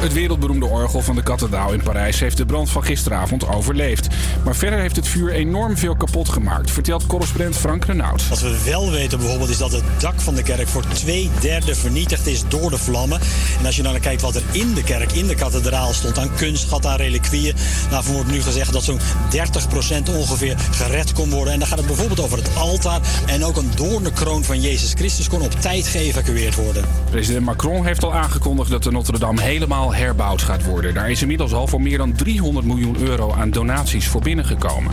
Het 0.00 0.12
wereldberoemde 0.12 0.66
orgel 0.66 1.00
van 1.00 1.14
de 1.14 1.22
kathedraal 1.22 1.72
in 1.72 1.82
Parijs 1.82 2.20
heeft 2.20 2.36
de 2.36 2.46
brand 2.46 2.70
van 2.70 2.84
gisteravond 2.84 3.48
overleefd. 3.48 4.06
Maar 4.44 4.56
verder 4.56 4.78
heeft 4.78 4.96
het 4.96 5.08
vuur 5.08 5.32
enorm 5.32 5.76
veel 5.76 5.96
kapot 5.96 6.28
gemaakt, 6.28 6.70
vertelt 6.70 7.06
correspondent 7.06 7.56
Frank 7.56 7.84
Renaud. 7.84 8.28
Wat 8.28 8.40
we 8.40 8.62
wel 8.64 8.90
weten 8.90 9.18
bijvoorbeeld 9.18 9.50
is 9.50 9.58
dat 9.58 9.72
het 9.72 9.82
dak 9.98 10.20
van 10.20 10.34
de 10.34 10.42
kerk 10.42 10.68
voor 10.68 10.84
twee 10.86 11.30
derde 11.40 11.74
vernietigd 11.74 12.26
is 12.26 12.42
door 12.48 12.70
de 12.70 12.78
vlammen. 12.78 13.20
En 13.58 13.66
als 13.66 13.76
je 13.76 13.82
dan 13.82 14.00
kijkt 14.00 14.22
wat 14.22 14.34
er 14.34 14.42
in 14.50 14.74
de 14.74 14.82
kerk, 14.82 15.12
in 15.12 15.26
de 15.26 15.34
kathedraal 15.34 15.92
stond 15.92 16.18
aan 16.18 16.34
kunstschat, 16.36 16.86
aan 16.86 16.96
reliquieën. 16.96 17.54
Daarvan 17.90 18.14
wordt 18.14 18.30
nu 18.30 18.42
gezegd 18.42 18.72
dat 18.72 18.84
zo'n 18.84 18.98
30% 18.98 20.14
ongeveer 20.16 20.56
gered 20.70 21.12
kon 21.12 21.30
worden. 21.30 21.52
En 21.52 21.58
dan 21.58 21.68
gaat 21.68 21.78
het 21.78 21.86
bijvoorbeeld 21.86 22.20
over 22.20 22.38
het 22.38 22.56
altaar. 22.56 23.00
En 23.26 23.44
ook 23.44 23.56
een 23.56 23.70
doornenkroon 23.74 24.44
van 24.44 24.60
Jezus 24.60 24.92
Christus 24.92 25.28
kon 25.28 25.42
op 25.42 25.52
tijd 25.60 25.86
geëvacueerd 25.86 26.54
worden. 26.54 26.84
President 27.10 27.44
Macron 27.44 27.86
heeft 27.86 28.04
al 28.04 28.14
aangekondigd 28.14 28.70
dat 28.70 28.82
de 28.82 28.90
Notre-Dame 28.90 29.42
helemaal 29.42 29.94
herbouwd 29.94 30.42
gaat 30.42 30.64
worden. 30.64 30.94
Daar 30.94 31.10
is 31.10 31.22
inmiddels 31.22 31.52
al 31.52 31.66
voor 31.66 31.82
meer 31.82 31.98
dan 31.98 32.12
300 32.12 32.66
miljoen 32.66 32.96
euro 33.00 33.32
aan 33.32 33.50
donaties 33.50 34.08
voor 34.08 34.20
binnengekomen. 34.28 34.92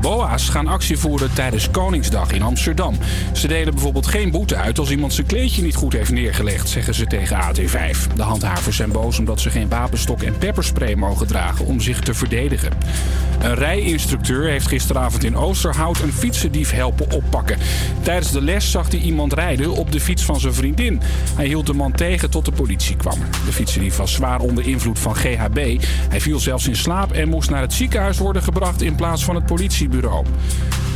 BOA's 0.00 0.48
gaan 0.48 0.66
actie 0.66 0.98
voeren 0.98 1.32
tijdens 1.34 1.70
Koningsdag 1.70 2.32
in 2.32 2.42
Amsterdam. 2.42 2.94
Ze 3.32 3.48
delen 3.48 3.74
bijvoorbeeld 3.74 4.06
geen 4.06 4.30
boete 4.30 4.56
uit 4.56 4.78
als 4.78 4.90
iemand 4.90 5.12
zijn 5.12 5.26
kleedje 5.26 5.62
niet 5.62 5.74
goed 5.74 5.92
heeft 5.92 6.10
neergelegd, 6.10 6.68
zeggen 6.68 6.94
ze 6.94 7.06
tegen 7.06 7.36
AT5. 7.36 8.14
De 8.14 8.22
handhavers 8.22 8.76
zijn 8.76 8.92
boos 8.92 9.18
omdat 9.18 9.40
ze 9.40 9.50
geen 9.50 9.68
wapenstok 9.68 10.22
en 10.22 10.38
pepperspray 10.38 10.94
mogen 10.94 11.26
dragen 11.26 11.66
om 11.66 11.80
zich 11.80 12.00
te 12.00 12.14
verdedigen. 12.14 12.72
Een 13.40 13.54
rijinstructeur 13.54 14.48
heeft 14.48 14.66
gisteravond 14.66 15.24
in 15.24 15.36
Oosterhout 15.36 16.00
een 16.00 16.12
fietsendief 16.12 16.70
helpen 16.70 17.10
oppakken. 17.10 17.58
Tijdens 18.02 18.32
de 18.32 18.42
les 18.42 18.70
zag 18.70 18.90
hij 18.90 19.00
iemand 19.00 19.32
rijden 19.32 19.72
op 19.72 19.92
de 19.92 20.00
fiets 20.00 20.24
van 20.24 20.40
zijn 20.40 20.54
vriendin. 20.54 21.00
Hij 21.36 21.46
hield 21.46 21.66
de 21.66 21.72
man 21.72 21.92
tegen 21.92 22.30
tot 22.30 22.44
de 22.44 22.52
politie 22.52 22.96
kwam. 22.96 23.18
De 23.44 23.52
fietsendief 23.52 23.96
was 23.96 24.12
zwaar 24.12 24.40
onder 24.40 24.66
invloed 24.66 24.98
van 24.98 25.16
GHB. 25.16 25.84
Hij 26.08 26.20
viel 26.20 26.38
zelfs 26.38 26.68
in 26.68 26.76
slaap 26.76 27.12
en 27.12 27.28
moest 27.28 27.50
naar 27.50 27.60
het 27.60 27.72
ziekenhuis 27.72 28.18
worden 28.18 28.42
gebracht 28.42 28.82
in 28.82 28.94
plaats 28.94 29.24
van 29.24 29.34
het 29.34 29.46
politiebureau. 29.46 30.24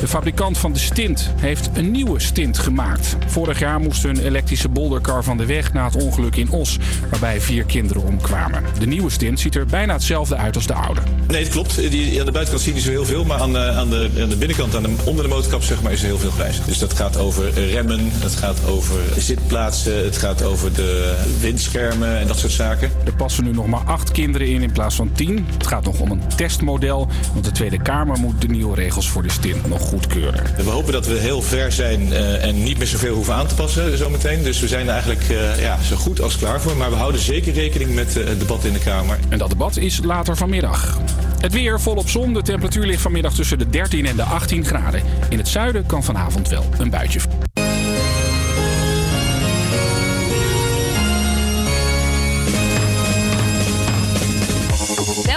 De 0.04 0.10
fabrikant 0.10 0.58
van 0.58 0.72
de 0.72 0.78
stint 0.78 1.30
heeft 1.40 1.70
een 1.74 1.90
nieuwe 1.90 2.20
stint 2.20 2.58
gemaakt. 2.58 3.16
Vorig 3.26 3.58
jaar 3.58 3.80
moest 3.80 4.04
een 4.04 4.18
elektrische 4.18 4.68
bolderkar 4.68 5.24
van 5.24 5.36
de 5.36 5.46
weg 5.46 5.72
na 5.72 5.84
het 5.84 5.96
ongeluk 5.96 6.36
in 6.36 6.50
Os, 6.50 6.78
waarbij 7.10 7.40
vier 7.40 7.64
kinderen 7.64 8.02
omkwamen. 8.02 8.62
De 8.78 8.86
nieuwe 8.86 9.10
stint 9.10 9.40
ziet 9.40 9.54
er 9.54 9.66
bijna 9.66 9.92
hetzelfde 9.92 10.36
uit 10.36 10.56
als 10.56 10.66
de 10.66 10.74
oude. 10.74 11.00
Nee, 11.28 11.42
het 11.42 11.52
klopt. 11.52 11.76
Die, 11.76 12.20
aan 12.20 12.26
de 12.26 12.32
buitenkant 12.32 12.60
zie 12.60 12.68
je 12.68 12.74
niet 12.74 12.86
zo 12.86 12.90
heel 12.90 13.04
veel. 13.04 13.24
Maar 13.24 13.38
aan 13.38 13.52
de, 13.52 13.58
aan 13.58 13.90
de, 13.90 14.10
aan 14.20 14.28
de 14.28 14.36
binnenkant, 14.36 14.76
aan 14.76 14.82
de, 14.82 14.94
onder 15.04 15.24
de 15.24 15.30
motorkap, 15.30 15.62
zeg 15.62 15.82
maar, 15.82 15.92
is 15.92 16.00
er 16.00 16.06
heel 16.06 16.18
veel 16.18 16.30
grijs. 16.30 16.64
Dus 16.64 16.78
dat 16.78 16.92
gaat 16.92 17.16
over 17.16 17.50
remmen, 17.50 18.00
het 18.12 18.34
gaat 18.34 18.66
over 18.66 19.00
zitplaatsen, 19.16 20.04
het 20.04 20.16
gaat 20.16 20.42
over 20.42 20.72
de 20.72 21.16
windschermen 21.40 22.18
en 22.18 22.26
dat 22.26 22.38
soort 22.38 22.52
zaken. 22.52 22.90
Er 23.04 23.14
passen 23.14 23.44
nu 23.44 23.52
nog 23.52 23.66
maar 23.66 23.84
acht 23.84 24.10
kinderen 24.10 24.48
in 24.48 24.62
in 24.62 24.72
plaats 24.72 24.94
van 24.94 25.12
tien. 25.12 25.46
Het 25.52 25.66
gaat 25.66 25.84
nog 25.84 26.00
om 26.00 26.10
een 26.10 26.22
testmodel, 26.36 27.08
want 27.32 27.44
de 27.44 27.52
Tweede 27.52 27.82
Kamer 27.82 28.18
moet 28.18 28.40
de 28.40 28.48
nieuwe 28.48 28.74
regels 28.74 29.08
voor 29.08 29.22
de 29.22 29.30
stint 29.30 29.68
nog 29.68 29.92
goedkeuren. 29.94 30.44
We 30.56 30.70
hopen 30.70 30.92
dat 30.92 31.06
we 31.06 31.14
heel 31.14 31.42
ver 31.42 31.72
zijn 31.72 32.12
eh, 32.12 32.44
en 32.44 32.62
niet 32.62 32.78
meer 32.78 32.86
zoveel 32.86 33.14
hoeven 33.14 33.34
aan 33.34 33.46
te 33.46 33.54
passen 33.54 33.98
zometeen. 33.98 34.42
Dus 34.42 34.60
we 34.60 34.68
zijn 34.68 34.86
er 34.86 34.92
eigenlijk 34.92 35.28
eh, 35.28 35.60
ja, 35.60 35.78
zo 35.82 35.96
goed 35.96 36.20
als 36.20 36.38
klaar 36.38 36.60
voor. 36.60 36.76
Maar 36.76 36.90
we 36.90 36.96
houden 36.96 37.20
zeker 37.20 37.52
rekening 37.52 37.94
met 37.94 38.16
eh, 38.16 38.26
het 38.26 38.40
debat 38.40 38.64
in 38.64 38.72
de 38.72 38.78
Kamer. 38.78 39.18
En 39.28 39.38
dat 39.38 39.48
debat 39.48 39.76
is 39.76 40.00
later 40.02 40.36
vanmiddag. 40.36 40.98
Het 41.40 41.52
weer 41.52 41.80
volop 41.80 42.08
zon. 42.08 42.34
De 42.34 42.42
temperatuur 42.42 42.86
ligt 42.86 43.02
vanmiddag 43.02 43.34
tussen 43.34 43.58
de 43.58 43.70
13 43.70 44.06
en 44.06 44.16
de 44.16 44.22
18 44.22 44.64
graden. 44.64 45.02
In 45.28 45.38
het 45.38 45.48
zuiden 45.48 45.86
kan 45.86 46.04
vanavond 46.04 46.48
wel 46.48 46.64
een 46.78 46.90
buitje. 46.90 47.20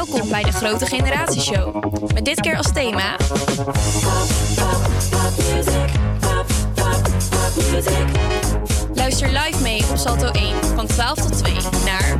Welkom 0.10 0.30
bij 0.30 0.44
de 0.44 0.52
Grote 0.52 0.86
Generatieshow. 0.86 1.84
Met 2.14 2.26
dit 2.26 2.42
keer 2.42 2.58
als 2.58 2.72
thema... 2.74 3.16
Luister 8.94 9.28
live 9.28 9.62
mee 9.62 9.82
op 9.90 9.98
Salto 9.98 10.28
1 10.32 10.56
van 10.76 10.88
12 10.88 11.14
tot 11.14 11.38
2 11.38 11.54
naar... 11.86 12.18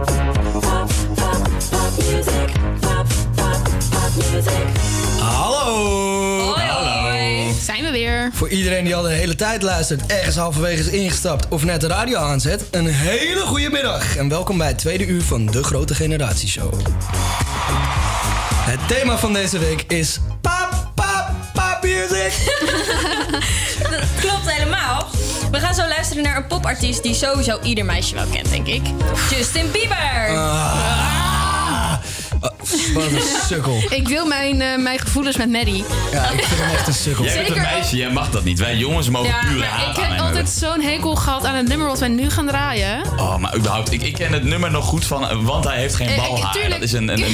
Hallo! 5.20 6.54
Hoi, 6.54 7.54
Zijn 7.62 7.84
we 7.84 7.92
weer. 7.92 8.30
Voor 8.34 8.50
iedereen 8.50 8.84
die 8.84 8.96
al 8.96 9.04
de 9.04 9.10
hele 9.10 9.36
tijd 9.36 9.62
luistert, 9.62 10.06
ergens 10.06 10.36
halverwege 10.36 10.80
is 10.80 10.88
ingestapt 10.88 11.48
of 11.50 11.64
net 11.64 11.82
de 11.82 11.88
radio 11.88 12.18
aanzet, 12.18 12.64
een 12.72 12.88
hele 12.88 13.42
goede 13.42 13.70
middag 13.70 14.18
en 14.18 14.30
welkom 14.30 14.58
bij 14.58 14.68
het 14.68 14.78
tweede 14.78 15.06
uur 15.06 15.22
van 15.22 15.46
de 15.46 15.64
Grote 15.64 15.96
Generatieshow. 15.96 16.74
Het 18.68 18.88
thema 18.88 19.18
van 19.18 19.34
deze 19.34 19.60
week 19.60 19.84
is 19.88 20.20
pap, 20.42 20.92
pap, 20.96 21.30
pap 21.54 21.84
music. 21.84 22.34
Dat 23.92 24.04
klopt 24.20 24.52
helemaal. 24.52 25.08
We 25.52 25.60
gaan 25.60 25.74
zo 25.74 25.88
luisteren 25.88 26.24
naar 26.24 26.38
een 26.38 26.48
popartiest 26.48 27.04
die 27.04 27.14
sowieso 27.14 27.60
ieder 27.62 27.86
meisje 27.86 28.16
wel 28.16 28.26
kent, 28.32 28.50
denk 28.50 28.68
ik. 28.68 28.82
Justin 29.30 29.72
Bieber. 29.72 30.38
Ah, 30.38 31.17
wat 32.94 33.04
een 33.12 33.22
sukkel. 33.48 33.84
Ik 33.90 34.08
wil 34.08 34.26
mijn, 34.26 34.62
eh, 34.62 34.78
mijn 34.78 35.00
gevoelens 35.00 35.38
met 35.38 35.50
Maddie. 35.52 35.86
Ja, 36.12 36.24
ik 36.30 36.44
vind 36.44 36.60
hem 36.62 36.70
echt 36.70 36.88
een 36.88 36.94
sukkel. 36.94 37.24
Jij 37.26 37.36
bent 37.44 37.56
een 37.56 37.62
meisje, 37.62 37.96
jij 37.96 38.10
mag 38.12 38.30
dat 38.30 38.44
niet. 38.44 38.60
Wij 38.60 38.76
jongens 38.76 39.10
mogen 39.10 39.30
Ja, 39.30 39.40
pure 39.40 39.60
maar 39.60 39.68
haat 39.68 39.98
ik 39.98 40.04
aan 40.04 40.10
heb 40.10 40.18
hem 40.18 40.28
altijd 40.28 40.50
zo'n 40.50 40.82
hekel 40.82 41.16
gehad 41.16 41.46
aan 41.46 41.56
het 41.56 41.68
nummer 41.68 41.88
wat 41.88 42.00
wij 42.00 42.08
nu 42.08 42.30
gaan 42.30 42.48
draaien. 42.48 43.02
Oh, 43.18 43.38
maar 43.38 43.56
überhaupt, 43.56 43.92
ik, 43.92 44.02
ik 44.02 44.14
ken 44.14 44.34
het 44.34 44.44
nummer 44.44 44.72
nog 44.72 44.86
goed 44.86 45.06
van, 45.06 45.30
eh, 45.30 45.38
want 45.44 45.64
hij 45.64 45.78
heeft 45.78 45.96
geen 45.96 46.08
Eh, 46.08 46.16
ik- 46.18 46.22
balhaar. 46.30 46.52
tuurlijk. 46.54 46.74
Dat 46.74 46.82
is 46.82 46.92
een... 46.94 47.08
een, 47.08 47.20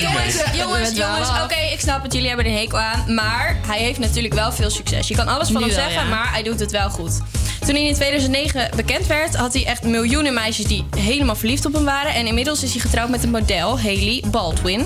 jongens, 0.00 0.42
jongens, 0.54 0.90
jongens. 0.96 1.28
Oké, 1.44 1.54
ik 1.72 1.80
snap 1.80 2.02
het. 2.02 2.12
Jullie 2.12 2.28
hebben 2.28 2.46
er 2.46 2.52
een 2.52 2.58
hekel 2.58 2.78
aan. 2.78 3.14
Maar 3.14 3.56
hij 3.66 3.78
heeft 3.78 3.98
natuurlijk 3.98 4.34
wel 4.34 4.52
veel 4.52 4.70
succes. 4.70 5.08
Je 5.08 5.14
kan 5.14 5.28
alles 5.28 5.48
van 5.50 5.60
Nu 5.62 5.66
hem 5.68 5.76
wel, 5.76 5.84
zeggen, 5.88 6.08
ja. 6.08 6.14
maar 6.16 6.32
hij 6.32 6.42
doet 6.42 6.60
het 6.60 6.70
wel 6.70 6.90
goed. 6.90 7.20
Toen 7.66 7.74
hij 7.74 7.84
in 7.84 7.94
2009 7.94 8.70
bekend 8.76 9.06
werd, 9.06 9.36
had 9.36 9.52
hij 9.52 9.66
echt 9.66 9.82
miljoenen 9.82 10.34
meisjes 10.34 10.66
die 10.66 10.84
helemaal 10.96 11.36
verliefd 11.36 11.66
op 11.66 11.72
hem 11.72 11.84
waren. 11.84 12.14
En 12.14 12.26
inmiddels 12.26 12.62
is 12.62 12.72
hij 12.72 12.80
getrouwd 12.80 13.08
met 13.08 13.22
een 13.22 13.30
model, 13.30 13.80
Haley 13.80 14.22
Baldwin. 14.30 14.84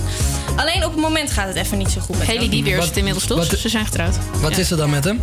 Alleen 0.56 0.84
op 0.84 0.90
het 0.92 1.00
moment 1.00 1.30
gaat 1.30 1.46
het 1.48 1.56
even 1.56 1.78
niet 1.78 1.90
zo 1.90 2.00
goed 2.00 2.18
met 2.18 2.26
Haley 2.26 2.40
hem. 2.40 2.50
Bieber 2.50 2.72
is 2.72 2.78
Wat- 2.78 2.86
het 2.88 2.96
inmiddels 2.96 3.24
toch? 3.26 3.48
wat- 3.48 3.58
Ze 3.58 3.68
zijn 3.68 3.84
getrouwd. 3.84 4.14
Wat 4.40 4.50
Ja. 4.50 4.58
is 4.58 4.70
er 4.70 4.76
dan 4.76 4.90
met 4.90 5.04
hem? 5.04 5.20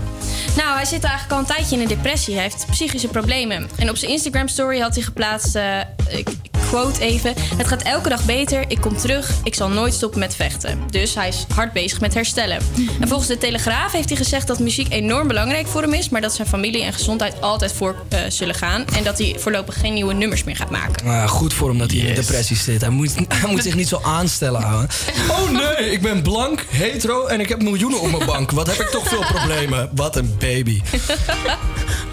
Nou, 0.56 0.76
hij 0.76 0.86
zit 0.86 1.04
eigenlijk 1.04 1.34
al 1.34 1.40
een 1.40 1.56
tijdje 1.56 1.76
in 1.76 1.82
een 1.82 1.88
depressie. 1.88 2.34
Hij 2.34 2.44
heeft 2.44 2.66
psychische 2.70 3.08
problemen. 3.08 3.70
En 3.78 3.90
op 3.90 3.98
zijn 3.98 4.12
Instagram 4.12 4.48
story 4.48 4.80
had 4.80 4.96
hij 4.96 5.04
geplaatst, 5.04 5.56
eh, 5.56 5.80
ik 6.10 6.28
quote 6.70 7.02
even... 7.02 7.34
Het 7.58 7.68
gaat 7.68 7.82
elke 7.82 8.10
dag 8.10 8.26
beter, 8.26 8.64
ik 8.68 8.82
kom 8.82 8.98
terug, 8.98 9.32
ik 9.44 9.56
zal 9.56 9.70
nooit 9.70 9.94
stoppen 9.94 10.20
met 10.20 10.36
vechten. 10.36 10.80
Dus 10.90 11.16
hij 11.16 11.28
is 11.28 11.46
hard 11.56 11.74
bezig 11.74 12.00
met 12.00 12.14
herstellen. 12.14 12.58
En 13.00 13.08
volgens 13.08 13.28
de 13.30 13.38
Telegraaf 13.38 13.92
heeft 13.92 14.08
hij 14.10 14.18
gezegd 14.18 14.48
dat 14.48 14.60
muziek 14.60 14.94
enorm 14.94 15.28
belangrijk 15.28 15.68
voor 15.68 15.82
hem 15.82 15.94
is... 15.94 16.10
maar 16.10 16.22
dat 16.22 16.34
zijn 16.34 16.48
familie 16.48 16.84
en 16.84 16.94
gezondheid 16.94 17.42
altijd 17.44 17.74
voor 17.74 17.96
eh, 18.10 18.20
zullen 18.28 18.56
gaan... 18.56 18.86
en 18.96 19.04
dat 19.04 19.18
hij 19.18 19.36
voorlopig 19.40 19.80
geen 19.80 19.94
nieuwe 19.94 20.14
nummers 20.14 20.44
meer 20.44 20.56
gaat 20.56 20.70
maken. 20.70 21.06
Nou 21.06 21.28
goed 21.28 21.54
voor 21.54 21.70
hem 21.70 21.78
dat 21.78 21.92
hij 21.92 22.00
in 22.00 22.16
depressie 22.16 22.58
zit. 22.58 22.82
Hij 22.82 22.90
moet, 22.90 23.14
hij 23.42 23.50
moet 23.50 23.64
zich 23.64 23.76
niet 23.76 23.88
zo 23.88 24.00
aanstellen, 24.04 24.62
houden. 24.62 24.90
Oh 25.30 25.50
nee, 25.50 25.92
ik 25.92 26.02
ben 26.02 26.22
blank, 26.22 26.66
hetero 26.70 27.26
en 27.26 27.40
ik 27.40 27.50
heb 27.50 27.62
miljoenen 27.62 28.02
op 28.02 28.12
mijn 28.12 28.26
bank. 28.26 28.52
Wat 28.52 28.68
heb 28.68 28.80
ik 28.80 28.88
toch 28.88 29.08
veel 29.08 29.24
problemen. 29.26 29.90
Wat 29.96 30.16
een 30.16 30.36
baby. 30.40 30.82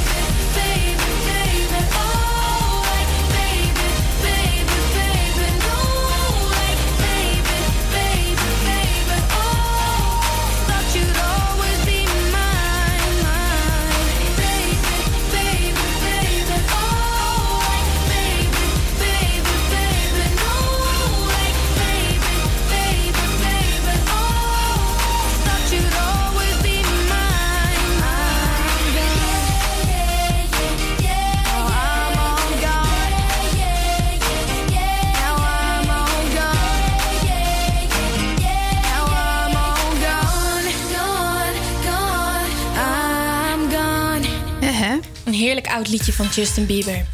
Liedje 45.91 46.13
van 46.13 46.27
Justin 46.35 46.65
Bieber. 46.65 47.05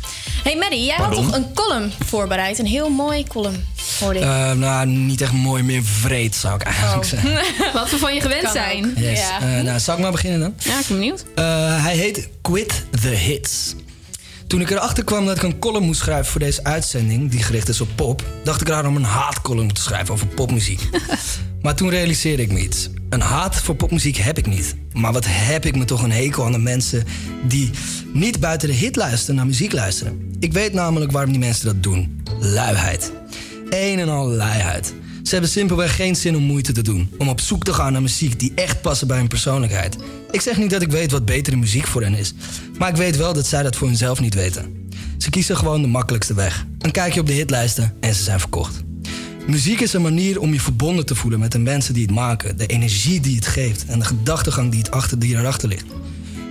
Hey 0.44 0.56
Maddie, 0.58 0.84
jij 0.86 0.96
Pardon? 0.98 1.24
had 1.24 1.34
toch 1.34 1.42
een 1.42 1.54
column 1.54 1.92
voorbereid? 2.06 2.60
Een 2.60 2.66
heel 2.66 2.90
mooi 2.90 3.24
column, 3.28 3.66
hoorde 4.00 4.20
ik. 4.20 4.26
Eh, 4.26 4.52
nou, 4.52 4.88
niet 4.88 5.22
echt 5.22 5.32
mooi, 5.32 5.64
meer 5.64 5.84
vreed 5.84 6.36
zou 6.36 6.56
ik 6.56 6.62
eigenlijk 6.62 7.04
Oh. 7.04 7.10
zeggen. 7.10 7.32
Wat 7.74 7.90
we 7.90 7.98
van 7.98 8.14
je 8.14 8.22
gewend 8.22 8.42
Kan 8.42 8.52
zijn. 8.52 8.94
Yes. 8.98 9.20
Eh, 9.42 9.60
nou, 9.60 9.80
zal 9.80 9.96
ik 9.96 10.02
maar 10.02 10.12
beginnen 10.12 10.40
dan? 10.40 10.54
Ja, 10.58 10.80
ik 10.80 10.88
ben 10.88 10.98
benieuwd. 10.98 11.26
Eh, 11.36 11.84
hij 11.84 11.96
heet 11.96 12.30
Quit 12.42 12.86
the 13.02 13.08
Hits. 13.08 13.76
Toen 14.48 14.62
ik 14.62 14.70
erachter 14.72 15.04
kwam 15.04 15.26
dat 15.26 15.36
ik 15.36 15.44
een 15.44 15.60
column 15.60 15.86
moest 15.86 16.00
schrijven 16.00 16.26
voor 16.26 16.40
deze 16.40 16.64
uitzending, 16.64 17.32
die 17.32 17.44
gericht 17.44 17.70
is 17.70 17.82
op 17.82 17.90
pop, 17.96 18.24
dacht 18.44 18.62
ik 18.62 18.68
eraan 18.68 18.88
om 18.88 18.96
een 18.96 19.04
haatcolumn 19.04 19.74
te 19.74 19.82
schrijven 19.82 20.14
over 20.14 20.28
popmuziek. 20.28 20.82
maar 21.62 21.76
toen 21.76 21.90
realiseerde 21.90 22.42
ik 22.44 22.52
me 22.52 22.60
iets. 22.60 22.90
Een 23.10 23.22
haat 23.22 23.56
voor 23.56 23.76
popmuziek 23.76 24.18
heb 24.18 24.38
ik 24.38 24.48
niet. 24.48 24.76
Maar 24.94 25.14
wat 25.14 25.26
heb 25.28 25.66
ik 25.66 25.76
me 25.76 25.86
toch 25.86 26.04
een 26.04 26.12
hekel 26.12 26.46
aan 26.46 26.52
de 26.52 26.58
mensen 26.58 27.04
die 27.48 27.70
niet 28.14 28.40
buiten 28.40 28.68
de 28.68 28.74
hit 28.74 28.96
luisteren 28.96 29.36
naar 29.36 29.46
muziek 29.46 29.72
luisteren. 29.72 30.36
Ik 30.40 30.54
weet 30.54 30.74
namelijk 30.74 31.12
waarom 31.12 31.32
die 31.32 31.40
mensen 31.40 31.66
dat 31.66 31.84
doen. 31.84 32.22
Luiheid. 32.40 33.12
Een 33.70 34.00
en 34.00 34.10
al 34.10 34.28
luiheid. 34.28 34.94
Ze 35.24 35.32
hebben 35.32 35.50
simpelweg 35.50 35.96
geen 35.96 36.16
zin 36.16 36.36
om 36.36 36.44
moeite 36.44 36.72
te 36.72 36.82
doen. 36.82 37.10
Om 37.18 37.30
op 37.30 37.40
zoek 37.40 37.64
te 37.64 37.74
gaan 37.74 37.92
naar 37.92 38.02
muziek 38.02 38.40
die 38.40 38.52
echt 38.56 38.82
passen 38.82 39.08
bij 39.08 39.18
hun 39.18 39.28
persoonlijkheid. 39.28 39.96
Ik 40.32 40.42
zeg 40.42 40.58
niet 40.58 40.70
dat 40.70 40.82
ik 40.82 40.92
weet 40.92 41.12
wat 41.12 41.26
betere 41.26 41.56
muziek 41.56 41.88
voor 41.88 42.02
hen 42.02 42.14
is. 42.14 42.34
Maar 42.78 42.90
ik 42.90 42.96
weet 42.96 43.18
wel 43.18 43.34
dat 43.34 43.48
zij 43.48 43.64
dat 43.64 43.76
voor 43.76 43.88
hunzelf 43.88 44.20
niet 44.20 44.34
weten. 44.34 44.90
Ze 45.18 45.30
kiezen 45.30 45.58
gewoon 45.58 45.82
de 45.82 45.88
makkelijkste 45.88 46.34
weg. 46.34 46.66
Een 46.80 46.92
kijkje 46.92 47.20
op 47.20 47.28
de 47.28 47.34
hitlijsten 47.34 47.94
en 48.00 48.14
ze 48.14 48.24
zijn 48.24 48.40
verkocht. 48.40 48.84
Muziek 49.48 49.80
is 49.80 49.94
een 49.94 50.02
manier 50.02 50.40
om 50.40 50.54
je 50.54 50.60
verbonden 50.60 51.06
te 51.06 51.16
voelen 51.16 51.40
met 51.40 51.52
de 51.52 51.60
mensen 51.60 51.94
die 51.94 52.06
het 52.06 52.16
maken. 52.16 52.58
De 52.58 52.66
energie 52.66 53.20
die 53.20 53.36
het 53.36 53.46
geeft 53.46 53.86
en 53.86 54.00
de 54.00 54.06
gedachtegang 54.06 54.72
die, 54.72 54.80
het 54.80 54.92
achter, 54.92 55.20
die 55.20 55.38
erachter 55.38 55.70
ligt. 55.70 55.86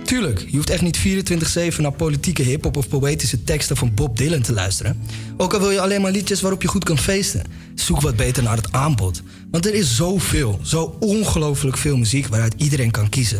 Tuurlijk, 0.05 0.45
je 0.49 0.55
hoeft 0.55 0.69
echt 0.69 0.81
niet 0.81 0.99
24-7 1.75 1.77
naar 1.77 1.91
politieke 1.91 2.41
hip-hop 2.43 2.77
of 2.77 2.87
poëtische 2.87 3.43
teksten 3.43 3.77
van 3.77 3.93
Bob 3.93 4.17
Dylan 4.17 4.41
te 4.41 4.53
luisteren. 4.53 5.01
Ook 5.37 5.53
al 5.53 5.59
wil 5.59 5.71
je 5.71 5.81
alleen 5.81 6.01
maar 6.01 6.11
liedjes 6.11 6.41
waarop 6.41 6.61
je 6.61 6.67
goed 6.67 6.83
kan 6.83 6.97
feesten. 6.97 7.43
Zoek 7.75 8.01
wat 8.01 8.15
beter 8.15 8.43
naar 8.43 8.55
het 8.55 8.71
aanbod. 8.71 9.21
Want 9.51 9.65
er 9.65 9.73
is 9.73 9.95
zoveel, 9.95 10.59
zo 10.63 10.97
ongelooflijk 10.99 11.77
veel 11.77 11.97
muziek 11.97 12.27
waaruit 12.27 12.53
iedereen 12.57 12.91
kan 12.91 13.09
kiezen. 13.09 13.39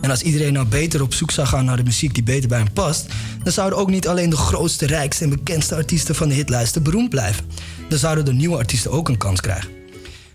En 0.00 0.10
als 0.10 0.22
iedereen 0.22 0.52
nou 0.52 0.66
beter 0.66 1.02
op 1.02 1.14
zoek 1.14 1.30
zou 1.30 1.46
gaan 1.46 1.64
naar 1.64 1.76
de 1.76 1.82
muziek 1.82 2.14
die 2.14 2.22
beter 2.22 2.48
bij 2.48 2.58
hem 2.58 2.72
past, 2.72 3.06
dan 3.42 3.52
zouden 3.52 3.78
ook 3.78 3.90
niet 3.90 4.08
alleen 4.08 4.30
de 4.30 4.36
grootste, 4.36 4.86
rijkste 4.86 5.24
en 5.24 5.30
bekendste 5.30 5.74
artiesten 5.74 6.14
van 6.14 6.28
de 6.28 6.34
hitlijsten 6.34 6.82
beroemd 6.82 7.10
blijven. 7.10 7.44
Dan 7.88 7.98
zouden 7.98 8.24
de 8.24 8.32
nieuwe 8.32 8.56
artiesten 8.56 8.90
ook 8.90 9.08
een 9.08 9.16
kans 9.16 9.40
krijgen. 9.40 9.70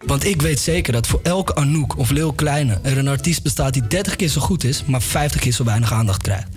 Want 0.06 0.26
ik 0.26 0.42
weet 0.42 0.60
zeker 0.60 0.94
dat 0.94 1.08
voor 1.08 1.20
elke 1.24 1.56
Anouk 1.56 1.98
of 1.98 2.10
Lil 2.10 2.34
Kleine 2.34 2.80
er 2.82 2.98
een 2.98 3.08
artiest 3.08 3.44
bestaat 3.44 3.74
die 3.74 3.88
30 3.88 4.16
keer 4.16 4.28
zo 4.28 4.42
goed 4.42 4.64
is, 4.64 4.84
maar 4.86 5.02
50 5.02 5.42
keer 5.42 5.52
zo 5.52 5.64
weinig 5.64 5.94
aandacht 5.94 6.22
krijgt. 6.22 6.48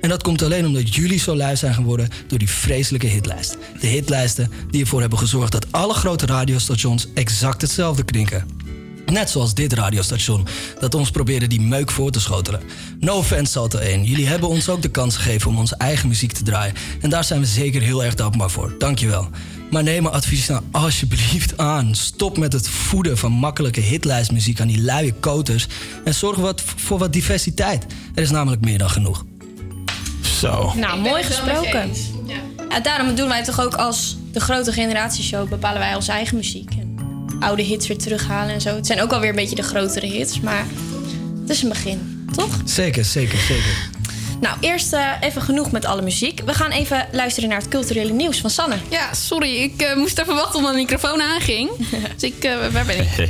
En 0.00 0.08
dat 0.08 0.22
komt 0.22 0.42
alleen 0.42 0.66
omdat 0.66 0.94
jullie 0.94 1.18
zo 1.18 1.36
lui 1.36 1.56
zijn 1.56 1.74
geworden 1.74 2.08
door 2.26 2.38
die 2.38 2.50
vreselijke 2.50 3.06
hitlijst. 3.06 3.56
De 3.80 3.86
hitlijsten 3.86 4.50
die 4.70 4.80
ervoor 4.80 5.00
hebben 5.00 5.18
gezorgd 5.18 5.52
dat 5.52 5.72
alle 5.72 5.94
grote 5.94 6.26
radiostations 6.26 7.08
exact 7.14 7.60
hetzelfde 7.60 8.04
klinken. 8.04 8.46
Net 9.06 9.30
zoals 9.30 9.54
dit 9.54 9.72
radiostation, 9.72 10.46
dat 10.80 10.94
ons 10.94 11.10
probeerde 11.10 11.46
die 11.46 11.60
meuk 11.60 11.90
voor 11.90 12.10
te 12.10 12.20
schotelen. 12.20 12.60
No 13.00 13.16
offense, 13.16 13.52
Salto 13.52 13.78
1. 13.78 14.04
Jullie 14.04 14.26
hebben 14.26 14.48
ons 14.48 14.68
ook 14.68 14.82
de 14.82 14.88
kans 14.88 15.16
gegeven 15.16 15.50
om 15.50 15.58
onze 15.58 15.76
eigen 15.76 16.08
muziek 16.08 16.32
te 16.32 16.42
draaien. 16.42 16.74
En 17.00 17.10
daar 17.10 17.24
zijn 17.24 17.40
we 17.40 17.46
zeker 17.46 17.82
heel 17.82 18.04
erg 18.04 18.14
dankbaar 18.14 18.50
voor. 18.50 18.74
Dankjewel. 18.78 19.28
Maar 19.76 19.84
neem 19.84 20.02
mijn 20.02 20.14
advies 20.14 20.46
nou 20.46 20.62
alsjeblieft 20.70 21.58
aan. 21.58 21.94
Stop 21.94 22.38
met 22.38 22.52
het 22.52 22.68
voeden 22.68 23.18
van 23.18 23.32
makkelijke 23.32 23.80
hitlijstmuziek 23.80 24.60
aan 24.60 24.66
die 24.66 24.82
luie 24.82 25.12
koters. 25.12 25.66
En 26.04 26.14
zorg 26.14 26.36
wat 26.36 26.62
voor 26.76 26.98
wat 26.98 27.12
diversiteit. 27.12 27.86
Er 28.14 28.22
is 28.22 28.30
namelijk 28.30 28.64
meer 28.64 28.78
dan 28.78 28.90
genoeg. 28.90 29.24
Zo. 30.40 30.72
Nou, 30.76 31.00
mooi 31.00 31.22
gesproken. 31.22 31.90
Ja, 32.68 32.80
daarom 32.80 33.14
doen 33.14 33.28
wij 33.28 33.44
toch 33.44 33.60
ook 33.60 33.74
als 33.74 34.16
de 34.32 34.40
grote 34.40 34.72
generatieshow... 34.72 35.48
bepalen 35.48 35.78
wij 35.78 35.94
onze 35.94 36.12
eigen 36.12 36.36
muziek. 36.36 36.70
En 36.70 36.96
oude 37.40 37.62
hits 37.62 37.86
weer 37.86 37.98
terughalen 37.98 38.54
en 38.54 38.60
zo. 38.60 38.74
Het 38.74 38.86
zijn 38.86 39.00
ook 39.00 39.12
alweer 39.12 39.28
een 39.28 39.36
beetje 39.36 39.56
de 39.56 39.62
grotere 39.62 40.06
hits, 40.06 40.40
maar 40.40 40.66
het 41.40 41.50
is 41.50 41.62
een 41.62 41.68
begin, 41.68 42.28
toch? 42.36 42.60
Zeker, 42.64 43.04
zeker, 43.04 43.38
zeker. 43.38 43.88
Nou, 44.40 44.56
eerst 44.60 44.92
eh, 44.92 45.10
even 45.20 45.42
genoeg 45.42 45.70
met 45.70 45.84
alle 45.84 46.02
muziek. 46.02 46.40
We 46.44 46.54
gaan 46.54 46.70
even 46.70 47.06
luisteren 47.12 47.48
naar 47.48 47.58
het 47.58 47.68
culturele 47.68 48.12
nieuws 48.12 48.40
van 48.40 48.50
Sanne. 48.50 48.76
Ja, 48.88 49.14
sorry. 49.14 49.56
Ik 49.56 49.80
eh, 49.82 49.96
moest 49.96 50.18
even 50.18 50.34
wachten 50.34 50.52
tot 50.52 50.62
mijn 50.62 50.74
microfoon 50.74 51.22
aanging. 51.22 51.70
dus 52.18 52.22
ik, 52.30 52.44
eh, 52.44 52.72
waar 52.72 52.84
ben 52.84 52.98
ik? 53.00 53.08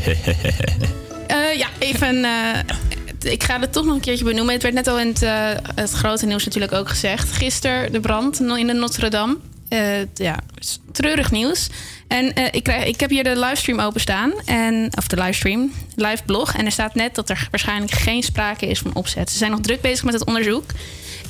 Eh, 1.27 1.59
ja, 1.59 1.67
even. 1.79 2.25
eh, 2.25 3.33
ik 3.33 3.43
ga 3.43 3.61
het 3.61 3.73
toch 3.73 3.85
nog 3.85 3.95
een 3.95 4.01
keertje 4.01 4.25
benoemen. 4.25 4.55
Het 4.55 4.63
werd 4.63 4.75
net 4.75 4.87
al 4.87 4.99
in 4.99 5.07
het, 5.09 5.23
eh, 5.23 5.49
het 5.75 5.91
grote 5.93 6.27
nieuws 6.27 6.45
natuurlijk 6.45 6.73
ook 6.73 6.89
gezegd. 6.89 7.33
Gisteren 7.33 7.93
de 7.93 8.01
brand 8.01 8.41
in 8.41 8.67
de 8.67 8.73
Notre 8.73 9.09
Dame. 9.11 9.37
Eh, 9.69 10.15
ja, 10.15 10.39
is 10.59 10.79
treurig 10.93 11.31
nieuws. 11.31 11.67
En 12.09 12.33
eh, 12.35 12.45
ik, 12.51 12.63
krijg, 12.63 12.85
ik 12.85 13.01
heb 13.01 13.11
hier 13.11 13.25
de 13.25 13.39
livestream 13.39 13.81
openstaan. 13.81 14.33
En, 14.45 14.89
of 14.99 15.07
de 15.07 15.17
livestream, 15.17 15.73
live 15.95 16.23
blog. 16.27 16.55
En 16.55 16.65
er 16.65 16.73
staat 16.73 16.95
net 16.95 17.15
dat 17.15 17.31
er 17.31 17.49
waarschijnlijk 17.51 17.93
geen 17.93 18.23
sprake 18.23 18.67
is 18.67 18.79
van 18.79 18.95
opzet. 18.95 19.31
Ze 19.31 19.37
zijn 19.39 19.51
nog 19.51 19.61
druk 19.61 19.81
bezig 19.81 20.05
met 20.05 20.15
het 20.15 20.25
onderzoek. 20.25 20.65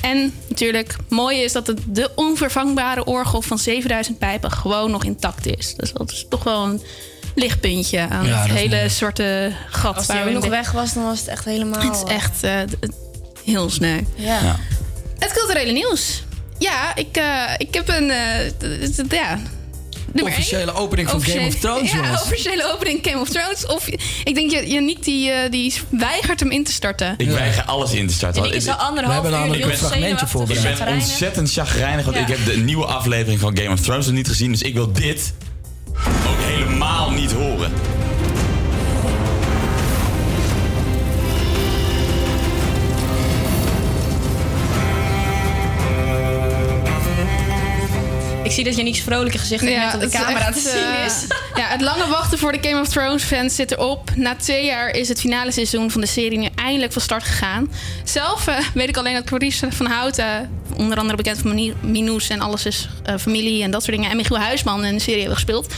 En 0.01 0.33
natuurlijk, 0.49 0.95
mooi 1.09 1.37
is 1.39 1.51
dat 1.51 1.67
het 1.67 1.79
de 1.87 2.11
onvervangbare 2.15 3.05
orgel 3.05 3.41
van 3.41 3.59
7000 3.59 4.17
pijpen 4.19 4.51
gewoon 4.51 4.91
nog 4.91 5.03
intact 5.03 5.45
is. 5.45 5.75
Dus 5.75 5.91
dat 5.91 6.11
is 6.11 6.25
toch 6.29 6.43
wel 6.43 6.63
een 6.65 6.81
lichtpuntje 7.35 7.99
aan 8.09 8.25
Ja, 8.25 8.41
het 8.41 8.51
hele 8.51 8.75
mooi. 8.75 8.89
zwarte 8.89 9.51
gat. 9.69 9.95
Als 9.95 10.07
die 10.07 10.15
waar 10.15 10.25
we 10.25 10.31
nog 10.31 10.45
weg 10.47 10.71
was, 10.71 10.93
dan 10.93 11.03
was 11.03 11.19
het 11.19 11.27
echt 11.27 11.45
helemaal... 11.45 11.81
Het 11.81 11.95
is 11.95 12.13
echt 12.13 12.43
eh, 12.43 12.59
heel 13.43 13.69
sneu. 13.69 13.99
Ja. 14.15 14.55
Het 15.19 15.33
culturele 15.33 15.71
nieuws. 15.71 16.23
Ja, 16.59 16.95
ik, 16.95 17.17
eh, 17.17 17.41
ik 17.57 17.73
heb 17.73 17.87
een... 17.89 18.09
eh, 18.09 18.17
d- 18.57 19.11
ja, 19.13 19.39
nummer 20.13 20.33
één. 20.33 20.41
Officiële 20.41 20.73
opening 20.73 21.09
van 21.09 21.21
Game 21.21 21.47
of 21.47 21.55
Thrones, 21.55 21.91
Ja, 21.91 21.97
jongens. 21.97 22.21
officiële 22.21 22.71
opening 22.73 22.99
Game 23.01 23.19
of 23.21 23.29
Thrones. 23.29 23.65
Of 23.65 23.87
ik 24.23 24.35
denk, 24.35 24.51
je, 24.51 24.67
Yannick 24.67 25.03
die, 25.03 25.29
eh, 25.31 25.51
die 25.51 25.73
weigert 25.89 26.39
hem 26.39 26.51
in 26.51 26.63
te 26.63 26.71
starten. 26.71 27.13
Ik 27.17 27.29
weiger 27.29 27.63
alles 27.63 27.91
in 27.91 28.07
te 28.07 28.13
starten. 28.13 28.51
Is 28.53 28.67
al 28.67 28.73
Ik- 28.73 28.79
anderhalf 28.79 29.21
We 29.21 29.35
hebben 29.35 29.59
uur 29.59 29.71
een 29.71 29.77
fragmentje 29.77 30.27
voorbereid. 30.27 30.59
Ik 30.63 30.69
ben 30.69 30.75
chagrijnig. 30.77 31.03
ontzettend 31.07 31.51
chagrijnig, 31.51 32.05
want 32.05 32.17
Ja. 32.17 32.21
ik 32.23 32.27
heb 32.27 32.45
de 32.45 32.57
nieuwe 32.57 32.85
aflevering 32.85 33.39
van 33.39 33.57
Game 33.57 33.69
of 33.73 33.79
Thrones 33.79 34.05
nog 34.05 34.15
niet 34.15 34.27
gezien. 34.27 34.51
Dus 34.51 34.61
ik 34.61 34.73
wil 34.73 34.91
dit 34.91 35.33
ook 36.27 36.39
helemaal 36.39 37.11
niet 37.11 37.31
horen. 37.31 37.71
Ik 48.47 48.53
zie 48.53 48.63
dat 48.63 48.75
je 48.75 48.83
niks 48.83 48.99
vrolijke 48.99 49.37
gezicht 49.37 49.63
hebt 49.63 49.85
met 49.85 49.93
op 49.93 50.11
de 50.11 50.17
camera 50.17 50.47
echt, 50.47 50.53
te 50.53 50.69
zien 50.69 50.93
eh, 50.93 51.05
is. 51.05 51.25
ja, 51.55 51.67
het 51.67 51.81
lange 51.81 52.07
wachten 52.07 52.37
voor 52.37 52.51
de 52.51 52.67
Game 52.67 52.81
of 52.81 52.87
Thrones 52.87 53.23
fans 53.23 53.55
zit 53.55 53.71
erop. 53.71 54.11
Na 54.15 54.35
twee 54.35 54.65
jaar 54.65 54.89
is 54.89 55.07
het 55.07 55.19
finale 55.19 55.51
seizoen 55.51 55.91
van 55.91 56.01
de 56.01 56.07
serie 56.07 56.37
nu 56.37 56.47
eindelijk 56.55 56.93
van 56.93 57.01
start 57.01 57.23
gegaan. 57.23 57.71
Zelf 58.03 58.47
eh, 58.47 58.57
weet 58.73 58.89
ik 58.89 58.97
alleen 58.97 59.13
dat 59.13 59.23
Clarice 59.23 59.67
van 59.71 59.85
Houten 59.85 60.49
onder 60.77 60.97
andere 60.97 61.17
bekend 61.17 61.37
van 61.37 61.73
Minus 61.81 62.29
en 62.29 62.39
Alles 62.39 62.65
is 62.65 62.89
eh, 63.03 63.17
Familie 63.17 63.63
en 63.63 63.71
dat 63.71 63.83
soort 63.83 63.95
dingen. 63.95 64.11
En 64.11 64.17
Michiel 64.17 64.39
Huisman 64.39 64.85
in 64.85 64.93
een 64.93 64.99
serie 64.99 65.19
hebben 65.19 65.35
gespeeld. 65.35 65.73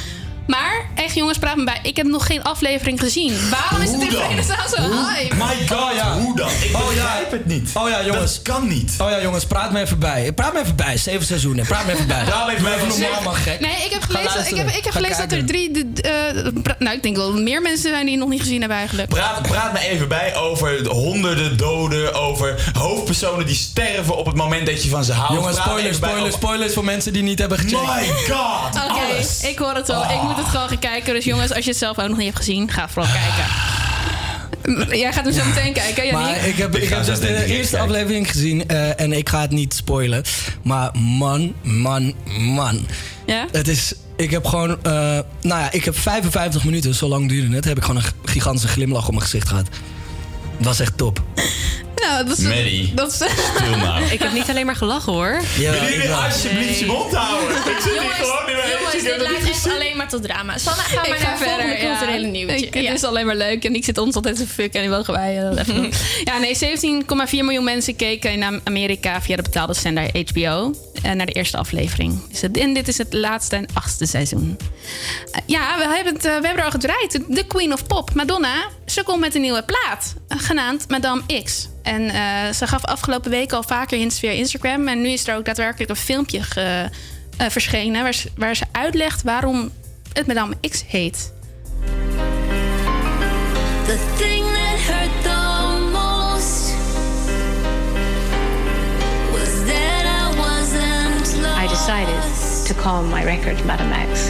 Maar, 0.49 0.85
echt 0.95 1.15
jongens, 1.15 1.37
praat 1.37 1.55
me 1.55 1.63
bij. 1.63 1.79
Ik 1.83 1.95
heb 1.95 2.05
nog 2.07 2.25
geen 2.25 2.43
aflevering 2.43 2.99
gezien. 2.99 3.33
Waarom 3.49 3.81
is 3.81 3.91
het 3.91 4.01
in 4.01 4.11
vredesnaam 4.11 4.67
zo 4.75 4.81
hype? 4.81 5.35
My 5.35 5.67
god, 5.77 5.95
ja. 5.95 6.13
hoe 6.17 6.35
dan? 6.35 6.49
Ik 6.49 6.71
begrijp 6.71 7.31
het 7.31 7.45
niet. 7.45 7.69
Oh 7.73 7.89
ja, 7.89 8.05
jongens. 8.05 8.33
Dat 8.33 8.41
kan 8.43 8.67
niet. 8.67 8.95
Oh 9.01 9.09
ja, 9.09 9.21
jongens, 9.21 9.45
praat 9.45 9.71
me 9.71 9.79
even 9.81 9.99
bij. 9.99 10.31
Praat 10.33 10.53
me 10.53 10.59
even 10.59 10.75
bij. 10.75 10.97
Zeven 10.97 11.25
seizoenen. 11.25 11.65
Praat 11.65 11.85
me 11.85 11.91
even 11.93 12.07
bij. 12.07 12.23
Praat 12.29 12.47
me 12.47 12.53
even 12.75 12.87
normaal, 12.87 13.21
man, 13.23 13.35
gek. 13.35 13.59
Nee, 13.59 13.71
ik 13.85 13.91
heb 13.91 14.01
gelezen, 14.01 14.47
ik 14.47 14.55
heb, 14.55 14.67
ik 14.69 14.83
heb 14.83 14.93
gelezen 14.93 15.17
dat 15.17 15.31
er 15.31 15.45
drie... 15.45 15.71
de- 15.71 16.01
eh, 16.01 16.73
nou, 16.79 16.95
ik 16.95 17.03
denk 17.03 17.15
wel 17.15 17.33
meer 17.33 17.61
mensen 17.61 17.89
zijn 17.89 18.01
die 18.05 18.11
het 18.13 18.19
nog 18.23 18.29
niet 18.29 18.39
gezien 18.41 18.59
hebben 18.59 18.77
eigenlijk. 18.77 19.09
Praat, 19.09 19.41
praat 19.41 19.73
me 19.73 19.79
even 19.79 20.07
bij 20.07 20.35
over 20.35 20.83
de 20.83 20.89
honderden 20.89 21.57
doden, 21.57 22.13
over 22.13 22.71
hoofdpersonen 22.77 23.45
die 23.45 23.55
sterven 23.55 24.17
op 24.17 24.25
het 24.25 24.35
moment 24.35 24.65
dat 24.65 24.83
je 24.83 24.89
van 24.89 25.03
ze 25.03 25.13
houdt. 25.13 25.33
Jongens, 25.33 25.57
spoilers, 25.57 25.97
spoilers, 25.97 26.33
spoilers 26.35 26.73
voor 26.73 26.85
mensen 26.85 27.13
die 27.13 27.23
niet 27.23 27.39
hebben 27.39 27.57
gecheckt. 27.57 27.81
My 27.95 28.33
god! 28.35 28.75
Oké, 28.89 29.47
ik 29.47 29.57
hoor 29.59 29.73
het 29.75 29.87
wel. 29.87 30.03
Ik 30.03 30.21
moet 30.21 30.37
het 30.43 30.47
gewoon 30.51 30.67
gaan 30.67 30.79
kijken. 30.79 31.13
Dus 31.13 31.25
jongens, 31.25 31.53
als 31.53 31.63
je 31.63 31.69
het 31.69 31.79
zelf 31.79 31.99
ook 31.99 32.07
nog 32.07 32.17
niet 32.17 32.25
hebt 32.25 32.37
gezien, 32.37 32.71
ga 32.71 32.89
vooral 32.89 33.11
kijken. 33.11 34.97
Jij 34.97 35.13
gaat 35.13 35.23
hem 35.23 35.33
zo 35.33 35.45
meteen 35.45 35.73
kijken, 35.73 36.03
hè, 36.03 36.09
Jannie? 36.09 36.31
Maar 36.35 36.47
ik 36.47 36.55
heb, 36.55 36.75
Ik 36.75 36.81
ik 36.83 36.89
ga 36.89 36.95
heb 36.95 37.05
dus 37.05 37.19
de 37.19 37.27
eerste 37.45 37.75
kijken. 37.75 37.79
aflevering 37.79 38.31
gezien 38.31 38.67
eh, 38.67 38.99
en 38.99 39.13
ik 39.13 39.29
ga 39.29 39.41
het 39.41 39.51
niet 39.51 39.73
spoilen. 39.73 40.23
Maar 40.63 40.91
man, 40.97 41.53
man, 41.61 42.13
man. 42.39 42.85
Ja? 43.25 43.45
Het 43.51 43.67
is, 43.67 43.93
ik 44.17 44.31
heb 44.31 44.45
gewoon, 44.45 44.69
eh, 44.83 44.91
nou 44.91 45.23
ja, 45.41 45.71
ik 45.71 45.85
heb 45.85 45.97
55 45.97 46.63
minuten, 46.63 46.95
zo 46.95 47.07
lang 47.07 47.29
duurde 47.29 47.55
het, 47.55 47.65
heb 47.65 47.77
ik 47.77 47.83
gewoon 47.83 48.01
een 48.03 48.29
gigantische 48.29 48.67
glimlach 48.67 49.05
op 49.05 49.11
mijn 49.11 49.21
gezicht 49.23 49.47
gehad. 49.49 49.67
Het 50.57 50.65
was 50.65 50.79
echt 50.79 50.97
top. 50.97 51.23
Nou, 52.01 52.25
dat 52.25 52.37
is... 52.37 52.43
Maddie. 52.43 52.93
Dat 52.93 53.07
is 53.11 53.15
Stil 53.15 53.77
nou. 53.77 54.03
Ik 54.03 54.19
heb 54.19 54.31
niet 54.33 54.49
alleen 54.49 54.65
maar 54.65 54.75
gelachen 54.75 55.13
hoor. 55.13 55.41
Ja, 55.57 55.71
Willen 55.71 55.91
jullie 55.91 56.11
alsjeblieft 56.13 56.79
je 56.79 56.85
mond 56.85 57.13
houden? 57.15 57.55
Ik 57.57 57.63
zit 57.81 57.83
hier 57.83 57.93
Jongens, 58.01 58.17
gewoon 58.17 58.45
niet 58.45 58.55
mee. 58.55 58.71
jongens 58.77 59.03
dit 59.03 59.21
leidt 59.21 59.49
echt 59.49 59.69
alleen 59.73 59.97
maar 59.97 60.09
tot 60.09 60.23
drama. 60.23 60.57
Sanne, 60.57 60.81
ga 60.81 61.01
maar 61.09 61.19
naar 61.21 61.37
verder, 61.37 61.81
ja. 61.81 61.97
culturele 61.97 62.27
nieuwtje. 62.27 62.65
Ik- 62.65 62.73
Het 62.87 62.93
is 62.97 63.03
alleen 63.03 63.25
maar 63.25 63.35
leuk 63.35 63.65
en 63.65 63.75
ik 63.75 63.83
zit 63.83 63.97
ons 63.97 64.15
altijd 64.15 64.35
te 64.35 64.47
fucken 64.47 64.79
en 64.81 64.87
die 64.87 64.95
mogen 64.97 65.13
wij. 65.13 65.33
Ja, 66.23 66.37
nee, 66.37 66.55
17,4 66.55 67.43
miljoen 67.43 67.63
mensen 67.63 67.95
keken 67.95 68.31
in 68.31 68.43
Am- 68.43 68.61
Amerika 68.63 69.21
via 69.21 69.35
de 69.35 69.41
betaalde 69.41 69.73
zender 69.73 70.09
HBO 70.33 70.73
naar 71.01 71.25
de 71.25 71.31
eerste 71.31 71.57
aflevering. 71.57 72.27
Dus 72.27 72.41
en 72.41 72.73
dit 72.73 72.87
is 72.87 72.97
het 72.97 73.13
laatste 73.13 73.55
en 73.55 73.67
achtste 73.73 74.05
seizoen. 74.05 74.57
Eh, 75.31 75.41
ja, 75.45 75.77
we 75.77 75.95
hebben, 75.95 76.13
het, 76.13 76.25
eh, 76.25 76.39
we 76.39 76.45
hebben 76.45 76.57
er 76.57 76.63
al 76.63 76.71
gedraaid. 76.71 77.19
De 77.27 77.47
Queen 77.47 77.73
of 77.73 77.87
Pop, 77.87 78.13
Madonna, 78.13 78.69
ze 78.85 79.03
komt 79.03 79.19
met 79.19 79.35
een 79.35 79.41
nieuwe 79.41 79.63
plaat, 79.63 80.15
eh, 80.27 80.37
genaamd 80.39 80.89
Madame 80.89 81.21
X. 81.43 81.67
En 81.83 82.09
eh, 82.09 82.53
ze 82.53 82.67
gaf 82.67 82.85
afgelopen 82.85 83.31
week 83.31 83.53
al 83.53 83.63
vaker 83.63 83.97
hints 83.97 84.19
via 84.19 84.31
Instagram. 84.31 84.87
En 84.87 85.01
nu 85.01 85.09
is 85.09 85.27
er 85.27 85.35
ook 85.35 85.45
daadwerkelijk 85.45 85.89
een 85.89 85.95
filmpje 85.95 86.41
eh, 86.55 87.49
verschenen... 87.49 88.03
Waar 88.03 88.13
ze, 88.13 88.31
waar 88.35 88.55
ze 88.55 88.65
uitlegt 88.71 89.23
waarom 89.23 89.71
het 90.13 90.27
Madame 90.27 90.55
X 90.69 90.83
heet. 90.87 91.33
The 93.85 94.38
decided 101.89 102.67
to 102.67 102.73
call 102.75 103.01
my 103.01 103.23
record 103.23 103.65
Madame 103.65 103.91
X. 104.11 104.29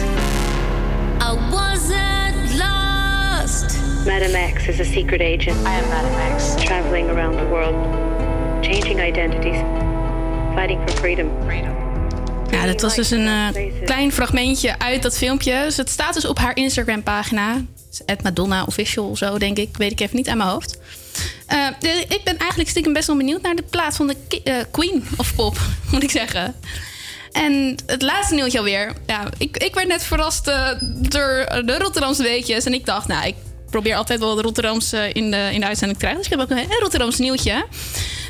I 1.20 1.32
wasn't 1.52 2.58
lost. 2.58 3.78
Madame 4.06 4.34
X 4.54 4.68
is 4.68 4.80
a 4.80 4.84
secret 4.84 5.20
agent. 5.20 5.56
I 5.66 5.74
am 5.74 5.88
Madame 5.90 6.36
X. 6.36 6.54
Traveling 6.56 7.10
around 7.10 7.36
the 7.36 7.44
world, 7.44 7.74
changing 8.64 8.98
identities, 9.00 9.60
fighting 10.54 10.80
for 10.86 10.96
freedom. 10.96 11.28
Freedom. 11.44 11.76
Ja, 12.50 12.66
dat 12.66 12.80
was 12.80 12.94
dus 12.94 13.10
een 13.10 13.26
eh, 13.26 13.84
klein 13.84 14.12
fragmentje 14.12 14.78
uit 14.78 15.02
dat 15.02 15.16
filmpje. 15.16 15.62
Dus 15.64 15.76
het 15.76 15.90
staat 15.90 16.14
dus 16.14 16.24
op 16.24 16.38
haar 16.38 16.56
Instagram-pagina. 16.56 17.64
Het 18.06 18.22
Madonna 18.22 18.64
Official 18.64 19.08
of 19.08 19.18
zo, 19.18 19.38
denk 19.38 19.56
ik. 19.56 19.76
Weet 19.76 19.92
ik 19.92 20.00
even 20.00 20.16
niet 20.16 20.28
aan 20.28 20.36
mijn 20.36 20.50
hoofd. 20.50 20.78
Eh, 21.46 21.66
dus 21.78 22.00
ik 22.08 22.20
ben 22.24 22.36
eigenlijk 22.36 22.70
stiekem 22.70 22.92
best 22.92 23.06
wel 23.06 23.16
benieuwd 23.16 23.42
naar 23.42 23.54
de 23.54 23.64
plaats 23.70 23.96
van 23.96 24.06
de 24.06 24.16
eh, 24.44 24.54
Queen 24.70 25.04
of 25.16 25.34
Pop, 25.34 25.58
moet 25.92 26.02
ik 26.02 26.10
zeggen. 26.10 26.54
En 27.32 27.76
het 27.86 28.02
laatste 28.02 28.34
nieuwtje 28.34 28.58
alweer. 28.58 28.92
Ja, 29.06 29.28
ik, 29.38 29.56
ik 29.56 29.74
werd 29.74 29.88
net 29.88 30.04
verrast 30.04 30.48
eh, 30.48 30.68
door 30.94 31.62
de 31.64 31.78
Rotterdamse 31.78 32.22
weetjes. 32.22 32.64
En 32.64 32.74
ik 32.74 32.86
dacht, 32.86 33.08
nou, 33.08 33.26
ik 33.26 33.34
probeer 33.70 33.94
altijd 33.94 34.20
wel 34.20 34.34
de 34.34 34.42
Rotterdamse 34.42 35.12
in 35.12 35.30
de, 35.30 35.48
in 35.52 35.60
de 35.60 35.66
uitzending 35.66 35.98
te 35.98 36.04
krijgen. 36.06 36.22
Dus 36.22 36.32
ik 36.32 36.38
heb 36.38 36.40
ook 36.40 36.58
een 36.58 36.80
Rotterdamse 36.80 37.22
nieuwtje. 37.22 37.64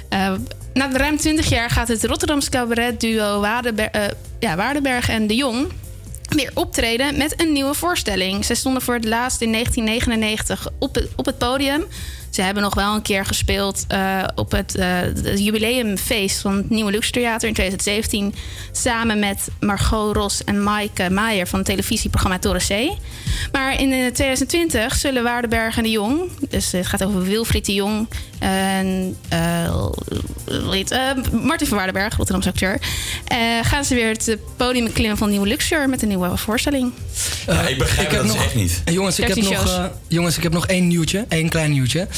Eh, 0.09 0.33
na 0.73 0.93
ruim 0.93 1.17
20 1.17 1.49
jaar 1.49 1.71
gaat 1.71 1.89
het 1.89 2.05
Rotterdamse 2.05 2.51
cabaretduo 2.51 3.41
Waardenberg, 3.41 3.91
eh, 3.91 4.03
ja, 4.39 4.57
Waardenberg 4.57 5.09
en 5.09 5.27
De 5.27 5.35
Jong 5.35 5.73
weer 6.29 6.51
optreden 6.55 7.17
met 7.17 7.41
een 7.41 7.53
nieuwe 7.53 7.75
voorstelling. 7.75 8.45
Ze 8.45 8.55
stonden 8.55 8.83
voor 8.83 8.95
het 8.95 9.05
laatst 9.05 9.41
in 9.41 9.51
1999 9.51 10.69
op 10.79 11.07
op 11.17 11.27
het 11.27 11.39
podium. 11.39 11.85
Ze 12.31 12.43
hebben 12.43 12.63
nog 12.63 12.75
wel 12.75 12.95
een 12.95 13.03
keer 13.03 13.27
gespeeld 13.27 13.85
eh, 13.89 14.25
op 14.35 14.51
het, 14.51 14.75
eh, 14.75 14.87
het 15.01 15.39
jubileumfeest 15.41 16.41
van 16.41 16.57
het 16.57 16.71
Nieuwe 16.71 16.91
Luxe 16.91 17.11
Theater 17.11 17.49
in 17.49 17.55
2017. 17.55 18.35
Samen 18.73 19.19
met 19.19 19.49
Margot 19.61 20.17
Ros 20.17 20.45
en 20.45 20.63
Maaike 20.63 21.11
Maier 21.11 21.47
van 21.47 21.59
het 21.59 21.69
televisieprogramma 21.69 22.39
Torre 22.39 22.59
C. 22.59 22.99
Maar 23.53 23.81
in 23.81 23.93
eh, 23.93 23.99
2020 23.99 24.95
zullen 24.95 25.23
Waardenberg 25.23 25.77
en 25.77 25.83
de 25.83 25.91
Jong, 25.91 26.31
dus 26.49 26.73
het 26.73 26.87
gaat 26.87 27.05
over 27.05 27.23
Wilfried 27.23 27.67
de 27.67 27.75
Jong 27.75 28.09
en 28.41 29.17
eh, 29.29 29.65
eh, 29.67 31.17
Martin 31.43 31.67
van 31.67 31.77
Waardenberg, 31.77 32.17
Rotterdamse 32.17 32.49
acteur, 32.49 32.81
eh, 33.27 33.39
gaan 33.63 33.85
ze 33.85 33.95
weer 33.95 34.09
het 34.09 34.37
podium 34.57 34.93
klimmen 34.93 35.17
van 35.17 35.31
Nieuwe 35.31 35.47
Luxor 35.47 35.89
met 35.89 36.03
een 36.03 36.09
nieuwe 36.09 36.37
voorstelling. 36.37 36.93
Ja, 37.47 37.69
ik 37.69 37.79
begrijp 37.79 38.11
dat 38.11 38.23
dus 38.23 38.35
echt 38.35 38.55
niet. 38.55 38.83
Jongens, 38.85 39.19
ik 39.19 39.27
heb 39.27 39.35
13 39.35 39.53
nog, 39.53 39.67
eh, 39.67 39.85
jongens, 40.09 40.37
ik 40.37 40.43
heb 40.43 40.53
nog 40.53 40.67
één 40.67 40.87
nieuwtje. 40.87 41.25
één 41.29 41.49
klein 41.49 41.71
nieuwtje. 41.71 42.09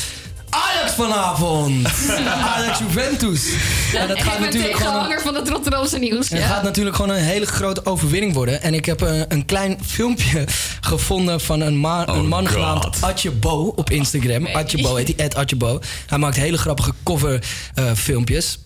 Vanavond! 0.94 1.88
Ajax 2.54 2.78
Juventus. 2.78 3.54
Ja, 3.92 4.06
dat 4.06 4.16
ik 4.16 4.22
gaat 4.22 4.32
ben 4.32 4.42
natuurlijk 4.42 4.76
gewoon... 4.76 4.92
tegenhanger 4.92 5.20
van 5.22 5.34
het 5.34 5.48
Rotterdamse 5.48 5.98
nieuws. 5.98 6.28
Het 6.28 6.38
ja. 6.38 6.46
gaat 6.46 6.62
natuurlijk 6.62 6.96
gewoon 6.96 7.16
een 7.16 7.22
hele 7.22 7.46
grote 7.46 7.86
overwinning 7.86 8.34
worden. 8.34 8.62
En 8.62 8.74
ik 8.74 8.84
heb 8.84 9.00
een, 9.00 9.24
een 9.28 9.44
klein 9.44 9.78
filmpje 9.84 10.44
gevonden 10.80 11.40
van 11.40 11.60
een, 11.60 11.80
ma- 11.80 12.08
een 12.08 12.28
man 12.28 12.46
God. 12.46 12.54
genaamd 12.54 13.02
Atje 13.02 13.30
Bo 13.30 13.72
op 13.76 13.90
Instagram. 13.90 14.46
Atje 14.46 14.82
Bo 14.82 14.94
heet 14.94 15.06
hij, 15.16 15.26
Ed 15.26 15.34
Atje 15.34 15.56
Bo. 15.56 15.80
Hij 16.06 16.18
maakt 16.18 16.36
hele 16.36 16.58
grappige 16.58 16.92
cover 17.02 17.44
eh, 17.74 17.92
filmpjes. 17.94 18.58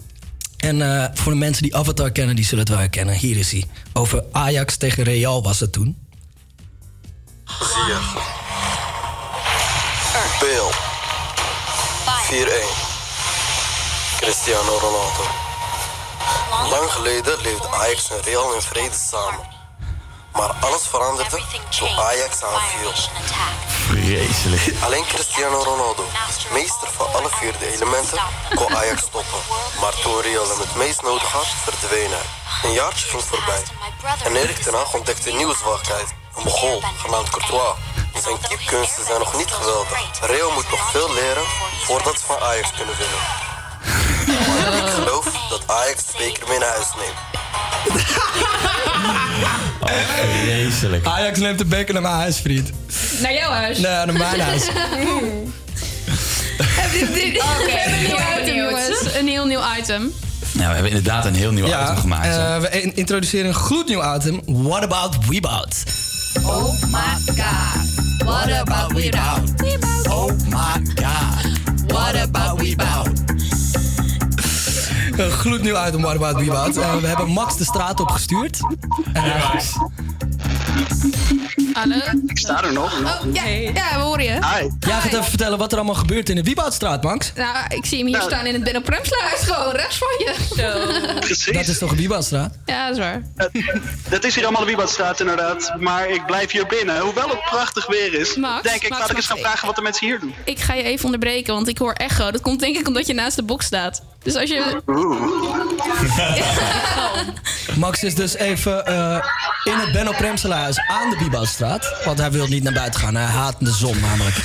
En 0.57 0.83
eh, 0.83 1.05
voor 1.15 1.33
de 1.33 1.39
mensen 1.39 1.63
die 1.63 1.77
Avatar 1.77 2.11
kennen, 2.11 2.37
die 2.37 2.45
zullen 2.45 2.61
het 2.61 2.69
wel 2.69 2.79
herkennen. 2.79 3.15
Hier 3.15 3.37
is 3.37 3.51
hij. 3.53 3.65
Over 3.93 4.25
Ajax 4.33 4.77
tegen 4.77 5.05
Real 5.05 5.43
was 5.43 5.61
het 5.61 5.73
toen. 5.73 5.97
Zie 7.45 7.85
je. 7.87 8.45
Cristiano 14.21 14.79
Ronaldo. 14.79 15.23
Lang 16.71 16.93
geleden 16.93 17.41
leefden 17.41 17.71
Ajax 17.73 18.11
en 18.11 18.23
Real 18.23 18.55
in 18.55 18.61
vrede 18.61 18.95
samen. 18.95 19.47
Maar 20.33 20.51
alles 20.61 20.87
veranderde 20.87 21.41
toen 21.79 21.89
Ajax 21.89 22.43
aanviel. 22.43 22.93
Vreselijk. 23.69 24.83
Alleen 24.83 25.07
Cristiano 25.07 25.63
Ronaldo, 25.63 26.05
meester 26.53 26.89
van 26.97 27.07
alle 27.15 27.29
vier 27.31 27.53
de 27.59 27.73
elementen, 27.73 28.19
kon 28.55 28.77
Ajax 28.77 29.03
stoppen. 29.03 29.41
Maar 29.81 29.95
toen 30.03 30.21
Real 30.21 30.49
hem 30.49 30.59
het 30.59 30.75
meest 30.75 31.03
nodig 31.03 31.33
had, 31.33 31.47
verdween 31.65 32.11
hij. 32.11 32.27
Een 32.63 32.73
jaartje 32.73 33.09
ging 33.09 33.23
voorbij. 33.23 33.63
En 34.25 34.37
Erik 34.37 34.57
ten 34.63 34.75
Hag 34.75 34.95
ontdekte 34.95 35.31
een 35.31 35.37
nieuwe 35.37 35.57
zwakheid. 35.57 36.15
Een 36.37 36.43
Mogol, 36.45 36.83
genaamd 37.03 37.29
Courtois. 37.31 37.75
Zijn 38.25 38.37
keepkunsten 38.49 39.05
zijn 39.07 39.19
nog 39.19 39.37
niet 39.37 39.51
geweldig. 39.51 39.99
Real 40.27 40.51
moet 40.53 40.71
nog 40.71 40.91
veel 40.91 41.15
leren 41.15 41.43
voordat 41.85 42.19
ze 42.19 42.25
van 42.27 42.39
Ajax 42.49 42.71
kunnen 42.77 42.95
winnen. 42.99 43.19
Maar 44.65 44.77
ik 44.85 44.91
geloof 44.93 45.25
dat 45.51 45.63
Ajax 45.67 46.05
de 46.07 46.13
beker 46.19 46.49
mee 46.49 46.59
naar 46.59 46.69
huis 46.69 46.87
neemt. 46.97 47.19
Vreselijk. 50.45 51.07
Ajax 51.07 51.39
neemt 51.39 51.59
de 51.59 51.65
beker 51.65 51.93
naar 51.93 52.03
mijn 52.03 52.15
huis, 52.15 52.39
vriend. 52.41 52.71
Naar 53.21 53.33
jouw 53.33 53.51
huis? 53.51 53.79
Nee, 53.79 53.93
naar 53.93 54.13
mijn 54.13 54.41
huis. 54.41 54.63
Oké, 54.69 54.73
we 57.05 57.71
hebben 57.71 57.95
een 57.95 58.03
nieuw 58.07 58.43
item, 58.43 58.55
jongens. 58.57 59.15
Een 59.15 59.29
heel 59.29 59.47
nieuw 59.47 59.61
item. 59.79 60.13
Nou, 60.53 60.69
we 60.69 60.73
hebben 60.75 60.91
inderdaad 60.91 61.25
een 61.25 61.35
heel 61.35 61.51
nieuw 61.53 61.67
item 61.67 61.97
gemaakt. 61.97 62.27
eh, 62.37 62.59
we 62.59 62.71
in- 62.71 62.97
introduceren 62.97 63.47
een 63.49 63.55
gloednieuw 63.55 64.15
item. 64.15 64.41
What 64.47 64.83
about 64.83 65.17
Weebout? 65.29 65.75
Oh 66.35 66.73
my 66.91 67.35
god. 67.37 67.85
What 68.25 68.51
about 68.61 68.93
we 68.93 69.09
about? 69.09 69.41
Oh 70.09 70.31
my 70.49 70.95
god. 70.95 71.59
What 71.87 72.15
about 72.23 72.61
we 72.61 72.73
about? 72.79 73.09
Een 75.17 75.31
gloednieuw 75.31 75.77
item 75.87 76.01
What 76.01 76.17
about 76.17 76.37
Weebout. 76.37 76.77
Eh, 76.77 76.97
we 76.97 77.07
hebben 77.07 77.29
Max 77.29 77.57
de 77.57 77.65
straat 77.65 78.01
opgestuurd. 78.01 78.59
En 79.13 79.23
hij- 79.23 79.63
Hallo? 81.73 81.97
Ik 82.27 82.39
sta 82.39 82.65
er 82.65 82.73
nog. 82.73 83.01
Oh, 83.01 83.35
ja, 83.35 83.45
ja, 83.47 83.73
we 83.73 84.01
horen 84.01 84.25
je. 84.25 84.31
Hi. 84.31 84.69
Jij 84.81 85.01
gaat 85.01 85.13
even 85.13 85.25
vertellen 85.25 85.59
wat 85.59 85.73
er 85.73 85.79
allemaal 85.79 85.95
gebeurt 85.97 86.29
in 86.29 86.37
de 86.37 86.43
Wieboudstraat, 86.43 87.03
Max. 87.03 87.33
Nou, 87.37 87.57
ik 87.69 87.87
zie 87.87 87.99
hem 87.99 88.07
hier 88.07 88.17
Nou. 88.17 88.31
staan 88.31 88.47
in 88.47 88.55
het 88.55 88.65
Benno. 88.65 88.81
Gewoon 88.87 89.73
rechts 89.73 89.99
van 89.99 90.09
je. 90.19 90.35
Zo. 90.57 90.87
Precies. 91.21 91.55
Dat 91.57 91.67
is 91.67 91.79
toch 91.79 91.91
een 91.91 91.97
Wieboudstraat? 91.97 92.55
Ja, 92.67 92.87
dat 92.89 92.97
is 92.97 93.03
waar. 93.03 93.23
Dat 94.09 94.25
is 94.25 94.35
hier 94.35 94.43
allemaal 94.45 94.61
de 94.61 94.67
Wieboudstraat 94.69 95.21
inderdaad. 95.21 95.73
Maar 95.79 96.09
ik 96.09 96.27
blijf 96.27 96.51
hier 96.51 96.67
binnen. 96.67 96.99
Hoewel 96.99 97.29
het 97.29 97.41
prachtig 97.51 97.87
weer 97.87 98.15
is, 98.15 98.37
Max, 98.37 98.63
denk 98.63 98.83
ik, 98.83 98.89
Max, 98.89 99.01
laat 99.01 99.11
ik 99.11 99.17
Max, 99.17 99.27
eens 99.27 99.27
gaan 99.27 99.39
vragen 99.51 99.67
wat 99.67 99.77
de 99.77 99.83
mensen 99.83 100.07
hier 100.07 100.21
doen. 100.21 100.35
Ik 100.45 100.59
ga 100.59 100.75
je 100.75 100.83
even 100.83 101.05
onderbreken, 101.05 101.55
want 101.55 101.69
ik 101.69 101.79
hoor 101.79 101.93
echo. 101.93 102.31
Dat 102.31 102.41
komt 102.41 102.61
denk 102.61 102.77
ik 102.77 102.87
omdat 102.87 103.07
je 103.07 103.15
naast 103.15 103.37
de 103.37 103.43
box 103.43 103.67
staat. 103.67 104.03
Dus 104.27 104.35
als 104.37 104.51
je... 104.51 104.83
Max 107.85 108.03
is 108.05 108.15
dus 108.15 108.35
even 108.35 108.87
eh, 108.87 109.19
in 109.65 109.73
het 109.73 109.93
Benno 109.93 110.13
Premselaars 110.13 110.79
aan 110.87 111.11
de 111.11 111.17
Wieboudstraat. 111.17 111.95
Want 112.05 112.19
hij 112.19 112.31
wil 112.31 112.47
niet 112.47 112.63
naar 112.63 112.73
buiten 112.73 113.01
gaan. 113.01 113.15
Hij 113.15 113.25
haat 113.25 113.57
de 113.59 113.71
zon 113.71 114.01
namelijk. 114.01 114.37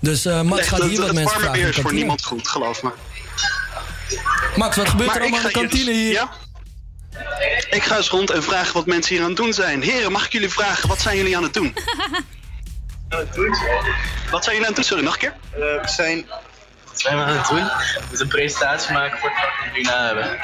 Dus 0.00 0.24
eh, 0.24 0.40
Max 0.42 0.68
gaat 0.68 0.78
het- 0.78 0.88
hier 0.88 0.98
wat 0.98 1.06
het 1.06 1.16
mensen 1.16 1.40
vragen. 1.40 1.60
in 1.60 1.68
is 1.68 1.76
voor 1.76 1.92
niemand 1.92 2.24
goed, 2.24 2.48
geloof 2.48 2.82
me. 2.82 2.90
Max, 4.56 4.76
wat 4.76 4.88
gebeurt 4.88 5.08
Maar 5.08 5.16
er 5.16 5.22
allemaal 5.22 5.40
in 5.40 5.46
de 5.46 5.52
kantine 5.52 5.92
hier? 5.92 6.12
Ja? 6.12 6.30
Ik 7.70 7.82
ga 7.82 7.96
eens 7.96 8.08
rond 8.08 8.30
en 8.30 8.42
vragen 8.42 8.74
wat 8.74 8.86
mensen 8.86 9.14
hier 9.14 9.22
aan 9.22 9.30
het 9.30 9.38
doen 9.38 9.52
zijn. 9.52 9.82
Heren, 9.82 10.12
mag 10.12 10.24
ik 10.24 10.32
jullie 10.32 10.50
vragen, 10.50 10.88
wat 10.88 11.00
zijn 11.00 11.16
jullie 11.16 11.36
aan 11.36 11.42
het 11.42 11.54
doen? 11.54 11.74
Wat 14.30 14.44
zijn 14.44 14.56
jullie 14.56 14.70
aan 14.70 14.74
het 14.74 14.74
doen? 14.74 14.84
Sorry, 14.84 15.04
nog 15.04 15.12
een 15.12 15.18
keer? 15.18 15.34
we 15.54 15.80
zijn... 15.84 16.26
Wat 16.96 17.04
zijn 17.04 17.16
we 17.16 17.24
aan 17.24 17.36
het 17.36 17.48
doen? 17.48 17.64
We 17.64 18.00
moeten 18.08 18.20
een 18.20 18.28
presentatie 18.28 18.92
maken 18.92 19.18
voor 19.18 19.30
het 19.34 19.72
we 19.72 19.78
hierna 19.78 20.06
hebben. 20.06 20.36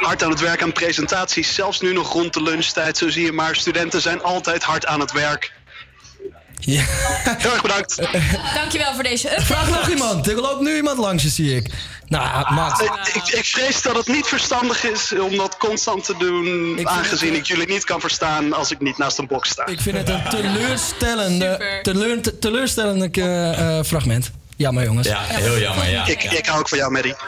Hard 0.00 0.22
aan 0.22 0.30
het 0.30 0.40
werk 0.40 0.62
aan 0.62 0.72
presentaties, 0.72 1.54
zelfs 1.54 1.80
nu 1.80 1.92
nog 1.92 2.12
rond 2.12 2.32
de 2.34 2.42
lunchtijd, 2.42 2.96
zo 2.96 3.08
zie 3.10 3.24
je 3.24 3.32
maar. 3.32 3.56
Studenten 3.56 4.00
zijn 4.00 4.22
altijd 4.22 4.62
hard 4.62 4.86
aan 4.86 5.00
het 5.00 5.12
werk. 5.12 5.52
Ja. 6.58 6.82
Heel 7.38 7.52
erg 7.52 7.62
bedankt. 7.62 7.96
Dankjewel 8.54 8.94
voor 8.94 9.02
deze 9.02 9.28
update. 9.30 9.46
Vraag 9.46 9.68
nog 9.68 9.88
iemand. 9.88 10.28
Er 10.28 10.34
loopt 10.40 10.60
nu 10.60 10.76
iemand 10.76 10.98
langs 10.98 11.22
je, 11.22 11.28
zie 11.28 11.56
ik. 11.56 11.70
Nou, 12.06 12.54
Max. 12.54 12.80
Ik, 12.80 12.90
ik, 13.14 13.28
ik 13.28 13.44
vrees 13.44 13.82
dat 13.82 13.96
het 13.96 14.06
niet 14.06 14.26
verstandig 14.26 14.84
is 14.84 15.12
om 15.18 15.36
dat 15.36 15.56
constant 15.56 16.04
te 16.04 16.14
doen, 16.18 16.78
aangezien 16.88 17.34
ik 17.34 17.44
jullie 17.46 17.68
niet 17.68 17.84
kan 17.84 18.00
verstaan 18.00 18.52
als 18.52 18.70
ik 18.70 18.80
niet 18.80 18.98
naast 18.98 19.18
een 19.18 19.26
box 19.26 19.48
sta. 19.48 19.66
Ik 19.66 19.80
vind 19.80 19.96
het 19.96 20.08
een 20.08 20.28
teleurstellende, 20.28 21.78
teleur, 21.82 22.22
te- 22.22 22.38
teleurstellende 22.38 23.08
eh, 23.12 23.78
eh, 23.78 23.84
fragment. 23.84 24.30
Jammer, 24.56 24.84
jongens. 24.84 25.06
Ja, 25.06 25.22
heel 25.24 25.58
jammer, 25.58 25.90
ja. 25.90 26.06
Ik, 26.06 26.22
ik 26.22 26.46
hou 26.46 26.58
ook 26.60 26.68
van 26.68 26.78
jou, 26.78 26.92
Maddie. 26.92 27.14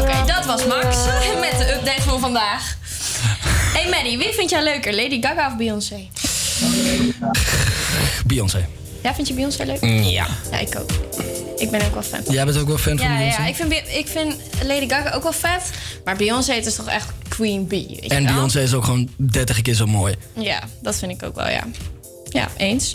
Oké, 0.00 0.26
dat 0.26 0.44
was 0.46 0.66
Max 0.66 0.96
met 1.40 1.58
de 1.58 1.72
update 1.74 2.02
van 2.02 2.20
vandaag. 2.20 2.76
Hey 3.72 3.88
Maddie, 3.90 4.18
wie 4.18 4.32
vind 4.32 4.50
jij 4.50 4.62
leuker? 4.62 4.94
Lady 4.94 5.22
Gaga 5.22 5.46
of 5.46 5.56
Beyoncé? 5.56 6.08
Beyoncé. 8.26 8.66
Ja, 9.02 9.14
vind 9.14 9.28
je 9.28 9.34
Beyoncé 9.34 9.64
leuk? 9.64 9.80
Mm, 9.80 10.02
ja. 10.02 10.26
Ja, 10.50 10.58
ik 10.58 10.78
ook. 10.78 10.90
Ik 11.56 11.70
ben 11.70 11.84
ook 11.84 11.92
wel 11.94 12.02
fan 12.02 12.20
van. 12.24 12.34
Jij 12.34 12.44
bent 12.44 12.58
ook 12.58 12.66
wel 12.66 12.78
fan 12.78 12.98
van 12.98 13.06
Ja, 13.10 13.16
Beyoncé? 13.16 13.40
ja, 13.42 13.46
ik 13.48 13.54
vind, 13.54 13.72
ik 13.72 14.08
vind 14.08 14.34
Lady 14.66 14.88
Gaga 14.88 15.10
ook 15.14 15.22
wel 15.22 15.32
vet. 15.32 15.70
Maar 16.04 16.16
Beyoncé 16.16 16.52
het 16.52 16.66
is 16.66 16.74
toch 16.74 16.88
echt 16.88 17.08
Queen 17.28 17.66
Bee. 17.66 17.86
Weet 17.88 18.02
je 18.04 18.08
En? 18.08 18.26
Beyoncé 18.26 18.60
is 18.62 18.74
ook 18.74 18.84
gewoon 18.84 19.08
30 19.16 19.62
keer 19.62 19.74
zo 19.74 19.86
mooi. 19.86 20.14
Ja, 20.34 20.62
dat 20.82 20.96
vind 20.96 21.12
ik 21.12 21.22
ook 21.22 21.34
wel, 21.34 21.48
ja. 21.48 21.62
Ja, 22.32 22.48
eens. 22.56 22.94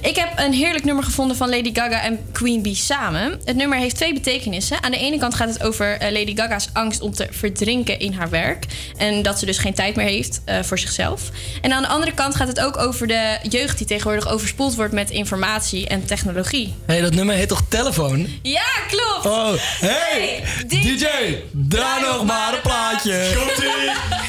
Ik 0.00 0.16
heb 0.16 0.32
een 0.36 0.52
heerlijk 0.52 0.84
nummer 0.84 1.04
gevonden 1.04 1.36
van 1.36 1.48
Lady 1.48 1.70
Gaga 1.74 2.02
en 2.02 2.18
Queen 2.32 2.62
Bee 2.62 2.74
samen. 2.74 3.40
Het 3.44 3.56
nummer 3.56 3.78
heeft 3.78 3.96
twee 3.96 4.12
betekenissen. 4.12 4.82
Aan 4.82 4.90
de 4.90 4.98
ene 4.98 5.18
kant 5.18 5.34
gaat 5.34 5.48
het 5.48 5.62
over 5.62 5.98
eh, 5.98 6.12
Lady 6.12 6.36
Gaga's 6.36 6.68
angst 6.72 7.00
om 7.00 7.12
te 7.14 7.26
verdrinken 7.30 7.98
in 7.98 8.12
haar 8.12 8.30
werk. 8.30 8.64
En 8.96 9.22
dat 9.22 9.38
ze 9.38 9.46
dus 9.46 9.58
geen 9.58 9.74
tijd 9.74 9.96
meer 9.96 10.06
heeft 10.06 10.40
eh, 10.44 10.62
voor 10.62 10.78
zichzelf. 10.78 11.22
En 11.62 11.72
aan 11.72 11.82
de 11.82 11.88
andere 11.88 12.12
kant 12.12 12.34
gaat 12.34 12.48
het 12.48 12.60
ook 12.60 12.76
over 12.76 13.06
de 13.06 13.38
jeugd 13.48 13.78
die 13.78 13.86
tegenwoordig 13.86 14.28
overspoeld 14.28 14.74
wordt 14.74 14.92
met 14.92 15.10
informatie 15.10 15.88
en 15.88 16.04
technologie. 16.04 16.74
Hé, 16.86 16.92
hey, 16.92 17.02
dat 17.02 17.14
nummer 17.14 17.34
heet 17.34 17.48
toch 17.48 17.62
Telefoon? 17.68 18.26
Ja, 18.42 18.66
klopt! 18.88 19.26
Oh, 19.26 19.52
hey, 19.80 20.44
DJ, 20.66 21.06
draai 21.52 22.02
nog 22.02 22.24
maar 22.24 22.54
een 22.54 22.60
plaatje. 22.60 23.32
Komt-ie! 23.34 24.27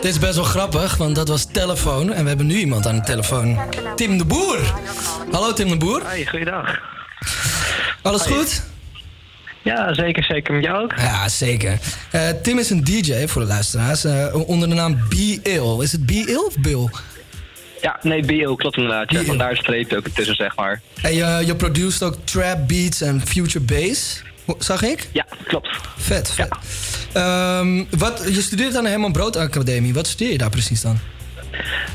Dit 0.00 0.10
is 0.10 0.18
best 0.18 0.34
wel 0.34 0.44
grappig, 0.44 0.96
want 0.96 1.14
dat 1.14 1.28
was 1.28 1.44
telefoon. 1.52 2.12
En 2.12 2.22
we 2.22 2.28
hebben 2.28 2.46
nu 2.46 2.54
iemand 2.54 2.86
aan 2.86 2.96
de 2.96 3.02
telefoon. 3.02 3.58
Tim 3.96 4.18
de 4.18 4.24
Boer. 4.24 4.58
Hallo 5.30 5.52
Tim 5.52 5.68
de 5.68 5.76
Boer. 5.76 6.02
Hoi, 6.04 6.26
goeiedag. 6.26 6.78
Alles 8.02 8.22
goed? 8.22 8.62
Ja, 9.62 9.94
zeker, 9.94 10.24
zeker. 10.24 10.54
Met 10.54 10.64
jou 10.64 10.82
ook? 10.82 10.92
Ja, 10.96 11.28
zeker. 11.28 11.78
Eh, 12.10 12.28
Tim 12.42 12.58
is 12.58 12.70
een 12.70 12.84
DJ 12.84 13.26
voor 13.26 13.42
de 13.42 13.48
luisteraars. 13.48 14.04
eh, 14.04 14.34
onder 14.48 14.68
de 14.68 14.74
naam 14.74 14.98
Be 15.08 15.40
Ill. 15.42 15.82
Is 15.82 15.92
het 15.92 16.06
Be 16.06 16.24
Ill 16.26 16.44
of 16.46 16.54
Bill? 16.58 16.88
Ja, 17.80 17.98
nee, 18.02 18.24
bio, 18.24 18.54
klopt 18.54 18.76
inderdaad. 18.76 19.10
Ja, 19.10 19.22
vandaar 19.22 19.56
streep 19.56 19.92
ook 19.92 20.08
tussen, 20.08 20.34
zeg 20.34 20.56
maar. 20.56 20.80
En 21.02 21.14
je, 21.14 21.42
je 21.46 21.56
produceert 21.56 22.02
ook 22.02 22.16
trap 22.24 22.68
beats 22.68 23.00
en 23.00 23.26
future 23.26 23.64
bass. 23.64 24.22
Zag 24.58 24.82
ik? 24.82 25.08
Ja, 25.12 25.26
klopt. 25.46 25.68
Vet, 25.96 26.30
vet. 26.30 26.48
Ehm, 27.12 27.84
wat, 27.90 28.22
je 28.28 28.42
studeert 28.42 28.76
aan 28.76 28.84
de 28.84 28.90
Herman 28.90 29.12
Brood 29.12 29.36
Academie. 29.36 29.94
Wat 29.94 30.06
studeer 30.06 30.32
je 30.32 30.38
daar 30.38 30.50
precies 30.50 30.80
dan? 30.80 30.98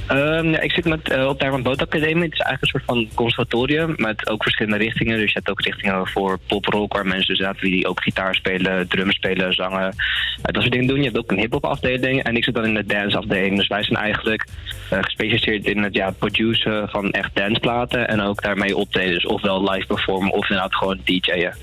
Ehm, 0.07 0.49
ja, 0.49 0.59
ik 0.59 0.71
zit 0.71 0.85
met, 0.85 1.09
eh, 1.09 1.27
op 1.27 1.37
de 1.37 1.43
Herman 1.43 1.63
Boot 1.63 1.81
Academie. 1.81 2.23
Het 2.23 2.33
is 2.33 2.39
eigenlijk 2.39 2.61
een 2.61 2.67
soort 2.67 2.83
van 2.85 3.15
conservatorium 3.15 3.93
met 3.97 4.29
ook 4.29 4.43
verschillende 4.43 4.77
richtingen. 4.77 5.17
Dus 5.17 5.31
je 5.31 5.37
hebt 5.37 5.49
ook 5.49 5.61
richtingen 5.61 6.07
voor 6.07 6.39
pop-rock, 6.47 6.93
waar 6.93 7.05
mensen 7.07 7.27
dus 7.27 7.39
inderdaad 7.39 7.61
die 7.61 7.87
ook 7.87 8.01
gitaar 8.01 8.35
spelen, 8.35 8.87
drum 8.87 9.11
spelen, 9.11 9.53
zangen. 9.53 9.87
eh, 9.87 9.93
dat 10.41 10.61
soort 10.61 10.71
dingen 10.71 10.87
doen. 10.87 10.97
Je 10.97 11.03
hebt 11.03 11.17
ook 11.17 11.31
een 11.31 11.39
hip-hop 11.39 11.65
afdeling 11.65 12.23
en 12.23 12.35
ik 12.35 12.43
zit 12.43 12.53
dan 12.53 12.65
in 12.65 12.73
de 12.73 12.85
dance 12.85 13.17
afdeling. 13.17 13.57
Dus 13.57 13.67
wij 13.67 13.83
zijn 13.83 13.99
eigenlijk 13.99 14.45
eh, 14.89 14.99
gespecialiseerd 15.01 15.65
in 15.65 15.83
het 15.83 15.95
ja, 15.95 16.11
produceren 16.11 16.89
van 16.89 17.11
echt 17.11 17.35
danceplaten 17.35 18.07
en 18.07 18.21
ook 18.21 18.41
daarmee 18.41 18.75
optreden. 18.77 19.13
Dus 19.13 19.25
ofwel 19.25 19.71
live 19.71 19.87
performen 19.87 20.31
of 20.31 20.49
inderdaad 20.49 20.75
gewoon 20.75 20.99
DJ'en. 21.03 21.53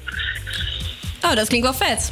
Oh, 1.25 1.35
dat 1.35 1.49
klinkt 1.49 1.67
wel 1.67 1.89
vet. 1.89 2.11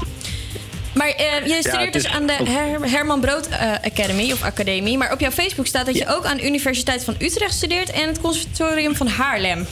Maar 0.93 1.09
eh, 1.09 1.47
je 1.47 1.57
studeert 1.61 1.93
dus 1.93 2.07
aan 2.07 2.27
de 2.27 2.33
Her- 2.33 2.91
Herman 2.91 3.21
Brood 3.21 3.49
eh, 3.49 3.73
Academy 3.85 4.33
of 4.33 4.43
Academie. 4.43 4.99
Maar 4.99 5.13
op 5.13 5.21
jouw 5.21 5.31
Facebook 5.31 5.67
staat 5.67 5.87
dat 5.87 5.99
je 5.99 6.07
ook 6.09 6.25
aan 6.25 6.37
de 6.37 6.47
Universiteit 6.47 7.05
van 7.05 7.15
Utrecht 7.19 7.55
studeert 7.55 7.91
en 7.91 8.07
het 8.07 8.21
Conservatorium 8.21 8.97
van 8.97 9.07
Haarlem. 9.07 9.67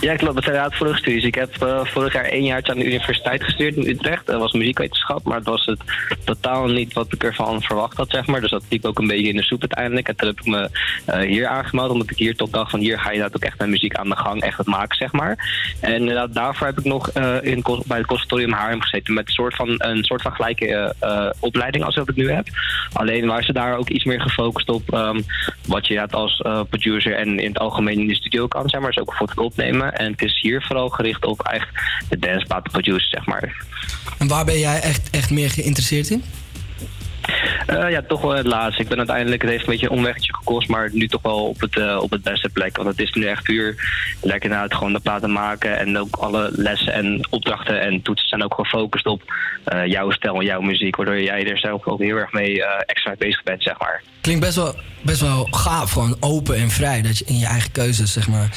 Ja, 0.00 0.16
klopt. 0.16 0.34
Dat 0.34 0.44
zijn 0.44 0.54
inderdaad 0.56 0.78
vorige 0.78 0.98
studies. 0.98 1.24
Ik 1.24 1.34
heb 1.34 1.62
eh, 1.62 1.84
vorig 1.84 2.12
jaar 2.12 2.24
één 2.24 2.44
jaar 2.44 2.62
aan 2.62 2.78
de 2.78 2.86
universiteit 2.86 3.44
gestudeerd 3.44 3.76
in 3.76 3.88
Utrecht. 3.88 4.26
Dat 4.26 4.40
was 4.40 4.52
muziekwetenschap, 4.52 5.24
maar 5.24 5.36
het 5.36 5.46
was 5.46 5.64
het 5.66 5.80
totaal 6.24 6.66
niet 6.66 6.92
wat 6.92 7.12
ik 7.12 7.24
ervan 7.24 7.62
verwacht 7.62 7.96
had, 7.96 8.10
zeg 8.10 8.26
maar. 8.26 8.40
Dus 8.40 8.50
dat 8.50 8.62
liep 8.68 8.84
ook 8.84 8.98
een 8.98 9.06
beetje 9.06 9.28
in 9.28 9.36
de 9.36 9.42
soep 9.42 9.60
uiteindelijk. 9.60 10.08
En 10.08 10.16
toen 10.16 10.28
heb 10.28 10.38
ik 10.40 10.46
me 10.46 10.70
eh, 11.04 11.20
hier 11.20 11.46
aangemeld, 11.46 11.90
omdat 11.90 12.10
ik 12.10 12.18
hier 12.18 12.36
toch 12.36 12.50
dacht 12.50 12.70
van 12.70 12.80
hier 12.80 12.98
ga 12.98 13.08
je 13.08 13.14
inderdaad 13.14 13.36
ook 13.36 13.48
echt 13.48 13.58
met 13.58 13.68
muziek 13.68 13.94
aan 13.94 14.08
de 14.08 14.16
gang, 14.16 14.42
echt 14.42 14.58
het 14.58 14.66
maken, 14.66 14.96
zeg 14.96 15.12
maar. 15.12 15.50
En 15.80 16.28
daarvoor 16.32 16.66
heb 16.66 16.78
ik 16.78 16.84
nog 16.84 17.08
eh, 17.08 17.22
bij 17.86 17.98
het 17.98 18.06
conservatorium 18.06 18.52
Haarlem 18.52 18.80
gezeten 18.80 19.14
met 19.14 19.26
een 19.26 19.32
soort 19.32 19.54
van, 19.54 19.74
een 19.76 20.04
soort 20.04 20.22
van 20.22 20.32
gelijke 20.32 20.94
opleiding 21.40 21.84
als 21.84 21.96
wat 21.96 22.08
ik 22.08 22.16
nu 22.16 22.30
heb. 22.30 22.46
Alleen 22.92 23.26
waren 23.26 23.44
ze 23.44 23.52
daar 23.52 23.76
ook 23.76 23.88
iets 23.88 24.04
meer 24.04 24.20
gefocust 24.20 24.68
op 24.68 24.92
ehm, 24.92 25.20
wat 25.66 25.86
je 25.86 25.94
inderdaad 25.94 26.20
als 26.20 26.42
producer 26.68 27.14
en 27.14 27.38
in 27.38 27.48
het 27.48 27.58
algemeen 27.58 28.00
in 28.00 28.08
de 28.08 28.14
studio 28.14 28.46
kan, 28.46 28.68
zeg 28.68 28.80
maar. 28.80 28.90
Dus 28.90 29.00
ook 29.00 29.08
bijvoorbeeld 29.08 29.46
opnemen. 29.46 29.67
En 29.68 30.10
het 30.10 30.22
is 30.22 30.40
hier 30.40 30.62
vooral 30.62 30.88
gericht 30.88 31.24
op 31.24 31.42
echt 31.42 31.68
de 32.08 32.18
danceplaten 32.18 32.72
producer, 32.72 33.08
zeg 33.08 33.26
maar. 33.26 33.66
En 34.18 34.28
waar 34.28 34.44
ben 34.44 34.58
jij 34.58 34.80
echt, 34.80 35.10
echt 35.10 35.30
meer 35.30 35.50
geïnteresseerd 35.50 36.10
in? 36.10 36.24
Eh, 37.66 37.90
ja, 37.90 38.02
toch 38.02 38.20
wel 38.20 38.34
het 38.34 38.46
laatste. 38.46 38.82
Ik 38.82 38.88
ben 38.88 38.98
uiteindelijk, 38.98 39.42
het 39.42 39.50
heeft 39.50 39.64
een 39.64 39.70
beetje 39.70 39.86
een 39.86 39.96
omweggetje 39.96 40.34
gekost, 40.34 40.68
maar 40.68 40.90
nu 40.92 41.08
toch 41.08 41.22
wel 41.22 41.46
op 41.48 41.60
het, 41.60 41.76
eh, 41.76 41.98
op 42.00 42.10
het 42.10 42.22
beste 42.22 42.48
plek. 42.48 42.76
Want 42.76 42.88
het 42.88 43.00
is 43.00 43.12
nu 43.12 43.24
echt 43.26 43.42
puur 43.42 43.74
lekker 44.22 44.50
naar 44.50 44.62
het 44.62 44.74
gewoon 44.74 44.92
de 44.92 45.00
platen 45.00 45.32
maken. 45.32 45.78
En 45.78 45.98
ook 45.98 46.16
alle 46.16 46.50
lessen 46.52 46.92
en 46.92 47.26
opdrachten 47.30 47.80
en 47.80 48.02
toetsen 48.02 48.28
zijn 48.28 48.44
ook 48.44 48.54
gefocust 48.54 49.06
op 49.06 49.22
eh, 49.64 49.86
jouw 49.86 50.10
stijl 50.10 50.34
en 50.34 50.44
jouw 50.44 50.60
muziek. 50.60 50.96
Waardoor 50.96 51.20
jij 51.20 51.50
er 51.50 51.58
zelf 51.58 51.86
ook 51.86 52.00
heel 52.00 52.16
erg 52.16 52.32
mee 52.32 52.64
extra 52.64 53.14
bezig 53.18 53.42
bent, 53.42 53.62
zeg 53.62 53.78
maar. 53.78 54.02
Klinkt 54.20 54.44
best 54.44 54.56
wel, 54.56 54.74
best 55.02 55.20
wel 55.20 55.48
gaaf, 55.50 55.90
gewoon 55.90 56.16
open 56.20 56.56
en 56.56 56.70
vrij. 56.70 57.02
Dat 57.02 57.18
je 57.18 57.24
in 57.24 57.38
je 57.38 57.46
eigen 57.46 57.72
keuzes, 57.72 58.12
zeg 58.12 58.28
maar. 58.28 58.48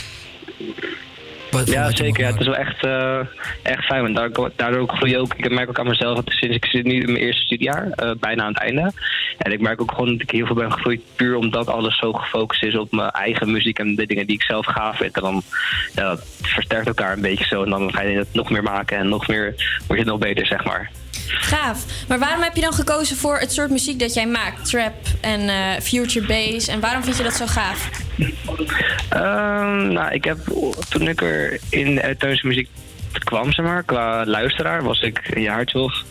Wat- 1.52 1.68
Ja, 1.72 1.92
zeker. 1.96 2.24
Ja, 2.24 2.32
het 2.32 2.40
is 2.40 2.46
wel 2.46 2.56
echt, 2.56 2.84
eh, 2.84 3.20
echt 3.64 3.86
fijn. 3.86 4.14
Want 4.14 4.32
daardoor, 4.56 4.88
groei 4.88 5.12
je 5.12 5.18
ook. 5.18 5.34
Ik 5.34 5.50
merk 5.52 5.70
ook 5.70 5.80
aan 5.80 5.88
mezelf 5.88 6.16
dat 6.16 6.34
sinds 6.34 6.56
ik 6.56 6.66
zit 6.66 6.84
nu 6.86 6.94
in 6.94 7.06
mijn 7.12 7.24
eerste 7.24 7.42
studiejaar, 7.44 7.90
eh, 7.92 8.12
bijna 8.20 8.44
aan 8.44 8.54
het 8.54 8.62
einde. 8.62 8.92
En 9.38 9.52
ik 9.52 9.60
merk 9.62 9.82
ook 9.82 9.92
gewoon 9.92 10.12
dat 10.12 10.22
ik 10.22 10.32
heel 10.32 10.46
veel 10.46 10.56
ben 10.56 10.72
gegroeid. 10.72 11.02
Puur 11.16 11.36
omdat 11.36 11.68
alles 11.68 11.98
zo 11.98 12.14
gefocust 12.14 12.64
is 12.64 12.78
op 12.78 12.92
mijn 12.92 13.10
eigen 13.10 13.52
muziek 13.52 13.80
en 13.80 13.96
de 13.96 14.06
dingen 14.08 14.26
die 14.26 14.36
ik 14.36 14.42
zelf 14.44 14.66
gaaf 14.66 14.98
vind. 14.98 15.16
En 15.16 15.22
dan 15.22 15.42
ja, 15.96 16.04
dat 16.04 16.26
versterkt 16.42 16.88
elkaar 16.88 17.14
een 17.14 17.22
beetje 17.22 17.46
zo. 17.46 17.64
En 17.64 17.70
dan 17.70 17.94
ga 17.94 18.02
je 18.02 18.18
het 18.18 18.34
nog 18.34 18.50
meer 18.50 18.64
maken 18.64 18.98
en 18.98 19.10
nog 19.10 19.28
meer 19.28 19.80
word 19.88 20.00
je 20.00 20.06
nog 20.06 20.20
beter, 20.20 20.46
zeg 20.46 20.64
maar. 20.64 20.92
Gaaf. 21.28 21.86
Maar 22.08 22.20
waarom 22.20 22.42
heb 22.42 22.56
je 22.56 22.62
dan 22.62 22.74
gekozen 22.74 23.18
voor 23.18 23.40
het 23.40 23.54
soort 23.54 23.70
muziek 23.70 24.00
dat 24.00 24.14
jij 24.14 24.28
maakt? 24.28 24.70
Trap 24.70 24.94
en 25.22 25.50
eh, 25.50 25.82
future 25.82 26.26
bass. 26.26 26.68
En 26.68 26.80
waarom 26.80 27.04
vind 27.04 27.18
je 27.18 27.24
dat 27.24 27.34
zo 27.34 27.46
gaaf? 27.46 27.90
Ehm, 29.10 29.88
nou, 29.88 30.12
ik 30.12 30.24
heb 30.24 30.38
toen 30.90 31.08
ik 31.08 31.22
er 31.22 31.60
in 31.70 31.98
elektronische 31.98 32.48
muziek 32.48 32.70
kwam, 33.24 33.52
zeg 33.52 33.66
maar, 33.66 33.84
qua 33.84 34.26
luisteraar, 34.26 34.84
was 34.84 35.02
ik 35.02 35.30
een 35.34 35.42
jaartje 35.42 35.80
of 35.80 36.04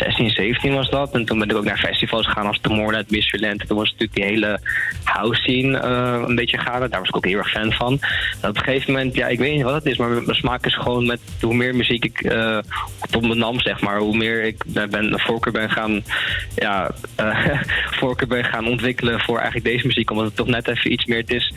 16, 0.00 0.30
17 0.30 0.74
was 0.74 0.90
dat. 0.90 1.10
En 1.12 1.24
toen 1.24 1.38
ben 1.38 1.50
ik 1.50 1.56
ook 1.56 1.64
naar 1.64 1.78
festivals 1.78 2.26
gegaan 2.26 2.46
als 2.46 2.58
Tomorrowland, 2.60 3.10
Mysteryland. 3.10 3.60
En 3.60 3.66
toen 3.66 3.76
was 3.76 3.90
natuurlijk 3.90 4.14
die 4.14 4.24
hele 4.24 4.60
house 5.04 5.42
scene 5.42 5.78
eh, 5.78 6.22
een 6.26 6.34
beetje 6.34 6.58
gaande. 6.58 6.88
Daar 6.88 7.00
was 7.00 7.08
ik 7.08 7.16
ook 7.16 7.26
heel 7.26 7.38
erg 7.38 7.50
fan 7.50 7.72
van. 7.72 7.98
En 8.40 8.48
op 8.48 8.56
een 8.56 8.62
gegeven 8.62 8.92
moment, 8.92 9.14
ja, 9.14 9.26
ik 9.26 9.38
weet 9.38 9.52
niet 9.52 9.62
wat 9.62 9.74
het 9.74 9.86
is, 9.86 9.96
maar 9.96 10.08
mijn 10.08 10.34
smaak 10.34 10.66
is 10.66 10.74
gewoon 10.74 11.06
met 11.06 11.20
hoe 11.40 11.54
meer 11.54 11.74
muziek 11.74 12.04
ik 12.04 12.20
eh 12.20 12.58
tot 13.10 13.22
me 13.22 13.34
nam, 13.34 13.60
zeg 13.60 13.80
maar. 13.80 13.98
Hoe 13.98 14.16
meer 14.16 14.44
ik 14.44 14.64
ben, 14.90 15.20
voorkeur 15.20 15.52
ben 15.52 15.70
gaan, 15.70 16.02
ja, 16.54 16.90
eh, 17.16 17.60
voorkeur 18.00 18.28
ben 18.28 18.44
gaan 18.44 18.66
ontwikkelen 18.66 19.20
voor 19.20 19.36
eigenlijk 19.36 19.66
deze 19.66 19.86
muziek. 19.86 20.10
Omdat 20.10 20.26
het 20.26 20.36
toch 20.36 20.46
net 20.46 20.68
even 20.68 20.92
iets 20.92 21.04
meer 21.04 21.22
is. 21.26 21.52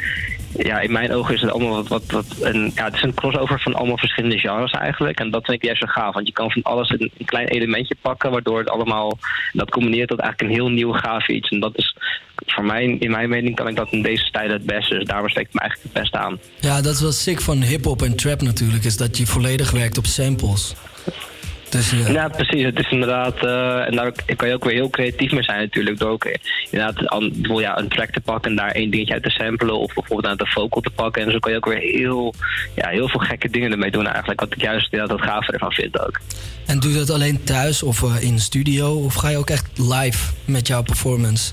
Ja, 0.58 0.80
in 0.80 0.92
mijn 0.92 1.14
ogen 1.14 1.34
is 1.34 1.42
het 1.42 1.52
allemaal 1.52 1.84
wat, 1.84 1.88
wat, 1.88 2.12
wat 2.12 2.26
een, 2.40 2.72
ja, 2.76 2.86
het 2.86 2.94
is 2.94 3.02
een 3.02 3.14
crossover 3.14 3.60
van 3.60 3.74
allemaal 3.74 3.98
verschillende 3.98 4.40
genres 4.40 4.72
eigenlijk. 4.72 5.20
En 5.20 5.32
dat 5.32 5.46
vind 5.46 5.58
ik 5.58 5.64
juist 5.64 5.82
zo 5.82 5.88
gaaf, 5.88 6.14
want 6.14 6.28
je 6.28 6.34
kan 6.34 6.52
van 6.52 6.62
alles 6.62 6.90
een, 6.90 7.12
klein 7.26 7.48
elementje 7.48 7.96
pakken, 8.02 8.32
waardoor 8.32 8.60
het 8.60 8.70
allemaal, 8.70 9.18
dat 9.52 9.70
combineert 9.70 10.10
tot 10.10 10.20
eigenlijk 10.20 10.52
een 10.52 10.60
heel 10.60 10.70
nieuw 10.74 10.92
gaaf 10.92 11.28
iets. 11.28 11.50
En 11.50 11.60
dat 11.60 11.78
is 11.78 11.96
voor 12.46 12.66
mij, 12.66 12.84
in 12.84 13.12
mijn 13.12 13.30
mening, 13.30 13.56
kan 13.56 13.68
ik 13.68 13.76
dat 13.76 13.92
in 13.92 14.02
deze 14.02 14.26
stijl 14.26 14.50
het 14.50 14.66
beste. 14.66 14.96
Dus 14.96 15.06
daarom 15.06 15.30
steek 15.30 15.48
ik 15.48 15.54
me 15.54 15.60
eigenlijk 15.60 15.94
het 15.94 16.02
beste 16.02 16.18
aan. 16.18 16.40
Ja, 16.60 16.82
dat 16.82 16.94
is 16.94 17.02
wel 17.02 17.12
sick 17.12 17.42
van 17.42 17.62
hip-hop 17.62 18.02
en 18.02 18.16
trap 18.16 18.42
natuurlijk, 18.42 18.84
is 18.84 18.98
dat 18.98 19.18
je 19.18 19.26
volledig 19.26 19.72
werkt 19.72 19.98
op 19.98 20.06
samples. 20.06 20.76
Dus, 21.74 21.94
Ja, 22.08 22.28
precies. 22.28 22.64
Het 22.64 22.80
is 22.80 22.90
inderdaad, 22.92 23.36
eh, 23.44 23.88
en 23.88 23.96
daar 23.96 24.12
kan 24.36 24.48
je 24.48 24.54
ook 24.54 24.64
weer 24.64 24.74
heel 24.74 24.90
creatief 24.90 25.32
mee 25.32 25.44
zijn 25.44 25.60
natuurlijk. 25.60 26.00
Door 26.00 26.10
ook 26.10 26.26
eh, 26.26 26.34
inderdaad 26.72 27.08
an- 27.08 27.34
ja, 27.60 27.78
een 27.78 27.88
track 27.90 28.10
te 28.12 28.20
pakken 28.22 28.50
en 28.52 28.58
daar 28.58 28.72
één 28.72 28.90
dingetje 28.92 29.14
uit 29.14 29.24
te 29.24 29.30
samplen. 29.30 29.80
Of 29.80 29.94
bijvoorbeeld 29.94 30.26
aan 30.32 30.38
de 30.38 30.48
vocal 30.48 30.82
te 30.82 30.90
pakken. 30.90 31.22
En 31.26 31.32
zo 31.32 31.40
kan 31.40 31.52
je 31.52 31.58
ook 31.58 31.66
weer 31.66 31.78
heel, 31.78 32.34
ja, 32.76 32.88
heel 32.90 33.10
veel 33.10 33.20
gekke 33.20 33.50
dingen 33.50 33.72
ermee 33.72 33.92
doen 33.92 34.08
eigenlijk. 34.08 34.40
Wat 34.40 34.54
ik 34.54 34.62
juist 34.62 34.92
inderdaad 34.92 35.20
het 35.20 35.30
gave 35.30 35.52
ervan 35.52 35.72
vind 35.72 36.00
ook. 36.00 36.20
En 36.66 36.80
doe 36.80 36.92
je 36.92 36.98
dat 36.98 37.10
alleen 37.10 37.44
thuis 37.44 37.84
of 37.84 38.22
in 38.22 38.36
de 38.36 38.42
studio? 38.42 38.92
Of 38.94 39.14
ga 39.14 39.30
je 39.30 39.38
ook 39.38 39.50
echt 39.50 39.66
live 39.78 40.32
met 40.46 40.68
jouw 40.68 40.82
performance? 40.84 41.52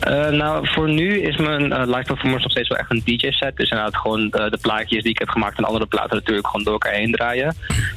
Eh, 0.00 0.28
nou, 0.28 0.68
voor 0.68 0.88
nu 0.88 1.20
is 1.20 1.36
mijn 1.36 1.72
eh, 1.72 1.86
live 1.86 2.02
performance 2.02 2.42
nog 2.42 2.50
steeds 2.50 2.68
wel 2.68 2.78
echt 2.78 2.90
een 2.90 3.02
DJ-set. 3.04 3.56
Dus 3.56 3.70
inderdaad 3.70 3.96
gewoon 3.96 4.30
eh, 4.30 4.50
de 4.50 4.58
plaatjes 4.60 5.02
die 5.02 5.10
ik 5.10 5.18
heb 5.18 5.28
gemaakt 5.28 5.58
en 5.58 5.64
andere 5.64 5.86
platen 5.86 6.16
natuurlijk 6.16 6.46
gewoon 6.46 6.64
door 6.64 6.72
elkaar 6.72 6.92
heen 6.92 7.12
draaien. 7.12 7.54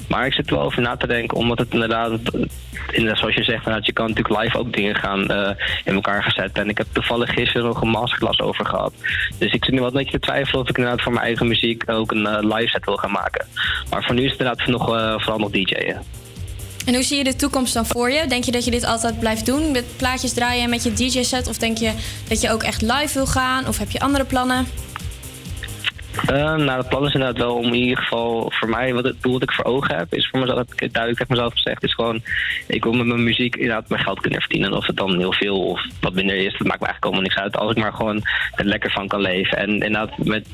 Maar 0.08 0.26
ik 0.26 0.34
zit 0.34 0.50
wel 0.50 0.62
over 0.62 0.82
na 0.82 0.96
te 0.98 1.08
denken, 1.08 1.38
omdat 1.38 1.60
het 1.60 1.74
inderdaad, 1.74 2.12
inderdaad 2.92 3.18
zoals 3.18 3.36
je 3.36 3.44
zegt, 3.44 3.58
inderdaad, 3.58 3.86
je 3.86 3.94
kan 3.94 4.08
natuurlijk 4.08 4.42
live 4.42 4.58
ook 4.58 4.74
dingen 4.74 4.96
gaan 4.96 5.22
in 5.84 5.94
elkaar 5.94 6.24
gezet. 6.24 6.58
En 6.58 6.70
ik 6.70 6.78
heb 6.78 6.88
toevallig 6.92 7.34
gisteren 7.34 7.68
nog 7.68 7.82
een 7.82 7.90
masterclass 7.90 8.40
over 8.40 8.66
gehad. 8.66 8.94
Dus 9.40 9.54
ik 9.54 9.66
zit 9.66 9.74
nu 9.74 9.80
wat 9.80 9.92
een 9.92 9.98
beetje 9.98 10.20
te 10.20 10.26
twijfelen 10.26 10.62
of 10.62 10.70
ik 10.70 10.78
inderdaad 10.78 11.02
voor 11.02 11.14
mijn 11.14 11.26
eigen 11.26 11.48
muziek 11.48 11.84
ook 11.86 12.12
een 12.12 12.48
live 12.48 12.68
set 12.68 12.86
wil 12.86 12.98
gaan 12.98 13.12
maken. 13.12 13.46
Maar 13.90 14.04
voor 14.04 14.16
nu 14.16 14.24
is 14.24 14.32
het 14.32 14.40
inderdaad 14.40 14.68
nog, 14.68 14.86
vooral 15.22 15.40
nog 15.40 15.52
DJ'en. 15.52 16.25
En 16.86 16.94
hoe 16.94 17.04
zie 17.04 17.18
je 17.18 17.24
de 17.24 17.36
toekomst 17.36 17.74
dan 17.74 17.86
voor 17.86 18.10
je? 18.12 18.28
Denk 18.28 18.44
je 18.44 18.52
dat 18.52 18.66
je 18.66 18.72
dit 18.72 18.86
altijd 18.86 19.20
blijft 19.20 19.46
doen? 19.46 19.72
Met 19.72 19.98
plaatjes 19.98 20.34
draaien 20.34 20.70
met 20.70 20.84
je 20.84 20.94
DJ-set? 20.94 21.48
Of 21.48 21.58
denk 21.58 21.78
je 21.78 21.92
dat 22.28 22.42
je 22.42 22.52
ook 22.52 22.64
echt 22.64 22.82
live 22.82 23.14
wil 23.14 23.26
gaan? 23.26 23.68
Of 23.68 23.78
heb 23.78 23.92
je 23.92 24.00
andere 24.00 24.24
plannen? 24.26 24.66
Eh, 26.28 26.56
nou, 26.56 26.78
het 26.78 26.90
plan 26.90 27.06
is 27.06 27.14
inderdaad 27.14 27.38
wel 27.38 27.56
om 27.56 27.66
in 27.66 27.74
ieder 27.74 27.98
geval 27.98 28.52
voor 28.54 28.70
mij, 28.70 28.94
wat 28.94 29.04
het 29.04 29.22
doel 29.22 29.34
dat 29.34 29.42
ik 29.42 29.52
voor 29.52 29.66
ogen 29.66 29.96
heb, 29.96 30.14
is 30.14 30.30
voor 30.30 30.40
mezelf, 30.40 30.58
heb 30.58 30.82
ik 30.82 30.94
duidelijk 30.94 31.30
mezelf 31.30 31.54
gezegd, 31.54 31.84
is 31.84 31.94
gewoon, 31.94 32.22
ik 32.68 32.84
wil 32.84 32.94
met 32.94 33.06
mijn 33.06 33.24
muziek 33.24 33.56
inderdaad 33.56 33.90
mijn 33.90 34.02
geld 34.02 34.20
kunnen 34.20 34.40
verdienen. 34.40 34.70
En 34.70 34.78
of 34.78 34.86
het 34.86 34.98
dan 34.98 35.18
heel 35.18 35.34
veel 35.34 35.64
of 35.64 35.86
wat 36.02 36.14
minder 36.14 36.36
is, 36.36 36.52
dat 36.58 36.68
maakt 36.68 36.80
me 36.80 36.86
eigenlijk 36.86 37.04
allemaal 37.04 37.22
niks 37.22 37.36
uit. 37.36 37.58
Als 37.58 37.72
ik 37.72 37.78
maar 37.78 37.94
gewoon 37.94 38.24
er 38.56 38.66
lekker 38.66 38.92
van 38.92 39.08
kan 39.08 39.22
leven. 39.22 39.58
En 39.58 39.70
inderdaad 39.70 40.18
met 40.18 40.48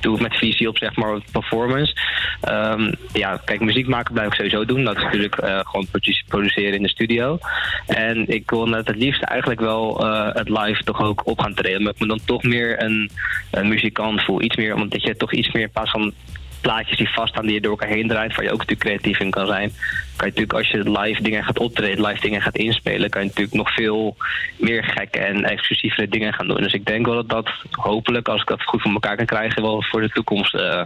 doe 0.00 0.20
met 0.20 0.36
visie 0.36 0.68
op 0.68 0.78
zeg 0.78 0.96
maar 0.96 1.20
performance. 1.32 1.96
Ehm, 2.40 2.92
ja, 3.12 3.40
kijk, 3.44 3.60
muziek 3.60 3.86
maken 3.86 4.14
blijf 4.14 4.28
ik 4.28 4.34
sowieso 4.34 4.64
doen. 4.64 4.84
Dat 4.84 4.96
is 4.96 5.02
natuurlijk 5.02 5.36
eh, 5.36 5.58
gewoon 5.58 5.86
produ- 5.90 6.22
produceren 6.28 6.74
in 6.74 6.82
de 6.82 6.88
studio. 6.88 7.38
En 7.86 8.28
ik 8.28 8.50
wil 8.50 8.66
net 8.66 8.86
het 8.86 8.96
liefst 8.96 9.22
eigenlijk 9.22 9.60
wel 9.60 10.06
eh, 10.06 10.34
het 10.34 10.48
live 10.48 10.82
toch 10.84 11.00
ook 11.00 11.26
op 11.26 11.40
gaan 11.40 11.54
treden. 11.54 11.82
Maar 11.82 11.92
ik 11.92 12.00
me 12.00 12.06
dan 12.06 12.20
toch 12.24 12.42
meer 12.42 12.82
een, 12.82 13.10
een 13.50 13.68
muzikant 13.68 14.22
voel. 14.22 14.42
Iets 14.42 14.56
meer, 14.56 14.74
omdat 14.74 15.02
je 15.02 15.16
toch 15.16 15.32
iets 15.32 15.52
meer 15.52 15.62
in 15.62 15.70
plaats 15.70 15.90
van 15.90 16.12
plaatjes 16.60 16.98
die 16.98 17.08
vaststaan 17.08 17.44
die 17.44 17.54
je 17.54 17.60
door 17.60 17.70
elkaar 17.70 17.88
heen 17.88 18.08
draait, 18.08 18.34
waar 18.34 18.44
je 18.44 18.52
ook 18.52 18.58
natuurlijk 18.58 18.88
creatief 18.88 19.20
in 19.20 19.30
kan 19.30 19.46
zijn. 19.46 19.72
Kan 20.16 20.26
je 20.26 20.32
natuurlijk 20.32 20.52
als 20.52 20.68
je 20.68 20.98
live 21.00 21.22
dingen 21.22 21.44
gaat 21.44 21.58
optreden, 21.58 22.06
live 22.06 22.20
dingen 22.20 22.42
gaat 22.42 22.56
inspelen, 22.56 23.10
kan 23.10 23.20
je 23.20 23.26
natuurlijk 23.26 23.56
nog 23.56 23.74
veel 23.74 24.16
meer 24.56 24.84
gekke 24.84 25.18
en 25.18 25.44
exclusievere 25.44 26.08
dingen 26.08 26.32
gaan 26.32 26.46
doen. 26.46 26.62
Dus 26.62 26.72
ik 26.72 26.86
denk 26.86 27.06
wel 27.06 27.14
dat 27.14 27.28
dat 27.28 27.50
hopelijk, 27.70 28.28
als 28.28 28.40
ik 28.40 28.48
dat 28.48 28.62
goed 28.62 28.82
voor 28.82 28.92
elkaar 28.92 29.16
kan 29.16 29.26
krijgen, 29.26 29.62
wel 29.62 29.82
voor 29.82 30.00
de 30.00 30.08
toekomst 30.08 30.54
eh, 30.54 30.82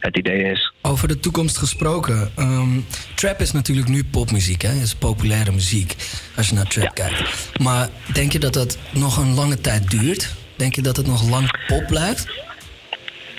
het 0.00 0.16
idee 0.16 0.50
is. 0.50 0.72
Over 0.82 1.08
de 1.08 1.20
toekomst 1.20 1.56
gesproken. 1.56 2.30
ehm, 2.36 2.80
trap 3.14 3.40
is 3.40 3.52
natuurlijk 3.52 3.88
nu 3.88 4.04
popmuziek, 4.04 4.62
hè? 4.62 4.72
is 4.72 4.94
populaire 4.94 5.52
muziek. 5.52 5.94
Als 6.36 6.48
je 6.48 6.54
naar 6.54 6.66
trap 6.68 6.94
kijkt. 6.94 7.50
Maar 7.62 7.88
denk 8.12 8.32
je 8.32 8.38
dat 8.38 8.52
dat 8.52 8.78
nog 8.90 9.16
een 9.16 9.34
lange 9.34 9.60
tijd 9.60 9.90
duurt? 9.90 10.34
Denk 10.56 10.74
je 10.74 10.82
dat 10.82 10.96
het 10.96 11.06
nog 11.06 11.28
lang 11.28 11.66
pop 11.66 11.86
blijft? 11.86 12.45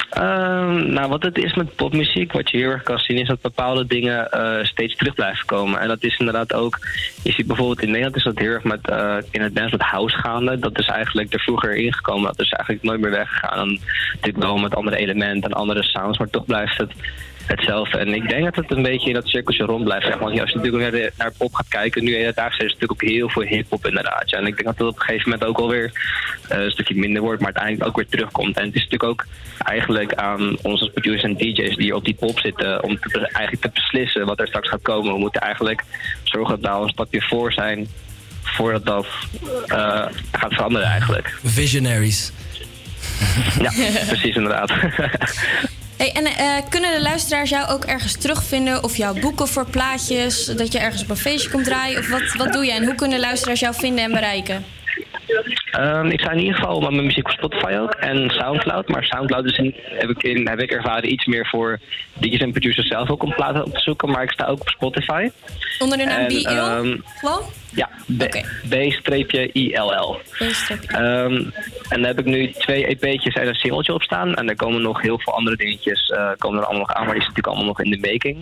Ehm, 0.09 0.93
nou, 0.93 1.09
wat 1.09 1.23
het 1.23 1.37
is 1.37 1.53
met 1.53 1.75
popmuziek, 1.75 2.31
wat 2.31 2.49
je 2.49 2.57
heel 2.57 2.69
erg 2.69 2.83
kan 2.83 2.97
zien, 2.97 3.17
is 3.17 3.27
dat 3.27 3.41
bepaalde 3.41 3.85
dingen 3.85 4.31
eh, 4.31 4.65
steeds 4.65 4.95
terug 4.95 5.13
blijven 5.13 5.45
komen. 5.45 5.79
En 5.79 5.87
dat 5.87 6.03
is 6.03 6.17
inderdaad 6.17 6.53
ook, 6.53 6.79
je 7.23 7.31
ziet 7.31 7.47
bijvoorbeeld 7.47 7.81
in 7.81 7.87
Nederland 7.87 8.15
is 8.15 8.23
dat 8.23 8.39
heel 8.39 8.51
erg 8.51 8.63
met, 8.63 8.89
eh, 8.89 9.17
in 9.31 9.41
het 9.41 9.55
dance 9.55 9.77
met 9.77 9.87
house 9.87 10.17
gaande. 10.17 10.59
Dat 10.59 10.79
is 10.79 10.87
eigenlijk 10.87 11.33
er 11.33 11.39
vroeger 11.39 11.75
ingekomen, 11.75 12.23
dat 12.23 12.39
is 12.39 12.51
eigenlijk 12.51 12.83
nooit 12.83 12.99
meer 12.99 13.11
weggegaan. 13.11 13.79
Natuurlijk 14.13 14.43
wel 14.43 14.57
met 14.57 14.75
andere 14.75 14.97
elementen 14.97 15.49
en 15.49 15.57
andere 15.57 15.83
sounds, 15.83 16.17
maar 16.17 16.29
toch 16.29 16.45
blijft 16.45 16.77
het 16.77 16.91
hetzelfde. 17.47 17.97
En 17.97 18.13
ik 18.13 18.29
denk 18.29 18.43
dat 18.43 18.55
het 18.55 18.71
een 18.71 18.83
beetje 18.83 19.07
in 19.07 19.13
dat 19.13 19.27
cirkeltje 19.27 19.63
rond 19.63 19.83
blijft. 19.83 20.05
Zeg. 20.05 20.17
Want 20.17 20.39
als 20.39 20.49
je 20.49 20.55
natuurlijk 20.55 20.83
naar, 20.83 21.01
de, 21.01 21.11
naar 21.17 21.31
pop 21.37 21.53
gaat 21.53 21.67
kijken, 21.67 22.03
nu 22.03 22.15
hedendaag 22.15 22.51
is 22.51 22.57
er 22.57 22.63
natuurlijk 22.63 22.91
ook 22.91 23.09
heel 23.09 23.29
veel 23.29 23.41
hip-hop 23.41 23.87
inderdaad. 23.87 24.29
Ja. 24.29 24.37
En 24.37 24.45
ik 24.45 24.55
denk 24.55 24.67
dat 24.67 24.77
dat 24.77 24.87
op 24.87 24.95
een 24.95 25.01
gegeven 25.01 25.29
moment 25.29 25.49
ook 25.49 25.57
alweer 25.57 25.91
eh, 26.49 26.59
een 26.59 26.71
stukje 26.71 26.95
minder 26.95 27.21
wordt, 27.21 27.41
maar 27.41 27.53
uiteindelijk 27.53 27.89
ook 27.89 27.95
weer 27.95 28.07
terugkomt. 28.07 28.57
En 28.57 28.65
het 28.65 28.75
is 28.75 28.83
natuurlijk 28.83 29.11
ook 29.11 29.25
eigenlijk 29.57 30.13
aan 30.13 30.57
ons 30.61 30.81
als 30.81 30.89
producers 30.89 31.23
en 31.23 31.35
DJ's 31.35 31.75
die 31.75 31.95
op 31.95 32.05
die 32.05 32.15
pop 32.15 32.39
zitten, 32.39 32.83
om 32.83 32.99
te, 32.99 33.19
eigenlijk 33.19 33.61
te 33.61 33.69
beslissen 33.73 34.25
wat 34.25 34.39
er 34.39 34.47
straks 34.47 34.69
gaat 34.69 34.81
komen. 34.81 35.13
We 35.13 35.19
moeten 35.19 35.41
eigenlijk 35.41 35.83
zorgen 36.23 36.49
dat 36.49 36.61
we 36.61 36.67
daar 36.67 36.81
een 36.81 36.89
stapje 36.89 37.21
voor 37.21 37.53
zijn 37.53 37.87
voordat 38.41 38.85
dat 38.85 39.07
eh, 39.65 40.05
gaat 40.31 40.53
veranderen 40.53 40.87
eigenlijk. 40.87 41.37
Visionaries. 41.43 42.31
Ja, 43.59 43.71
precies 44.07 44.35
inderdaad. 44.35 44.71
Hey, 45.97 46.11
en 46.11 46.25
eh, 46.25 46.69
kunnen 46.69 46.93
de 46.93 47.01
luisteraars 47.01 47.49
jou 47.49 47.69
ook 47.69 47.85
ergens 47.85 48.17
terugvinden 48.17 48.83
of 48.83 48.97
jou 48.97 49.19
boeken 49.19 49.47
voor 49.47 49.65
plaatjes? 49.69 50.45
Dat 50.45 50.71
je 50.71 50.79
ergens 50.79 51.03
op 51.03 51.09
een 51.09 51.17
feestje 51.17 51.49
komt 51.49 51.65
draaien? 51.65 51.99
Of 51.99 52.09
wat, 52.09 52.33
wat 52.33 52.53
doe 52.53 52.65
je 52.65 52.71
en 52.71 52.85
hoe 52.85 52.95
kunnen 52.95 53.19
luisteraars 53.19 53.59
jou 53.59 53.75
vinden 53.75 54.03
en 54.03 54.11
bereiken? 54.11 54.65
Ehm, 55.71 56.05
ik 56.05 56.19
sta 56.19 56.31
in 56.31 56.39
ieder 56.39 56.55
geval 56.55 56.79
met 56.79 56.91
mijn 56.91 57.05
muziek 57.05 57.25
op 57.25 57.31
Spotify 57.31 57.77
ook 57.81 57.93
en 57.93 58.29
Soundcloud. 58.29 58.87
Maar 58.87 59.03
Soundcloud 59.03 59.45
is 59.45 59.57
in, 59.57 59.75
heb, 59.83 60.09
ik 60.09 60.23
in, 60.23 60.47
heb 60.47 60.59
ik 60.59 60.71
ervaren 60.71 61.11
iets 61.11 61.25
meer 61.25 61.47
voor 61.47 61.79
DJ's 62.13 62.39
en 62.39 62.51
producers 62.51 62.87
zelf 62.87 63.09
ook 63.09 63.23
om 63.23 63.33
platen 63.33 63.65
op 63.65 63.73
te 63.73 63.79
zoeken. 63.79 64.09
Maar 64.09 64.23
ik 64.23 64.31
sta 64.31 64.45
ook 64.45 64.59
op 64.59 64.69
Spotify. 64.69 65.29
Onder 65.79 65.97
de 65.97 66.03
naam 66.03 66.25
En, 66.25 66.45
ehm, 66.45 66.97
Gewoon? 67.19 67.41
Ja, 67.73 67.89
B-ILL. 68.17 70.19
Ehm, 70.87 71.43
en 71.89 72.01
daar 72.01 72.07
heb 72.07 72.19
ik 72.19 72.25
nu 72.25 72.51
twee 72.51 72.87
EP'tjes 72.87 73.35
en 73.35 73.47
een 73.47 73.55
singeltje 73.55 73.93
op 73.93 74.01
staan. 74.01 74.35
En 74.35 74.49
er 74.49 74.55
komen 74.55 74.81
nog 74.81 75.01
heel 75.01 75.19
veel 75.19 75.33
andere 75.33 75.55
dingetjes 75.55 76.09
eh, 76.09 76.29
komen 76.37 76.59
er 76.59 76.65
allemaal 76.65 76.87
nog 76.87 76.93
aan. 76.93 77.05
Maar 77.05 77.13
die 77.13 77.21
is 77.21 77.27
natuurlijk 77.27 77.47
allemaal 77.47 77.65
nog 77.65 77.81
in 77.81 77.91
de 77.91 78.11
making 78.11 78.37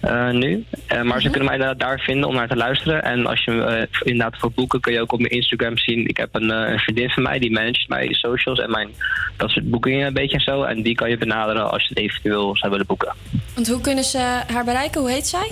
eh, 0.00 0.30
nu. 0.30 0.64
Eh, 0.86 1.02
maar 1.02 1.20
ze 1.20 1.28
kunnen 1.28 1.44
mij 1.44 1.54
inderdaad 1.54 1.80
daar 1.80 2.00
vinden 2.00 2.28
om 2.28 2.34
naar 2.34 2.48
te 2.48 2.56
luisteren. 2.56 3.02
En 3.02 3.26
als 3.26 3.44
je 3.44 3.88
inderdaad 4.02 4.38
voor 4.38 4.52
boeken 4.52 4.80
kun 4.80 4.92
je 4.92 5.00
ook 5.00 5.12
op 5.12 5.18
mijn 5.18 5.32
Instagram 5.32 5.78
zien. 5.78 6.08
Ik 6.08 6.16
heb 6.16 6.28
een, 6.32 6.50
een 6.50 6.78
vriendin 6.78 7.10
van 7.10 7.22
mij 7.22 7.38
die 7.38 7.52
managt 7.52 7.88
mijn 7.88 8.14
socials 8.14 8.58
en 8.58 8.70
mijn 8.70 8.88
dat 9.36 9.50
soort 9.50 9.70
boekingen 9.70 10.06
een 10.06 10.12
beetje 10.12 10.36
en 10.36 10.42
zo. 10.42 10.62
En 10.62 10.82
die 10.82 10.94
kan 10.94 11.10
je 11.10 11.18
benaderen 11.18 11.70
als 11.70 11.82
je 11.82 11.88
het 11.88 11.98
eventueel 11.98 12.56
zou 12.56 12.70
willen 12.70 12.86
boeken. 12.86 13.14
Want 13.54 13.68
hoe 13.68 13.80
kunnen 13.80 14.04
ze 14.04 14.18
haar 14.46 14.64
bereiken? 14.64 15.00
Hoe 15.00 15.10
heet 15.10 15.26
zij? 15.26 15.50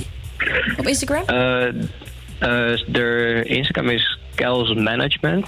Op 0.76 0.86
Instagram? 0.86 1.24
Eh 2.40 2.48
de 2.86 3.40
Instagram 3.44 3.88
is 3.88 4.18
Kels 4.34 4.74
Management. 4.74 5.46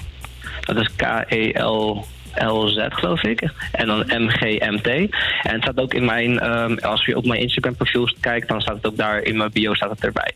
Dat 0.60 0.76
is 0.76 0.88
K-E-L-L-Z 0.96 2.86
geloof 2.88 3.22
ik. 3.22 3.50
En 3.72 3.86
dan 3.86 4.04
M-G-M-T. 4.06 4.86
En 4.86 5.52
het 5.52 5.62
staat 5.62 5.78
ook 5.78 5.94
in 5.94 6.04
mijn, 6.04 6.40
ehm, 6.40 6.76
als 6.76 7.04
je 7.04 7.16
op 7.16 7.26
mijn 7.26 7.40
Instagram 7.40 7.76
profiel 7.76 8.14
kijkt, 8.20 8.48
dan 8.48 8.60
staat 8.60 8.76
het 8.76 8.86
ook 8.86 8.96
daar 8.96 9.22
in 9.22 9.36
mijn 9.36 9.50
bio 9.52 9.74
staat 9.74 9.90
het 9.90 10.04
erbij. 10.04 10.32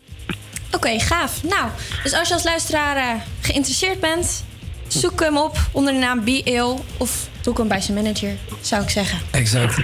Oké, 0.72 0.98
gaaf. 0.98 1.42
Nou, 1.42 1.68
dus 2.02 2.12
als 2.12 2.28
je 2.28 2.34
als 2.34 2.44
luisteraar 2.44 2.96
eh, 2.96 3.20
geïnteresseerd 3.40 4.00
bent, 4.00 4.44
zoek 4.86 5.20
hem 5.20 5.36
op 5.36 5.56
onder 5.72 5.92
de 5.92 5.98
naam 5.98 6.24
BIL 6.24 6.84
of 6.96 7.28
zoek 7.40 7.58
hem 7.58 7.68
bij 7.68 7.80
zijn 7.80 7.96
manager, 7.96 8.34
zou 8.60 8.82
ik 8.82 8.90
zeggen. 8.90 9.18
Exact. 9.30 9.76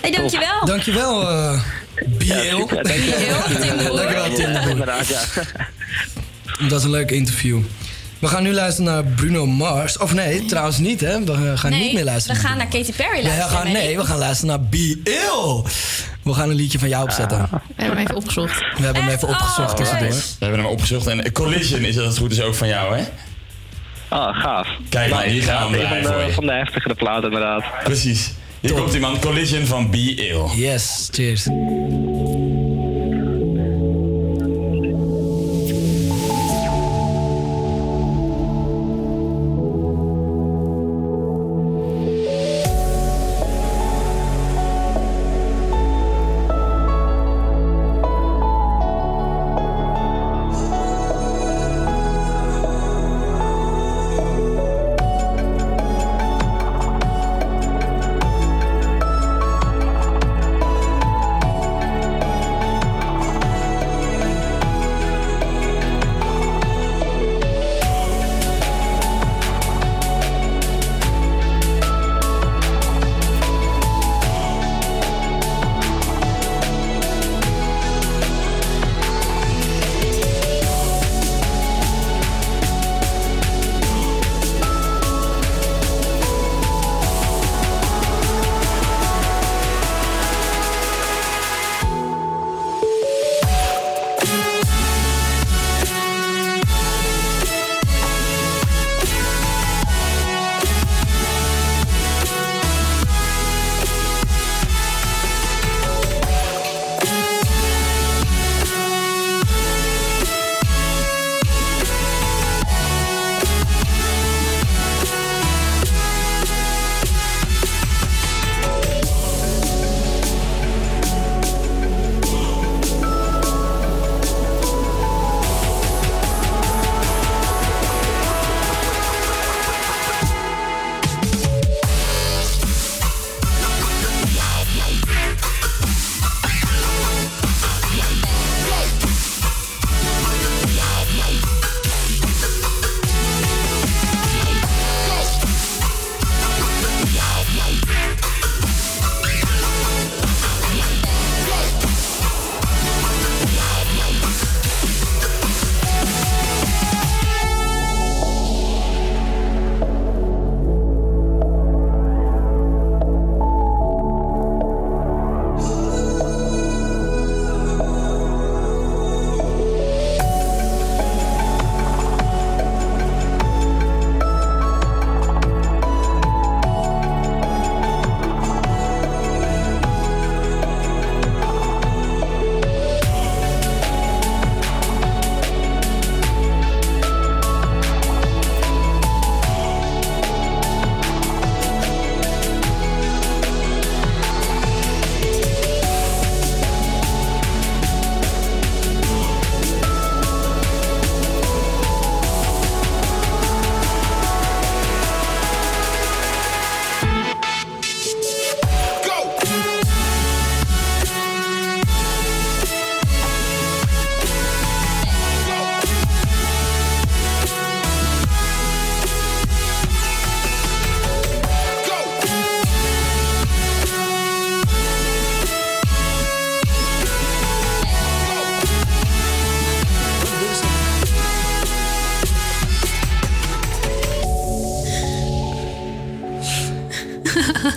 Hey, 0.00 0.10
dankjewel. 0.10 0.64
Dankjewel, 0.64 1.20
eh 1.96 2.08
BL. 2.18 2.66
dankjewel. 2.74 3.96
Dankjewel, 3.96 4.34
Tim. 4.34 4.78
Ja. 4.78 5.02
Dat 6.68 6.78
is 6.78 6.84
een 6.84 6.90
leuk 6.90 7.10
interview. 7.10 7.58
We 8.18 8.26
gaan 8.26 8.42
nu 8.42 8.52
luisteren 8.52 8.92
naar 8.92 9.04
Bruno 9.04 9.46
Mars. 9.46 9.98
Of 9.98 10.14
nee, 10.14 10.44
trouwens 10.44 10.78
niet, 10.78 11.00
hè? 11.00 11.24
We 11.24 11.56
gaan 11.56 11.70
nee, 11.70 11.80
niet 11.82 11.92
meer 11.92 12.04
luisteren. 12.04 12.40
we 12.40 12.46
gaan 12.48 12.56
naar 12.56 12.66
Katy 12.66 12.92
Perry 12.92 13.12
Nee, 13.12 13.22
we 13.22 13.28
luisteren. 13.28 13.58
gaan, 13.62 13.72
nee, 13.72 13.96
we 13.96 14.04
gaan 14.04 14.18
luisteren 14.18 14.56
naar 14.58 14.68
B.I.L. 14.70 15.64
We 16.22 16.34
gaan 16.34 16.48
een 16.50 16.54
liedje 16.56 16.78
van 16.78 16.88
jou 16.88 17.02
opzetten. 17.04 17.38
We 17.50 17.58
hebben 17.76 17.96
hem 17.96 18.04
even 18.06 18.14
opgezocht. 18.16 18.58
We 18.78 18.84
hebben 18.84 19.02
hem 19.04 19.12
even 19.12 19.28
opgezocht 19.28 19.76
tussendoor. 19.76 20.08
We 20.08 20.16
hebben 20.38 20.58
hem 20.58 20.68
opgezocht. 20.68 21.06
En 21.06 21.32
Collision 21.32 21.80
is 21.84 21.94
dat 21.94 22.06
het 22.06 22.18
goed 22.18 22.32
is 22.32 22.40
ook 22.42 22.54
van 22.54 22.68
jou, 22.68 22.96
hè? 22.96 23.04
Ah, 24.08 24.40
gaaf. 24.40 24.68
Kijk, 24.88 25.10
nou, 25.10 25.26
hier 25.28 25.42
gaan 25.42 25.70
we 25.70 25.78
Ja, 25.78 25.84
draaien 25.86 26.02
van 26.04 26.12
voor 26.12 26.20
de, 26.20 26.26
je. 26.26 26.32
van 26.34 26.46
de 26.46 26.52
heftigere 26.52 26.94
plaat 26.94 27.24
inderdaad. 27.24 27.64
Precies. 27.84 28.32
Hier 28.66 28.74
komt 28.74 28.94
iemand, 28.94 29.18
Collision 29.18 29.66
van 29.66 29.90
B-Ill. 29.90 30.44
Yes, 30.54 31.08
cheers. 31.12 31.48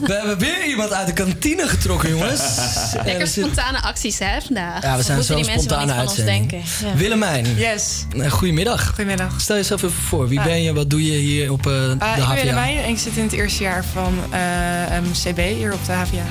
We 0.06 0.14
hebben 0.14 0.38
weer 0.38 0.66
iemand 0.68 0.94
uit 0.94 1.08
de 1.08 1.14
kantine 1.14 1.68
getrokken, 1.68 2.10
jongens. 2.10 2.40
En 2.40 2.96
Lekker 3.06 3.22
er 3.22 3.28
zit- 3.28 3.44
spontane 3.44 3.82
acties, 3.82 4.20
hè, 4.20 4.42
vandaag. 4.46 4.82
Ja, 4.84 4.98
we 4.98 5.04
zijn 5.04 5.24
zo'n 5.24 5.44
spontane 5.44 5.94
uitzending. 5.94 6.64
Willemijn. 6.96 7.46
Yes. 7.58 8.06
eh, 8.18 8.32
Goedemiddag. 8.32 8.88
Goedemiddag. 8.88 9.42
Stel 9.42 9.56
jezelf 9.56 9.84
even 9.84 9.96
voor. 10.08 10.28
Wie 10.28 10.40
Ah. 10.40 10.46
ben 10.46 10.62
je? 10.64 10.74
Wat 10.74 10.90
doe 10.90 11.06
je 11.06 11.18
hier 11.18 11.52
op 11.52 11.60
eh, 11.68 11.74
de 11.74 11.80
Uh, 11.80 11.92
ik 11.92 12.00
HVA? 12.24 12.26
ben 12.28 12.36
Willemijn 12.36 12.78
en 12.78 12.90
ik 12.90 12.98
zit 13.00 13.16
in 13.18 13.24
het 13.24 13.32
eerste 13.34 13.64
jaar 13.64 13.84
van 13.94 14.20
eh, 14.32 14.96
um, 14.98 15.12
CB 15.12 15.38
hier 15.58 15.74
op 15.74 15.86
de 15.86 15.92
HVA. 15.92 16.24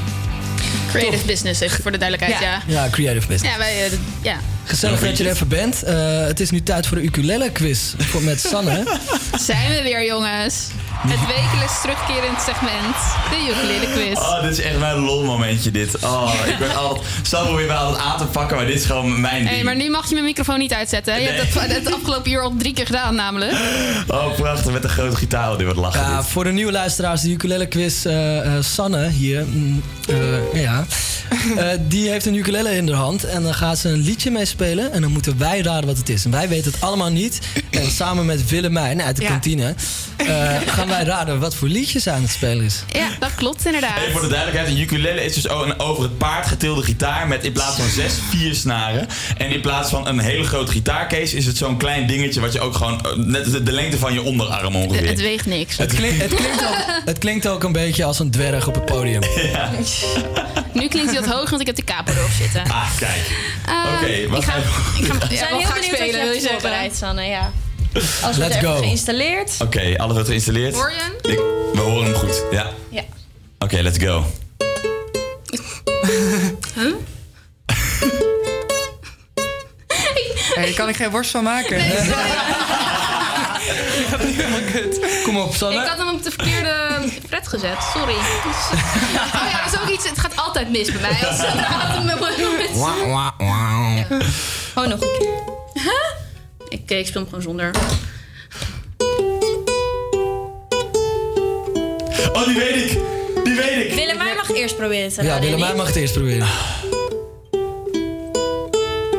Creative 0.91 1.27
business, 1.27 1.61
even 1.61 1.83
voor 1.83 1.93
de 1.93 1.99
duidelijkheid, 1.99 2.43
ja. 2.43 2.63
Ja, 2.67 2.89
creative 2.91 3.27
business. 3.27 3.55
Ja, 3.55 3.59
wij, 3.59 3.85
eh, 3.85 3.93
ja. 4.23 4.37
Gezellig 4.65 5.01
dat 5.01 5.19
je 5.19 5.25
er 5.25 5.31
even 5.31 5.49
bent. 5.49 5.83
Eh, 5.83 6.21
het 6.27 6.41
is 6.41 6.51
nu 6.51 6.63
tijd 6.63 6.87
voor 6.87 6.97
de 6.97 7.03
ukulele 7.03 7.51
quiz 7.53 7.95
voor, 7.99 8.23
met 8.23 8.41
Sanne. 8.41 8.83
Zijn 9.47 9.71
we 9.71 9.83
weer, 9.83 10.05
jongens. 10.07 10.67
Het 11.07 11.27
wekelijks 11.27 11.81
terugkerend 11.81 12.41
segment, 12.43 12.97
de 13.31 13.49
ukulele 13.51 13.93
quiz. 13.93 14.19
Oh, 14.19 14.43
dit 14.43 14.51
is 14.59 14.61
echt 14.65 14.79
mijn 14.79 14.99
lolmomentje 14.99 15.71
dit. 15.71 16.05
Oh, 16.05 16.33
ik 16.47 16.59
ben 16.59 16.77
altijd... 16.77 17.07
Sam 17.23 17.45
probeert 17.47 17.69
mij 17.69 17.77
altijd 17.77 18.05
aan 18.05 18.19
te 18.19 18.25
pakken, 18.25 18.57
maar 18.57 18.67
dit 18.67 18.75
is 18.75 18.85
gewoon 18.85 19.21
mijn 19.21 19.47
Hé, 19.47 19.53
ding. 19.53 19.65
maar 19.65 19.77
nu 19.77 19.91
mag 19.91 20.07
je 20.09 20.13
mijn 20.15 20.25
microfoon 20.27 20.59
niet 20.59 20.73
uitzetten. 20.73 21.13
hè? 21.15 21.19
Je 21.21 21.29
hebt 21.29 21.55
het, 21.55 21.73
het 21.73 21.93
afgelopen 21.95 22.31
uur 22.31 22.41
al 22.43 22.55
drie 22.59 22.73
keer 22.73 22.87
gedaan, 22.87 23.15
namelijk. 23.15 23.53
Oh, 24.09 24.35
prachtig. 24.35 24.73
Met 24.73 24.85
een 24.85 24.91
grote 24.91 25.17
gitaar. 25.17 25.57
Dit 25.57 25.63
wordt 25.67 25.79
lachen. 25.81 26.01
Ja, 26.01 26.23
voor 26.23 26.45
de 26.45 26.53
nieuwe 26.53 26.73
luisteraars, 26.73 27.21
de 27.21 27.31
ukulele 27.31 27.67
quiz. 27.67 28.05
eh, 28.07 28.57
eh, 28.57 28.63
Sanne 28.65 29.09
hier, 29.09 29.45
mm, 29.47 29.83
eh, 30.09 30.63
ja, 30.63 30.87
Eh, 31.57 31.67
die 31.81 32.09
heeft 32.11 32.27
een 32.27 32.35
ukulele 32.35 32.77
in 32.77 32.89
haar 32.89 32.97
hand. 32.97 33.25
En 33.25 33.43
dan 33.43 33.55
gaat 33.55 33.79
ze 33.79 33.89
een 33.89 34.01
liedje 34.01 34.31
mee 34.31 34.45
spelen. 34.45 34.93
En 34.93 35.01
dan 35.01 35.13
moeten 35.13 35.39
wij 35.39 35.61
raden 35.61 35.87
wat 35.87 35.97
het 35.97 36.09
is. 36.09 36.25
En 36.25 36.31
wij 36.31 36.49
weten 36.49 36.73
het 36.73 36.81
allemaal 36.81 37.11
niet. 37.11 37.39
En 37.71 37.91
samen 37.91 38.27
met 38.27 38.49
Willemijn 38.49 39.03
uit 39.03 39.17
de 39.17 39.25
kantine 39.25 39.75
eh, 40.17 40.27
gaan 40.89 41.05
wij 41.05 41.15
raden 41.15 41.41
wat 41.41 41.55
voor 41.55 41.69
liedje 41.69 41.99
ze 42.01 42.11
aan 42.11 42.23
het 42.23 42.31
spelen 42.31 42.65
is. 42.65 42.83
Ja, 42.93 43.09
dat 43.19 43.35
klopt 43.35 43.67
inderdaad. 43.67 43.99
Even 43.99 44.13
voor 44.13 44.21
de 44.21 44.29
duidelijkheid, 44.29 44.69
een 44.75 44.81
ukulele 44.81 45.25
is 45.25 45.35
dus 45.35 45.49
ook 45.49 45.65
een 45.65 45.81
over 45.81 46.03
het 46.03 46.19
paard 46.19 46.47
getilde 46.47 46.83
gitaar 46.83 47.29
met 47.29 47.45
in 47.45 47.53
plaats 47.53 47.77
van 47.77 47.89
zes, 47.89 48.13
vier 48.31 48.55
snaren. 48.55 49.07
En 49.37 49.51
in 49.51 49.61
plaats 49.61 49.91
van 49.91 50.07
een 50.07 50.19
hele 50.19 50.45
grote 50.45 50.73
gitaarcase 50.73 51.37
is 51.37 51.47
het 51.47 51.57
zo'n 51.57 51.77
klein 51.77 52.07
dingetje 52.07 52.41
wat 52.41 52.53
je 52.53 52.61
ook 52.61 52.75
gewoon, 52.75 53.05
eh, 53.07 53.13
net 53.17 53.45
de, 53.53 53.63
de 53.63 53.73
lengte 53.73 53.99
van 53.99 54.13
je 54.13 54.23
onderarm 54.23 54.77
ongeveer. 54.77 55.09
Het 55.09 55.21
weegt 55.21 55.47
niks. 55.47 55.77
Het, 55.77 55.95
klink- 55.95 56.21
het, 56.21 56.35
klinkt 56.35 56.63
ook, 56.65 56.77
het 57.05 57.19
klinkt 57.19 57.49
ook 57.49 57.63
een 57.65 57.73
beetje 57.73 58.05
als 58.05 58.19
een 58.19 58.31
dwerg 58.31 58.67
op 58.67 58.75
het 58.75 58.85
podium. 58.85 59.21
Nu 60.73 60.89
klinkt 60.89 61.11
hij 61.13 61.21
wat 61.21 61.31
hoog, 61.35 61.49
want 61.51 61.61
ik 61.61 61.67
heb 61.67 61.77
de 61.77 61.85
capo 61.85 62.13
erop 62.13 62.31
zitten. 62.41 62.63
Ah, 62.63 62.97
kijk. 62.99 63.31
Eh, 63.67 63.75
Oké, 63.95 64.29
wat 64.29 64.39
ik 64.39 64.45
ga, 64.49 64.57
ik 64.57 64.65
ga, 65.05 65.29
We 65.29 65.35
ja, 65.35 65.39
zijn 65.39 65.51
wat 65.53 65.63
heel 65.63 65.73
benieuwd 65.73 65.85
spelen, 65.85 65.99
wat 66.01 66.07
je 66.07 66.13
wil 66.13 66.13
je 66.13 66.27
hebt 66.27 66.41
zeggen? 66.43 66.61
voorbereid, 66.61 66.97
Sanne. 66.97 67.23
Ja. 67.25 67.53
Als 67.95 68.03
we 68.05 68.21
Let's 68.23 68.37
het 68.37 68.53
hebben 68.53 68.71
go. 68.71 68.77
geïnstalleerd. 68.79 69.51
Oké, 69.63 69.95
alles 69.97 70.13
wordt 70.13 70.29
geïnstalleerd. 70.29 70.75
Hoor 70.75 70.91
je 70.91 70.97
hem? 70.97 71.33
Ik, 71.33 71.39
we 71.75 71.81
horen 71.81 72.05
hem 72.05 72.15
goed, 72.15 72.43
ja. 72.51 72.71
Ja. 72.89 73.03
Oké, 73.59 73.81
let's 73.81 73.99
go. 73.99 74.25
Huh? 76.75 76.95
Daar 80.55 80.73
kan 80.75 80.89
ik 80.89 80.97
geen 80.97 81.11
worst 81.11 81.31
van 81.31 81.43
maken. 81.45 81.79
Dat 84.11 84.21
is 84.21 84.35
helemaal 84.37 84.61
kut. 84.73 85.01
Kom 85.25 85.37
op, 85.39 85.55
Ik 85.55 85.61
had 85.87 85.99
hem 85.99 86.09
op 86.09 86.23
de 86.23 86.31
verkeerde 86.31 87.03
fret 87.29 87.49
gezet, 87.49 87.77
sorry. 87.95 88.15
Oh 88.15 88.21
ja, 89.51 89.63
dat 89.65 89.73
is 89.73 89.81
ook 89.81 89.89
iets, 89.89 90.09
het 90.09 90.19
gaat 90.19 90.37
altijd 90.37 90.71
mis 90.71 90.93
bij 90.93 91.01
mij. 91.01 91.29
Als 91.29 91.39
het 91.39 91.49
Oh, 94.75 94.87
nog 94.87 95.01
een 95.01 95.17
keer. 95.19 95.83
Huh? 95.83 95.93
Ik, 96.69 96.91
ik 96.91 97.07
speel 97.07 97.21
hem 97.21 97.25
gewoon 97.31 97.43
zonder. 97.43 97.71
Oh, 102.33 102.45
die 102.47 102.59
weet 102.59 102.77
ik. 102.77 102.99
Die 103.45 103.55
weet 103.55 103.87
ik. 103.87 103.93
Willemijn 103.95 104.37
mag 104.37 104.51
eerst 104.51 104.77
proberen 104.77 105.13
te 105.13 105.23
Ja, 105.23 105.29
raden. 105.29 105.45
Willemijn 105.45 105.77
mag 105.77 105.87
het 105.87 105.97
eerst 105.97 106.13
proberen. 106.15 106.47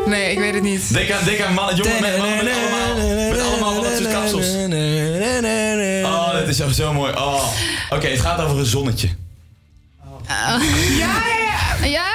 Nee, 0.06 0.32
ik 0.32 0.40
weet 0.40 0.54
het 0.54 0.64
niet. 0.64 0.94
Denk 0.94 1.12
aan, 1.12 1.26
denk 1.26 1.40
aan 1.42 1.54
mannen, 1.54 1.76
jongen 1.76 2.02
met, 2.02 2.18
mannen 2.18 2.46
met 2.46 2.54
allemaal, 2.56 3.30
met 3.30 3.42
allemaal 3.42 3.74
van 3.74 3.84
dat 3.84 3.98
soort 3.98 4.12
kapsels. 4.12 4.48
Oh, 6.06 6.32
dat 6.34 6.48
is 6.48 6.76
zo 6.76 6.94
mooi. 6.94 7.14
Oh. 7.14 7.54
Oké, 7.90 8.08
het 8.08 8.20
gaat 8.20 8.42
over 8.42 8.58
een 8.60 8.66
zonnetje. 8.66 9.10
Ja, 10.28 10.60
ja, 10.98 11.86
ja. 11.86 11.88
Ja? 11.88 12.08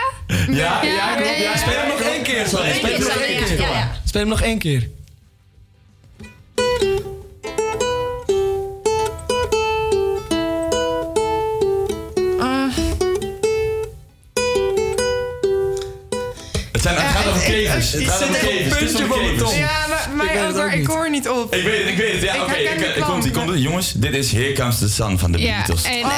Ja, 0.51 0.83
ja, 0.83 1.15
klopt. 1.15 1.39
Ja, 1.39 1.57
Speel 1.57 1.75
hem 1.79 1.89
nog 1.89 2.01
één 2.01 2.23
keer, 2.23 2.47
sorry. 2.47 2.73
Speel 2.73 2.91
hem 2.91 3.01
nog 3.01 3.17
één 3.17 3.45
keer. 3.45 3.61
ja, 3.61 3.69
ja. 3.69 3.91
Speel 4.05 4.21
hem 4.21 4.31
nog 4.31 4.41
één 4.41 4.59
keer. 4.59 4.89
Zijn, 17.45 18.03
het 18.03 18.11
gaat 18.13 18.23
over 18.23 18.39
kevers. 18.39 18.81
Het 18.81 18.91
gaat 19.01 19.03
over 19.03 19.19
kevers. 19.19 19.57
Ja, 19.57 19.87
maar, 19.89 20.55
maar 20.57 20.75
ik 20.75 20.87
hoor 20.87 21.11
niet 21.11 21.29
op. 21.29 21.55
Ik 21.55 21.63
weet 21.65 21.79
het, 21.79 21.89
ik 21.89 21.97
weet 21.97 22.13
het. 22.13 22.23
Ja, 22.23 22.35
Ik 22.35 22.43
oké. 22.43 22.55
ik- 22.55 23.03
komt, 23.03 23.31
komt, 23.31 23.59
Jongens, 23.63 23.93
dit 23.97 24.15
is 24.15 24.33
Here 24.33 24.53
Comes 24.53 24.79
the 24.79 24.89
Sun 24.89 25.19
van 25.19 25.33
de 25.33 25.39
Ja, 25.39 25.57
Beatles. 25.57 25.83
en, 25.83 25.93
en 25.93 26.01
ik, 26.01 26.11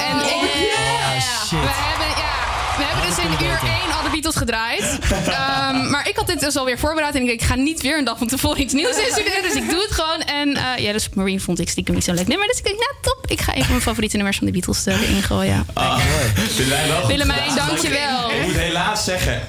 shit. 1.46 1.50
we 1.50 1.56
hebben, 1.56 2.06
ja, 2.06 2.34
we 2.78 2.84
hebben 2.84 3.06
dus 3.08 3.24
in 3.24 3.46
uur 3.46 3.60
1 3.62 3.96
al 3.96 4.02
de 4.02 4.10
Beatles 4.10 4.36
gedraaid. 4.36 4.98
Ehm, 5.10 5.90
maar 5.90 6.08
ik 6.08 6.16
had 6.16 6.26
dit 6.26 6.40
dus 6.40 6.56
alweer 6.56 6.78
voorbereid 6.78 7.14
en 7.14 7.20
ik 7.20 7.26
denk, 7.26 7.40
ik 7.40 7.46
ga 7.46 7.54
niet 7.54 7.82
weer 7.82 7.98
een 7.98 8.04
dag 8.04 8.18
van 8.18 8.26
tevoren 8.26 8.60
iets 8.60 8.72
nieuws 8.72 8.96
instuderen. 8.98 9.42
Dus 9.42 9.54
ik 9.54 9.70
doe 9.70 9.80
het 9.82 9.92
gewoon. 9.92 10.20
En 10.20 10.56
eh, 10.56 10.84
ja, 10.84 10.92
dus 10.92 11.08
Marine 11.14 11.40
vond 11.40 11.60
ik 11.60 11.68
stiekem 11.68 11.94
niet 11.94 12.04
zo 12.04 12.12
leuk 12.12 12.26
nummer. 12.26 12.46
Dus 12.48 12.58
ik 12.58 12.64
denk, 12.64 12.76
nou 12.78 12.90
top, 13.00 13.18
ik 13.30 13.40
ga 13.40 13.52
een 13.54 13.60
van 13.62 13.70
mijn 13.70 13.82
favoriete 13.82 14.16
nummers 14.16 14.36
van 14.36 14.46
de 14.46 14.52
Beatles 14.52 14.86
uh, 14.86 15.02
erin 15.02 15.22
gooien. 15.22 15.66
Ah, 15.74 15.98
goed 16.36 17.06
Willemijn, 17.06 17.54
dankjewel. 17.54 18.30
Ik 18.30 18.42
moet 18.46 18.56
helaas 18.56 19.04
zeggen... 19.04 19.40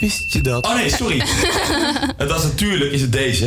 Wist 0.00 0.32
je 0.32 0.40
dat? 0.40 0.66
Oh 0.66 0.74
nee, 0.74 0.90
sorry. 0.90 1.22
het 2.16 2.30
was 2.30 2.42
natuurlijk, 2.42 2.92
is 2.92 3.00
het 3.00 3.12
deze. 3.12 3.44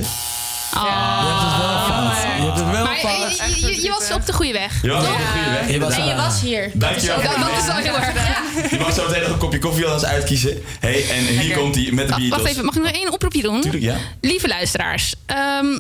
Oh. 0.76 0.84
Je 0.84 1.28
hebt 1.28 1.42
het 1.42 1.58
wel 1.58 1.80
fout. 1.80 2.38
Je 2.38 2.44
hebt 2.44 2.60
het 2.60 2.72
wel 2.72 2.84
Maar 2.84 2.96
fout. 2.98 3.60
je, 3.60 3.66
je, 3.76 3.82
je 3.82 3.90
was 3.90 4.12
op 4.12 4.26
de 4.26 4.34
goede 4.34 4.52
weg. 4.52 4.82
Je 4.82 4.88
was 4.90 5.08
op 5.08 5.18
de 5.18 5.24
goede 5.34 5.50
weg. 5.50 5.72
Je 5.72 5.80
was, 5.80 5.94
En 5.96 6.06
je 6.06 6.16
was 6.16 6.42
hier. 6.42 6.72
Dankjewel. 6.74 7.16
Dat, 7.22 7.26
dat 7.26 7.64
is 7.64 7.70
al 7.70 7.76
heel 7.76 7.96
erg. 7.96 8.14
Ja. 8.16 8.70
Je 8.70 8.78
mag 8.80 8.94
zo 8.94 9.06
meteen 9.08 9.22
nog 9.22 9.32
een 9.32 9.38
kopje 9.38 9.60
koffie 9.60 9.86
al 9.86 9.94
eens 9.94 10.06
uitkiezen. 10.06 10.62
hey, 10.80 11.10
en 11.10 11.26
hier 11.26 11.38
Lekker. 11.38 11.58
komt 11.58 11.76
hij 11.76 11.84
met 11.92 12.08
de 12.08 12.14
Beatles. 12.16 12.30
Wacht 12.30 12.46
even, 12.46 12.66
mag 12.66 12.76
ik 12.76 12.82
nog 12.82 12.92
één 12.92 13.14
oproepje 13.14 13.42
doen? 13.42 13.62
Tuurlijk, 13.62 13.84
ja. 13.84 13.96
Lieve 14.22 14.48
luisteraars, 14.48 15.14
ehm, 15.26 15.80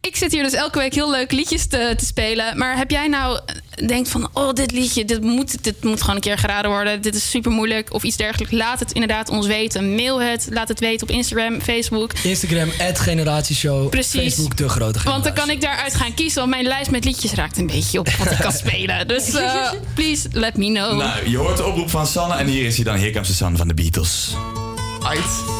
ik 0.00 0.16
zit 0.16 0.32
hier 0.32 0.42
dus 0.42 0.52
elke 0.52 0.78
week 0.78 0.94
heel 0.94 1.10
leuk 1.10 1.32
liedjes 1.32 1.66
te, 1.66 1.94
te 1.96 2.04
spelen. 2.04 2.58
Maar 2.58 2.76
heb 2.76 2.90
jij 2.90 3.08
nou 3.08 3.40
eh, 3.46 3.86
denkt 3.86 4.08
van, 4.08 4.28
oh, 4.32 4.52
dit 4.52 4.72
liedje, 4.72 5.04
dit 5.04 5.22
moet, 5.22 5.64
dit 5.64 5.84
moet 5.84 6.00
gewoon 6.00 6.14
een 6.14 6.20
keer 6.20 6.38
geraden 6.38 6.70
worden. 6.70 7.02
Dit 7.02 7.14
is 7.14 7.30
super 7.30 7.50
moeilijk 7.50 7.92
of 7.92 8.02
iets 8.02 8.16
dergelijks. 8.16 8.52
Laat 8.52 8.80
het 8.80 8.92
inderdaad 8.92 9.28
ons 9.28 9.46
weten. 9.46 9.94
Mail 9.94 10.20
het, 10.20 10.46
laat 10.50 10.68
het 10.68 10.80
weten 10.80 11.08
op 11.08 11.14
Instagram, 11.14 11.60
Facebook. 11.60 12.12
Instagram, 12.22 12.70
generatieshow. 12.78 13.88
Precies. 13.88 14.34
Facebook, 14.34 14.56
de 14.56 14.68
grote 14.68 15.00
Want 15.04 15.24
dan 15.24 15.32
kan 15.32 15.50
ik 15.50 15.60
daaruit 15.60 15.94
gaan 15.94 16.14
kiezen. 16.14 16.38
Want 16.38 16.50
mijn 16.50 16.64
lijst 16.64 16.90
met 16.90 17.04
liedjes 17.04 17.32
raakt 17.32 17.58
een 17.58 17.66
beetje 17.66 17.98
op 17.98 18.08
wat 18.08 18.30
ik 18.30 18.38
kan 18.38 18.52
spelen. 18.66 19.08
Dus 19.08 19.34
eh, 19.34 19.72
please 19.94 20.28
let 20.32 20.56
me 20.56 20.66
know. 20.66 20.98
Nou, 20.98 21.30
je 21.30 21.36
hoort 21.36 21.56
de 21.56 21.64
oproep 21.64 21.90
van 21.90 22.06
Sanne 22.06 22.34
en 22.34 22.46
hier 22.46 22.66
is 22.66 22.74
hij 22.74 22.84
dan. 22.84 22.96
Comes 23.12 23.28
the 23.28 23.34
Sun 23.34 23.56
van 23.56 23.68
de 23.68 23.74
Beatles. 23.74 24.34
Uit. 25.02 25.57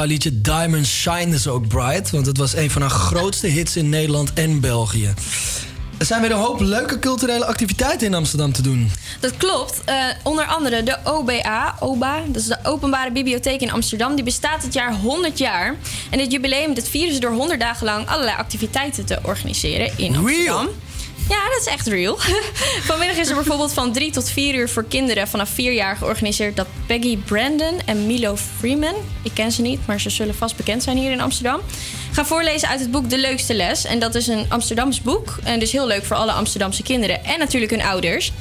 Haar 0.00 0.08
liedje 0.08 0.40
Diamond 0.40 0.86
Shine 0.86 1.34
is 1.34 1.48
ook 1.48 1.68
bright. 1.68 2.10
Want 2.10 2.26
het 2.26 2.36
was 2.36 2.56
een 2.56 2.70
van 2.70 2.80
haar 2.80 2.90
grootste 2.90 3.46
hits 3.46 3.76
in 3.76 3.88
Nederland 3.88 4.32
en 4.32 4.60
België. 4.60 5.14
Er 5.98 6.06
zijn 6.06 6.20
weer 6.20 6.30
een 6.30 6.36
hoop 6.36 6.60
leuke 6.60 6.98
culturele 6.98 7.44
activiteiten 7.44 8.06
in 8.06 8.14
Amsterdam 8.14 8.52
te 8.52 8.62
doen. 8.62 8.90
Dat 9.20 9.36
klopt. 9.36 9.84
Eh, 9.84 10.04
onder 10.22 10.44
andere 10.44 10.82
de 10.82 10.96
OBA, 11.04 11.76
OBA, 11.80 12.22
dat 12.26 12.42
is 12.42 12.48
de 12.48 12.58
Openbare 12.62 13.12
Bibliotheek 13.12 13.60
in 13.60 13.72
Amsterdam. 13.72 14.14
Die 14.14 14.24
bestaat 14.24 14.62
dit 14.62 14.72
jaar 14.72 14.94
100 14.94 15.38
jaar. 15.38 15.76
En 16.10 16.18
dit 16.18 16.32
jubileum 16.32 16.74
dat 16.74 16.88
vieren 16.88 17.14
ze 17.14 17.20
door 17.20 17.32
100 17.32 17.60
dagen 17.60 17.84
lang 17.84 18.06
allerlei 18.06 18.36
activiteiten 18.36 19.04
te 19.04 19.18
organiseren 19.22 19.90
in 19.96 20.16
Amsterdam. 20.16 20.68
Ja, 21.30 21.48
dat 21.48 21.60
is 21.60 21.66
echt 21.66 21.86
real. 21.86 22.16
Vanmiddag 22.88 23.16
is 23.16 23.28
er 23.28 23.34
bijvoorbeeld 23.34 23.72
van 23.72 23.92
3 23.92 24.10
tot 24.12 24.30
4 24.30 24.54
uur 24.54 24.68
voor 24.68 24.84
kinderen 24.84 25.28
vanaf 25.28 25.48
4 25.48 25.72
jaar 25.72 25.96
georganiseerd 25.96 26.56
dat 26.56 26.66
Peggy 26.86 27.16
Brandon 27.16 27.80
en 27.84 28.06
Milo 28.06 28.36
Freeman, 28.58 28.94
ik 29.22 29.30
ken 29.34 29.52
ze 29.52 29.62
niet, 29.62 29.86
maar 29.86 30.00
ze 30.00 30.10
zullen 30.10 30.34
vast 30.34 30.56
bekend 30.56 30.82
zijn 30.82 30.96
hier 30.96 31.10
in 31.10 31.20
Amsterdam, 31.20 31.60
gaan 32.12 32.26
voorlezen 32.26 32.68
uit 32.68 32.80
het 32.80 32.90
boek 32.90 33.10
De 33.10 33.18
Leukste 33.18 33.54
Les. 33.54 33.84
En 33.84 33.98
dat 33.98 34.14
is 34.14 34.26
een 34.26 34.44
Amsterdams 34.48 35.02
boek 35.02 35.38
en 35.44 35.58
dus 35.58 35.72
heel 35.72 35.86
leuk 35.86 36.04
voor 36.04 36.16
alle 36.16 36.32
Amsterdamse 36.32 36.82
kinderen 36.82 37.24
en 37.24 37.38
natuurlijk 37.38 37.70
hun 37.70 37.82
ouders. 37.82 38.32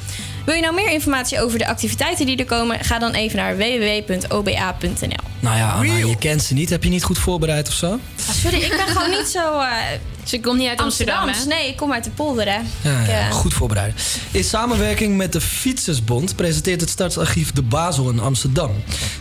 Wil 0.45 0.55
je 0.55 0.61
nou 0.61 0.73
meer 0.73 0.91
informatie 0.91 1.41
over 1.41 1.57
de 1.57 1.67
activiteiten 1.67 2.25
die 2.25 2.37
er 2.37 2.45
komen? 2.45 2.79
Ga 2.79 2.99
dan 2.99 3.13
even 3.13 3.37
naar 3.37 3.57
www.oba.nl. 3.57 5.27
Nou 5.39 5.57
ja, 5.57 5.71
Anna, 5.71 5.95
je 5.95 6.17
kent 6.17 6.43
ze 6.43 6.53
niet. 6.53 6.69
Heb 6.69 6.83
je 6.83 6.89
niet 6.89 7.03
goed 7.03 7.17
voorbereid 7.17 7.67
of 7.67 7.73
zo? 7.73 7.99
Ah, 8.27 8.35
sorry, 8.35 8.57
ik 8.57 8.69
ben 8.69 8.87
gewoon 8.87 9.09
niet 9.09 9.27
zo. 9.27 9.61
Eh 10.29 10.35
Ze 10.35 10.39
komt 10.39 10.59
niet 10.59 10.69
uit 10.69 10.79
Amsterdam? 10.79 11.29
Nee, 11.47 11.67
ik 11.67 11.77
kom 11.77 11.91
uit 11.91 12.03
de 12.03 12.09
polder, 12.09 12.45
hè. 12.45 12.59
Ja, 12.89 13.01
Ik, 13.01 13.07
ja, 13.07 13.27
eh, 13.27 13.31
goed 13.31 13.53
voorbereid. 13.53 14.01
In 14.31 14.43
samenwerking 14.43 15.17
met 15.17 15.33
de 15.33 15.41
Fietsersbond 15.41 16.35
presenteert 16.35 16.81
het 16.81 16.89
Stadsarchief 16.89 17.51
De 17.51 17.61
Basel 17.61 18.09
in 18.09 18.19
Amsterdam. 18.19 18.71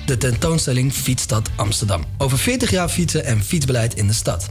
De 0.07 0.19
tentoonstelling 0.19 0.93
Fietsstad 0.93 1.49
Amsterdam. 1.57 2.05
Over 2.19 2.39
40 2.39 2.71
jaar 2.71 2.89
fietsen 2.89 3.25
en 3.25 3.45
fietsbeleid 3.45 3.95
in 3.95 4.07
de 4.07 4.13
stad. 4.13 4.49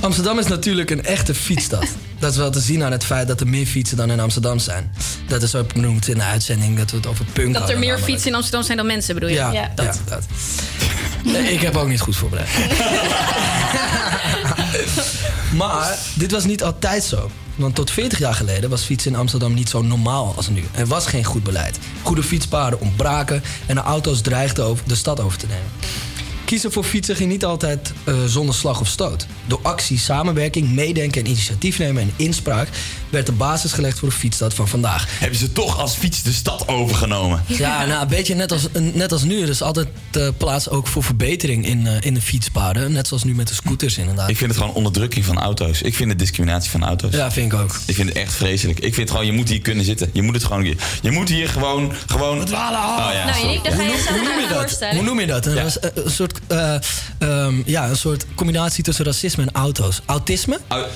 Amsterdam 0.00 0.38
is 0.38 0.46
natuurlijk 0.46 0.90
een 0.90 1.04
echte 1.04 1.34
fietsstad. 1.34 1.86
Dat 2.18 2.30
is 2.30 2.36
wel 2.36 2.50
te 2.50 2.60
zien 2.60 2.82
aan 2.84 2.92
het 2.92 3.04
feit 3.04 3.28
dat 3.28 3.40
er 3.40 3.48
meer 3.48 3.66
fietsen 3.66 3.96
dan 3.96 4.10
in 4.10 4.20
Amsterdam 4.20 4.58
zijn. 4.58 4.92
Dat 5.28 5.42
is 5.42 5.54
ook 5.54 5.72
benoemd 5.72 6.08
in 6.08 6.14
de 6.18 6.24
uitzending 6.24 6.76
dat 6.76 6.90
we 6.90 6.96
het 6.96 7.06
over 7.06 7.24
punk 7.32 7.54
Dat 7.54 7.62
er 7.62 7.78
meer 7.78 7.88
namelijk. 7.88 8.04
fietsen 8.04 8.28
in 8.28 8.34
Amsterdam 8.34 8.62
zijn 8.62 8.76
dan 8.76 8.86
mensen, 8.86 9.14
bedoel 9.14 9.28
je? 9.28 9.34
Ja, 9.34 9.52
ja. 9.52 9.70
dat. 9.74 10.00
Nee, 11.24 11.52
ik 11.52 11.60
heb 11.60 11.76
ook 11.76 11.88
niet 11.88 12.00
goed 12.00 12.16
voorbereid. 12.16 12.48
maar 15.60 15.98
dit 16.14 16.30
was 16.30 16.44
niet 16.44 16.62
altijd 16.62 17.04
zo. 17.04 17.30
Want 17.54 17.74
tot 17.74 17.90
40 17.90 18.18
jaar 18.18 18.34
geleden 18.34 18.70
was 18.70 18.82
fietsen 18.82 19.12
in 19.12 19.18
Amsterdam 19.18 19.54
niet 19.54 19.68
zo 19.68 19.82
normaal 19.82 20.32
als 20.36 20.48
nu. 20.48 20.64
Er 20.72 20.86
was 20.86 21.06
geen 21.06 21.24
goed 21.24 21.42
beleid. 21.42 21.78
Goede 22.02 22.22
fietspaden 22.22 22.80
ontbraken 22.80 23.42
en 23.66 23.74
de 23.74 23.80
auto's 23.80 24.20
dreigden 24.20 24.78
de 24.86 24.94
stad 24.94 25.20
over 25.20 25.38
te 25.38 25.46
nemen. 25.46 25.70
Kiezen 26.46 26.72
voor 26.72 26.84
fietsen 26.84 27.16
ging 27.16 27.30
niet 27.30 27.44
altijd 27.44 27.92
eh, 28.04 28.24
zonder 28.24 28.54
slag 28.54 28.80
of 28.80 28.88
stoot. 28.88 29.26
Door 29.46 29.58
actie, 29.62 29.98
samenwerking, 29.98 30.70
meedenken 30.70 31.20
en 31.20 31.30
initiatief 31.30 31.78
nemen 31.78 32.02
en 32.02 32.12
inspraak 32.16 32.68
werd 33.16 33.28
de 33.28 33.32
basis 33.32 33.72
gelegd 33.72 33.98
voor 33.98 34.08
de 34.08 34.14
fietsstad 34.14 34.54
van 34.54 34.68
vandaag. 34.68 35.06
Hebben 35.18 35.38
ze 35.38 35.52
toch 35.52 35.78
als 35.78 35.94
fiets 35.94 36.22
de 36.22 36.32
stad 36.32 36.68
overgenomen? 36.68 37.42
Ja, 37.46 37.84
nou, 37.84 38.02
een 38.02 38.08
beetje 38.08 38.34
net 38.34 38.52
als, 38.52 38.66
net 38.72 39.12
als 39.12 39.22
nu. 39.22 39.42
Er 39.42 39.48
is 39.48 39.62
altijd 39.62 39.88
eh, 40.12 40.28
plaats 40.36 40.68
ook 40.68 40.86
voor 40.86 41.02
verbetering 41.02 41.66
in, 41.66 41.86
eh, 41.86 41.92
in 42.00 42.14
de 42.14 42.20
fietspaden. 42.20 42.92
Net 42.92 43.08
zoals 43.08 43.24
nu 43.24 43.34
met 43.34 43.48
de 43.48 43.54
scooters 43.54 43.98
inderdaad. 43.98 44.28
Ik 44.28 44.36
vind 44.36 44.50
het 44.50 44.60
gewoon 44.60 44.74
onderdrukking 44.74 45.24
van 45.24 45.38
auto's. 45.38 45.82
Ik 45.82 45.94
vind 45.94 46.10
het 46.10 46.18
discriminatie 46.18 46.70
van 46.70 46.84
auto's. 46.84 47.14
Ja, 47.14 47.30
vind 47.32 47.52
ik 47.52 47.58
ook. 47.58 47.80
Ik 47.86 47.94
vind 47.94 48.08
het 48.08 48.18
echt 48.18 48.32
vreselijk. 48.32 48.78
Ik 48.78 48.94
vind 48.94 49.10
gewoon, 49.10 49.26
je 49.26 49.32
moet 49.32 49.48
hier 49.48 49.60
kunnen 49.60 49.84
zitten. 49.84 50.10
Je 50.12 50.22
moet 50.22 50.34
het 50.34 50.44
gewoon, 50.44 50.64
je 51.02 51.10
moet 51.10 51.28
hier 51.28 51.48
gewoon, 51.48 51.92
gewoon... 52.06 52.44
dwalen 52.44 52.80
af. 52.80 53.06
Oh, 53.06 53.12
ja, 53.12 53.24
nou, 53.24 53.48
je 53.48 53.58
Hoe 53.58 54.22
noem 54.22 54.40
je 54.40 54.46
dat? 54.48 54.58
voorstellen. 54.58 54.94
Hoe 54.94 55.04
noem 55.04 55.20
je 55.20 55.26
dat? 55.26 55.46
Een, 55.46 55.70
soort, 56.06 56.40
eh, 56.46 56.74
ehm, 57.18 57.62
ja, 57.64 57.88
een 57.88 57.96
soort 57.96 58.26
combinatie 58.34 58.84
tussen 58.84 59.04
racisme 59.04 59.42
en 59.42 59.50
auto's. 59.52 60.00
Autisme? 60.06 60.60
Au-. 60.68 60.86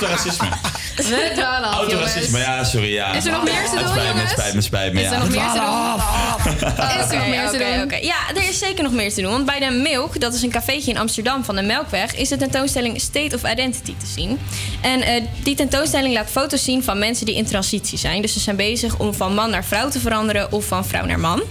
Autoracisme. 0.00 0.48
We 0.96 1.32
dwalen 1.34 1.68
af, 1.68 1.74
Autoracisme, 1.74 2.38
ja, 2.38 2.64
sorry. 2.64 2.92
Ja. 2.92 3.14
Is 3.14 3.24
er 3.24 3.32
nog 3.32 3.44
meer 3.44 3.64
te 3.70 3.76
Het 3.76 3.84
doen, 3.84 3.88
spijt 3.88 4.14
me, 4.14 4.28
spijt 4.28 4.54
me, 4.54 4.60
spijt 4.60 4.92
me. 4.92 5.00
Is 5.00 5.10
er 5.10 5.18
nog 5.18 5.28
meer 5.28 5.50
te 5.52 5.58
doen? 5.58 6.76
Is 7.00 7.10
er 7.10 7.18
nog 7.18 7.28
meer 7.28 7.48
te 7.50 7.58
doen? 7.58 7.82
oké. 7.82 7.96
Ja, 7.96 8.16
er 8.34 8.48
is 8.48 8.58
zeker 8.58 8.82
nog 8.82 8.92
meer 8.92 9.12
te 9.12 9.20
doen. 9.22 9.30
Want 9.30 9.46
bij 9.46 9.58
de 9.58 9.70
Milk, 9.70 10.20
dat 10.20 10.34
is 10.34 10.42
een 10.42 10.50
cafeetje 10.50 10.90
in 10.90 10.98
Amsterdam 10.98 11.44
van 11.44 11.54
de 11.56 11.62
Melkweg, 11.62 12.14
is 12.14 12.28
de 12.28 12.36
tentoonstelling 12.36 13.00
State 13.00 13.34
of 13.36 13.50
Identity 13.50 13.94
te 13.98 14.06
zien. 14.06 14.38
En 14.80 15.00
eh, 15.02 15.22
die 15.42 15.54
tentoonstelling 15.54 16.14
laat 16.14 16.30
foto's 16.30 16.64
zien 16.64 16.84
van 16.84 16.98
mensen 16.98 17.26
die 17.26 17.34
in 17.34 17.46
transitie 17.46 17.98
zijn. 17.98 18.22
Dus 18.22 18.32
ze 18.32 18.40
zijn 18.40 18.56
bezig 18.56 18.98
om 18.98 19.14
van 19.14 19.34
man 19.34 19.50
naar 19.50 19.64
vrouw 19.64 19.88
te 19.88 20.00
veranderen 20.00 20.52
of 20.52 20.64
van 20.64 20.86
vrouw 20.86 21.04
naar 21.04 21.20
man. 21.20 21.42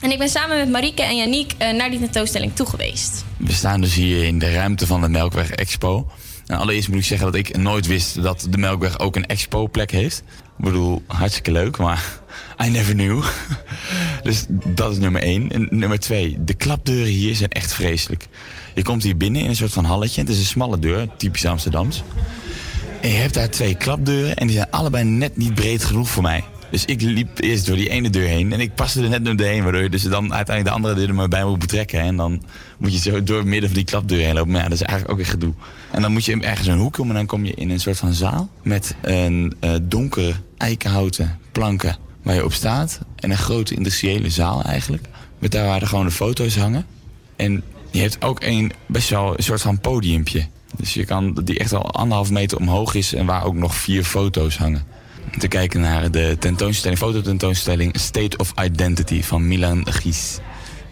En 0.00 0.10
ik 0.10 0.18
ben 0.18 0.28
samen 0.28 0.56
met 0.56 0.70
Marieke 0.70 1.02
en 1.02 1.16
Yannick 1.16 1.52
eh, 1.58 1.72
naar 1.72 1.90
die 1.90 1.98
tentoonstelling 1.98 2.54
toe 2.54 2.66
geweest. 2.66 3.24
We 3.36 3.52
staan 3.52 3.80
dus 3.80 3.94
hier 3.94 4.24
in 4.24 4.38
de 4.38 4.52
ruimte 4.52 4.86
van 4.86 5.00
de 5.00 5.08
Melkweg 5.08 5.50
Expo. 5.50 6.06
En 6.46 6.58
allereerst 6.58 6.88
moet 6.88 6.98
ik 6.98 7.04
zeggen 7.04 7.26
dat 7.26 7.36
ik 7.36 7.56
nooit 7.56 7.86
wist 7.86 8.22
dat 8.22 8.46
de 8.50 8.58
Melkweg 8.58 8.98
ook 8.98 9.16
een 9.16 9.26
expo-plek 9.26 9.90
heeft. 9.90 10.22
Ik 10.58 10.64
bedoel, 10.64 11.02
hartstikke 11.06 11.52
leuk, 11.52 11.78
maar 11.78 12.20
I 12.64 12.70
never 12.70 12.94
knew. 12.94 13.24
Dus 14.22 14.46
dat 14.48 14.92
is 14.92 14.98
nummer 14.98 15.22
één. 15.22 15.50
En 15.50 15.66
nummer 15.70 15.98
twee, 15.98 16.36
de 16.44 16.54
klapdeuren 16.54 17.12
hier 17.12 17.34
zijn 17.34 17.50
echt 17.50 17.72
vreselijk. 17.72 18.26
Je 18.74 18.82
komt 18.82 19.02
hier 19.02 19.16
binnen 19.16 19.42
in 19.42 19.48
een 19.48 19.56
soort 19.56 19.72
van 19.72 19.84
halletje. 19.84 20.20
Het 20.20 20.30
is 20.30 20.38
een 20.38 20.44
smalle 20.44 20.78
deur, 20.78 21.08
typisch 21.16 21.46
Amsterdams. 21.46 22.02
En 23.00 23.10
je 23.10 23.16
hebt 23.16 23.34
daar 23.34 23.50
twee 23.50 23.74
klapdeuren 23.74 24.36
en 24.36 24.46
die 24.46 24.56
zijn 24.56 24.70
allebei 24.70 25.04
net 25.04 25.36
niet 25.36 25.54
breed 25.54 25.84
genoeg 25.84 26.10
voor 26.10 26.22
mij. 26.22 26.44
Dus 26.70 26.84
ik 26.84 27.00
liep 27.00 27.40
eerst 27.40 27.66
door 27.66 27.76
die 27.76 27.88
ene 27.88 28.10
deur 28.10 28.28
heen 28.28 28.52
en 28.52 28.60
ik 28.60 28.74
paste 28.74 29.02
er 29.02 29.08
net 29.08 29.24
door 29.24 29.46
heen, 29.46 29.62
waardoor 29.62 29.82
je 29.82 29.88
dus 29.90 30.02
dan 30.02 30.34
uiteindelijk 30.34 30.64
de 30.64 30.70
andere 30.70 30.94
deur 30.94 31.08
er 31.08 31.14
maar 31.14 31.28
bij 31.28 31.44
moet 31.44 31.58
betrekken. 31.58 32.00
En 32.00 32.16
dan 32.16 32.42
moet 32.78 32.92
je 32.92 32.98
zo 32.98 33.22
door 33.22 33.36
het 33.38 33.46
midden 33.46 33.68
van 33.68 33.78
die 33.78 33.86
klapdeur 33.86 34.24
heen 34.24 34.34
lopen. 34.34 34.50
Maar 34.50 34.62
ja, 34.62 34.68
dat 34.68 34.80
is 34.80 34.82
eigenlijk 34.82 35.10
ook 35.10 35.24
weer 35.24 35.34
gedoe. 35.34 35.54
En 35.94 36.02
dan 36.02 36.12
moet 36.12 36.24
je 36.24 36.40
ergens 36.40 36.66
een 36.66 36.78
hoek 36.78 36.98
om 36.98 37.08
en 37.08 37.14
dan 37.14 37.26
kom 37.26 37.44
je 37.44 37.54
in 37.54 37.70
een 37.70 37.80
soort 37.80 37.96
van 37.96 38.12
zaal 38.12 38.48
met 38.62 38.94
een 39.00 39.54
eh, 39.60 39.74
donkere 39.82 40.34
eikenhouten 40.56 41.38
planken 41.52 41.96
waar 42.22 42.34
je 42.34 42.44
op 42.44 42.52
staat. 42.52 43.00
En 43.16 43.30
een 43.30 43.38
grote 43.38 43.74
industriële 43.74 44.30
zaal 44.30 44.62
eigenlijk. 44.62 45.06
Met 45.38 45.52
daar 45.52 45.66
waar 45.66 45.80
er 45.80 45.86
gewoon 45.86 46.04
de 46.04 46.10
foto's 46.10 46.56
hangen. 46.56 46.86
En 47.36 47.62
je 47.90 48.00
hebt 48.00 48.22
ook 48.22 48.42
een 48.42 48.72
best 48.86 49.10
wel 49.10 49.36
een 49.36 49.42
soort 49.42 49.62
van 49.62 49.80
podiumpje. 49.80 50.46
Dus 50.76 50.94
je 50.94 51.04
kan, 51.04 51.40
die 51.44 51.58
echt 51.58 51.72
al 51.72 51.90
anderhalf 51.90 52.30
meter 52.30 52.58
omhoog 52.58 52.94
is 52.94 53.14
en 53.14 53.26
waar 53.26 53.44
ook 53.44 53.54
nog 53.54 53.74
vier 53.74 54.04
foto's 54.04 54.56
hangen. 54.56 54.82
Te 55.38 55.48
kijken 55.48 55.80
naar 55.80 56.10
de 56.10 56.36
tentoonstelling, 56.38 56.98
fototentoonstelling 56.98 57.98
State 57.98 58.36
of 58.36 58.52
Identity 58.62 59.22
van 59.22 59.48
Milan 59.48 59.86
Gies. 59.90 60.38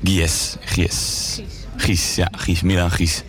Gies. 0.03 0.57
Gies. 0.61 1.41
Gies, 1.83 2.15
ja, 2.15 2.29
Gies, 2.37 2.63
Milan 2.63 2.91
Gies. 2.91 3.23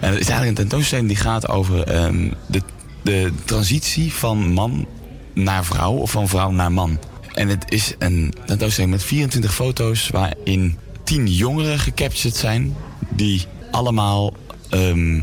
En 0.00 0.10
het 0.10 0.20
is 0.20 0.28
eigenlijk 0.28 0.58
een 0.58 0.68
tentoonstelling 0.68 1.08
die 1.08 1.16
gaat 1.16 1.48
over 1.48 1.82
ehm, 1.82 2.30
de, 2.46 2.62
de 3.02 3.32
transitie 3.44 4.12
van 4.12 4.52
man 4.52 4.86
naar 5.34 5.64
vrouw 5.64 5.92
of 5.92 6.10
van 6.10 6.28
vrouw 6.28 6.50
naar 6.50 6.72
man. 6.72 6.98
En 7.34 7.48
het 7.48 7.64
is 7.68 7.94
een 7.98 8.34
tentoonstelling 8.46 8.92
met 8.92 9.02
24 9.02 9.54
foto's 9.54 10.08
waarin 10.08 10.78
10 11.04 11.26
jongeren 11.26 11.78
gecaptured 11.78 12.36
zijn 12.36 12.76
die 13.08 13.44
allemaal 13.70 14.34
ehm, 14.68 15.20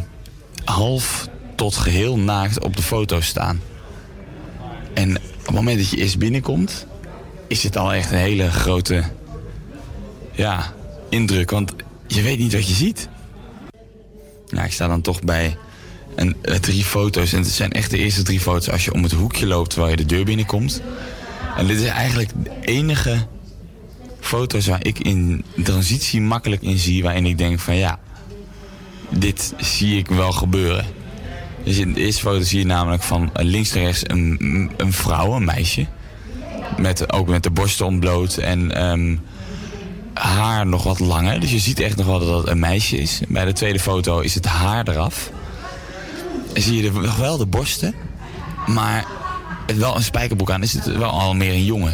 half 0.64 1.28
tot 1.56 1.76
geheel 1.76 2.18
naakt 2.18 2.64
op 2.64 2.76
de 2.76 2.84
foto 2.84 3.22
staan. 3.22 3.62
En 4.94 5.16
op 5.16 5.46
het 5.46 5.56
moment 5.56 5.78
dat 5.78 5.90
je 5.90 5.98
eerst 5.98 6.18
binnenkomt, 6.18 6.88
is 7.48 7.64
het 7.64 7.78
al 7.78 7.94
echt 7.94 8.12
een 8.12 8.18
hele 8.18 8.52
grote 8.52 9.04
ja, 10.32 10.74
indruk. 11.10 11.50
Want 11.50 11.74
je 12.08 12.22
weet 12.22 12.40
niet 12.40 12.54
wat 12.54 12.68
je 12.68 12.74
ziet. 12.74 13.10
Nou, 14.50 14.66
ik 14.66 14.72
sta 14.72 14.88
dan 14.88 15.02
toch 15.02 15.22
bij 15.22 15.58
een, 16.16 16.36
eh, 16.42 16.56
drie 16.56 16.84
foto's. 16.84 17.34
En 17.34 17.40
het 17.40 17.48
zijn 17.48 17.72
echt 17.72 17.90
de 17.90 17.98
eerste 17.98 18.24
drie 18.24 18.40
foto's 18.40 18.70
als 18.70 18.86
je 18.86 18.94
om 18.94 19.04
het 19.04 19.12
hoekje 19.12 19.46
loopt 19.46 19.70
terwijl 19.70 19.92
je 19.92 19.98
de 19.98 20.06
deur 20.06 20.26
binnenkomt. 20.26 20.82
En 21.58 21.68
dit 21.68 21.80
is 21.80 21.88
eigenlijk 21.88 22.30
de 22.44 22.52
enige 22.62 23.28
foto's 24.20 24.68
waar 24.68 24.86
ik 24.86 25.00
in 25.00 25.44
transitie 25.64 26.22
makkelijk 26.22 26.62
in 26.62 26.78
zie. 26.78 27.04
Waarin 27.04 27.26
ik 27.26 27.38
denk 27.38 27.60
van 27.60 27.76
ja, 27.76 28.00
dit 29.10 29.54
zie 29.58 29.98
ik 29.98 30.08
wel 30.08 30.32
gebeuren. 30.32 30.86
Dus 31.64 31.78
in 31.78 31.94
de 31.94 32.00
eerste 32.00 32.22
foto 32.22 32.42
zie 32.42 32.60
je 32.60 32.66
namelijk 32.66 33.04
van 33.04 33.30
links 33.34 33.74
naar 33.74 33.84
rechts 33.84 34.02
een, 34.04 34.72
een 34.78 34.94
vrouw, 34.94 35.34
een 35.34 35.46
meisje. 35.46 35.86
Met, 36.78 37.14
ook 37.14 37.28
met 37.28 37.44
de 37.44 37.52
borsten 37.52 37.86
ontbloot 37.86 38.38
en 38.38 38.72
ehm, 38.76 39.16
haar 40.14 40.68
nog 40.68 40.84
wat 40.84 41.00
langer. 41.00 41.40
Dus 41.40 41.52
je 41.52 41.60
ziet 41.60 41.80
echt 41.80 41.98
nog 41.98 42.06
wel 42.06 42.20
dat 42.20 42.38
het 42.38 42.48
een 42.48 42.60
meisje 42.60 42.98
is. 42.98 43.22
Bij 43.28 43.46
de 43.46 43.54
tweede 43.54 43.80
foto 43.80 44.20
is 44.20 44.36
het 44.36 44.46
haar 44.46 44.88
eraf. 44.88 45.32
En 46.54 46.62
zie 46.62 46.84
je 46.84 46.92
nog 46.92 47.18
wel 47.18 47.38
de 47.38 47.46
borsten. 47.46 47.94
Maar 48.68 49.06
wel 49.76 49.96
een 49.96 50.04
spijkerbroek 50.04 50.52
aan 50.52 50.64
is 50.64 50.74
het 50.74 50.86
wel 50.86 51.10
al 51.10 51.34
meer 51.34 51.54
een 51.54 51.66
jongen. 51.66 51.94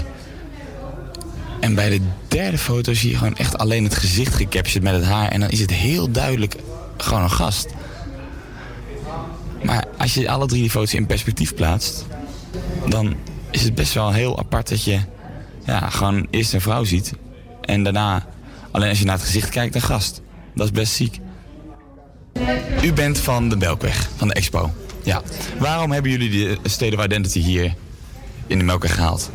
En 1.60 1.76
bij 1.76 1.90
de 1.90 2.02
derde 2.28 2.58
foto 2.58 2.94
zie 2.94 3.10
je 3.10 3.18
gewoon 3.18 3.36
echt 3.36 3.58
alleen 3.58 3.84
het 3.84 3.96
gezicht 3.96 4.36
gecaptured 4.36 4.84
met 4.84 4.94
het 4.94 5.04
haar. 5.04 5.28
En 5.28 5.40
dan 5.40 5.50
is 5.50 5.60
het 5.60 5.72
heel 5.72 6.12
duidelijk 6.12 6.56
gewoon 6.98 7.24
een 7.24 7.32
gast. 7.32 7.68
Maar 9.64 9.86
als 9.98 10.14
je 10.14 10.30
alle 10.30 10.46
drie 10.46 10.62
die 10.62 10.70
foto's 10.70 10.94
in 10.94 11.06
perspectief 11.06 11.54
plaatst, 11.54 12.06
dan 12.88 13.16
is 13.52 13.64
het 13.64 13.76
best 13.76 13.94
wel 13.94 14.12
heel 14.12 14.40
apart 14.40 14.70
dat 14.70 14.84
je 14.84 15.00
ja, 15.66 15.90
gewoon 15.90 16.28
eerst 16.30 16.54
een 16.54 16.62
vrouw 16.62 16.84
ziet. 16.84 17.14
En 17.70 17.84
daarna, 17.84 18.26
alleen 18.72 18.90
als 18.90 19.00
je 19.00 19.06
naar 19.06 19.16
het 19.16 19.26
gezicht 19.26 19.50
kijkt, 19.50 19.76
een 19.76 19.82
gast. 19.82 20.22
Dat 20.56 20.66
is 20.66 20.72
best 20.72 20.94
ziek. 20.94 21.20
U 22.84 22.94
bent 22.94 23.18
van 23.18 23.50
de 23.50 23.56
Melkweg, 23.56 24.10
van 24.16 24.28
de 24.28 24.34
expo. 24.34 24.74
Ja. 25.04 25.22
Waarom 25.58 25.92
hebben 25.92 26.12
jullie 26.12 26.30
de 26.30 26.58
of 26.98 27.04
Identity 27.06 27.40
hier 27.40 27.76
in 28.48 28.58
de 28.58 28.64
Melkweg 28.64 28.96
gehaald? 28.96 29.32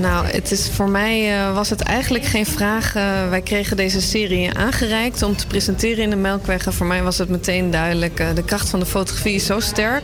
Nou, 0.00 0.26
het 0.26 0.50
is, 0.50 0.70
voor 0.70 0.88
mij 0.88 1.38
eh, 1.38 1.54
was 1.54 1.70
het 1.70 1.80
eigenlijk 1.80 2.24
geen 2.24 2.46
vraag. 2.46 2.94
Eh, 2.94 3.28
wij 3.28 3.40
kregen 3.40 3.76
deze 3.76 4.00
serie 4.00 4.54
aangereikt 4.54 5.22
om 5.22 5.36
te 5.36 5.46
presenteren 5.46 6.02
in 6.02 6.10
de 6.10 6.16
Melkweg. 6.16 6.66
En 6.66 6.72
voor 6.72 6.86
mij 6.86 7.02
was 7.02 7.18
het 7.18 7.28
meteen 7.28 7.70
duidelijk. 7.70 8.20
eh, 8.20 8.26
de 8.34 8.44
kracht 8.44 8.68
van 8.68 8.80
de 8.80 8.86
fotografie 8.86 9.34
is 9.34 9.46
zo 9.46 9.60
sterk. 9.60 10.02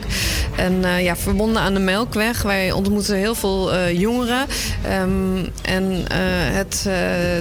En 0.57 1.03
ja, 1.03 1.17
verbonden 1.17 1.63
aan 1.63 1.75
de 1.75 1.81
Melkweg. 1.81 2.43
Wij 2.43 2.73
ontmoeten 2.73 3.17
heel 3.17 3.35
veel 3.35 3.89
jongeren. 3.89 4.47
Ehm, 4.83 5.47
en 5.63 6.05
het, 6.53 6.89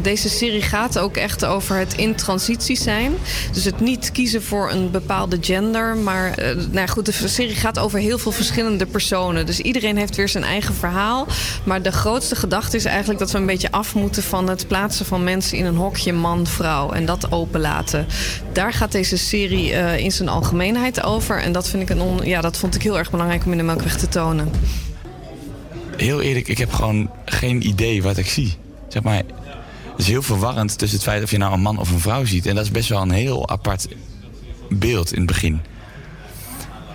deze 0.02 0.30
serie 0.30 0.62
gaat 0.62 1.00
ook 1.00 1.18
echt 1.18 1.46
over 1.46 1.76
het 1.76 1.94
in 1.94 2.16
transitie 2.16 2.78
zijn. 2.78 3.14
Dus 3.54 3.64
het 3.64 3.80
niet 3.80 4.12
kiezen 4.12 4.44
voor 4.44 4.72
een 4.72 4.92
bepaalde 4.92 5.38
gender. 5.42 5.98
Maar 5.98 6.36
nou 6.72 6.88
goed, 6.88 7.06
de 7.06 7.28
serie 7.28 7.56
gaat 7.56 7.80
over 7.80 8.00
heel 8.00 8.18
veel 8.18 8.32
verschillende 8.32 8.86
personen. 8.86 9.46
Dus 9.46 9.60
iedereen 9.60 9.98
heeft 9.98 10.16
weer 10.16 10.30
zijn 10.30 10.44
eigen 10.44 10.76
verhaal. 10.76 11.28
Maar 11.64 11.82
de 11.82 11.92
grootste 12.20 12.48
gedachte 12.48 12.78
is 12.78 12.86
eigenlijk 12.86 13.20
dat 13.20 13.32
we 13.32 13.38
een 13.38 13.46
beetje 13.46 13.72
af 13.72 13.96
moeten 13.96 14.24
van 14.24 14.50
het 14.50 14.68
plaatsen 14.68 15.06
van 15.06 15.24
mensen 15.24 15.58
in 15.58 15.66
een 15.66 15.76
hokje 15.76 16.14
man-vrouw. 16.14 16.92
En 16.92 17.06
dat 17.06 17.32
openlaten. 17.32 18.06
Daar 18.54 18.74
gaat 18.74 18.92
deze 18.92 19.18
serie 19.18 19.74
eh, 19.74 19.98
in 19.98 20.12
zijn 20.12 20.30
algemeenheid 20.30 21.04
over. 21.04 21.42
En 21.42 21.52
dat, 21.52 21.70
vind 21.70 21.84
ik 21.84 21.90
een 21.90 22.02
on- 22.02 22.26
ja, 22.26 22.42
dat 22.42 22.58
vond 22.58 22.76
ik 22.76 22.82
heel 22.82 22.98
erg 22.98 23.12
belangrijk 23.12 23.46
om 23.46 23.52
in 23.52 23.58
de 23.58 23.64
Melkweg 23.64 23.98
te 23.98 24.08
tonen. 24.08 24.52
Heel 25.98 26.22
eerlijk, 26.22 26.48
ik 26.48 26.58
heb 26.58 26.74
gewoon 26.74 27.10
geen 27.26 27.68
idee 27.68 28.04
wat 28.04 28.18
ik 28.18 28.28
zie. 28.28 28.58
Zeg 28.88 29.04
maar, 29.04 29.16
het 29.16 29.98
is 29.98 30.08
heel 30.08 30.22
verwarrend 30.22 30.78
tussen 30.78 30.98
het 30.98 31.08
feit 31.08 31.24
of 31.24 31.32
je 31.32 31.38
nou 31.38 31.54
een 31.54 31.62
man 31.62 31.80
of 31.80 31.92
een 31.92 32.00
vrouw 32.00 32.26
ziet. 32.26 32.46
En 32.46 32.56
dat 32.56 32.64
is 32.64 32.72
best 32.72 32.90
wel 32.90 33.02
een 33.02 33.12
heel 33.12 33.50
apart 33.50 33.88
beeld 34.70 35.12
in 35.12 35.18
het 35.18 35.28
begin. 35.28 35.62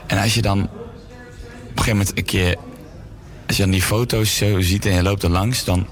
En 0.06 0.18
als 0.18 0.34
je 0.34 0.42
dan 0.42 0.62
op 0.62 0.68
een 0.70 1.82
gegeven 1.82 1.96
moment 1.96 2.18
een 2.18 2.24
keer... 2.24 2.56
Als 3.46 3.56
je 3.56 3.62
dan 3.62 3.72
die 3.72 3.82
foto's 3.82 4.36
zo 4.36 4.60
ziet 4.60 4.86
en 4.86 4.94
je 4.94 5.02
loopt 5.02 5.22
er 5.22 5.30
langs... 5.30 5.64
dan 5.64 5.86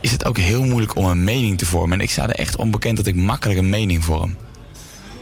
is 0.00 0.10
het 0.10 0.24
ook 0.24 0.38
heel 0.38 0.64
moeilijk 0.64 0.96
om 0.96 1.04
een 1.04 1.24
mening 1.24 1.58
te 1.58 1.66
vormen. 1.66 1.98
En 1.98 2.04
ik 2.04 2.10
sta 2.10 2.22
er 2.28 2.34
echt 2.34 2.56
onbekend 2.56 2.96
dat 2.96 3.06
ik 3.06 3.14
makkelijk 3.14 3.58
een 3.58 3.70
mening 3.70 4.04
vorm. 4.04 4.36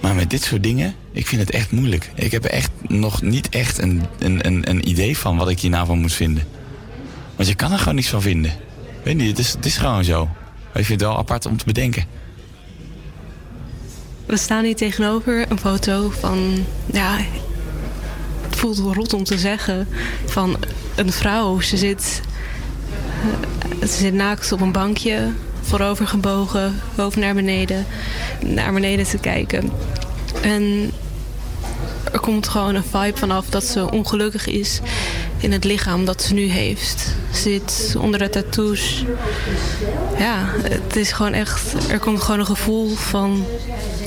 Maar 0.01 0.15
met 0.15 0.31
dit 0.31 0.43
soort 0.43 0.63
dingen, 0.63 0.95
ik 1.13 1.27
vind 1.27 1.41
het 1.41 1.51
echt 1.51 1.71
moeilijk. 1.73 2.11
Ik 2.15 2.31
heb 2.31 2.45
echt 2.45 2.71
nog 2.89 3.23
niet 3.23 3.49
echt 3.49 3.79
een, 3.79 4.03
een, 4.19 4.47
een, 4.47 4.71
een 4.71 4.89
idee 4.89 5.19
van 5.19 5.37
wat 5.37 5.49
ik 5.49 5.61
hier 5.61 5.71
nou 5.71 5.87
van 5.87 5.99
moet 5.99 6.13
vinden. 6.13 6.45
Want 7.37 7.49
je 7.49 7.55
kan 7.55 7.73
er 7.73 7.79
gewoon 7.79 7.95
niets 7.95 8.09
van 8.09 8.23
vinden. 8.23 8.53
Weet 9.03 9.17
niet, 9.17 9.29
het 9.29 9.39
is, 9.39 9.53
het 9.53 9.67
is 9.67 9.77
gewoon 9.77 10.05
zo. 10.05 10.25
Maar 10.25 10.81
ik 10.81 10.87
vind 10.87 11.01
het 11.01 11.09
wel 11.09 11.19
apart 11.19 11.47
om 11.47 11.57
te 11.57 11.65
bedenken. 11.65 12.05
We 14.27 14.37
staan 14.37 14.65
hier 14.65 14.77
tegenover 14.77 15.51
een 15.51 15.59
foto 15.59 16.11
van, 16.11 16.65
ja, 16.93 17.19
het 18.51 18.59
voelt 18.59 18.79
rot 18.79 19.13
om 19.13 19.25
te 19.25 19.39
zeggen, 19.39 19.89
van 20.27 20.57
een 20.95 21.13
vrouw. 21.13 21.61
Ze 21.61 21.77
zit, 21.77 22.21
eh, 23.81 23.89
ze 23.89 23.97
zit 23.97 24.15
naakt 24.15 24.53
op 24.53 24.61
een 24.61 24.73
bankje, 24.73 25.33
voorover 25.61 26.07
gebogen, 26.07 26.81
hoofd 26.97 27.17
naar 27.17 27.35
beneden, 27.35 27.87
naar 28.41 28.73
beneden 28.73 29.07
te 29.07 29.19
kijken. 29.19 29.71
En 30.43 30.91
er 32.13 32.21
komt 32.21 32.49
gewoon 32.49 32.75
een 32.75 32.85
vibe 32.91 33.19
vanaf 33.19 33.47
dat 33.47 33.65
ze 33.65 33.91
ongelukkig 33.91 34.47
is 34.47 34.81
in 35.39 35.53
het 35.53 35.65
lichaam 35.65 36.05
dat 36.05 36.23
ze 36.23 36.35
nu 36.35 36.43
heeft. 36.43 37.15
Zit 37.33 37.95
onder 37.99 38.19
de 38.19 38.31
tattoos. 38.31 39.05
Ja, 40.19 40.45
het 40.63 40.97
is 40.97 41.13
gewoon 41.13 41.33
echt. 41.33 41.91
Er 41.91 41.99
komt 41.99 42.21
gewoon 42.21 42.41
een 42.41 42.47
gevoel 42.47 42.95
van 42.95 43.45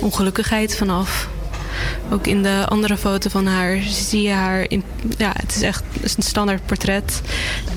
ongelukkigheid 0.01 0.75
vanaf. 0.75 1.29
Ook 2.11 2.27
in 2.27 2.43
de 2.43 2.65
andere 2.67 2.97
foto 2.97 3.29
van 3.29 3.45
haar 3.45 3.77
zie 3.81 4.21
je 4.21 4.31
haar 4.31 4.65
in. 4.69 4.83
Ja, 5.17 5.31
het 5.35 5.55
is 5.55 5.61
echt 5.61 5.83
is 6.01 6.17
een 6.17 6.23
standaard 6.23 6.65
portret. 6.65 7.21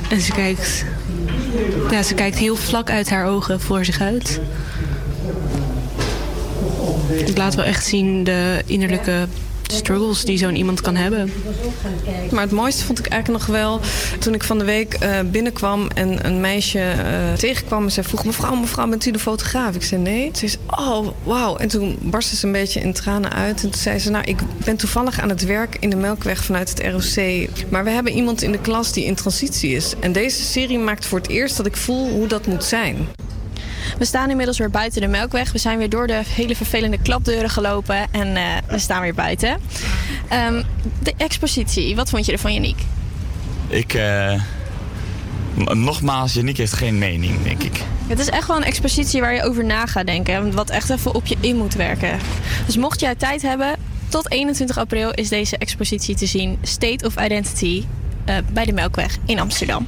En 0.09 0.21
ze 0.21 0.33
kijkt. 0.33 0.85
Ja, 1.91 2.03
ze 2.03 2.15
kijkt 2.15 2.39
heel 2.39 2.57
vlak 2.57 2.91
uit 2.91 3.11
haar 3.11 3.27
ogen 3.27 3.61
voor 3.61 3.85
zich 3.85 4.01
uit. 4.01 4.41
Het 7.13 7.39
laat 7.39 7.55
wel 7.55 7.65
echt 7.65 7.87
zien 7.87 8.25
de 8.25 8.63
innerlijke 8.67 9.27
struggles 9.73 10.25
die 10.25 10.39
zo'n 10.39 10.57
iemand 10.57 10.81
kan 10.81 10.97
hebben. 10.97 11.33
Maar 12.31 12.43
het 12.43 12.51
mooiste 12.51 12.85
vond 12.85 12.99
ik 12.99 13.07
eigenlijk 13.07 13.47
nog 13.47 13.57
wel 13.57 13.81
toen 14.19 14.35
ik 14.35 14.45
van 14.45 14.59
de 14.59 14.65
week 14.65 14.95
eh, 14.95 15.19
binnenkwam 15.31 15.89
en 15.95 16.27
een 16.27 16.41
meisje 16.41 16.79
eh, 16.79 17.33
tegenkwam 17.33 17.85
en 17.85 17.93
zij 17.93 18.05
vroeg: 18.05 18.25
Mevrouw, 18.25 18.55
mevrouw, 18.55 18.89
bent 18.89 19.07
u 19.07 19.11
de 19.11 19.19
fotograaf? 19.19 19.75
Ik 19.75 19.83
zei 19.83 20.01
nee. 20.01 20.31
Ze 20.35 20.49
zei: 20.49 20.63
Oh, 20.67 21.09
wauw. 21.23 21.57
En 21.57 21.69
toen 21.69 21.99
barstte 22.01 22.37
ze 22.37 22.47
een 22.47 22.53
beetje 22.53 22.81
in 22.81 22.93
tranen 22.93 23.33
uit. 23.33 23.63
En 23.63 23.71
toen 23.71 23.81
zei 23.81 23.99
ze: 23.99 24.11
Nou, 24.11 24.25
ik 24.25 24.39
ben 24.65 24.77
toevallig 24.77 25.21
aan 25.21 25.29
het 25.29 25.45
werk 25.45 25.77
in 25.81 25.91
de 25.91 25.97
Melkweg 25.97 26.45
vanuit 26.45 26.69
het 26.69 26.81
ROC. 26.81 27.49
Maar 27.69 27.85
we 27.85 27.91
hebben 27.91 28.13
iemand 28.13 28.43
in 28.43 28.53
de 28.53 28.61
klas 28.61 28.93
die 28.93 29.05
in 29.05 29.15
transitie 29.15 29.71
is. 29.71 29.95
En 30.01 30.13
deze 30.13 30.43
serie 30.43 30.79
maakt 30.79 31.07
voor 31.07 31.19
het 31.19 31.29
eerst 31.29 31.57
dat 31.57 31.67
ik 31.67 31.77
voel 31.77 32.11
hoe 32.11 32.27
dat 32.27 32.47
moet 32.47 32.65
zijn. 32.65 32.97
We 33.99 34.05
staan 34.05 34.31
inmiddels 34.31 34.59
weer 34.59 34.71
buiten 34.71 35.01
de 35.01 35.07
Melkweg. 35.07 35.53
We 35.53 35.59
zijn 35.59 35.79
weer 35.79 35.89
door 35.89 36.07
de 36.07 36.23
hele 36.27 36.57
vervelende 36.57 36.99
klapdeuren 36.99 37.51
gelopen 37.51 38.07
en 38.11 38.37
eh, 38.37 38.43
we 38.69 38.79
staan 38.79 39.01
weer 39.01 39.15
buiten. 39.15 39.57
Ehm, 40.29 40.63
de 41.03 41.15
expositie, 41.17 41.97
wat 41.97 42.11
vond 42.11 42.27
je 42.27 42.33
ervan, 42.33 42.55
Janiek? 42.55 42.79
Ik, 43.69 43.95
eh, 43.95 44.41
nogmaals, 45.75 46.33
Janiek 46.33 46.57
heeft 46.57 46.73
geen 46.73 46.99
mening, 46.99 47.43
denk 47.43 47.63
ik. 47.63 47.81
Het 48.07 48.19
is 48.19 48.29
echt 48.29 48.47
wel 48.47 48.57
een 48.57 48.65
expositie 48.65 49.21
waar 49.21 49.35
je 49.35 49.43
over 49.43 49.65
na 49.65 49.87
gaat 49.87 50.07
denken. 50.07 50.55
Wat 50.55 50.71
echt 50.71 50.91
even 50.91 51.15
op 51.15 51.27
je 51.27 51.37
in 51.41 51.57
moet 51.57 51.75
werken. 51.75 52.19
Dus 52.67 52.77
mocht 52.77 53.01
jij 53.01 53.15
tijd 53.15 53.43
hebben, 53.43 53.77
tot 54.09 54.31
21 54.31 54.79
april 54.79 55.11
is 55.11 55.29
deze 55.29 55.59
expositie 55.59 56.17
te 56.17 56.27
zien. 56.27 56.59
State 56.63 57.07
of 57.07 57.25
Identity 57.25 57.85
eh, 58.25 58.37
bij 58.53 58.65
de 58.65 58.73
Melkweg 58.73 59.17
in 59.25 59.41
Amsterdam. 59.41 59.87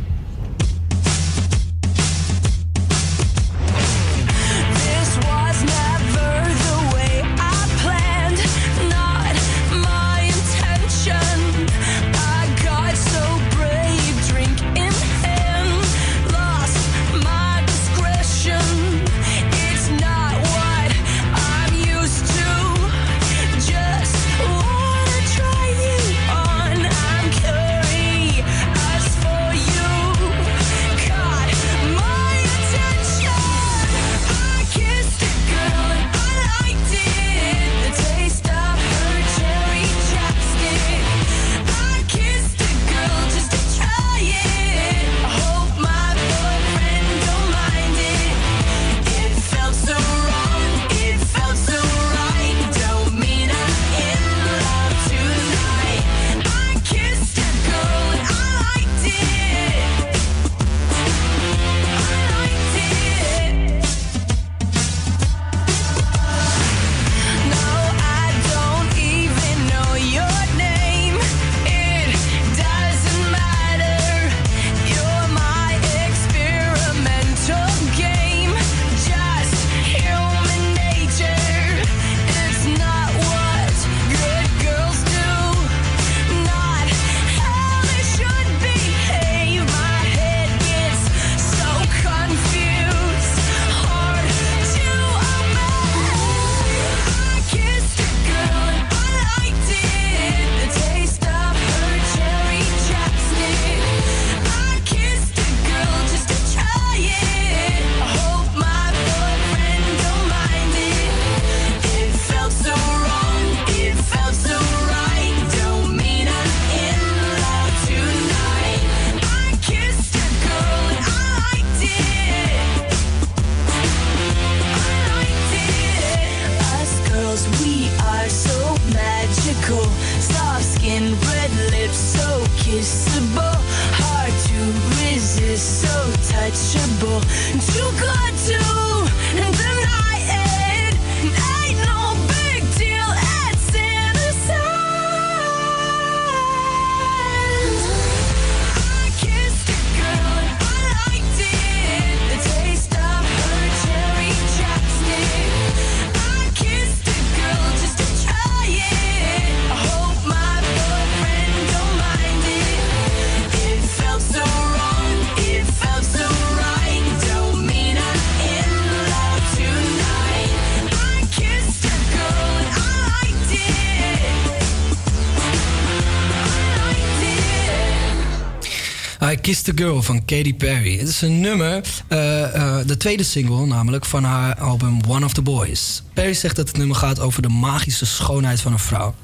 Kiss 179.49 179.62
the 179.62 179.73
Girl 179.75 180.03
van 180.03 180.25
Katy 180.25 180.55
Perry. 180.55 180.99
Het 180.99 181.09
is 181.09 181.20
een 181.20 181.41
nummer, 181.41 181.81
eh, 182.09 182.55
eh, 182.55 182.87
de 182.87 182.97
tweede 182.97 183.23
single 183.23 183.66
namelijk, 183.66 184.05
van 184.05 184.25
haar 184.25 184.55
album 184.59 185.01
One 185.09 185.25
of 185.25 185.33
the 185.33 185.43
Boys. 185.43 186.03
Perry 186.12 186.35
zegt 186.35 186.57
dat 186.57 186.69
het 186.69 186.77
nummer 186.77 186.97
gaat 186.97 187.20
over 187.20 187.43
de 187.43 187.49
magische 187.49 188.07
schoonheid 188.07 188.61
van 188.61 188.73
een 188.73 188.79
vrouw. 188.79 189.15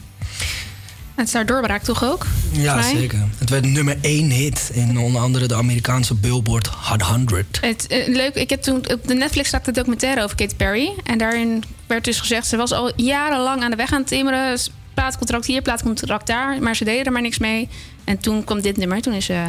Het 1.15 1.27
is 1.27 1.33
haar 1.33 1.47
doorbraak 1.47 1.83
toch 1.83 2.05
ook? 2.05 2.27
Ja, 2.53 2.83
zeker. 2.83 3.19
Het 3.39 3.51
werd 3.51 3.65
nummer 3.65 3.97
één 4.01 4.31
hit 4.31 4.71
in 4.73 4.99
onder 4.99 5.21
andere 5.21 5.47
de 5.47 5.55
Amerikaanse 5.55 6.15
Billboard 6.15 6.67
Hot 6.67 7.03
100. 7.03 7.59
Het, 7.61 7.87
eh, 7.87 8.09
leuk, 8.09 8.35
ik 8.35 8.51
heb 8.51 8.63
toen 8.63 8.77
op 8.77 9.07
de 9.07 9.15
Netflix 9.15 9.53
ik 9.53 9.65
de 9.65 9.73
documentaire 9.73 10.23
over 10.23 10.37
Katy 10.37 10.55
Perry. 10.55 10.93
En 11.03 11.19
daarin 11.19 11.63
werd 11.87 12.05
dus 12.05 12.21
gezegd, 12.21 12.47
ze 12.47 12.57
was 12.57 12.73
al 12.73 12.93
jarenlang 12.97 13.63
aan 13.63 13.71
de 13.71 13.77
weg 13.77 13.93
aan 13.93 14.01
het 14.01 14.09
timmeren. 14.09 14.59
Plaatcontract 14.95 15.47
hier, 15.47 15.63
plaatcontract 15.63 16.27
daar. 16.27 16.63
Maar 16.63 16.77
ze 16.77 16.85
deden 16.85 17.05
er 17.05 17.13
maar 17.13 17.23
niks 17.23 17.39
mee. 17.39 17.69
En 18.05 18.19
toen 18.19 18.45
kwam 18.45 18.61
dit 18.61 18.77
nummer. 18.77 19.01
Toen 19.01 19.13
is 19.13 19.25
ze 19.25 19.47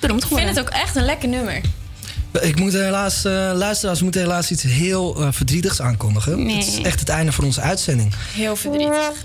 Ik 0.00 0.24
vind 0.26 0.48
het 0.48 0.60
ook 0.60 0.68
echt 0.68 0.96
een 0.96 1.04
lekker 1.04 1.28
nummer. 1.28 1.60
Ik 2.40 2.58
moet 2.58 2.72
helaas, 2.72 3.24
eh 3.24 3.50
luisteraars, 3.54 3.98
we 3.98 4.04
moeten 4.04 4.20
helaas 4.20 4.50
iets 4.50 4.62
heel 4.62 5.16
eh, 5.20 5.28
verdrietigs 5.30 5.80
aankondigen. 5.80 6.44
Nee. 6.44 6.56
Het 6.56 6.66
is 6.66 6.80
echt 6.82 7.00
het 7.00 7.08
einde 7.08 7.32
van 7.32 7.44
onze 7.44 7.60
uitzending. 7.60 8.14
Heel 8.32 8.56
verdrietig. 8.56 9.24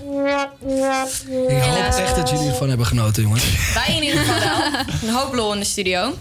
Ik 1.48 1.62
hoop 1.62 1.94
echt 1.94 2.16
dat 2.16 2.30
jullie 2.30 2.48
ervan 2.48 2.68
hebben 2.68 2.86
genoten, 2.86 3.22
jongens. 3.22 3.44
Wij 3.74 3.96
in 3.96 4.02
ieder 4.02 4.18
geval 4.18 4.38
wel. 4.40 4.80
Een 5.02 5.14
hoop 5.14 5.34
lol 5.34 5.52
in 5.52 5.58
de 5.58 5.64
studio. 5.64 6.14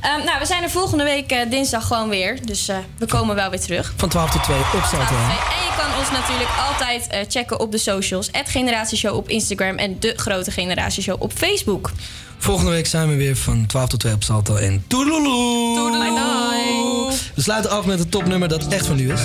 Ehm, 0.00 0.24
nou, 0.24 0.38
we 0.38 0.46
zijn 0.46 0.62
er 0.62 0.70
volgende 0.70 1.04
week 1.04 1.30
eh, 1.30 1.50
dinsdag 1.50 1.86
gewoon 1.86 2.08
weer. 2.08 2.46
Dus 2.46 2.68
eh, 2.68 2.76
we 2.98 3.06
komen 3.06 3.34
wel 3.34 3.50
weer 3.50 3.60
terug. 3.60 3.92
Van 3.96 4.08
12 4.08 4.30
tot 4.30 4.42
2 4.42 4.56
op 4.56 4.64
Salto. 4.72 5.14
En 5.14 5.64
je 5.64 5.74
kan 5.78 5.98
ons 5.98 6.10
natuurlijk 6.10 6.50
altijd 6.68 7.06
eh, 7.06 7.20
checken 7.28 7.60
op 7.60 7.72
de 7.72 7.78
socials. 7.78 8.28
Het 8.32 8.48
Generatieshow 8.48 9.16
op 9.16 9.28
Instagram 9.28 9.76
en 9.76 10.00
De 10.00 10.12
Grote 10.16 10.50
Generatieshow 10.50 11.22
op 11.22 11.32
Facebook. 11.32 11.90
Volgende 12.38 12.70
week 12.70 12.86
zijn 12.86 13.08
we 13.08 13.16
weer 13.16 13.36
van 13.36 13.66
12 13.66 13.88
tot 13.88 14.00
2 14.00 14.12
op 14.12 14.22
Salto. 14.22 14.56
En 14.56 14.84
toedeloeloe! 14.86 17.12
We 17.34 17.42
sluiten 17.42 17.70
af 17.70 17.84
met 17.84 17.98
het 17.98 18.10
topnummer 18.10 18.48
dat 18.48 18.68
echt 18.68 18.86
van 18.86 18.98
u 18.98 19.12
is. 19.12 19.20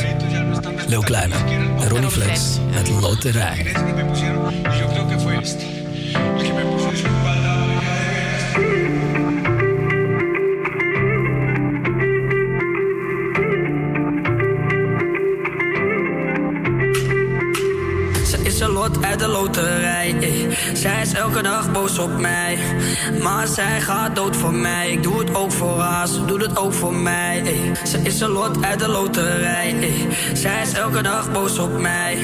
Lil 0.88 1.02
Kleine 1.02 1.36
en 1.80 1.90
Ronnie 1.90 2.10
Flex 2.10 2.42
met 2.72 2.90
Loterij. 2.90 3.72
Lot 18.84 19.06
uit 19.06 19.20
de 19.20 19.28
loterij. 19.28 20.16
eh. 20.22 20.30
Zij 20.74 21.02
is 21.02 21.14
elke 21.14 21.42
dag 21.42 21.72
boos 21.72 22.00
op 22.00 22.20
mij. 22.20 22.58
Maar 23.22 23.48
zij 23.48 23.82
gaat 23.82 24.16
dood 24.16 24.36
voor 24.36 24.54
mij. 24.54 24.92
Ik 24.92 25.04
doe 25.04 25.20
het 25.20 25.36
ook 25.36 25.52
voor 25.52 25.80
haar, 25.80 26.08
ze 26.08 26.26
doet 26.26 26.42
het 26.42 26.58
ook 26.58 26.74
voor 26.74 26.94
mij. 26.96 27.42
eh. 27.46 27.86
Ze 27.86 28.00
is 28.04 28.20
een 28.20 28.30
lot 28.30 28.64
uit 28.66 28.80
de 28.80 28.88
loterij. 28.88 29.76
eh. 29.82 29.90
Zij 30.34 30.62
is 30.62 30.74
elke 30.74 31.02
dag 31.02 31.32
boos 31.32 31.60
op 31.60 31.80
mij. 31.80 32.18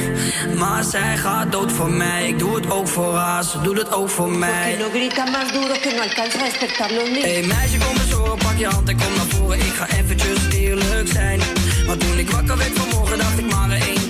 Maar 0.58 0.84
zij 0.84 1.18
gaat 1.18 1.52
dood 1.52 1.72
voor 1.72 1.92
mij. 1.92 2.28
Ik 2.28 2.40
doe 2.40 2.56
het 2.56 2.72
ook 2.72 2.88
voor 2.88 3.16
haar, 3.16 3.44
ze 3.44 3.62
doet 3.62 3.78
het 3.78 3.92
ook 3.94 4.10
voor 4.10 4.32
mij. 4.32 4.76
Hey 7.22 7.44
meisje, 7.44 7.78
kom 7.78 7.96
eens 7.98 8.12
horen, 8.12 8.38
pak 8.38 8.58
je 8.58 8.66
hand 8.68 8.90
en 8.90 8.98
kom 8.98 9.14
naar 9.16 9.26
voren. 9.28 9.58
Ik 9.60 9.74
ga 9.74 9.88
eventjes 9.90 10.38
eerlijk 10.54 11.08
zijn. 11.12 11.40
Maar 11.88 11.98
toen 11.98 12.18
ik 12.18 12.30
wakker 12.30 12.58
werd 12.58 12.72
vanmorgen, 12.80 13.18
dacht 13.18 13.38
ik 13.40 13.52
maar 13.54 13.70
één 13.72 14.09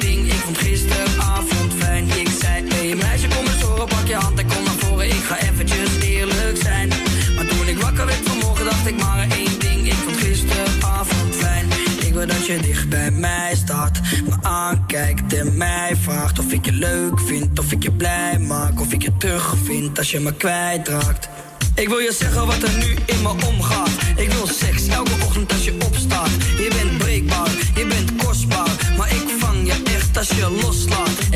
horen, 3.80 3.96
pak 3.98 4.08
je 4.08 4.16
hand 4.16 4.40
en 4.40 4.48
kom 4.48 4.64
naar 4.64 4.74
voren. 4.78 5.06
Ik 5.06 5.24
ga 5.24 5.38
eventjes 5.40 5.90
eerlijk 6.02 6.58
zijn. 6.62 6.90
Maar 7.36 7.46
toen 7.46 7.68
ik 7.68 7.82
wakker 7.82 8.06
werd 8.06 8.20
vanmorgen, 8.24 8.66
dacht 8.66 8.88
ik 8.88 8.98
maar 8.98 9.28
één 9.30 9.60
ding. 9.60 9.88
Ik 9.88 9.94
vond 9.94 10.18
gisteravond 10.18 11.36
fijn. 11.36 11.68
Ik 12.00 12.14
wil 12.14 12.28
dat 12.28 12.46
je 12.46 12.60
dicht 12.62 12.90
bij 12.90 13.12
mij 13.12 13.56
staat, 13.56 14.00
me 14.26 14.36
aankijkt 14.42 15.34
en 15.34 15.58
mij 15.58 15.96
vraagt 16.02 16.40
of 16.40 16.52
ik 16.52 16.66
je 16.66 16.72
leuk 16.72 17.20
vind, 17.20 17.60
of 17.60 17.72
ik 17.72 17.84
je 17.84 17.92
blij 17.92 18.40
maak, 18.40 18.82
of 18.82 18.94
ik 18.94 19.02
je 19.02 19.18
terug 19.18 19.56
vind 19.64 19.98
als 19.98 20.12
je 20.12 20.20
me 20.20 20.34
kwijtraakt. 20.34 21.30
Ik 21.76 21.88
wil 21.88 21.98
je 21.98 22.14
zeggen 22.14 22.46
wat 22.46 22.62
er 22.64 22.78
nu 22.78 22.96
in 23.06 23.22
me 23.22 23.30
omgaat. 23.48 23.90
Ik 24.16 24.32
wil 24.32 24.48
seks 24.48 24.88
elke 24.88 25.12
ochtend 25.26 25.52
als 25.52 25.66
je 25.66 25.74
opstaat. 25.86 26.30
Je 26.58 26.68
bent 26.82 26.99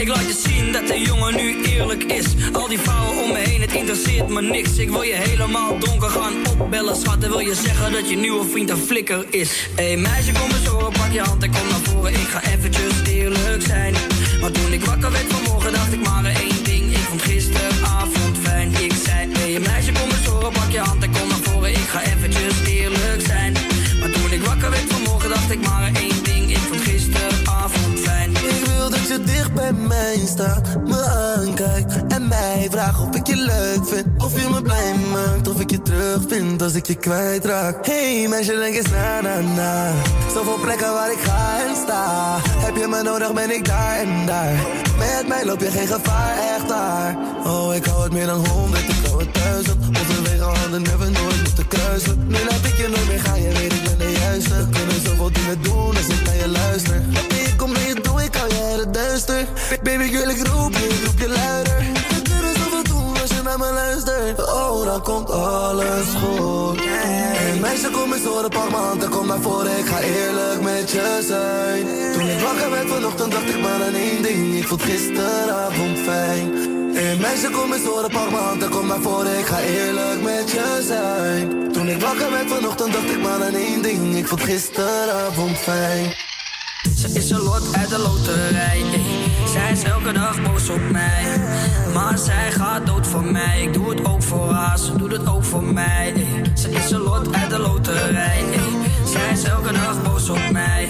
Ik 0.03 0.09
laat 0.09 0.27
je 0.27 0.49
zien 0.49 0.71
dat 0.71 0.87
de 0.87 0.99
jongen 0.99 1.35
nu 1.35 1.63
eerlijk 1.63 2.03
is. 2.03 2.25
Al 2.53 2.67
die 2.67 2.79
vrouwen 2.79 3.23
om 3.23 3.31
me 3.31 3.37
heen, 3.37 3.61
het 3.61 3.73
interesseert 3.73 4.29
me 4.29 4.41
niks. 4.41 4.77
Ik 4.77 4.89
wil 4.89 5.01
je 5.01 5.13
helemaal 5.13 5.79
donker 5.79 6.09
gaan 6.09 6.33
opbellen, 6.59 6.95
schat. 6.95 7.23
En 7.23 7.29
wil 7.29 7.39
je 7.39 7.55
zeggen 7.55 7.91
dat 7.91 8.09
je 8.09 8.15
nieuwe 8.15 8.45
vriend 8.45 8.69
een 8.69 8.77
flikker 8.77 9.25
is. 9.29 9.69
Hé 9.75 9.83
hey, 9.83 9.97
meisje, 9.97 10.31
kom 10.31 10.49
eens 10.49 10.65
horen, 10.65 10.91
pak 10.91 11.11
je 11.11 11.19
hand 11.19 11.43
en 11.43 11.51
kom 11.51 11.67
naar 11.69 11.79
voren. 11.83 12.13
Ik 12.13 12.27
ga 12.27 12.43
eventjes 12.43 12.93
eerlijk 13.07 13.61
zijn. 13.61 13.93
Maar 14.41 14.51
toen 14.51 14.73
ik 14.73 14.85
wakker 14.85 15.11
werd 15.11 15.25
vanmorgen, 15.27 15.71
dacht 15.71 15.93
ik 15.93 16.03
maar 16.07 16.25
één 16.25 16.63
ding. 16.63 16.91
Ik 16.91 17.05
vond 17.09 17.21
gisteravond 17.21 18.37
fijn. 18.41 18.73
Ik 18.73 18.93
zei, 19.05 19.31
hé 19.33 19.51
hey, 19.51 19.59
meisje, 19.59 19.91
kom 19.91 20.09
eens 20.09 20.25
horen, 20.25 20.51
pak 20.51 20.71
je 20.71 20.79
hand 20.79 21.03
en 21.03 21.11
kom 21.11 21.27
naar 21.27 21.41
voren. 21.41 21.69
Ik 21.69 21.87
ga 21.87 22.01
eventjes 22.01 22.53
eerlijk 22.67 23.21
zijn. 23.25 23.53
Maar 23.99 24.09
toen 24.09 24.31
ik 24.31 24.43
wakker 24.43 24.69
werd 24.69 24.85
vanmorgen, 24.87 25.29
dacht 25.29 25.51
ik 25.51 25.61
maar 25.61 25.91
één 25.93 26.09
ding. 26.09 26.22
Je 29.13 29.23
dicht 29.23 29.53
bij 29.53 29.73
mij 29.73 30.21
staat, 30.25 30.61
me 30.85 31.05
aankijkt 31.05 31.93
en 32.07 32.27
mij 32.27 32.67
vraagt 32.71 33.01
of 33.01 33.15
ik 33.15 33.27
je 33.27 33.35
leuk 33.35 33.87
vind. 33.87 34.23
Of 34.23 34.41
je 34.41 34.49
me 34.49 34.61
blij 34.61 34.93
maakt, 35.11 35.47
of 35.47 35.59
ik 35.59 35.69
je 35.69 35.81
terug 35.81 36.21
vind 36.27 36.61
als 36.61 36.73
ik 36.73 36.85
je 36.85 36.95
kwijtraak. 36.95 37.85
Hey 37.85 38.27
meisje, 38.29 38.55
denk 38.55 38.75
eens 38.75 38.89
na 38.89 39.21
na 39.21 39.39
na. 39.39 39.91
Zoveel 40.33 40.59
plekken 40.61 40.93
waar 40.93 41.11
ik 41.11 41.19
ga 41.19 41.59
en 41.67 41.75
sta. 41.75 42.37
Heb 42.41 42.75
je 42.75 42.87
me 42.87 43.01
nodig, 43.03 43.33
ben 43.33 43.55
ik 43.55 43.65
daar 43.65 43.97
en 43.97 44.25
daar. 44.25 44.55
Met 44.97 45.27
mij 45.27 45.45
loop 45.45 45.59
je 45.59 45.71
geen 45.71 45.87
gevaar, 45.87 46.37
echt 46.55 46.69
waar. 46.69 47.17
Oh, 47.45 47.75
ik 47.75 47.85
hou 47.85 48.03
het 48.03 48.11
meer 48.11 48.25
dan 48.25 48.47
honderd, 48.47 48.83
ik 48.83 49.05
hou 49.05 49.19
het 49.19 49.33
duizend. 49.33 49.85
Onze 49.87 50.21
wegen 50.21 50.45
hadden 50.45 50.81
never 50.81 51.11
nooit 51.11 51.43
moeten 51.43 51.67
kruisen. 51.67 52.27
Nu 52.27 52.37
laat 52.49 52.65
ik 52.65 52.77
je 52.77 52.87
nooit 52.87 53.07
meer 53.07 53.19
gaan, 53.19 53.41
je 53.41 53.51
juiste. 53.51 53.82
We 54.57 54.69
kunnen 54.69 55.01
zoveel 55.05 55.31
dingen 55.31 55.61
doen 55.61 55.95
als 55.97 56.07
ik 56.07 56.25
naar 56.25 56.35
je 56.35 56.47
luister. 56.47 57.01
Ik 57.29 57.53
kom 57.57 57.69
je 57.69 58.01
toe, 58.01 58.23
ik 58.23 58.35
uit 58.35 58.79
het 58.79 58.93
duister. 58.93 59.45
Baby, 59.83 60.03
ik 60.03 60.47
roep 60.47 60.73
je, 60.73 61.01
roep 61.05 61.19
je 61.19 61.27
luider. 61.27 61.92
Naar 63.57 63.67
me 63.67 63.73
luistert. 63.73 64.53
Oh, 64.53 64.85
dan 64.85 65.01
komt 65.01 65.29
alles 65.29 66.07
goed. 66.21 66.79
Hey, 66.83 67.59
meisje, 67.59 67.89
kom 67.89 68.13
eens 68.13 68.23
horen, 68.23 68.49
pak 68.49 68.69
m'n 68.69 68.75
hand 68.75 69.03
en 69.03 69.09
kom 69.09 69.27
naar 69.27 69.41
voren. 69.41 69.77
Ik 69.77 69.85
ga 69.85 69.99
eerlijk 69.99 70.61
met 70.61 70.91
je 70.91 71.23
zijn. 71.27 72.13
Toen 72.13 72.29
ik 72.29 72.39
wakker 72.39 72.69
werd 72.71 72.87
vanochtend, 72.89 73.31
dacht 73.31 73.49
ik 73.49 73.61
maar 73.61 73.83
aan 73.83 73.93
één 73.93 74.21
ding. 74.21 74.55
Ik 74.55 74.67
vond 74.67 74.81
gisteravond 74.81 75.97
fijn. 75.99 76.51
Hey, 76.93 77.15
meisje, 77.15 77.49
kom 77.49 77.73
eens 77.73 77.83
horen, 77.83 78.09
pak 78.09 78.29
m'n 78.29 78.35
hand 78.35 78.63
en 78.63 78.69
kom 78.69 78.87
naar 78.87 79.01
voren. 79.01 79.39
Ik 79.39 79.45
ga 79.45 79.59
eerlijk 79.59 80.21
met 80.21 80.51
je 80.51 80.83
zijn. 80.87 81.71
Toen 81.71 81.87
ik 81.89 82.01
wakker 82.01 82.31
werd 82.31 82.49
vanochtend, 82.49 82.93
dacht 82.93 83.09
ik 83.09 83.21
maar 83.21 83.43
aan 83.43 83.55
één 83.55 83.81
ding. 83.81 84.15
Ik 84.15 84.27
vond 84.27 84.41
gisteravond 84.41 85.57
fijn. 85.57 86.32
Ze 87.03 87.09
is 87.19 87.29
een 87.29 87.41
lot 87.41 87.75
uit 87.75 87.89
de 87.89 87.97
loterij. 87.97 88.83
Zij 89.53 89.71
is 89.71 89.83
elke 89.83 90.11
dag 90.11 90.41
boos 90.41 90.69
op 90.69 90.89
mij. 90.91 91.41
Maar 91.93 92.17
zij 92.17 92.51
gaat 92.51 92.85
dood 92.85 93.07
voor 93.07 93.23
mij. 93.23 93.61
Ik 93.61 93.73
doe 93.73 93.89
het 93.89 94.05
ook 94.05 94.23
voor 94.23 94.51
haar, 94.51 94.77
ze 94.79 94.95
doet 94.95 95.11
het 95.11 95.27
ook 95.27 95.43
voor 95.43 95.63
mij. 95.63 96.13
Ze 96.53 96.69
is 96.69 96.91
een 96.91 96.99
lot 96.99 97.35
uit 97.35 97.49
de 97.49 97.59
loterij. 97.59 98.43
Zij 99.05 99.31
is 99.31 99.43
elke 99.43 99.73
dag 99.73 100.03
boos 100.03 100.29
op 100.29 100.51
mij. 100.51 100.89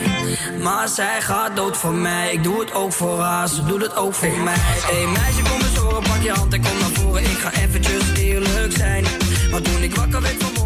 Maar 0.61 0.87
zij 0.87 1.21
gaat 1.21 1.55
dood 1.55 1.77
voor 1.77 1.93
mij. 1.93 2.31
Ik 2.31 2.43
doe 2.43 2.59
het 2.59 2.73
ook 2.73 2.93
voor 2.93 3.19
haar, 3.19 3.47
ze 3.47 3.63
doet 3.63 3.81
het 3.81 3.95
ook 3.95 4.13
voor 4.13 4.37
mij. 4.43 4.57
Hey 4.57 5.05
meisje, 5.07 5.41
kom 5.41 5.61
eens 5.61 5.77
horen, 5.77 6.03
pak 6.03 6.21
je 6.21 6.31
hand 6.31 6.53
en 6.53 6.61
kom 6.61 6.77
naar 6.79 6.89
voren. 6.93 7.21
Ik 7.21 7.37
ga 7.37 7.53
eventjes 7.53 8.03
eerlijk 8.15 8.73
zijn. 8.77 9.05
Maar 9.51 9.61
toen 9.61 9.81
ik 9.81 9.95
wakker 9.95 10.21
werd 10.21 10.35
vanmorgen. 10.43 10.62